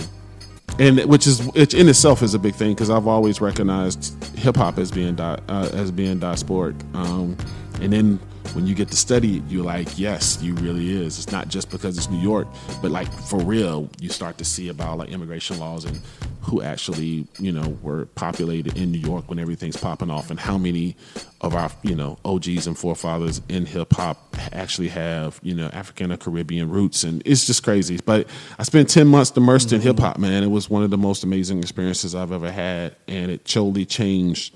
and 0.78 1.00
which 1.04 1.26
is 1.26 1.46
which 1.48 1.74
in 1.74 1.88
itself 1.88 2.22
is 2.22 2.34
a 2.34 2.38
big 2.38 2.54
thing 2.54 2.72
because 2.72 2.90
I've 2.90 3.06
always 3.06 3.40
recognized 3.40 4.14
hip 4.36 4.56
hop 4.56 4.78
as 4.78 4.90
being 4.90 5.14
di- 5.14 5.40
uh, 5.48 5.70
as 5.72 5.90
being 5.90 6.18
diasporic. 6.20 6.74
Um, 6.94 7.36
and 7.80 7.92
then 7.92 8.20
when 8.54 8.66
you 8.66 8.74
get 8.74 8.88
to 8.88 8.96
study 8.96 9.38
it, 9.38 9.42
you're 9.48 9.64
like, 9.64 9.98
yes, 9.98 10.42
you 10.42 10.54
really 10.56 10.90
is. 10.90 11.18
It's 11.18 11.32
not 11.32 11.48
just 11.48 11.70
because 11.70 11.96
it's 11.96 12.10
New 12.10 12.20
York, 12.20 12.46
but 12.80 12.90
like 12.90 13.10
for 13.12 13.38
real, 13.38 13.88
you 14.00 14.08
start 14.08 14.38
to 14.38 14.44
see 14.44 14.68
about 14.68 14.98
like 14.98 15.10
immigration 15.10 15.58
laws 15.58 15.84
and 15.84 16.00
who 16.42 16.60
actually 16.60 17.26
you 17.38 17.52
know 17.52 17.76
were 17.82 18.06
populated 18.06 18.76
in 18.76 18.90
New 18.90 18.98
York 18.98 19.28
when 19.28 19.38
everything's 19.38 19.76
popping 19.76 20.10
off, 20.10 20.30
and 20.30 20.38
how 20.38 20.58
many 20.58 20.96
of 21.40 21.54
our 21.54 21.70
you 21.82 21.94
know 21.94 22.18
OGs 22.24 22.66
and 22.66 22.76
forefathers 22.76 23.40
in 23.48 23.64
hip 23.64 23.92
hop 23.92 24.36
actually 24.52 24.88
have 24.88 25.40
you 25.42 25.54
know 25.54 25.68
African 25.72 26.12
or 26.12 26.16
Caribbean 26.16 26.68
roots, 26.68 27.04
and 27.04 27.22
it's 27.24 27.46
just 27.46 27.62
crazy. 27.62 27.98
But 28.04 28.28
I 28.58 28.64
spent 28.64 28.90
ten 28.90 29.06
months 29.06 29.30
immersed 29.36 29.72
in 29.72 29.78
mm-hmm. 29.78 29.88
hip 29.88 29.98
hop, 29.98 30.18
man. 30.18 30.42
It 30.42 30.50
was 30.50 30.68
one 30.68 30.82
of 30.82 30.90
the 30.90 30.98
most 30.98 31.24
amazing 31.24 31.58
experiences 31.58 32.14
I've 32.14 32.32
ever 32.32 32.50
had, 32.50 32.96
and 33.06 33.30
it 33.30 33.44
totally 33.44 33.86
changed 33.86 34.54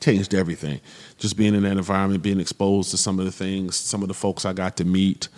changed 0.00 0.34
everything. 0.34 0.80
Just 1.18 1.36
being 1.36 1.54
in 1.54 1.62
that 1.62 1.76
environment, 1.76 2.22
being 2.22 2.40
exposed 2.40 2.90
to 2.90 2.96
some 2.96 3.18
of 3.18 3.24
the 3.24 3.32
things, 3.32 3.76
some 3.76 4.02
of 4.02 4.08
the 4.08 4.14
folks 4.14 4.44
I 4.44 4.52
got 4.52 4.76
to 4.78 4.84
meet, 4.84 5.28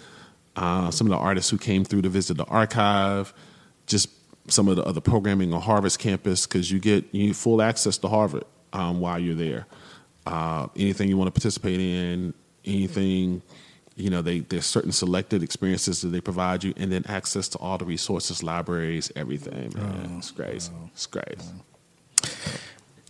uh, 0.57 0.91
some 0.91 1.07
of 1.07 1.11
the 1.11 1.17
artists 1.17 1.51
who 1.51 1.59
came 1.59 1.85
through 1.85 2.03
to 2.03 2.09
visit 2.09 2.37
the 2.37 2.45
archive, 2.45 3.33
just 3.87 4.11
some 4.51 4.69
of 4.69 4.77
the 4.77 4.85
other 4.85 5.01
programming 5.01 5.53
on 5.53 5.61
Harvard's 5.61 5.97
campus 5.97 6.47
because 6.47 6.71
you 6.71 6.79
get 6.79 7.05
you 7.13 7.29
get 7.29 7.37
full 7.37 7.63
access 7.63 7.99
to 7.99 8.09
Harvard 8.09 8.45
um, 8.73 9.01
while 9.01 9.19
you're 9.19 9.35
there. 9.35 9.67
Uh, 10.27 10.69
anything 10.77 11.09
you 11.09 11.17
want 11.17 11.29
to 11.29 11.33
participate 11.33 11.81
in, 11.81 12.35
anything, 12.65 13.43
you 13.97 14.11
know, 14.11 14.23
they 14.23 14.41
there's 14.41 14.67
certain 14.67 14.93
selected 14.93 15.43
experiences 15.43 16.03
that 16.03 16.09
they 16.09 16.21
provide 16.21 16.65
you, 16.65 16.75
and 16.77 16.93
then 16.93 17.05
access 17.09 17.49
to 17.49 17.59
all 17.59 17.79
the 17.79 17.85
resources, 17.85 18.43
libraries, 18.43 19.11
everything. 19.17 19.73
Man, 19.75 20.17
it's 20.19 20.31
great. 20.31 20.69
It's 20.93 21.07
great. 21.07 21.41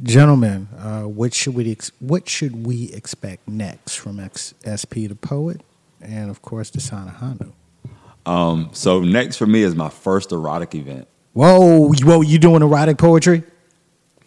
Gentlemen, 0.03 0.69
uh, 0.79 1.03
what 1.03 1.35
should 1.35 1.55
we 1.55 1.71
ex- 1.71 1.91
what 1.99 2.29
should 2.29 2.65
we 2.67 2.93
expect 2.93 3.49
next 3.49 3.97
from 3.97 4.21
X- 4.21 4.55
SP 4.63 5.07
the 5.09 5.17
poet, 5.17 5.63
and 6.01 6.31
of 6.31 6.41
course 6.43 6.71
the 6.71 6.79
Desan 6.79 7.15
Ahanu? 7.17 7.53
Um, 8.31 8.71
so 8.73 9.01
next 9.01 9.37
for 9.37 9.47
me 9.47 9.63
is 9.63 9.75
my 9.75 9.89
first 9.89 10.33
erotic 10.33 10.75
event. 10.75 11.09
Whoa, 11.33 11.93
whoa, 11.93 12.21
you 12.21 12.39
doing 12.39 12.63
erotic 12.63 12.99
poetry? 12.99 13.43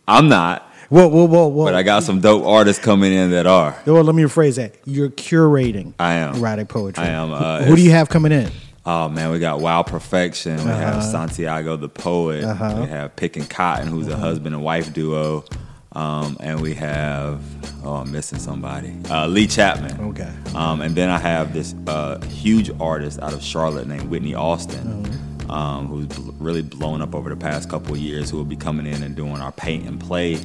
I'm 0.07 0.27
not, 0.27 0.68
Whoa, 0.89 1.07
whoa, 1.07 1.23
whoa, 1.26 1.48
whoa. 1.48 1.65
but 1.65 1.73
I 1.76 1.84
got 1.84 2.03
some 2.03 2.19
dope 2.19 2.45
artists 2.45 2.84
coming 2.84 3.14
in 3.14 3.31
that 3.31 3.45
are. 3.48 3.81
Well, 3.85 4.03
let 4.03 4.14
me 4.14 4.23
rephrase 4.23 4.57
that. 4.57 4.76
You're 4.85 5.10
curating. 5.10 5.93
I 5.98 6.15
am. 6.15 6.35
erotic 6.35 6.68
poetry. 6.68 7.02
I 7.03 7.07
am, 7.11 7.31
uh, 7.31 7.64
who 7.64 7.77
do 7.77 7.81
you 7.81 7.91
have 7.91 8.10
coming 8.10 8.34
in? 8.34 8.52
Oh 8.86 9.10
man, 9.10 9.30
we 9.32 9.40
got 9.40 9.60
Wild 9.60 9.88
Perfection. 9.88 10.58
We 10.58 10.64
have 10.64 11.03
Santiago 11.03 11.76
the 11.76 11.90
poet. 11.90 12.44
Uh-huh. 12.44 12.82
We 12.82 12.88
have 12.88 13.16
Pick 13.16 13.38
and 13.38 13.49
Cotton, 13.49 13.88
who's 13.88 14.08
a 14.08 14.18
husband 14.18 14.56
and 14.56 14.64
wife 14.64 14.91
duo. 14.94 15.45
Um, 15.94 16.38
and 16.40 16.62
we 16.62 16.74
have 16.76 17.44
oh, 17.84 17.95
I'm 17.95 18.12
missing 18.12 18.40
somebody. 18.40 18.95
Uh, 19.10 19.28
Lee 19.28 19.45
Chapman. 19.45 19.99
Okay. 20.10 20.32
Um, 20.56 20.82
and 20.82 20.95
then 20.95 21.10
I 21.10 21.18
have 21.18 21.53
this 21.53 21.76
uh, 21.86 22.20
huge 22.26 22.72
artist 22.80 23.20
out 23.20 23.34
of 23.34 23.44
Charlotte 23.44 23.88
named 23.88 24.10
Whitney 24.10 24.34
Austin, 24.34 25.03
um, 25.49 25.88
who's 25.88 26.07
bl- 26.07 26.31
really 26.39 26.61
blown 26.61 27.01
up 27.01 27.15
over 27.15 27.30
the 27.30 27.35
past 27.35 27.69
couple 27.69 27.93
of 27.93 27.99
years. 27.99 28.30
Who 28.30 28.38
will 28.38 28.45
be 28.45 28.55
coming 28.55 28.85
in 28.85 29.03
and 29.03 29.15
doing 29.15 29.38
our 29.41 29.51
paint 29.51 29.88
and 29.88 29.99
play 29.99 30.38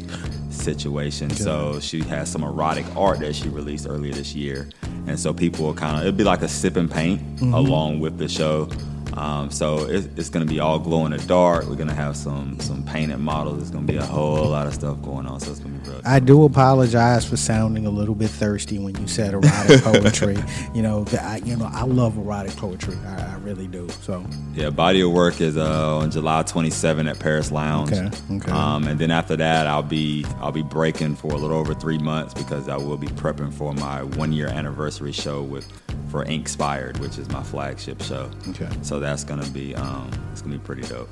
situation. 0.51 1.31
So 1.31 1.81
she 1.81 2.01
has 2.02 2.31
some 2.31 2.43
erotic 2.43 2.85
art 2.97 3.20
that 3.20 3.35
she 3.35 3.48
released 3.48 3.86
earlier 3.89 4.12
this 4.12 4.35
year, 4.35 4.68
and 5.06 5.18
so 5.18 5.32
people 5.35 5.66
will 5.66 5.74
kind 5.74 5.97
of 5.97 6.02
it'll 6.06 6.16
be 6.16 6.24
like 6.24 6.43
a 6.43 6.48
sip 6.48 6.77
and 6.77 6.90
paint 6.90 7.20
along 7.43 8.01
with 8.01 8.18
the 8.18 8.28
show. 8.28 8.68
Um, 9.17 9.51
so 9.51 9.87
it's, 9.87 10.07
it's 10.17 10.29
going 10.29 10.47
to 10.47 10.53
be 10.53 10.61
all 10.61 10.79
glow 10.79 11.07
in 11.07 11.13
the 11.13 11.19
dark. 11.19 11.67
We're 11.67 11.77
going 11.77 11.89
to 11.89 11.95
have 11.95 12.17
some 12.17 12.61
some 12.61 12.85
painted 12.85 13.19
models. 13.19 13.63
It's 13.63 13.71
going 13.71 13.87
to 13.87 13.93
be 13.93 13.99
a 13.99 14.05
whole 14.05 14.49
lot 14.49 14.67
of 14.67 14.75
stuff 14.75 15.01
going 15.03 15.27
on. 15.27 15.41
So 15.41 15.51
it's 15.51 15.61
going 15.61 15.79
to 15.79 15.85
be 15.85 15.91
real. 15.91 16.03
I 16.05 16.21
do 16.21 16.45
apologize 16.45 17.25
for 17.25 17.37
sounding 17.37 17.87
a 17.87 17.91
little 17.91 18.15
bit 18.15 18.31
thirsty 18.31 18.79
when 18.79 18.95
you 19.01 19.09
said 19.09 19.35
erotic 19.35 19.83
poetry. 19.83 20.37
you 20.75 20.83
know, 20.83 21.05
I, 21.21 21.41
you 21.45 21.57
know, 21.57 21.69
I 21.73 21.85
love 21.85 22.19
erotic 22.19 22.55
poetry. 22.57 22.97
I, 23.07 23.33
I 23.33 23.35
really 23.37 23.67
do. 23.67 23.89
So, 24.03 24.25
Yeah, 24.55 24.71
body 24.71 25.01
of 25.01 25.13
work 25.13 25.41
is 25.41 25.57
uh, 25.57 25.97
on 25.99 26.11
July 26.11 26.43
27 26.43 27.09
at 27.09 27.19
Paris 27.19 27.51
Lounge. 27.51 27.93
Okay, 27.93 28.11
okay. 28.33 28.51
Um, 28.51 28.87
and 28.87 28.99
then 28.99 29.11
after 29.11 29.37
that, 29.37 29.67
I'll 29.67 29.83
be 29.83 30.27
I'll 30.41 30.53
be 30.53 30.63
breaking 30.63 31.17
for 31.17 31.29
a 31.29 31.37
little 31.37 31.57
over 31.57 31.75
three 31.75 31.99
months 31.99 32.35
because 32.35 32.69
I 32.69 32.77
will 32.77 32.99
be 32.99 33.07
prepping 33.09 33.53
for 33.53 33.73
my 33.73 34.03
one 34.03 34.33
year 34.33 34.49
anniversary 34.49 35.13
show 35.13 35.43
with 35.43 35.67
for 36.10 36.23
Inspired, 36.24 36.98
which 36.98 37.18
is 37.18 37.28
my 37.28 37.43
flagship 37.43 38.02
show. 38.02 38.31
Okay. 38.48 38.68
So 38.82 39.01
that's 39.01 39.24
gonna 39.24 39.48
be 39.51 39.74
um, 39.74 40.10
it's 40.32 40.43
gonna 40.43 40.56
be 40.59 40.64
pretty 40.64 40.82
dope. 40.82 41.09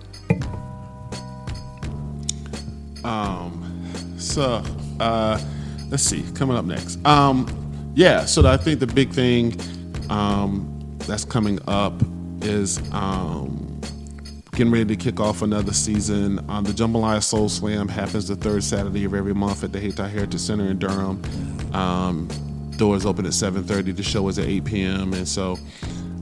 Um, 3.04 3.60
So, 4.18 4.62
uh, 5.00 5.38
let's 5.90 6.02
see, 6.02 6.24
coming 6.34 6.56
up 6.56 6.64
next. 6.64 7.04
Um, 7.04 7.46
yeah, 7.94 8.24
so 8.24 8.46
I 8.46 8.56
think 8.56 8.80
the 8.80 8.86
big 8.86 9.10
thing 9.10 9.60
um, 10.08 10.96
that's 11.00 11.24
coming 11.24 11.58
up 11.68 11.92
is 12.40 12.78
um, 12.92 13.80
getting 14.52 14.72
ready 14.72 14.96
to 14.96 14.96
kick 14.96 15.20
off 15.20 15.42
another 15.42 15.72
season. 15.72 16.38
Um, 16.48 16.64
the 16.64 16.72
Jambalaya 16.72 17.22
Soul 17.22 17.48
Slam 17.48 17.88
happens 17.88 18.28
the 18.28 18.36
third 18.36 18.64
Saturday 18.64 19.04
of 19.04 19.14
every 19.14 19.34
month 19.34 19.62
at 19.64 19.72
the 19.72 19.80
Hayti 19.80 20.02
Heritage 20.02 20.40
Center 20.40 20.66
in 20.70 20.78
Durham. 20.78 21.22
Um, 21.74 22.28
doors 22.76 23.06
open 23.06 23.26
at 23.26 23.32
7.30. 23.32 23.96
The 23.96 24.02
show 24.02 24.28
is 24.28 24.38
at 24.38 24.46
8 24.46 24.64
p.m. 24.64 25.12
And 25.12 25.26
so 25.26 25.58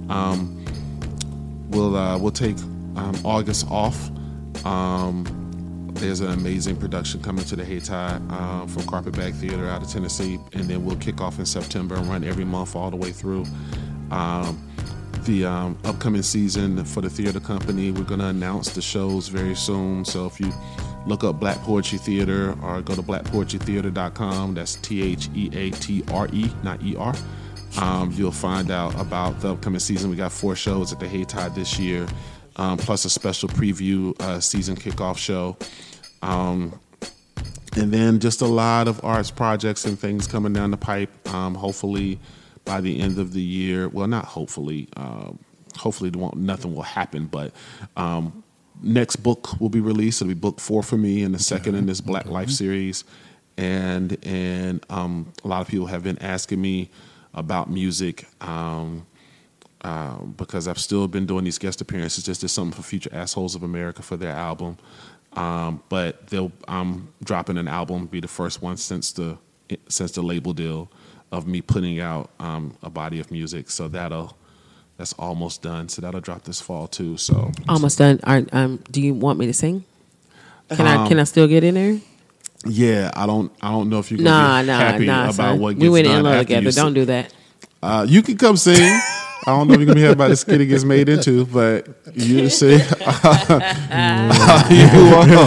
um, 0.09 0.65
we'll, 1.70 1.97
uh, 1.97 2.19
we'll 2.19 2.31
take 2.33 2.59
um, 2.97 3.15
August 3.24 3.66
off. 3.70 4.11
Um, 4.65 5.24
there's 5.95 6.20
an 6.20 6.33
amazing 6.33 6.77
production 6.77 7.23
coming 7.23 7.45
to 7.45 7.57
the 7.57 7.65
Hayti 7.65 7.93
um, 7.93 8.66
from 8.69 8.83
Carpetbag 8.85 9.35
Theater 9.35 9.69
out 9.69 9.83
of 9.83 9.89
Tennessee, 9.89 10.39
and 10.53 10.65
then 10.65 10.85
we'll 10.85 10.97
kick 10.97 11.20
off 11.20 11.39
in 11.39 11.47
September 11.47 11.95
and 11.95 12.07
run 12.07 12.24
every 12.24 12.45
month 12.45 12.74
all 12.74 12.91
the 12.91 12.97
way 12.97 13.12
through. 13.12 13.45
Um, 14.11 14.69
the 15.24 15.45
um, 15.45 15.79
upcoming 15.85 16.23
season 16.23 16.85
for 16.85 17.01
the 17.01 17.11
theater 17.11 17.39
company, 17.39 17.93
we're 17.93 18.03
going 18.03 18.20
to 18.20 18.27
announce 18.27 18.70
the 18.70 18.83
shows 18.83 19.29
very 19.29 19.55
soon. 19.55 20.05
So 20.05 20.27
if 20.27 20.41
you 20.41 20.53
look 21.07 21.24
up 21.24 21.41
Black 21.41 21.59
Poetry 21.59 21.99
Theater 21.99 22.57
or 22.62 22.81
go 22.83 22.95
to 22.95 23.03
blackpoetrytheater.com. 23.03 24.55
That's 24.55 24.77
T 24.77 25.03
H 25.03 25.29
E 25.35 25.51
A 25.53 25.70
T 25.70 26.05
R 26.12 26.29
E, 26.33 26.51
not 26.62 26.83
E 26.83 26.97
R. 26.97 27.15
Um, 27.79 28.12
you'll 28.12 28.31
find 28.33 28.70
out 28.70 28.99
about 29.01 29.41
the 29.41 29.53
upcoming 29.53 29.81
season. 29.81 30.11
We 30.11 30.16
got 30.16 30.33
four 30.33 30.55
shows 30.55 30.93
at 30.93 31.01
the 31.01 31.07
Haytide 31.07 31.55
this 31.55 31.79
year, 31.79 32.07
um, 32.57 32.77
plus 32.77 33.05
a 33.05 33.11
special 33.11 33.49
preview 33.49 34.20
uh, 34.20 34.41
season 34.41 34.77
kickoff 34.77 35.16
show. 35.16 35.57
Um, 36.20 36.79
and 37.77 37.91
then 37.91 38.20
just 38.20 38.43
a 38.43 38.47
lot 38.47 38.89
of 38.89 39.03
arts 39.03 39.31
projects 39.31 39.87
and 39.87 39.99
things 39.99 40.27
coming 40.27 40.53
down 40.53 40.70
the 40.70 40.77
pipe. 40.77 41.11
Um, 41.33 41.55
hopefully, 41.55 42.19
by 42.65 42.83
the 42.83 43.01
end 43.01 43.19
of 43.19 43.33
the 43.33 43.41
year, 43.41 43.89
well, 43.89 44.07
not 44.07 44.27
hopefully. 44.27 44.89
Um, 44.97 45.39
hopefully, 45.77 46.11
nothing 46.35 46.74
will 46.74 46.83
happen. 46.83 47.27
But 47.27 47.53
um, 47.97 48.41
next 48.83 49.17
book 49.17 49.61
will 49.61 49.69
be 49.69 49.81
released. 49.81 50.21
It'll 50.21 50.29
be 50.29 50.35
book 50.35 50.61
four 50.61 50.83
for 50.83 50.97
me, 50.97 51.23
and 51.23 51.35
the 51.35 51.39
second 51.39 51.75
in 51.75 51.87
this 51.87 52.01
Black 52.01 52.27
Life 52.27 52.51
series. 52.51 53.05
And 53.57 54.17
and 54.25 54.85
um, 54.91 55.33
a 55.45 55.49
lot 55.49 55.61
of 55.61 55.69
people 55.69 55.87
have 55.87 56.03
been 56.03 56.19
asking 56.19 56.61
me 56.61 56.91
about 57.35 57.71
music. 57.71 58.27
Um, 58.41 59.07
um, 59.85 60.35
because 60.37 60.69
I've 60.69 60.79
still 60.79 61.09
been 61.09 61.27
doing 61.27 61.45
these 61.45 61.59
guest 61.59 61.81
appearances. 61.81 62.25
Just 62.25 62.45
as 62.45 62.53
something 62.53 62.77
for 62.77 62.83
Future 62.83 63.11
Assholes 63.13 63.55
of 63.55 63.63
America 63.63 64.03
for 64.03 64.17
their 64.17 64.31
album. 64.31 64.79
Um, 65.33 65.83
but 65.89 66.27
they'll 66.29 66.53
I'm 66.69 67.09
dropping 67.25 67.59
an 67.59 67.69
album, 67.69 68.07
be 68.07 68.21
the 68.21 68.29
first 68.29 68.63
one 68.63 68.77
since 68.77 69.13
the 69.13 69.39
since 69.89 70.13
the 70.13 70.23
label 70.23 70.53
deal 70.53 70.91
of 71.33 71.47
me 71.47 71.63
putting 71.63 71.99
out 71.99 72.31
um, 72.39 72.77
a 72.83 72.91
body 72.91 73.19
of 73.19 73.31
music. 73.31 73.71
So 73.71 73.89
that'll 73.89 74.37
that's 75.03 75.15
almost 75.15 75.62
done. 75.62 75.89
So 75.89 76.01
that'll 76.01 76.20
drop 76.20 76.45
this 76.45 76.61
fall 76.61 76.87
too. 76.87 77.16
So 77.16 77.51
Almost 77.69 77.99
done. 77.99 78.20
Are, 78.23 78.43
um, 78.53 78.79
do 78.93 79.03
you 79.03 79.15
want 79.15 79.37
me 79.37 79.47
to 79.47 79.53
sing? 79.53 79.85
Can 80.70 80.87
Um, 80.87 80.99
I 81.07 81.09
can 81.09 81.19
I 81.19 81.24
still 81.24 81.49
get 81.49 81.65
in 81.65 81.74
there? 81.74 81.99
yeah, 82.65 83.11
I 83.16 83.27
don't 83.27 83.51
I 83.61 83.73
don't 83.73 83.91
know 83.91 83.99
if 83.99 84.12
you're 84.12 84.20
Nah, 84.20 84.62
gonna 84.62 84.62
be 84.62 84.66
nah, 84.69 84.79
happy 84.79 85.07
nah. 85.07 85.23
about 85.24 85.35
son. 85.35 85.59
what 85.61 85.73
gets 85.74 85.83
we 85.83 85.89
went 85.89 86.07
done 86.07 86.19
in 86.19 86.23
love 86.24 86.39
together. 86.47 86.70
Don't 86.70 86.95
do 86.95 87.05
that. 87.07 87.35
Uh, 87.83 88.07
you 88.09 88.23
can 88.23 88.39
come 88.39 88.57
sing. 88.57 88.77
I 89.45 89.47
don't 89.47 89.66
know 89.66 89.74
if 89.74 89.81
you're 89.81 89.87
gonna 89.87 89.97
be 89.97 90.03
happy 90.03 90.12
about 90.12 90.29
this 90.29 90.45
kid 90.45 90.61
it 90.61 90.66
gets 90.66 90.85
made 90.85 91.09
into, 91.09 91.45
but 91.47 91.89
you 92.15 92.49
see, 92.61 92.74
you 92.74 92.79
are. 92.79 92.87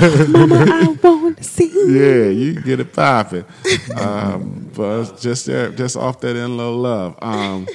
I 0.04 0.96
want 1.04 1.38
to 1.38 1.44
sing. 1.44 1.72
Yeah, 1.88 2.26
you 2.26 2.56
can 2.56 2.64
get 2.64 2.80
it 2.82 2.92
popping. 2.92 3.46
Um, 3.96 4.70
but 4.76 5.18
just 5.22 5.46
there, 5.46 5.70
just 5.72 5.96
off 5.96 6.20
that 6.20 6.36
in 6.36 6.58
low 6.58 6.76
love. 6.78 7.18
Um, 7.22 7.68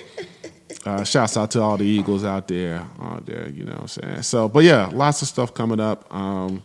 uh, 0.91 1.05
shouts 1.05 1.37
out 1.37 1.51
to 1.53 1.61
all 1.63 1.77
the 1.77 1.85
Eagles 1.85 2.25
out 2.25 2.49
there, 2.49 2.87
out 3.01 3.27
there. 3.27 3.49
You 3.49 3.65
know 3.65 3.73
what 3.73 3.81
I'm 3.83 3.89
saying. 3.89 4.23
So, 4.23 4.49
but 4.49 4.65
yeah, 4.65 4.91
lots 4.93 5.23
of 5.23 5.29
stuff 5.29 5.55
coming 5.55 5.81
up. 5.81 6.13
Um, 6.15 6.63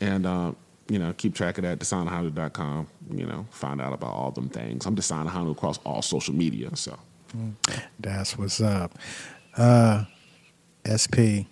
and 0.00 0.26
uh, 0.26 0.52
you 0.88 0.98
know, 0.98 1.12
keep 1.16 1.34
track 1.34 1.58
of 1.58 1.64
that. 1.64 1.78
DesignerHonda.com. 1.78 2.86
You 3.10 3.26
know, 3.26 3.46
find 3.50 3.80
out 3.80 3.92
about 3.92 4.12
all 4.12 4.30
them 4.30 4.48
things. 4.48 4.86
I'm 4.86 4.96
Desan 4.96 5.28
Ahanu 5.28 5.52
across 5.52 5.78
all 5.84 6.02
social 6.02 6.34
media. 6.34 6.74
So. 6.76 6.98
That's 8.00 8.38
what's 8.38 8.60
up. 8.60 8.98
Uh, 9.56 10.04
SP, 10.88 11.44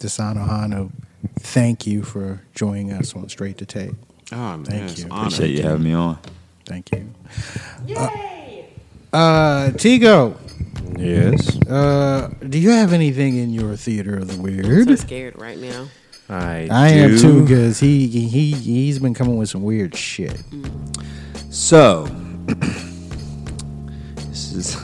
Desan 0.00 0.36
Ahanu, 0.36 0.90
thank 1.38 1.86
you 1.86 2.02
for 2.02 2.42
joining 2.54 2.92
us 2.92 3.14
on 3.14 3.28
Straight 3.28 3.58
to 3.58 3.66
Tape. 3.66 3.94
Oh 4.32 4.36
man, 4.36 4.64
Thank 4.64 4.82
it's 4.90 5.00
you. 5.00 5.08
honor. 5.10 5.26
Appreciate 5.28 5.50
you 5.50 5.62
having 5.62 5.84
me 5.84 5.92
on. 5.92 6.18
Thank 6.64 6.90
you. 6.92 7.14
Uh, 7.96 8.08
uh, 9.12 9.70
Tico, 9.72 10.30
Yes. 10.98 11.56
uh, 11.68 12.30
do 12.48 12.58
you 12.58 12.70
have 12.70 12.92
anything 12.92 13.36
in 13.36 13.50
your 13.50 13.76
theater 13.76 14.16
of 14.16 14.28
the 14.28 14.40
weird? 14.40 14.66
I'm 14.66 14.86
so 14.86 14.94
scared 14.96 15.40
right 15.40 15.58
now. 15.58 15.88
I, 16.28 16.68
I 16.70 16.88
am 16.88 17.18
too 17.18 17.42
because 17.42 17.78
he 17.80 18.06
he 18.08 18.52
he's 18.52 18.98
been 18.98 19.12
coming 19.12 19.36
with 19.36 19.50
some 19.50 19.62
weird 19.62 19.94
shit. 19.94 20.42
So, 21.50 22.06
this 24.16 24.52
is. 24.54 24.76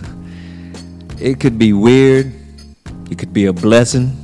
It 1.19 1.41
could 1.41 1.59
be 1.59 1.73
weird. 1.73 2.33
It 3.11 3.19
could 3.19 3.33
be 3.33 3.47
a 3.47 3.53
blessing, 3.53 4.17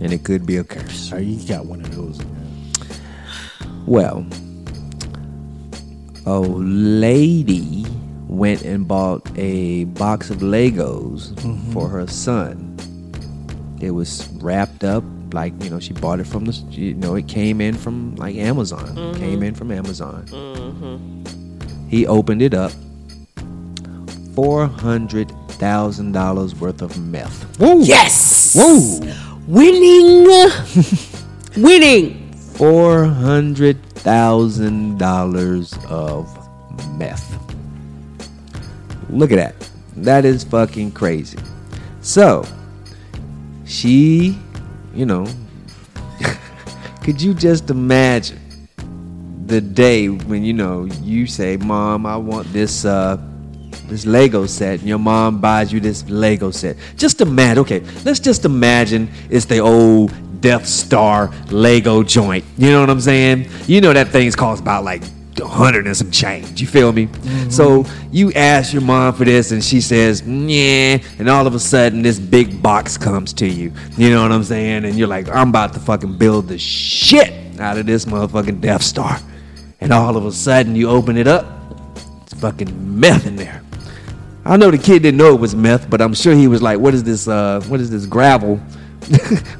and 0.00 0.12
it 0.12 0.24
could 0.24 0.44
be 0.44 0.56
a 0.56 0.64
curse. 0.64 1.12
Oh, 1.12 1.18
you 1.18 1.46
got 1.46 1.66
one 1.66 1.80
of 1.80 1.94
those. 1.94 2.20
Well, 3.86 4.26
a 6.26 6.38
lady 6.40 7.79
went 8.30 8.62
and 8.62 8.86
bought 8.86 9.28
a 9.36 9.84
box 9.84 10.30
of 10.30 10.38
Legos 10.38 11.32
mm-hmm. 11.34 11.72
for 11.72 11.88
her 11.88 12.06
son. 12.06 12.76
It 13.80 13.90
was 13.90 14.28
wrapped 14.40 14.84
up 14.84 15.02
like 15.32 15.52
you 15.62 15.70
know 15.70 15.80
she 15.80 15.92
bought 15.92 16.20
it 16.20 16.26
from 16.26 16.44
the 16.44 16.52
you 16.70 16.94
know 16.94 17.14
it 17.14 17.26
came 17.28 17.60
in 17.60 17.74
from 17.76 18.14
like 18.16 18.36
Amazon. 18.36 18.94
Mm-hmm. 18.94 19.18
Came 19.18 19.42
in 19.42 19.54
from 19.54 19.72
Amazon. 19.72 20.26
Mm-hmm. 20.26 21.88
He 21.88 22.06
opened 22.06 22.42
it 22.42 22.54
up. 22.54 22.72
Four 24.34 24.66
hundred 24.66 25.32
thousand 25.52 26.12
dollars 26.12 26.54
worth 26.54 26.82
of 26.82 26.96
meth. 27.00 27.46
Yes. 27.60 28.54
Whoa! 28.56 29.00
Winning. 29.48 30.24
Winning. 31.56 32.32
four 32.32 33.06
hundred 33.06 33.82
thousand 33.96 34.98
dollars 34.98 35.74
of 35.88 36.28
meth. 36.96 37.49
Look 39.10 39.32
at 39.32 39.36
that. 39.36 39.70
That 39.96 40.24
is 40.24 40.44
fucking 40.44 40.92
crazy. 40.92 41.38
So 42.00 42.46
she, 43.64 44.38
you 44.94 45.06
know, 45.06 45.26
could 47.02 47.20
you 47.20 47.34
just 47.34 47.70
imagine 47.70 48.38
the 49.46 49.60
day 49.60 50.08
when 50.08 50.44
you 50.44 50.52
know 50.52 50.84
you 51.02 51.26
say, 51.26 51.56
"Mom, 51.56 52.06
I 52.06 52.16
want 52.16 52.52
this 52.52 52.84
uh 52.84 53.18
this 53.88 54.06
Lego 54.06 54.46
set," 54.46 54.78
and 54.80 54.88
your 54.88 54.98
mom 54.98 55.40
buys 55.40 55.72
you 55.72 55.80
this 55.80 56.08
Lego 56.08 56.50
set. 56.50 56.76
Just 56.96 57.20
imagine. 57.20 57.60
Okay, 57.60 57.80
let's 58.04 58.20
just 58.20 58.44
imagine 58.44 59.10
it's 59.28 59.44
the 59.44 59.58
old 59.58 60.12
Death 60.40 60.66
Star 60.66 61.32
Lego 61.50 62.02
joint. 62.02 62.44
You 62.56 62.70
know 62.70 62.80
what 62.80 62.90
I'm 62.90 63.00
saying? 63.00 63.48
You 63.66 63.80
know 63.80 63.92
that 63.92 64.08
thing's 64.08 64.36
cost 64.36 64.62
about 64.62 64.84
like 64.84 65.02
a 65.40 65.48
hundred 65.48 65.86
and 65.86 65.96
some 65.96 66.10
change. 66.10 66.60
You 66.60 66.66
feel 66.66 66.92
me? 66.92 67.08
So 67.48 67.84
you 68.12 68.32
ask 68.32 68.72
your 68.72 68.82
mom 68.82 69.14
for 69.14 69.24
this, 69.24 69.50
and 69.50 69.62
she 69.62 69.80
says, 69.80 70.22
"Yeah," 70.22 70.98
and 71.18 71.28
all 71.28 71.46
of 71.46 71.54
a 71.54 71.58
sudden 71.58 72.02
this 72.02 72.18
big 72.18 72.62
box 72.62 72.96
comes 72.96 73.32
to 73.34 73.46
you. 73.46 73.72
You 73.96 74.10
know 74.10 74.22
what 74.22 74.32
I'm 74.32 74.44
saying? 74.44 74.84
And 74.84 74.96
you're 74.96 75.08
like, 75.08 75.28
"I'm 75.28 75.48
about 75.48 75.72
to 75.74 75.80
fucking 75.80 76.18
build 76.18 76.48
the 76.48 76.58
shit 76.58 77.32
out 77.58 77.78
of 77.78 77.86
this 77.86 78.04
motherfucking 78.04 78.60
Death 78.60 78.82
Star," 78.82 79.18
and 79.80 79.92
all 79.92 80.16
of 80.16 80.26
a 80.26 80.32
sudden 80.32 80.76
you 80.76 80.88
open 80.88 81.16
it 81.16 81.26
up, 81.26 81.46
it's 82.22 82.34
fucking 82.34 83.00
meth 83.00 83.26
in 83.26 83.36
there. 83.36 83.62
I 84.44 84.56
know 84.56 84.70
the 84.70 84.78
kid 84.78 85.02
didn't 85.02 85.18
know 85.18 85.34
it 85.34 85.40
was 85.40 85.54
meth, 85.54 85.90
but 85.90 86.00
I'm 86.00 86.14
sure 86.14 86.34
he 86.34 86.48
was 86.48 86.62
like, 86.62 86.78
"What 86.78 86.94
is 86.94 87.04
this? 87.04 87.28
Uh, 87.28 87.60
what 87.68 87.80
is 87.80 87.90
this 87.90 88.06
gravel? 88.06 88.60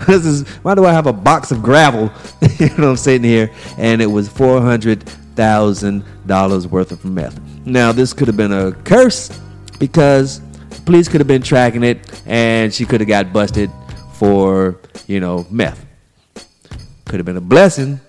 is? 0.09 0.47
Why 0.63 0.75
do 0.75 0.85
I 0.85 0.93
have 0.93 1.07
a 1.07 1.13
box 1.13 1.51
of 1.51 1.63
gravel?" 1.63 2.11
you 2.59 2.69
know, 2.69 2.75
what 2.75 2.85
I'm 2.85 2.97
sitting 2.97 3.25
here, 3.25 3.51
and 3.79 4.01
it 4.01 4.07
was 4.07 4.29
four 4.29 4.61
hundred 4.61 5.05
thousand 5.35 6.05
dollars 6.27 6.67
worth 6.67 6.93
of 6.93 7.05
meth. 7.05 7.39
Now, 7.65 7.93
this 7.93 8.13
could 8.13 8.27
have 8.29 8.37
been 8.37 8.53
a 8.53 8.73
curse 8.73 9.31
because 9.79 10.41
police 10.85 11.09
could 11.09 11.21
have 11.21 11.29
been 11.29 11.43
tracking 11.43 11.83
it, 11.83 12.23
and 12.27 12.73
she 12.73 12.85
could 12.85 13.01
have 13.01 13.09
got 13.09 13.33
busted 13.33 13.71
for 14.15 14.79
you 15.07 15.21
know 15.21 15.47
meth. 15.51 15.85
Could 17.07 17.19
have 17.19 17.27
been 17.27 17.37
a 17.37 17.41
blessing. 17.41 18.01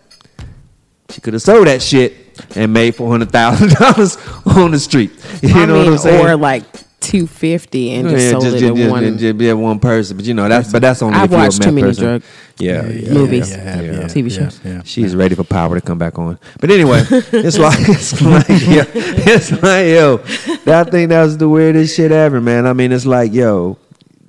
She 1.10 1.20
could 1.22 1.34
have 1.34 1.42
sold 1.42 1.68
that 1.68 1.82
shit 1.82 2.14
and 2.56 2.72
made 2.72 2.96
four 2.96 3.10
hundred 3.10 3.32
thousand 3.32 3.72
dollars 3.72 4.18
on 4.46 4.72
the 4.72 4.80
street. 4.80 5.12
You 5.42 5.50
I 5.54 5.66
know 5.66 5.74
mean, 5.74 5.86
what 5.86 5.94
I'm 5.94 5.98
saying? 5.98 6.26
or 6.26 6.36
like 6.38 6.64
two 7.02 7.28
fifty 7.28 7.92
and 7.92 8.08
just 8.08 8.24
Yeah, 8.24 8.32
sold 8.32 8.44
just, 8.44 8.56
it 8.56 8.60
just, 8.60 8.74
to 8.76 8.78
just, 8.80 8.92
one. 8.92 9.18
just 9.18 9.38
be 9.38 9.54
one 9.54 9.80
person, 9.80 10.16
but 10.16 10.26
you 10.26 10.34
know 10.34 10.48
that's 10.48 10.72
but 10.72 10.82
that's 10.82 11.02
only 11.02 11.18
I've 11.18 11.26
if 11.26 11.32
you're 11.32 11.40
a 11.40 11.44
watched 11.44 11.62
too 11.62 11.72
many 11.72 11.88
person. 11.88 12.04
drug 12.04 12.24
yeah, 12.60 12.86
yeah, 12.88 13.14
movies. 13.14 13.50
yeah, 13.52 13.82
yeah. 13.82 13.92
TV 14.04 14.32
shows. 14.32 14.62
Yeah, 14.64 14.84
She's 14.86 15.16
ready 15.16 15.34
for 15.36 15.44
power 15.44 15.76
to 15.76 15.82
come 15.82 15.98
back 15.98 16.20
on. 16.20 16.38
But 16.60 16.70
anyway, 16.70 17.04
it's 17.10 17.58
like 17.58 17.80
it's 17.80 18.22
like 18.22 18.48
yeah, 18.48 18.86
it's 18.96 19.52
like 19.52 19.88
yo, 19.88 20.18
that 20.66 20.92
thing 20.92 21.10
that 21.10 21.24
was 21.24 21.38
the 21.38 21.50
weirdest 21.50 21.96
shit 21.96 22.12
ever, 22.12 22.40
man. 22.40 22.66
I 22.68 22.74
mean, 22.74 22.92
it's 22.92 23.06
like 23.08 23.34
yo, 23.34 23.78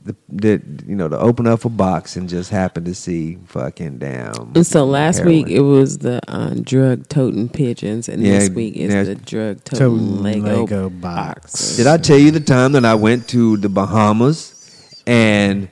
the, 0.04 0.16
the 0.28 0.62
you 0.86 0.96
know 0.96 1.08
to 1.08 1.18
open 1.18 1.46
up 1.46 1.64
a 1.64 1.68
box 1.68 2.16
and 2.16 2.28
just 2.28 2.50
happen 2.50 2.84
to 2.84 2.94
see 2.94 3.36
fucking 3.46 3.98
damn. 3.98 4.52
And 4.54 4.66
so 4.66 4.84
last 4.84 5.24
week 5.24 5.48
it 5.48 5.60
was 5.60 5.98
the 5.98 6.20
uh, 6.28 6.54
drug 6.62 7.08
toting 7.08 7.48
pigeons, 7.48 8.08
and 8.08 8.22
Yeah, 8.22 8.38
this 8.40 8.50
week 8.50 8.76
is 8.76 8.92
yeah. 8.92 9.02
the 9.04 9.14
drug 9.14 9.62
Toting 9.64 9.78
toting 9.78 10.22
Lego, 10.22 10.60
Lego 10.62 10.90
box. 10.90 11.52
box. 11.52 11.76
Did 11.76 11.86
I 11.86 11.96
tell 11.98 12.18
you 12.18 12.30
the 12.30 12.40
time 12.40 12.72
that 12.72 12.84
I 12.84 12.94
went 12.94 13.28
to 13.28 13.56
the 13.58 13.68
Bahamas 13.68 15.02
and 15.06 15.68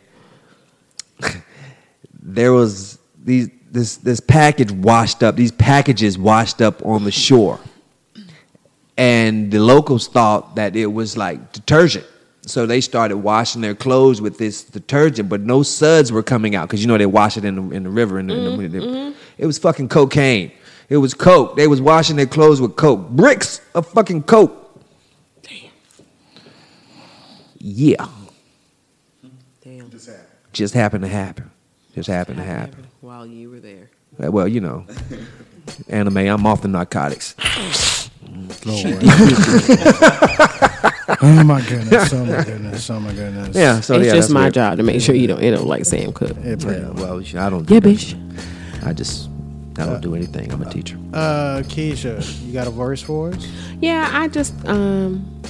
there 2.23 2.52
was 2.52 2.98
these 3.23 3.48
this 3.70 3.97
this 3.97 4.20
package 4.20 4.70
washed 4.73 5.23
up, 5.23 5.36
these 5.36 5.52
packages 5.52 6.19
washed 6.19 6.61
up 6.61 6.85
on 6.85 7.05
the 7.05 7.12
shore. 7.12 7.61
And 8.97 9.51
the 9.51 9.61
locals 9.61 10.09
thought 10.09 10.57
that 10.57 10.77
it 10.77 10.86
was 10.86 11.16
like 11.16 11.52
detergent. 11.52 12.07
So 12.47 12.65
they 12.67 12.81
started 12.81 13.19
washing 13.19 13.61
their 13.61 13.75
clothes 13.75 14.21
with 14.21 14.39
this 14.39 14.62
detergent, 14.65 15.29
but 15.29 15.43
no 15.43 15.62
suds 15.62 16.11
were 16.11 16.23
coming 16.23 16.55
out 16.57 16.69
because 16.69 16.81
you 16.81 16.87
know 16.89 16.97
they 16.99 17.07
wash 17.07 17.37
it 17.37 17.45
in 17.45 17.69
the, 17.69 17.77
in 17.77 17.83
the 17.85 17.91
river. 17.91 18.19
In 18.19 18.27
the, 18.29 18.35
in 18.35 18.71
the- 18.73 19.15
it 19.39 19.47
was 19.47 19.59
fucking 19.59 19.89
cocaine. 19.89 20.51
It 20.89 20.97
was 20.97 21.15
coke. 21.15 21.57
They 21.57 21.67
was 21.69 21.81
washing 21.81 22.17
their 22.17 22.27
clothes 22.27 22.61
with 22.61 22.77
coke. 22.77 23.09
Bricks 23.11 23.61
of 23.75 23.87
fucking 23.87 24.25
coke. 24.25 24.81
Damn. 25.43 25.71
Yeah. 27.59 28.09
Damn. 29.62 29.91
Just 29.91 30.07
happened 30.09 30.27
Just 30.53 30.75
happened 30.75 31.03
to 31.05 31.09
happen. 31.09 31.51
Just 31.95 32.09
happened 32.09 32.39
to 32.39 32.43
happen. 32.45 32.87
While 33.01 33.27
you 33.27 33.51
were 33.51 33.61
there. 33.61 33.91
Uh, 34.23 34.31
Well, 34.33 34.49
you 34.49 34.61
know, 34.61 34.85
anime. 35.89 36.17
I'm 36.17 36.47
off 36.47 36.62
the 36.62 36.69
narcotics. 36.69 37.37
Lord. 38.67 39.03
oh 41.23 41.45
my 41.45 41.61
goodness! 41.62 42.12
Oh 42.12 42.24
my 42.24 42.45
goodness! 42.45 42.91
Oh 42.91 43.01
my 43.01 43.12
goodness! 43.12 43.57
Yeah. 43.57 43.81
So 43.81 43.95
it's 43.97 44.07
yeah, 44.07 44.12
just 44.12 44.31
my 44.31 44.43
weird. 44.43 44.55
job 44.55 44.77
to 44.78 44.82
make 44.82 45.01
sure 45.01 45.15
you 45.15 45.27
don't 45.27 45.41
end 45.43 45.57
up 45.57 45.65
like 45.65 45.85
Sam 45.85 46.12
Cooke. 46.12 46.37
It 46.39 46.62
Yeah, 46.62 46.91
well, 46.91 47.20
I 47.20 47.51
don't. 47.51 47.65
Do 47.66 47.74
Yeah, 47.74 47.81
bitch. 47.81 48.16
I 48.85 48.93
just. 48.93 49.28
I 49.78 49.87
don't 49.87 50.01
do 50.01 50.15
anything. 50.15 50.53
I'm 50.53 50.61
a 50.62 50.70
teacher. 50.70 50.99
Uh, 51.12 51.62
Keisha, 51.65 52.47
you 52.47 52.53
got 52.53 52.66
a 52.66 52.70
verse 52.70 53.01
for 53.01 53.32
us? 53.32 53.47
Yeah, 53.81 54.11
I 54.12 54.28
just 54.28 54.55
um 54.66 55.43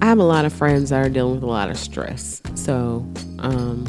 I 0.00 0.06
have 0.06 0.18
a 0.18 0.24
lot 0.24 0.44
of 0.44 0.52
friends 0.52 0.90
that 0.90 1.04
are 1.04 1.10
dealing 1.10 1.34
with 1.34 1.42
a 1.42 1.46
lot 1.46 1.68
of 1.68 1.76
stress. 1.76 2.40
So, 2.54 3.06
um 3.40 3.86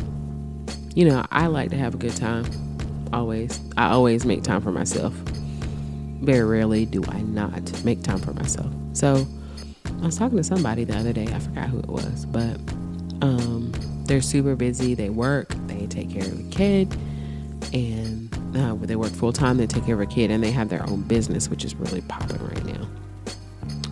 you 0.96 1.06
know, 1.06 1.26
I 1.32 1.48
like 1.48 1.70
to 1.70 1.78
have 1.78 1.94
a 1.94 1.98
good 1.98 2.16
time. 2.16 2.46
Always. 3.14 3.62
I 3.78 3.90
always 3.90 4.26
make 4.26 4.44
time 4.44 4.62
for 4.62 4.72
myself. 4.72 5.14
Very 6.22 6.44
rarely 6.44 6.86
do 6.86 7.02
I 7.08 7.22
not 7.22 7.86
make 7.86 8.04
time 8.04 8.20
for 8.20 8.34
myself. 8.34 8.72
So, 8.94 9.26
I 10.02 10.06
was 10.06 10.18
talking 10.18 10.38
to 10.38 10.44
somebody 10.44 10.84
the 10.84 10.98
other 10.98 11.14
day. 11.14 11.28
I 11.28 11.40
forgot 11.40 11.70
who 11.70 11.80
it 11.80 11.88
was, 11.88 12.26
but 12.26 12.58
um 13.22 13.72
they're 14.06 14.22
super 14.22 14.56
busy. 14.56 14.96
They 14.96 15.10
work, 15.10 15.50
they 15.68 15.86
take 15.86 16.12
care 16.12 16.24
of 16.24 16.40
a 16.40 16.50
kid, 16.50 16.98
and 17.74 18.58
uh, 18.58 18.74
they 18.82 18.96
work 18.96 19.12
full 19.12 19.32
time. 19.34 19.58
They 19.58 19.68
take 19.68 19.86
care 19.86 19.94
of 19.96 20.02
a 20.02 20.08
kid, 20.08 20.32
and 20.32 20.44
they 20.44 20.52
have 20.52 20.70
their 20.70 20.84
own 20.90 21.04
business, 21.04 21.48
which 21.48 21.64
is 21.64 21.76
really 21.76 22.02
popping 22.02 22.44
right 22.44 22.66
now 22.66 22.88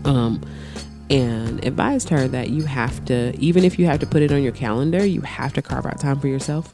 um, 0.08 0.42
and 1.10 1.64
advised 1.64 2.10
her 2.10 2.28
that 2.28 2.50
you 2.50 2.64
have 2.64 3.04
to, 3.06 3.38
even 3.38 3.64
if 3.64 3.78
you 3.78 3.86
have 3.86 4.00
to 4.00 4.08
put 4.08 4.22
it 4.22 4.32
on 4.32 4.42
your 4.42 4.52
calendar, 4.52 5.06
you 5.06 5.22
have 5.22 5.54
to 5.54 5.62
carve 5.62 5.86
out 5.86 6.00
time 6.00 6.20
for 6.20 6.28
yourself. 6.28 6.72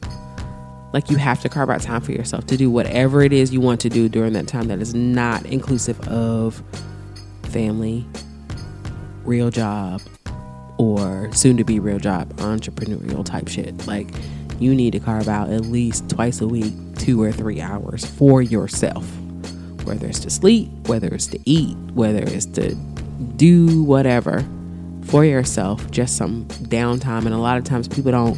Like 0.92 1.10
you 1.10 1.16
have 1.16 1.40
to 1.42 1.48
carve 1.48 1.70
out 1.70 1.82
time 1.82 2.00
for 2.00 2.12
yourself 2.12 2.46
to 2.46 2.56
do 2.56 2.70
whatever 2.70 3.22
it 3.22 3.32
is 3.32 3.52
you 3.52 3.60
want 3.60 3.80
to 3.80 3.88
do 3.88 4.08
during 4.08 4.32
that 4.34 4.46
time 4.46 4.68
that 4.68 4.80
is 4.80 4.94
not 4.94 5.44
inclusive 5.46 6.00
of 6.08 6.62
family, 7.44 8.06
real 9.24 9.50
job, 9.50 10.00
or 10.78 11.32
soon 11.32 11.56
to 11.56 11.64
be 11.64 11.78
real 11.78 11.98
job, 11.98 12.28
entrepreneurial 12.36 13.24
type 13.24 13.48
shit. 13.48 13.86
Like 13.86 14.08
you 14.58 14.74
need 14.74 14.92
to 14.92 15.00
carve 15.00 15.28
out 15.28 15.50
at 15.50 15.62
least 15.62 16.08
twice 16.08 16.40
a 16.40 16.46
week, 16.46 16.72
two 16.96 17.22
or 17.22 17.32
three 17.32 17.60
hours 17.60 18.04
for 18.04 18.42
yourself 18.42 19.04
whether 19.84 20.06
it's 20.06 20.20
to 20.20 20.30
sleep, 20.30 20.70
whether 20.86 21.08
it's 21.08 21.26
to 21.28 21.38
eat, 21.44 21.76
whether 21.92 22.22
it's 22.22 22.46
to 22.46 22.74
do 23.36 23.82
whatever 23.84 24.44
for 25.02 25.24
yourself, 25.24 25.90
just 25.90 26.16
some 26.16 26.46
downtime. 26.46 27.26
And 27.26 27.34
a 27.34 27.38
lot 27.38 27.58
of 27.58 27.64
times 27.64 27.86
people 27.88 28.10
don't 28.10 28.36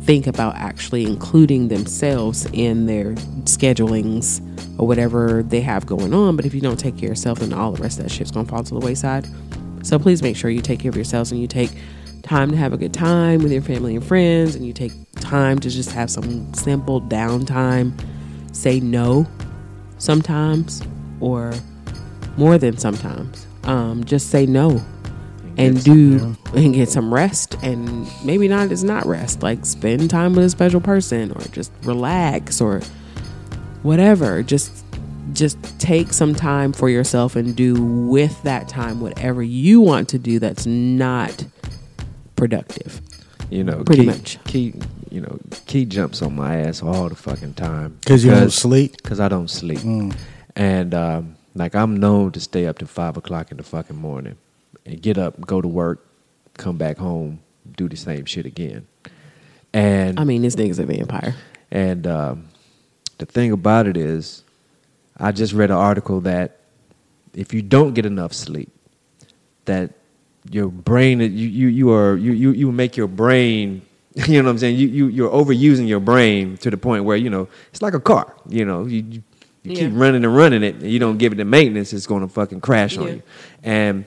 think 0.00 0.26
about 0.26 0.54
actually 0.54 1.04
including 1.04 1.68
themselves 1.68 2.46
in 2.52 2.86
their 2.86 3.14
schedulings 3.44 4.40
or 4.78 4.86
whatever 4.86 5.42
they 5.42 5.60
have 5.60 5.84
going 5.86 6.14
on. 6.14 6.36
But 6.36 6.46
if 6.46 6.54
you 6.54 6.60
don't 6.60 6.78
take 6.78 6.96
care 6.96 7.08
of 7.08 7.16
yourself, 7.16 7.40
then 7.40 7.52
all 7.52 7.72
the 7.72 7.82
rest 7.82 7.98
of 7.98 8.04
that 8.04 8.12
shit's 8.12 8.30
gonna 8.30 8.48
fall 8.48 8.62
to 8.62 8.74
the 8.74 8.80
wayside. 8.80 9.26
So 9.86 10.00
please 10.00 10.20
make 10.20 10.36
sure 10.36 10.50
you 10.50 10.60
take 10.60 10.80
care 10.80 10.88
of 10.88 10.96
yourselves 10.96 11.30
and 11.30 11.40
you 11.40 11.46
take 11.46 11.70
time 12.22 12.50
to 12.50 12.56
have 12.56 12.72
a 12.72 12.76
good 12.76 12.92
time 12.92 13.40
with 13.40 13.52
your 13.52 13.62
family 13.62 13.94
and 13.94 14.04
friends 14.04 14.56
and 14.56 14.66
you 14.66 14.72
take 14.72 14.90
time 15.20 15.60
to 15.60 15.70
just 15.70 15.92
have 15.92 16.10
some 16.10 16.52
simple 16.54 17.00
downtime. 17.00 17.92
Say 18.52 18.80
no 18.80 19.28
sometimes 19.98 20.82
or 21.20 21.54
more 22.36 22.58
than 22.58 22.76
sometimes. 22.78 23.46
Um, 23.62 24.02
just 24.02 24.30
say 24.30 24.44
no 24.44 24.82
and 25.56 25.82
do 25.84 26.36
and 26.54 26.74
get 26.74 26.88
some 26.88 27.14
rest 27.14 27.54
and 27.62 28.08
maybe 28.24 28.48
not 28.48 28.72
is 28.72 28.84
not 28.84 29.06
rest 29.06 29.42
like 29.42 29.64
spend 29.64 30.10
time 30.10 30.34
with 30.34 30.44
a 30.44 30.50
special 30.50 30.80
person 30.80 31.30
or 31.32 31.40
just 31.52 31.72
relax 31.84 32.60
or 32.60 32.80
whatever 33.82 34.42
just 34.42 34.84
just 35.32 35.58
take 35.80 36.12
some 36.12 36.34
time 36.34 36.72
for 36.72 36.88
yourself 36.88 37.36
and 37.36 37.56
do 37.56 37.74
with 37.82 38.40
that 38.42 38.68
time 38.68 39.00
whatever 39.00 39.42
you 39.42 39.80
want 39.80 40.08
to 40.08 40.18
do 40.18 40.38
that's 40.38 40.66
not 40.66 41.44
productive 42.36 43.00
You 43.50 43.64
know, 43.64 43.82
Pretty 43.84 44.02
Key, 44.02 44.06
much. 44.08 44.44
Key, 44.44 44.74
you 45.10 45.20
know, 45.20 45.38
Key 45.66 45.84
jumps 45.84 46.22
on 46.22 46.34
my 46.36 46.56
ass 46.58 46.82
all 46.82 47.08
the 47.08 47.14
fucking 47.14 47.54
time 47.54 47.96
because 48.00 48.24
you 48.24 48.30
don't 48.30 48.50
sleep? 48.50 48.96
Because 48.96 49.20
I 49.20 49.28
don't 49.28 49.48
sleep, 49.48 49.80
and 50.56 50.94
um, 50.94 51.36
like 51.54 51.74
I'm 51.74 51.96
known 51.96 52.32
to 52.32 52.40
stay 52.40 52.66
up 52.66 52.78
to 52.78 52.86
five 52.86 53.16
o'clock 53.16 53.50
in 53.50 53.56
the 53.56 53.62
fucking 53.62 53.96
morning 53.96 54.36
and 54.84 55.00
get 55.00 55.16
up, 55.18 55.40
go 55.40 55.60
to 55.60 55.68
work, 55.68 56.04
come 56.54 56.76
back 56.76 56.98
home, 56.98 57.40
do 57.76 57.88
the 57.88 57.96
same 57.96 58.24
shit 58.24 58.46
again. 58.46 58.86
And 59.72 60.18
i 60.18 60.24
mean 60.24 60.42
this 60.42 60.56
nigga's 60.56 60.78
a 60.78 60.86
vampire 60.86 61.34
and 61.70 62.06
um, 62.06 62.48
the 63.18 63.26
thing 63.26 63.52
about 63.52 63.86
it 63.86 63.96
is, 63.96 64.42
I 65.18 65.32
just 65.32 65.52
read 65.52 65.70
an 65.70 65.76
article 65.76 66.20
that 66.22 66.58
if 67.34 67.52
you 67.54 67.62
don't 67.62 67.94
get 67.94 68.06
enough 68.06 68.32
sleep, 68.32 68.70
that 69.64 69.90
your 70.50 70.68
brain 70.68 71.20
you 71.20 71.26
you 71.28 71.68
you 71.68 71.92
are 71.92 72.16
you 72.16 72.32
you 72.32 72.50
you 72.52 72.72
make 72.72 72.96
your 72.96 73.08
brain. 73.08 73.82
You 74.16 74.38
know 74.40 74.44
what 74.44 74.52
I'm 74.52 74.58
saying? 74.58 74.76
You 74.76 74.86
you 74.88 75.06
you're 75.08 75.30
overusing 75.30 75.86
your 75.86 76.00
brain 76.00 76.56
to 76.58 76.70
the 76.70 76.78
point 76.78 77.04
where 77.04 77.18
you 77.18 77.28
know 77.28 77.48
it's 77.70 77.82
like 77.82 77.92
a 77.92 78.00
car. 78.00 78.34
You 78.48 78.64
know 78.64 78.86
you. 78.86 79.04
you 79.10 79.22
you 79.62 79.74
keep 79.74 79.90
running 79.94 80.24
and 80.24 80.36
running 80.36 80.62
it, 80.62 80.76
and 80.76 80.88
you 80.88 81.00
don't 81.00 81.18
give 81.18 81.32
it 81.32 81.36
the 81.36 81.44
maintenance, 81.44 81.92
it's 81.92 82.06
going 82.06 82.22
to 82.22 82.28
fucking 82.32 82.60
crash 82.60 82.96
on 82.96 83.06
Yeah. 83.08 83.12
you. 83.14 83.22
And 83.64 84.04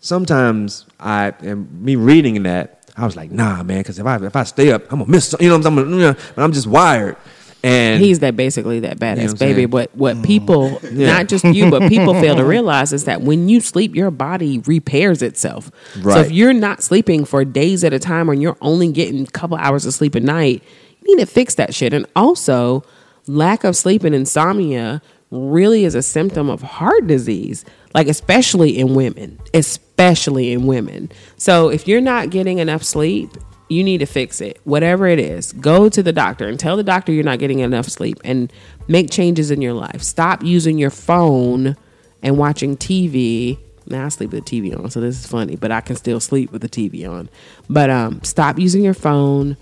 sometimes 0.00 0.86
I, 0.98 1.34
and 1.40 1.70
me 1.82 1.96
reading 1.96 2.42
that, 2.44 2.90
I 2.96 3.04
was 3.04 3.14
like, 3.14 3.30
nah, 3.30 3.62
man, 3.62 3.80
because 3.80 3.98
if 3.98 4.06
I 4.06 4.16
if 4.24 4.34
I 4.34 4.44
stay 4.44 4.72
up, 4.72 4.90
I'm 4.90 5.00
gonna 5.00 5.10
miss. 5.10 5.34
You 5.38 5.50
know, 5.50 5.58
what 5.58 5.66
I'm, 5.66 5.78
I'm, 5.78 6.16
I'm 6.38 6.52
just 6.52 6.66
wired. 6.66 7.16
And 7.64 8.02
he's 8.02 8.18
that 8.18 8.36
basically 8.36 8.80
that 8.80 8.98
badass 8.98 9.22
You 9.22 9.28
know 9.28 9.34
baby. 9.34 9.66
But 9.66 9.94
what 9.96 10.16
mm. 10.16 10.24
people, 10.24 10.78
Yeah. 10.92 11.06
not 11.06 11.28
just 11.28 11.44
you, 11.44 11.70
but 11.70 11.88
people 11.88 12.12
fail 12.14 12.36
to 12.36 12.44
realize 12.44 12.92
is 12.92 13.04
that 13.04 13.22
when 13.22 13.48
you 13.48 13.60
sleep, 13.60 13.94
your 13.94 14.10
body 14.10 14.58
repairs 14.60 15.22
itself. 15.22 15.70
So 16.02 16.20
if 16.20 16.30
you're 16.30 16.52
not 16.52 16.82
sleeping 16.82 17.24
for 17.24 17.44
days 17.44 17.82
at 17.82 17.92
a 17.92 17.98
time, 17.98 18.30
or 18.30 18.34
you're 18.34 18.58
only 18.60 18.92
getting 18.92 19.22
a 19.22 19.30
couple 19.30 19.56
hours 19.56 19.86
of 19.86 19.94
sleep 19.94 20.14
a 20.14 20.20
night, 20.20 20.62
you 21.02 21.16
need 21.16 21.22
to 21.22 21.30
fix 21.30 21.54
that 21.54 21.74
shit. 21.74 21.94
And 21.94 22.06
also, 22.14 22.84
lack 23.26 23.64
of 23.64 23.76
sleep 23.76 24.04
and 24.04 24.14
insomnia 24.14 25.00
really 25.30 25.84
is 25.84 25.94
a 25.94 26.02
symptom 26.02 26.48
of 26.50 26.62
heart 26.62 27.06
disease, 27.06 27.64
like 27.94 28.08
especially 28.08 28.78
in 28.78 28.94
women, 28.94 29.38
especially 29.52 30.52
in 30.52 30.66
women. 30.66 31.10
So 31.36 31.68
if 31.70 31.88
you're 31.88 32.00
not 32.00 32.30
getting 32.30 32.58
enough 32.58 32.82
sleep, 32.82 33.30
you 33.74 33.84
need 33.84 33.98
to 33.98 34.06
fix 34.06 34.40
it. 34.40 34.58
Whatever 34.64 35.06
it 35.06 35.18
is, 35.18 35.52
go 35.52 35.88
to 35.88 36.02
the 36.02 36.12
doctor 36.12 36.48
and 36.48 36.58
tell 36.58 36.76
the 36.76 36.82
doctor 36.82 37.12
you're 37.12 37.24
not 37.24 37.38
getting 37.38 37.58
enough 37.58 37.86
sleep 37.86 38.18
and 38.24 38.52
make 38.88 39.10
changes 39.10 39.50
in 39.50 39.60
your 39.60 39.74
life. 39.74 40.02
Stop 40.02 40.42
using 40.42 40.78
your 40.78 40.90
phone 40.90 41.76
and 42.22 42.38
watching 42.38 42.76
TV. 42.76 43.58
Now 43.86 44.06
I 44.06 44.08
sleep 44.08 44.30
with 44.32 44.44
the 44.46 44.60
TV 44.62 44.78
on, 44.78 44.90
so 44.90 45.00
this 45.00 45.18
is 45.18 45.26
funny, 45.26 45.56
but 45.56 45.70
I 45.70 45.80
can 45.82 45.96
still 45.96 46.20
sleep 46.20 46.50
with 46.52 46.62
the 46.62 46.68
TV 46.68 47.06
on. 47.08 47.28
But 47.68 47.90
um, 47.90 48.22
stop 48.22 48.58
using 48.58 48.82
your 48.82 48.94
phone 48.94 49.56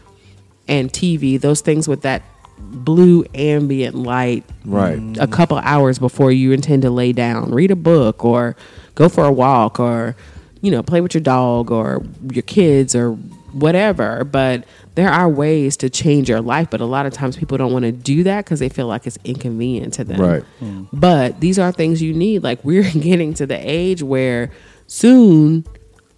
and 0.68 0.93
TV, 0.93 1.40
those 1.40 1.60
things 1.60 1.89
with 1.89 2.02
that 2.02 2.22
blue 2.59 3.24
ambient 3.34 3.97
light 3.97 4.44
Right. 4.64 5.01
a 5.18 5.26
couple 5.26 5.59
hours 5.59 5.98
before 5.98 6.30
you 6.30 6.52
intend 6.52 6.82
to 6.82 6.90
lay 6.90 7.12
down. 7.12 7.51
Read 7.51 7.72
a 7.72 7.76
book 7.76 8.24
or 8.24 8.55
go 8.94 9.09
for 9.09 9.24
a 9.24 9.32
walk 9.32 9.80
or 9.80 10.14
you 10.60 10.70
know, 10.70 10.80
play 10.80 11.01
with 11.01 11.12
your 11.12 11.20
dog 11.20 11.72
or 11.72 12.05
your 12.30 12.43
kids 12.43 12.94
or 12.94 13.18
whatever, 13.52 14.24
but 14.24 14.64
there 14.94 15.08
are 15.08 15.28
ways 15.28 15.76
to 15.78 15.90
change 15.90 16.28
your 16.28 16.40
life, 16.40 16.68
but 16.70 16.80
a 16.80 16.84
lot 16.84 17.06
of 17.06 17.12
times 17.12 17.36
people 17.36 17.56
don't 17.56 17.72
want 17.72 17.84
to 17.84 17.92
do 17.92 18.22
that 18.24 18.44
cuz 18.46 18.58
they 18.58 18.68
feel 18.68 18.86
like 18.86 19.06
it's 19.06 19.18
inconvenient 19.24 19.94
to 19.94 20.04
them. 20.04 20.20
Right. 20.20 20.44
But 20.92 21.40
these 21.40 21.58
are 21.58 21.72
things 21.72 22.02
you 22.02 22.12
need. 22.12 22.42
Like 22.42 22.60
we're 22.64 22.82
getting 22.90 23.34
to 23.34 23.46
the 23.46 23.58
age 23.58 24.02
where 24.02 24.50
soon 24.86 25.64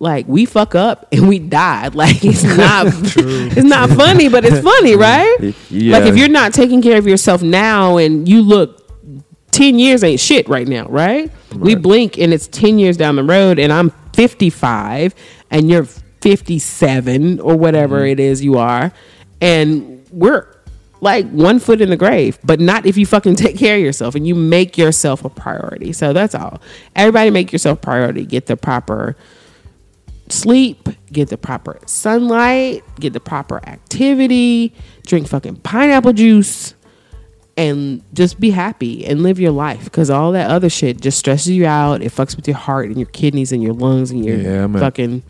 like 0.00 0.26
we 0.28 0.44
fuck 0.44 0.74
up 0.74 1.06
and 1.12 1.28
we 1.28 1.38
die. 1.38 1.88
Like 1.94 2.24
it's 2.24 2.42
not 2.56 2.86
true, 3.06 3.48
it's 3.52 3.64
not 3.64 3.90
funny, 3.90 4.28
but 4.28 4.44
it's 4.44 4.60
funny, 4.60 4.96
right? 4.96 5.54
Yeah. 5.70 5.98
Like 5.98 6.08
if 6.08 6.16
you're 6.16 6.28
not 6.28 6.52
taking 6.52 6.82
care 6.82 6.98
of 6.98 7.06
yourself 7.06 7.42
now 7.42 7.98
and 7.98 8.28
you 8.28 8.42
look 8.42 8.80
10 9.52 9.78
years 9.78 10.02
ain't 10.02 10.18
shit 10.18 10.48
right 10.48 10.66
now, 10.66 10.86
right? 10.88 11.30
We 11.54 11.76
blink 11.76 12.18
and 12.18 12.32
it's 12.32 12.48
10 12.48 12.80
years 12.80 12.96
down 12.96 13.14
the 13.14 13.22
road 13.22 13.60
and 13.60 13.72
I'm 13.72 13.90
55 14.14 15.14
and 15.50 15.70
you're 15.70 15.86
57 16.24 17.38
or 17.40 17.54
whatever 17.54 17.98
mm-hmm. 17.98 18.06
it 18.06 18.18
is 18.20 18.42
you 18.42 18.56
are 18.56 18.92
and 19.42 20.02
we're 20.10 20.48
like 21.02 21.28
one 21.28 21.58
foot 21.58 21.82
in 21.82 21.90
the 21.90 21.98
grave, 21.98 22.38
but 22.42 22.60
not 22.60 22.86
if 22.86 22.96
you 22.96 23.04
fucking 23.04 23.36
take 23.36 23.58
care 23.58 23.76
of 23.76 23.82
yourself 23.82 24.14
and 24.14 24.26
you 24.26 24.34
make 24.34 24.78
yourself 24.78 25.22
a 25.22 25.28
priority. 25.28 25.92
So 25.92 26.14
that's 26.14 26.34
all. 26.34 26.62
Everybody 26.96 27.28
make 27.28 27.52
yourself 27.52 27.76
a 27.76 27.80
priority. 27.82 28.24
Get 28.24 28.46
the 28.46 28.56
proper 28.56 29.16
sleep, 30.30 30.88
get 31.12 31.28
the 31.28 31.36
proper 31.36 31.78
sunlight, 31.84 32.82
get 32.98 33.12
the 33.12 33.20
proper 33.20 33.60
activity, 33.68 34.72
drink 35.06 35.28
fucking 35.28 35.56
pineapple 35.56 36.14
juice, 36.14 36.72
and 37.58 38.02
just 38.14 38.40
be 38.40 38.48
happy 38.48 39.04
and 39.04 39.22
live 39.22 39.38
your 39.38 39.52
life 39.52 39.84
because 39.84 40.08
all 40.08 40.32
that 40.32 40.50
other 40.50 40.70
shit 40.70 41.02
just 41.02 41.18
stresses 41.18 41.50
you 41.50 41.66
out. 41.66 42.00
It 42.00 42.12
fucks 42.12 42.34
with 42.34 42.48
your 42.48 42.56
heart 42.56 42.86
and 42.86 42.96
your 42.96 43.08
kidneys 43.08 43.52
and 43.52 43.62
your 43.62 43.74
lungs 43.74 44.10
and 44.10 44.24
your 44.24 44.38
Yeah, 44.38 44.66
fucking 44.78 45.22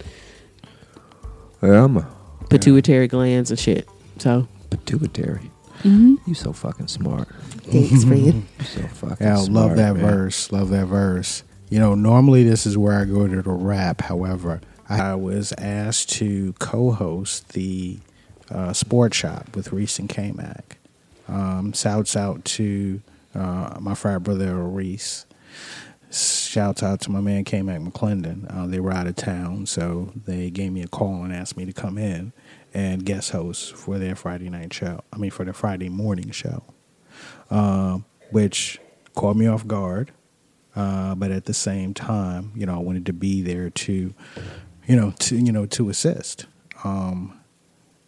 Yeah, 1.65 1.85
I'm 1.85 1.97
a 1.97 2.07
pituitary 2.51 3.09
glands 3.09 3.51
and 3.51 3.59
shit. 3.59 3.89
So 4.19 4.47
pituitary. 4.71 5.51
Mm-hmm. 5.83 6.15
You 6.27 6.35
so 6.35 6.53
fucking 6.53 6.89
smart. 6.89 7.29
thanks, 7.63 8.05
friend. 8.09 8.47
You 8.59 8.65
so 8.65 8.83
fucking 8.83 9.27
Yeah, 9.27 9.39
I 9.39 9.43
smart. 9.43 9.69
love 9.69 9.77
that 9.77 9.97
man. 9.97 10.05
verse. 10.05 10.53
Love 10.53 10.71
that 10.71 10.87
verse. 10.87 11.43
You 11.71 11.79
know, 11.81 11.95
normally 11.95 12.45
this 12.45 12.67
is 12.67 12.79
where 12.79 12.99
I 13.01 13.05
go 13.05 13.27
to 13.27 13.43
the 13.43 13.51
rap. 13.51 14.03
However, 14.03 14.61
I 14.89 15.15
was 15.15 15.53
asked 15.59 16.11
to 16.15 16.53
co-host 16.55 17.51
the 17.55 17.99
uh, 18.51 18.73
Sports 18.73 19.17
Shop 19.17 19.57
with 19.57 19.73
Reese 19.73 19.99
and 19.99 20.09
K-Mac. 20.09 20.77
Um, 21.29 21.73
shouts 21.73 22.17
out 22.17 22.45
to 22.45 23.01
uh, 23.35 23.79
my 23.81 23.95
frat 23.95 24.23
brother 24.23 24.55
Reese. 24.63 25.25
Shouts 26.15 26.83
out 26.83 27.01
to 27.03 27.11
my 27.11 27.21
man 27.21 27.45
K-Mac 27.45 27.81
McClendon. 27.81 28.47
Uh, 28.55 28.67
they 28.67 28.79
were 28.79 28.93
out 28.93 29.07
of 29.07 29.17
town, 29.17 29.67
so 29.67 30.13
they 30.25 30.51
gave 30.51 30.73
me 30.73 30.83
a 30.83 30.89
call 30.89 31.25
and 31.25 31.35
asked 31.35 31.57
me 31.57 31.65
to 31.65 31.73
come 31.73 31.99
in 31.99 32.33
and 32.73 33.05
guest 33.05 33.33
host 33.33 33.75
for 33.75 33.99
their 33.99 34.15
Friday 34.15 34.49
night 34.49 34.73
show. 34.73 35.03
I 35.13 35.17
mean, 35.17 35.31
for 35.31 35.45
their 35.45 35.53
Friday 35.53 35.89
morning 35.89 36.31
show 36.31 36.63
um, 37.51 38.05
which 38.31 38.81
caught 39.15 39.37
me 39.37 39.47
off 39.47 39.67
guard. 39.67 40.13
Uh, 40.77 41.15
but 41.15 41.31
at 41.31 41.45
the 41.45 41.55
same 41.55 41.95
time, 41.95 42.51
you 42.57 42.67
know, 42.67 42.75
I 42.75 42.79
wanted 42.79 43.07
to 43.07 43.13
be 43.13 43.43
there 43.43 43.71
to, 43.71 44.13
you 44.89 44.97
know, 44.97 45.13
to 45.21 45.37
you 45.37 45.53
know 45.53 45.67
to 45.67 45.89
assist. 45.89 46.47
Um, 46.83 47.39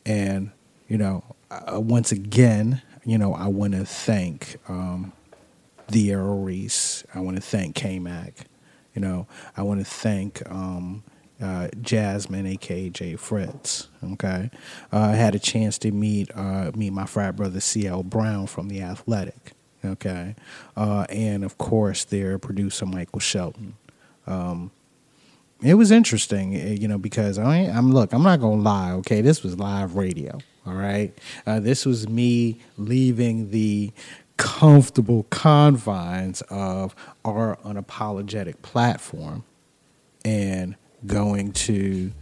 and 0.04 0.50
you 0.88 0.98
know, 0.98 1.22
uh, 1.50 1.80
once 1.80 2.10
again, 2.10 2.82
you 3.04 3.18
know, 3.18 3.34
I 3.34 3.46
want 3.46 3.74
to 3.74 3.84
thank 3.84 4.56
um, 4.68 5.12
the 5.88 6.10
Errol 6.10 6.42
Reese. 6.42 7.04
I 7.14 7.20
want 7.20 7.36
to 7.36 7.42
thank 7.42 7.74
K 7.74 7.98
Mac. 7.98 8.46
You 8.94 9.02
know, 9.02 9.26
I 9.56 9.62
want 9.62 9.80
to 9.80 9.84
thank 9.84 10.48
um, 10.50 11.04
uh, 11.40 11.68
Jasmine, 11.80 12.46
aka 12.46 12.88
J 12.88 13.16
Fritz. 13.16 13.88
Okay, 14.12 14.50
uh, 14.92 14.98
I 14.98 15.12
had 15.12 15.34
a 15.34 15.38
chance 15.38 15.78
to 15.78 15.90
meet 15.90 16.30
uh, 16.34 16.70
meet 16.74 16.92
my 16.92 17.06
frat 17.06 17.36
brother 17.36 17.60
C.L. 17.60 18.02
Brown 18.02 18.46
from 18.46 18.68
the 18.68 18.82
Athletic. 18.82 19.52
Okay, 19.84 20.34
uh, 20.76 21.06
and 21.10 21.44
of 21.44 21.58
course 21.58 22.04
their 22.04 22.38
producer 22.38 22.86
Michael 22.86 23.20
Shelton. 23.20 23.74
Um, 24.26 24.70
it 25.62 25.74
was 25.74 25.90
interesting, 25.90 26.54
eh, 26.54 26.74
you 26.74 26.88
know, 26.88 26.98
because 26.98 27.38
I, 27.38 27.56
I'm 27.56 27.92
look, 27.92 28.12
I'm 28.12 28.22
not 28.22 28.40
gonna 28.40 28.60
lie. 28.60 28.92
Okay, 28.92 29.20
this 29.20 29.42
was 29.42 29.58
live 29.58 29.94
radio. 29.94 30.38
All 30.66 30.74
right, 30.74 31.16
uh, 31.46 31.60
this 31.60 31.86
was 31.86 32.08
me 32.08 32.60
leaving 32.76 33.50
the 33.50 33.92
comfortable 34.36 35.24
confines 35.30 36.42
of 36.42 36.94
our 37.24 37.56
unapologetic 37.64 38.62
platform 38.62 39.44
and 40.24 40.76
going 41.06 41.52
to 41.52 42.12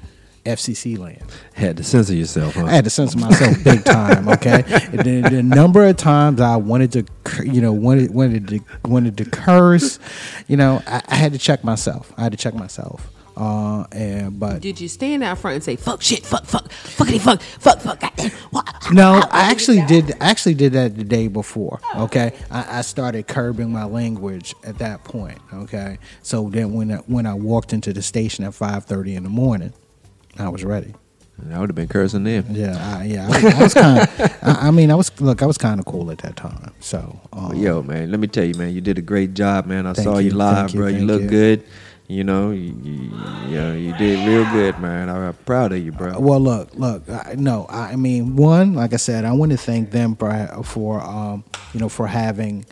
FCC 0.45 0.99
land. 0.99 1.23
Had 1.55 1.79
to 1.79 1.85
censor 1.85 2.15
yourself, 2.15 2.55
huh? 2.55 2.67
I 2.67 2.73
had 2.73 2.85
to 2.85 2.91
censor 2.91 3.19
myself 3.19 3.57
big 3.65 3.85
time. 3.85 4.29
Okay, 4.29 4.63
the, 4.93 5.27
the 5.31 5.43
number 5.43 5.85
of 5.87 5.97
times 5.97 6.41
I 6.41 6.57
wanted 6.57 6.93
to, 6.93 7.07
you 7.45 7.61
know, 7.61 7.73
wanted 7.73 8.13
wanted 8.13 8.49
to 8.49 8.61
wanted 8.85 9.17
to 9.19 9.25
curse, 9.25 9.99
you 10.47 10.57
know, 10.57 10.83
I, 10.87 11.03
I 11.09 11.15
had 11.15 11.33
to 11.33 11.39
check 11.39 11.65
myself. 11.65 12.13
I 12.17 12.25
had 12.25 12.33
to 12.33 12.39
check 12.39 12.55
myself. 12.55 13.11
Uh, 13.37 13.85
and 13.91 14.39
but 14.39 14.63
Did 14.63 14.81
you 14.81 14.87
stand 14.87 15.25
out 15.25 15.39
front 15.39 15.57
and 15.57 15.65
say 15.65 15.75
fuck 15.75 16.03
shit, 16.03 16.25
fuck, 16.25 16.45
fuck, 16.45 16.69
fuckity 16.69 17.21
fuck, 17.21 17.43
fuck, 17.43 17.81
fuck, 17.81 17.99
goddamn, 17.99 18.31
what? 18.51 18.93
no, 18.93 19.21
I 19.31 19.51
actually 19.51 19.83
did. 19.87 20.13
I 20.21 20.31
actually 20.31 20.55
did 20.55 20.73
that 20.75 20.97
the 20.97 21.03
day 21.03 21.27
before. 21.27 21.81
Okay, 21.97 22.33
I, 22.51 22.79
I 22.79 22.81
started 22.83 23.27
curbing 23.27 23.73
my 23.73 23.85
language 23.85 24.55
at 24.63 24.79
that 24.79 25.03
point. 25.03 25.39
Okay, 25.53 25.99
so 26.23 26.49
then 26.49 26.75
when 26.75 26.93
I, 26.93 26.97
when 26.99 27.27
I 27.27 27.35
walked 27.35 27.73
into 27.73 27.93
the 27.93 28.03
station 28.03 28.45
at 28.45 28.55
five 28.55 28.85
thirty 28.85 29.17
in 29.17 29.25
the 29.25 29.31
morning, 29.31 29.73
I 30.39 30.49
was 30.49 30.63
ready. 30.65 30.95
I 31.53 31.59
would 31.59 31.69
have 31.69 31.75
been 31.75 31.89
cursing 31.89 32.23
them. 32.23 32.47
Yeah, 32.51 32.79
I, 32.81 33.05
yeah. 33.05 33.29
I, 33.29 33.59
I 33.59 33.63
was 33.63 33.75
kind 33.75 34.01
of. 34.01 34.21
I, 34.43 34.69
I 34.69 34.71
mean, 34.71 34.91
I 34.91 34.95
was 34.95 35.21
look. 35.21 35.43
I 35.43 35.47
was 35.47 35.59
kind 35.59 35.81
of 35.81 35.87
cool 35.87 36.11
at 36.13 36.19
that 36.19 36.37
time. 36.37 36.73
So, 36.79 37.21
um, 37.33 37.57
yo, 37.57 37.83
man, 37.83 38.11
let 38.11 38.21
me 38.21 38.29
tell 38.29 38.45
you, 38.45 38.55
man, 38.55 38.73
you 38.73 38.81
did 38.81 38.99
a 38.99 39.03
great 39.03 39.35
job, 39.35 39.67
man. 39.67 39.87
I 39.87 39.95
saw 39.95 40.19
you, 40.19 40.31
you, 40.31 40.35
live, 40.37 40.57
thank 40.57 40.75
you, 40.75 40.81
bro. 40.81 40.89
You 40.89 40.97
thank 40.99 41.09
look 41.09 41.23
you. 41.23 41.29
good. 41.29 41.65
You 42.07 42.23
know, 42.23 42.51
you, 42.51 42.75
you, 42.83 43.73
you 43.73 43.97
did 43.97 44.29
real 44.29 44.45
good, 44.53 44.79
man. 44.79 45.09
I'm 45.09 45.33
proud 45.47 45.73
of 45.73 45.83
you, 45.83 45.91
bro. 45.91 46.19
Well, 46.21 46.39
look, 46.39 46.75
look. 46.75 47.09
I, 47.09 47.35
no, 47.39 47.65
I 47.71 47.97
mean, 47.97 48.37
one, 48.37 48.75
like 48.75 48.93
I 48.93 48.97
said, 48.97 49.25
I 49.25 49.33
want 49.33 49.53
to 49.53 49.57
thank 49.57 49.91
them 49.91 50.15
for, 50.15 50.31
for 50.65 51.01
um, 51.01 51.45
you 51.73 51.81
know, 51.81 51.89
for 51.89 52.07
having, 52.07 52.67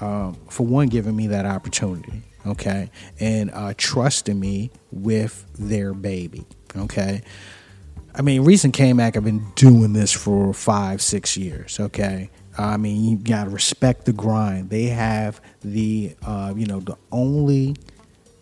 um, 0.00 0.34
for 0.48 0.64
one, 0.64 0.88
giving 0.88 1.14
me 1.14 1.26
that 1.26 1.44
opportunity, 1.44 2.22
okay, 2.46 2.90
and 3.18 3.50
uh, 3.52 3.74
trusting 3.76 4.40
me 4.40 4.70
with 4.90 5.44
their 5.58 5.92
baby, 5.92 6.46
okay. 6.74 7.20
I 8.14 8.22
mean, 8.22 8.44
recent 8.44 8.72
K-Mac 8.72 9.14
have 9.14 9.24
been 9.24 9.44
doing 9.56 9.92
this 9.92 10.10
for 10.10 10.54
five, 10.54 11.02
six 11.02 11.36
years, 11.36 11.78
okay. 11.78 12.30
I 12.56 12.78
mean, 12.78 13.04
you 13.04 13.16
gotta 13.18 13.50
respect 13.50 14.06
the 14.06 14.12
grind. 14.12 14.70
They 14.70 14.86
have 14.86 15.40
the, 15.60 16.14
uh, 16.26 16.52
you 16.56 16.66
know, 16.66 16.80
the 16.80 16.96
only 17.12 17.76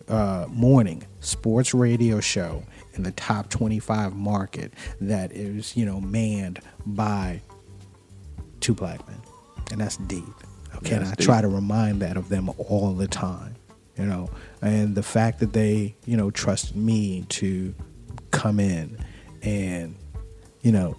uh, 0.09 0.45
morning 0.49 1.05
sports 1.19 1.73
radio 1.73 2.19
show 2.19 2.63
in 2.93 3.03
the 3.03 3.11
top 3.11 3.49
25 3.49 4.15
market 4.15 4.73
that 4.99 5.31
is, 5.31 5.77
you 5.77 5.85
know, 5.85 6.01
manned 6.01 6.59
by 6.85 7.41
two 8.59 8.73
black 8.73 9.07
men. 9.07 9.21
And 9.71 9.79
that's 9.81 9.97
deep. 9.97 10.23
Okay. 10.77 10.95
and 10.95 11.05
That's 11.05 11.11
I 11.11 11.15
deep. 11.15 11.25
try 11.25 11.41
to 11.41 11.47
remind 11.47 12.01
that 12.01 12.17
of 12.17 12.29
them 12.29 12.49
all 12.57 12.93
the 12.93 13.07
time, 13.07 13.55
you 13.97 14.05
know. 14.05 14.29
And 14.61 14.95
the 14.95 15.03
fact 15.03 15.39
that 15.39 15.53
they, 15.53 15.95
you 16.05 16.17
know, 16.17 16.31
trusted 16.31 16.75
me 16.75 17.25
to 17.29 17.73
come 18.31 18.59
in 18.59 18.97
and, 19.41 19.95
you 20.61 20.71
know, 20.71 20.95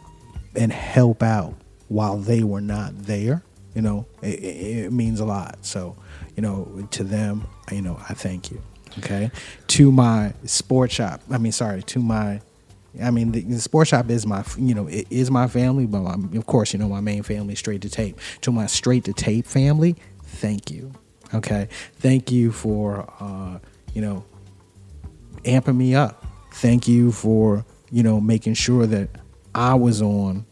and 0.55 0.73
help 0.73 1.23
out 1.23 1.55
while 1.89 2.16
they 2.16 2.43
were 2.43 2.61
not 2.61 2.97
there, 2.97 3.43
you 3.74 3.82
know, 3.82 4.07
it, 4.23 4.43
it 4.43 4.93
means 4.93 5.20
a 5.20 5.24
lot. 5.24 5.59
So, 5.65 5.97
you 6.37 6.43
know, 6.43 6.87
to 6.93 7.05
them, 7.05 7.47
you 7.70 7.82
know, 7.82 8.01
I 8.09 8.15
thank 8.15 8.51
you. 8.51 8.61
Okay. 8.99 9.31
To 9.69 9.93
my 9.93 10.35
sports 10.45 10.95
shop, 10.95 11.23
I 11.31 11.39
mean, 11.39 11.53
sorry, 11.53 11.83
to 11.85 12.01
my, 12.01 12.41
I 13.01 13.11
mean, 13.11 13.33
the, 13.33 13.41
the 13.43 13.61
sports 13.61 13.91
shop 13.91 14.11
is 14.11 14.27
my, 14.27 14.45
you 14.59 14.75
know, 14.75 14.87
it 14.89 15.07
is 15.11 15.31
my 15.31 15.47
family, 15.47 15.87
but 15.87 16.01
my, 16.01 16.39
of 16.39 16.47
course, 16.47 16.73
you 16.73 16.79
know, 16.79 16.89
my 16.89 17.01
main 17.01 17.23
family, 17.23 17.55
straight 17.55 17.83
to 17.83 17.89
tape. 17.89 18.19
To 18.43 18.53
my 18.53 18.67
straight 18.67 19.05
to 19.05 19.12
tape 19.12 19.47
family, 19.47 19.97
thank 20.25 20.71
you. 20.71 20.93
Okay. 21.33 21.69
Thank 21.97 22.33
you 22.33 22.51
for, 22.51 23.09
uh, 23.21 23.59
you 23.95 24.03
know, 24.03 24.25
amping 25.45 25.77
me 25.77 25.95
up. 25.95 26.27
Thank 26.55 26.89
you 26.89 27.12
for, 27.12 27.65
you 27.91 28.03
know, 28.03 28.21
making 28.21 28.55
sure 28.55 28.87
that 28.87 29.09
I 29.55 29.75
was 29.75 30.03
on, 30.03 30.45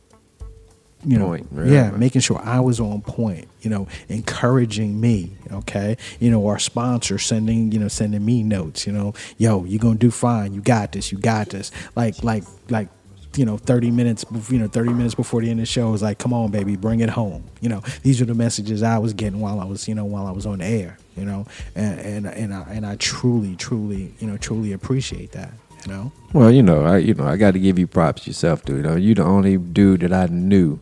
you 1.05 1.19
know, 1.19 1.27
Point, 1.27 1.47
right, 1.51 1.69
yeah, 1.69 1.91
right. 1.91 1.99
making 1.99 2.20
sure 2.20 2.41
I 2.43 2.61
was 2.61 2.81
on 2.81 3.03
point, 3.03 3.47
you 3.61 3.70
know, 3.70 3.87
encouraging 4.09 5.01
me, 5.01 5.37
okay? 5.53 5.97
You 6.19 6.31
know, 6.31 6.47
our 6.49 6.59
sponsor 6.59 7.19
sending, 7.19 7.70
you 7.70 7.79
know, 7.79 7.89
sending 7.89 8.25
me 8.25 8.43
notes, 8.43 8.87
you 8.87 8.93
know, 8.93 9.15
yo, 9.37 9.65
you're 9.65 9.79
going 9.79 9.95
to 9.95 10.07
do 10.07 10.11
fine. 10.11 10.53
You 10.55 10.61
got 10.61 10.93
this. 10.93 11.12
You 11.12 11.19
got 11.19 11.51
this. 11.51 11.70
Like 11.95 12.23
like 12.25 12.45
like 12.69 12.89
you 13.37 13.45
know, 13.45 13.57
30 13.57 13.91
minutes, 13.93 14.25
you 14.51 14.59
know, 14.59 14.66
30 14.66 14.93
minutes 14.93 15.15
before 15.15 15.41
the 15.41 15.51
end 15.51 15.61
of 15.61 15.62
the 15.62 15.66
show 15.66 15.93
is 15.95 16.03
like, 16.03 16.19
come 16.19 16.33
on, 16.33 16.51
baby, 16.51 16.75
bring 16.75 17.01
it 17.01 17.11
home. 17.11 17.45
You 17.61 17.69
know, 17.69 17.83
these 18.03 18.20
are 18.20 18.25
the 18.25 18.35
messages 18.35 18.83
I 18.83 18.99
was 18.99 19.12
getting 19.12 19.39
while 19.39 19.61
I 19.61 19.65
was, 19.65 19.87
you 19.87 19.95
know, 19.95 20.05
while 20.05 20.27
I 20.27 20.33
was 20.33 20.45
on 20.47 20.59
the 20.59 20.65
air, 20.65 20.99
you 21.16 21.25
know, 21.25 21.47
and, 21.77 22.01
and, 22.01 22.27
and 22.27 22.55
I, 22.55 22.62
and 22.70 22.85
I 22.87 22.97
truly, 22.97 23.55
truly, 23.55 24.12
you 24.19 24.27
know, 24.27 24.37
truly 24.39 24.73
appreciate 24.73 25.33
that, 25.33 25.53
you 25.87 25.93
know? 25.93 26.12
Well, 26.33 26.51
you 26.51 26.62
know, 26.62 26.85
I 26.85 26.99
you 26.99 27.15
know, 27.15 27.27
I 27.27 27.37
got 27.37 27.53
to 27.53 27.61
give 27.61 27.79
you 27.79 27.87
props 27.87 28.27
yourself, 28.27 28.65
dude. 28.65 28.79
You 28.79 28.83
know, 28.83 28.97
you 28.97 29.15
the 29.15 29.25
only 29.25 29.57
dude 29.57 30.01
that 30.01 30.12
I 30.12 30.27
knew. 30.27 30.81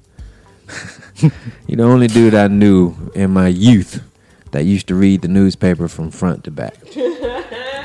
you 1.66 1.76
the 1.76 1.82
only 1.82 2.06
dude 2.06 2.34
I 2.34 2.48
knew 2.48 2.94
in 3.14 3.30
my 3.30 3.48
youth 3.48 4.02
that 4.52 4.64
used 4.64 4.88
to 4.88 4.94
read 4.94 5.22
the 5.22 5.28
newspaper 5.28 5.88
from 5.88 6.10
front 6.10 6.44
to 6.44 6.50
back. 6.50 6.76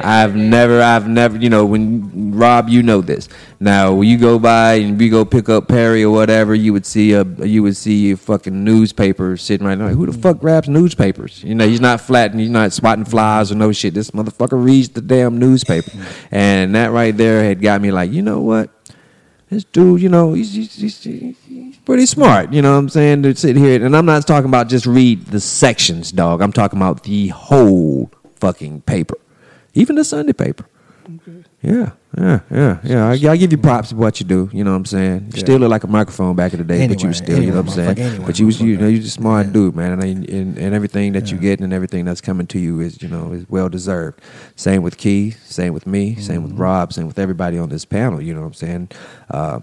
I've 0.04 0.36
never, 0.36 0.82
I've 0.82 1.08
never, 1.08 1.38
you 1.38 1.50
know, 1.50 1.66
when 1.66 2.32
Rob, 2.34 2.70
you 2.70 2.82
know 2.82 3.02
this. 3.02 3.30
Now, 3.60 3.94
when 3.94 4.08
you 4.08 4.18
go 4.18 4.40
by 4.40 4.76
and 4.76 4.98
we 4.98 5.10
go 5.10 5.24
pick 5.26 5.48
up 5.48 5.68
Perry 5.68 6.04
or 6.04 6.12
whatever, 6.12 6.56
you 6.56 6.74
would 6.74 6.86
see 6.86 7.14
a, 7.14 7.24
you 7.24 7.62
would 7.64 7.78
see 7.78 8.12
a 8.12 8.18
fucking 8.18 8.64
newspaper 8.64 9.38
sitting 9.38 9.68
right 9.68 9.78
now. 9.78 9.90
Who 9.90 10.06
the 10.06 10.14
fuck 10.14 10.40
grabs 10.40 10.68
newspapers? 10.68 11.44
You 11.44 11.56
know, 11.56 11.68
he's 11.68 11.82
not 11.82 12.02
flatting, 12.02 12.40
he's 12.40 12.50
not 12.50 12.74
swatting 12.74 13.06
flies 13.06 13.52
or 13.52 13.56
no 13.56 13.72
shit. 13.72 13.94
This 13.94 14.12
motherfucker 14.12 14.64
reads 14.64 14.90
the 14.90 15.02
damn 15.02 15.38
newspaper, 15.38 15.92
and 16.32 16.74
that 16.76 16.92
right 16.92 17.16
there 17.16 17.44
had 17.44 17.62
got 17.62 17.82
me 17.82 17.92
like, 17.92 18.12
you 18.12 18.22
know 18.22 18.40
what? 18.40 18.70
This 19.52 19.66
dude, 19.66 20.02
you 20.02 20.08
know, 20.08 20.32
he's, 20.32 20.54
he's, 20.54 20.74
he's, 20.78 21.04
he's 21.04 21.78
pretty 21.80 22.06
smart. 22.06 22.54
You 22.54 22.62
know 22.62 22.72
what 22.72 22.80
I'm 22.80 22.90
saying? 22.90 23.24
To 23.24 23.36
sit 23.36 23.58
here, 23.58 23.86
and 23.86 23.98
I'm 23.98 24.06
not 24.06 24.26
talking 24.26 24.48
about 24.48 24.70
just 24.70 24.86
read 24.86 25.26
the 25.26 25.42
sections, 25.42 26.14
dog. 26.14 26.42
I'm 26.42 26.54
talking 26.54 26.80
about 26.80 27.04
the 27.04 27.28
whole 27.28 28.10
fucking 28.36 28.84
paper, 28.84 29.16
even 29.74 29.98
the 29.98 30.06
Sunday 30.06 30.32
paper. 30.32 30.66
Yeah, 31.62 31.92
yeah, 32.18 32.40
yeah, 32.52 32.80
yeah. 32.84 33.08
I, 33.08 33.32
I 33.34 33.38
give 33.38 33.52
you 33.52 33.58
props 33.58 33.92
for 33.92 33.98
what 33.98 34.20
you 34.20 34.26
do. 34.26 34.50
You 34.54 34.64
know 34.64 34.72
what 34.72 34.78
I'm 34.78 34.86
saying? 34.86 35.32
You 35.34 35.40
still 35.40 35.58
look 35.60 35.70
like 35.70 35.84
a 35.84 35.88
microphone 35.88 36.36
back 36.36 36.54
in 36.54 36.60
the 36.60 36.66
day, 36.66 36.88
but 36.88 37.02
you 37.02 37.10
Anyway, 37.10 37.14
still, 37.14 37.42
you 37.44 37.52
know 37.52 37.62
what 37.62 37.68
I'm 37.70 37.72
saying? 37.76 37.96
motherfucker, 37.96 38.00
anyway, 38.12 38.26
but 38.26 38.40
you 38.40 38.46
was, 38.48 38.62
you 38.62 38.78
know, 38.78 38.88
you're 38.88 39.02
just 39.02 39.18
a 39.18 39.22
smart 39.22 39.48
Yeah. 39.48 39.54
dude, 39.54 39.76
man, 39.76 39.92
and, 40.02 40.30
and 40.30 40.58
and 40.58 40.74
everything 40.76 41.14
that 41.14 41.32
you 41.32 41.38
get 41.38 41.60
and 41.60 41.72
everything 41.74 42.06
that's 42.06 42.22
coming 42.22 42.48
to 42.48 42.60
you 42.60 42.80
is, 42.80 43.02
you 43.02 43.08
know, 43.08 43.32
is 43.34 43.46
well 43.50 43.70
deserved. 43.70 44.20
Same 44.56 44.82
with 44.84 44.98
Key, 44.98 45.32
same 45.46 45.74
with 45.74 45.86
me, 45.88 46.16
same 46.16 46.42
Mm-hmm. 46.42 46.50
with 46.52 46.60
Rob, 46.60 46.94
same 46.94 47.08
with 47.08 47.20
everybody 47.20 47.58
on 47.58 47.70
this 47.70 47.86
panel. 47.86 48.22
You 48.22 48.34
know 48.34 48.42
what 48.42 48.48
I'm 48.48 48.54
saying? 48.54 48.90
Uh, 49.30 49.60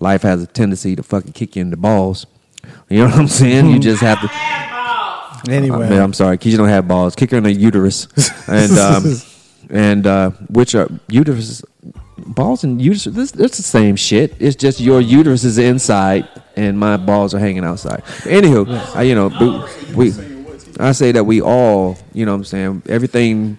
life 0.00 0.22
has 0.22 0.42
a 0.42 0.46
tendency 0.46 0.94
to 0.96 1.02
fucking 1.02 1.32
kick 1.32 1.56
you 1.56 1.62
in 1.62 1.70
the 1.70 1.76
balls. 1.76 2.26
You 2.90 2.98
know 2.98 3.06
what 3.06 3.14
I'm 3.18 3.28
saying? 3.28 3.70
You 3.70 3.78
just 3.78 4.02
have 4.02 4.20
to. 4.20 4.30
Anyway, 5.50 5.86
Uh, 5.86 5.90
man, 5.90 6.02
I'm 6.02 6.12
sorry, 6.12 6.36
Keisha 6.36 6.56
don't 6.56 6.68
have 6.68 6.86
balls. 6.88 7.14
Kick 7.14 7.30
her 7.30 7.36
in 7.38 7.44
the 7.44 7.52
uterus, 7.52 8.08
and 8.48 8.72
um, 8.78 9.04
and 9.70 10.06
uh, 10.06 10.30
which 10.50 10.74
are 10.74 10.88
uterus 11.08 11.62
balls 12.16 12.64
and 12.64 12.80
uterus. 12.80 13.04
This 13.04 13.32
it's 13.32 13.56
the 13.56 13.62
same 13.62 13.96
shit. 13.96 14.34
It's 14.38 14.56
just 14.56 14.80
your 14.80 15.00
uterus 15.00 15.44
is 15.44 15.58
inside, 15.58 16.28
and 16.56 16.78
my 16.78 16.96
balls 16.96 17.34
are 17.34 17.38
hanging 17.38 17.64
outside. 17.64 18.04
Anywho, 18.24 18.96
I, 18.96 19.02
you 19.02 19.14
know, 19.14 19.30
but 19.30 19.94
we. 19.94 20.12
I 20.80 20.92
say 20.92 21.10
that 21.10 21.24
we 21.24 21.40
all, 21.40 21.98
you 22.12 22.24
know, 22.24 22.32
what 22.32 22.38
I'm 22.38 22.44
saying 22.44 22.82
everything. 22.88 23.58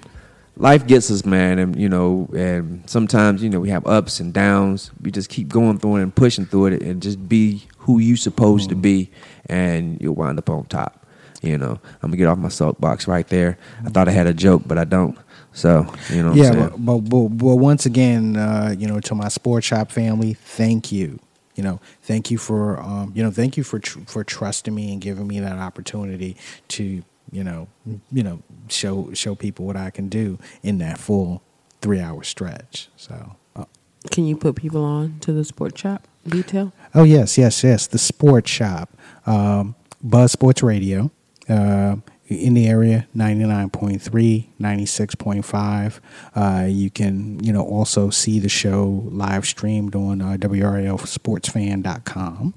Life 0.56 0.88
gets 0.88 1.10
us, 1.10 1.26
man, 1.26 1.58
and 1.58 1.76
you 1.80 1.88
know, 1.88 2.30
and 2.36 2.90
sometimes 2.90 3.42
you 3.42 3.50
know 3.50 3.62
we 3.62 3.70
have 3.70 3.88
ups 3.88 4.20
and 4.20 4.34
downs. 4.34 4.92
We 5.02 5.10
just 5.10 5.30
keep 5.30 5.48
going 5.48 5.80
through 5.80 5.98
it 5.98 6.04
and 6.04 6.14
pushing 6.14 6.46
through 6.46 6.68
it, 6.68 6.82
and 6.82 7.02
just 7.02 7.30
be 7.30 7.66
who 7.78 8.00
you 8.00 8.18
supposed 8.18 8.70
to 8.70 8.76
be, 8.76 9.10
and 9.46 10.02
you'll 10.02 10.16
wind 10.16 10.38
up 10.38 10.50
on 10.50 10.66
top. 10.66 11.06
You 11.42 11.58
know, 11.58 11.80
I'm 12.02 12.10
gonna 12.10 12.18
get 12.18 12.28
off 12.28 12.38
my 12.38 12.50
soapbox 12.50 13.08
right 13.08 13.26
there. 13.28 13.58
I 13.86 13.90
thought 13.90 14.10
I 14.10 14.12
had 14.12 14.28
a 14.28 14.34
joke, 14.34 14.64
but 14.66 14.78
I 14.78 14.84
don't. 14.84 15.18
So, 15.60 15.94
you 16.10 16.24
know, 16.24 16.30
what 16.30 16.38
yeah, 16.38 16.52
I'm 16.52 16.70
but, 16.70 16.78
but, 16.78 17.00
but, 17.10 17.28
but 17.38 17.56
once 17.56 17.86
again, 17.86 18.38
uh, 18.38 18.74
you 18.78 18.88
know, 18.88 19.00
to 19.02 19.16
my 19.16 19.28
sports 19.28 19.68
shop 19.68 19.92
family, 19.92 20.34
thank 20.34 20.92
you. 20.92 21.20
You 21.56 21.64
know, 21.64 21.82
thank 22.04 22.32
you 22.32 22.38
for 22.38 22.80
um, 22.80 23.12
you 23.14 23.22
know, 23.22 23.32
thank 23.32 23.58
you 23.58 23.64
for 23.64 23.80
tr- 23.80 24.00
for 24.08 24.24
trusting 24.24 24.74
me 24.74 24.94
and 24.94 25.02
giving 25.02 25.28
me 25.28 25.40
that 25.42 25.58
opportunity 25.58 26.38
to 26.70 27.04
you 27.32 27.44
know, 27.44 27.68
you 28.12 28.24
know, 28.24 28.42
show 28.70 29.12
show 29.14 29.36
people 29.36 29.66
what 29.66 29.76
I 29.76 29.90
can 29.90 30.08
do 30.10 30.40
in 30.64 30.78
that 30.80 30.98
full 30.98 31.42
three 31.82 32.00
hour 32.00 32.24
stretch. 32.24 32.90
So. 32.96 33.36
Uh, 33.56 33.66
Can 34.12 34.26
you 34.26 34.38
put 34.38 34.56
people 34.56 34.84
on 34.86 35.20
to 35.20 35.34
the 35.34 35.44
sports 35.44 35.82
shop 35.82 36.08
detail? 36.28 36.72
Oh 36.96 37.04
yes, 37.04 37.38
yes, 37.38 37.64
yes. 37.64 37.88
The 37.88 37.98
Sports 37.98 38.50
Shop, 38.50 38.90
um, 39.26 39.76
Buzz 40.02 40.32
Sports 40.32 40.64
Radio, 40.64 41.12
uh, 41.50 41.98
in 42.30 42.54
the 42.54 42.68
area 42.68 43.08
99.3, 43.16 44.50
96.5. 44.60 46.00
Uh, 46.36 46.66
you 46.66 46.92
can 46.92 47.44
you 47.44 47.52
know 47.52 47.64
also 47.64 48.10
see 48.10 48.40
the 48.40 48.50
show 48.50 49.04
live 49.06 49.46
streamed 49.46 49.96
on 49.96 50.22
uh, 50.22 50.38
WRALSportsFan.com. 50.38 52.54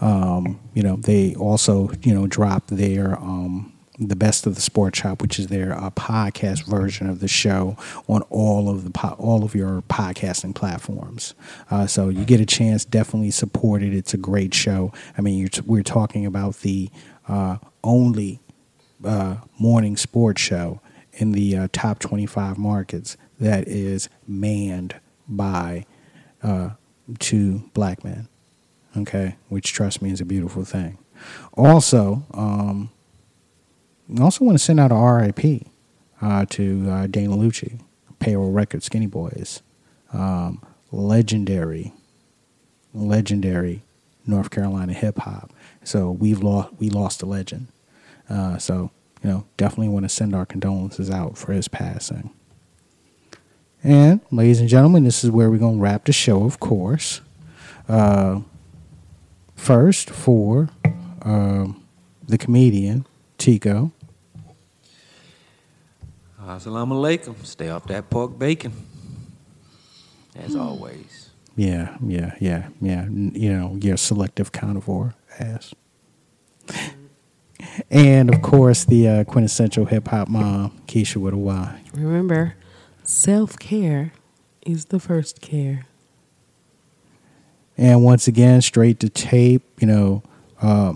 Um, 0.00 0.58
you 0.74 0.82
know 0.82 0.96
they 0.96 1.34
also 1.34 1.90
you 2.02 2.14
know 2.14 2.26
drop 2.26 2.66
their 2.68 3.18
um, 3.18 3.74
the 3.98 4.16
best 4.16 4.46
of 4.46 4.56
the 4.56 4.60
sports 4.60 4.98
shop, 4.98 5.22
which 5.22 5.38
is 5.38 5.46
their 5.46 5.72
uh, 5.72 5.88
podcast 5.90 6.66
version 6.66 7.08
of 7.08 7.20
the 7.20 7.28
show 7.28 7.76
on 8.08 8.22
all 8.22 8.68
of 8.68 8.84
the 8.84 8.90
po- 8.90 9.16
all 9.18 9.44
of 9.44 9.54
your 9.54 9.82
podcasting 9.82 10.54
platforms. 10.54 11.34
Uh, 11.70 11.86
so 11.86 12.08
you 12.08 12.24
get 12.24 12.40
a 12.40 12.46
chance, 12.46 12.84
definitely 12.84 13.30
support 13.30 13.82
it. 13.82 13.94
It's 13.94 14.14
a 14.14 14.18
great 14.18 14.54
show. 14.54 14.92
I 15.16 15.20
mean, 15.20 15.48
we're 15.64 15.84
talking 15.84 16.26
about 16.26 16.56
the 16.60 16.90
uh, 17.28 17.58
only 17.84 18.40
uh, 19.04 19.36
morning 19.58 19.96
sports 19.96 20.40
show 20.40 20.80
in 21.14 21.32
the 21.32 21.56
uh, 21.56 21.68
top 21.72 21.98
25 21.98 22.58
markets 22.58 23.16
that 23.38 23.68
is 23.68 24.08
manned 24.26 24.96
by 25.28 25.86
uh, 26.42 26.70
two 27.18 27.70
black 27.74 28.04
men. 28.04 28.28
Okay, 28.96 29.36
which 29.48 29.72
trust 29.72 30.02
me 30.02 30.12
is 30.12 30.20
a 30.20 30.24
beautiful 30.24 30.64
thing. 30.64 30.98
Also, 31.54 32.22
um, 32.32 32.90
I 34.16 34.22
also 34.22 34.44
want 34.44 34.56
to 34.56 34.64
send 34.64 34.78
out 34.78 34.92
a 34.92 34.94
RIP 34.94 35.66
uh, 36.20 36.46
to 36.50 36.90
uh, 36.90 37.06
Dana 37.08 37.36
Lucci, 37.36 37.80
Payroll 38.20 38.52
Records, 38.52 38.86
Skinny 38.86 39.06
Boys, 39.06 39.62
um, 40.12 40.62
legendary, 40.92 41.92
legendary 42.92 43.82
North 44.26 44.50
Carolina 44.50 44.92
hip 44.92 45.18
hop. 45.18 45.52
So 45.82 46.10
we've 46.10 46.42
lost 46.42 46.74
we 46.78 46.88
lost 46.88 47.22
a 47.22 47.26
legend. 47.26 47.68
Uh, 48.28 48.58
so 48.58 48.90
you 49.24 49.30
know, 49.30 49.44
definitely 49.56 49.88
want 49.88 50.04
to 50.04 50.08
send 50.10 50.34
our 50.34 50.44
condolences 50.44 51.10
out 51.10 51.38
for 51.38 51.52
his 51.52 51.66
passing. 51.66 52.30
And 53.82 54.20
ladies 54.30 54.60
and 54.60 54.68
gentlemen, 54.68 55.04
this 55.04 55.24
is 55.24 55.30
where 55.30 55.50
we're 55.50 55.58
gonna 55.58 55.78
wrap 55.78 56.04
the 56.04 56.12
show. 56.12 56.44
Of 56.44 56.60
course, 56.60 57.22
uh, 57.88 58.40
first 59.56 60.10
for 60.10 60.68
um, 61.22 61.82
the 62.26 62.38
comedian 62.38 63.06
Tico. 63.38 63.92
Assalamu 66.40 66.92
alaikum. 66.92 67.34
Stay 67.44 67.70
off 67.70 67.86
that 67.86 68.10
pork 68.10 68.38
bacon. 68.38 68.72
As 70.36 70.54
always. 70.54 71.30
Yeah, 71.56 71.96
yeah, 72.04 72.34
yeah, 72.40 72.68
yeah. 72.80 73.02
N- 73.02 73.32
You 73.34 73.52
know, 73.52 73.78
your 73.80 73.96
selective 73.96 74.52
carnivore 74.52 75.14
ass. 75.38 75.74
And 77.90 78.32
of 78.32 78.42
course, 78.42 78.84
the 78.84 79.08
uh, 79.08 79.24
quintessential 79.24 79.86
hip 79.86 80.08
hop 80.08 80.28
mom, 80.28 80.80
Keisha 80.86 81.16
with 81.16 81.34
a 81.34 81.38
Y. 81.38 81.82
Remember, 81.94 82.54
self 83.02 83.58
care 83.58 84.12
is 84.64 84.86
the 84.86 85.00
first 85.00 85.40
care. 85.40 85.86
And 87.76 88.04
once 88.04 88.28
again, 88.28 88.62
straight 88.62 89.00
to 89.00 89.08
tape. 89.08 89.62
You 89.80 89.86
know, 89.86 90.22
uh, 90.62 90.94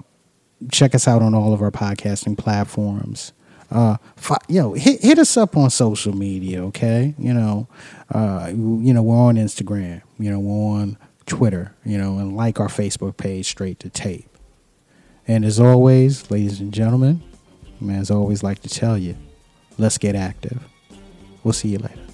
check 0.71 0.95
us 0.95 1.09
out 1.09 1.23
on 1.23 1.35
all 1.35 1.53
of 1.53 1.63
our 1.63 1.71
podcasting 1.71 2.39
platforms. 2.39 3.33
Uh, 3.71 3.97
fi- 4.17 4.39
yo, 4.49 4.73
hit 4.73 5.03
hit 5.03 5.19
us 5.19 5.37
up 5.37 5.57
on 5.57 5.71
social 5.71 6.15
media, 6.17 6.65
okay? 6.65 7.15
You 7.19 7.35
know, 7.35 7.69
uh, 8.11 8.51
you 8.51 8.95
know 8.95 9.03
we're 9.03 9.17
on 9.17 9.37
Instagram. 9.37 10.03
You 10.19 10.31
know, 10.31 10.39
we're 10.39 10.81
on 10.81 10.97
Twitter. 11.27 11.75
You 11.85 11.99
know, 11.99 12.19
and 12.19 12.37
like 12.37 12.61
our 12.61 12.69
Facebook 12.69 13.17
page, 13.17 13.47
straight 13.47 13.79
to 13.81 13.91
tape. 13.91 14.29
And 15.29 15.45
as 15.45 15.61
always, 15.61 16.31
ladies 16.31 16.59
and 16.61 16.73
gentlemen, 16.73 17.23
as 17.91 18.11
always 18.11 18.43
like 18.43 18.63
to 18.63 18.69
tell 18.69 18.97
you, 18.97 19.15
let's 19.77 19.99
get 19.99 20.17
active. 20.17 20.59
We'll 21.45 21.53
see 21.53 21.69
you 21.69 21.79
later. 21.79 22.08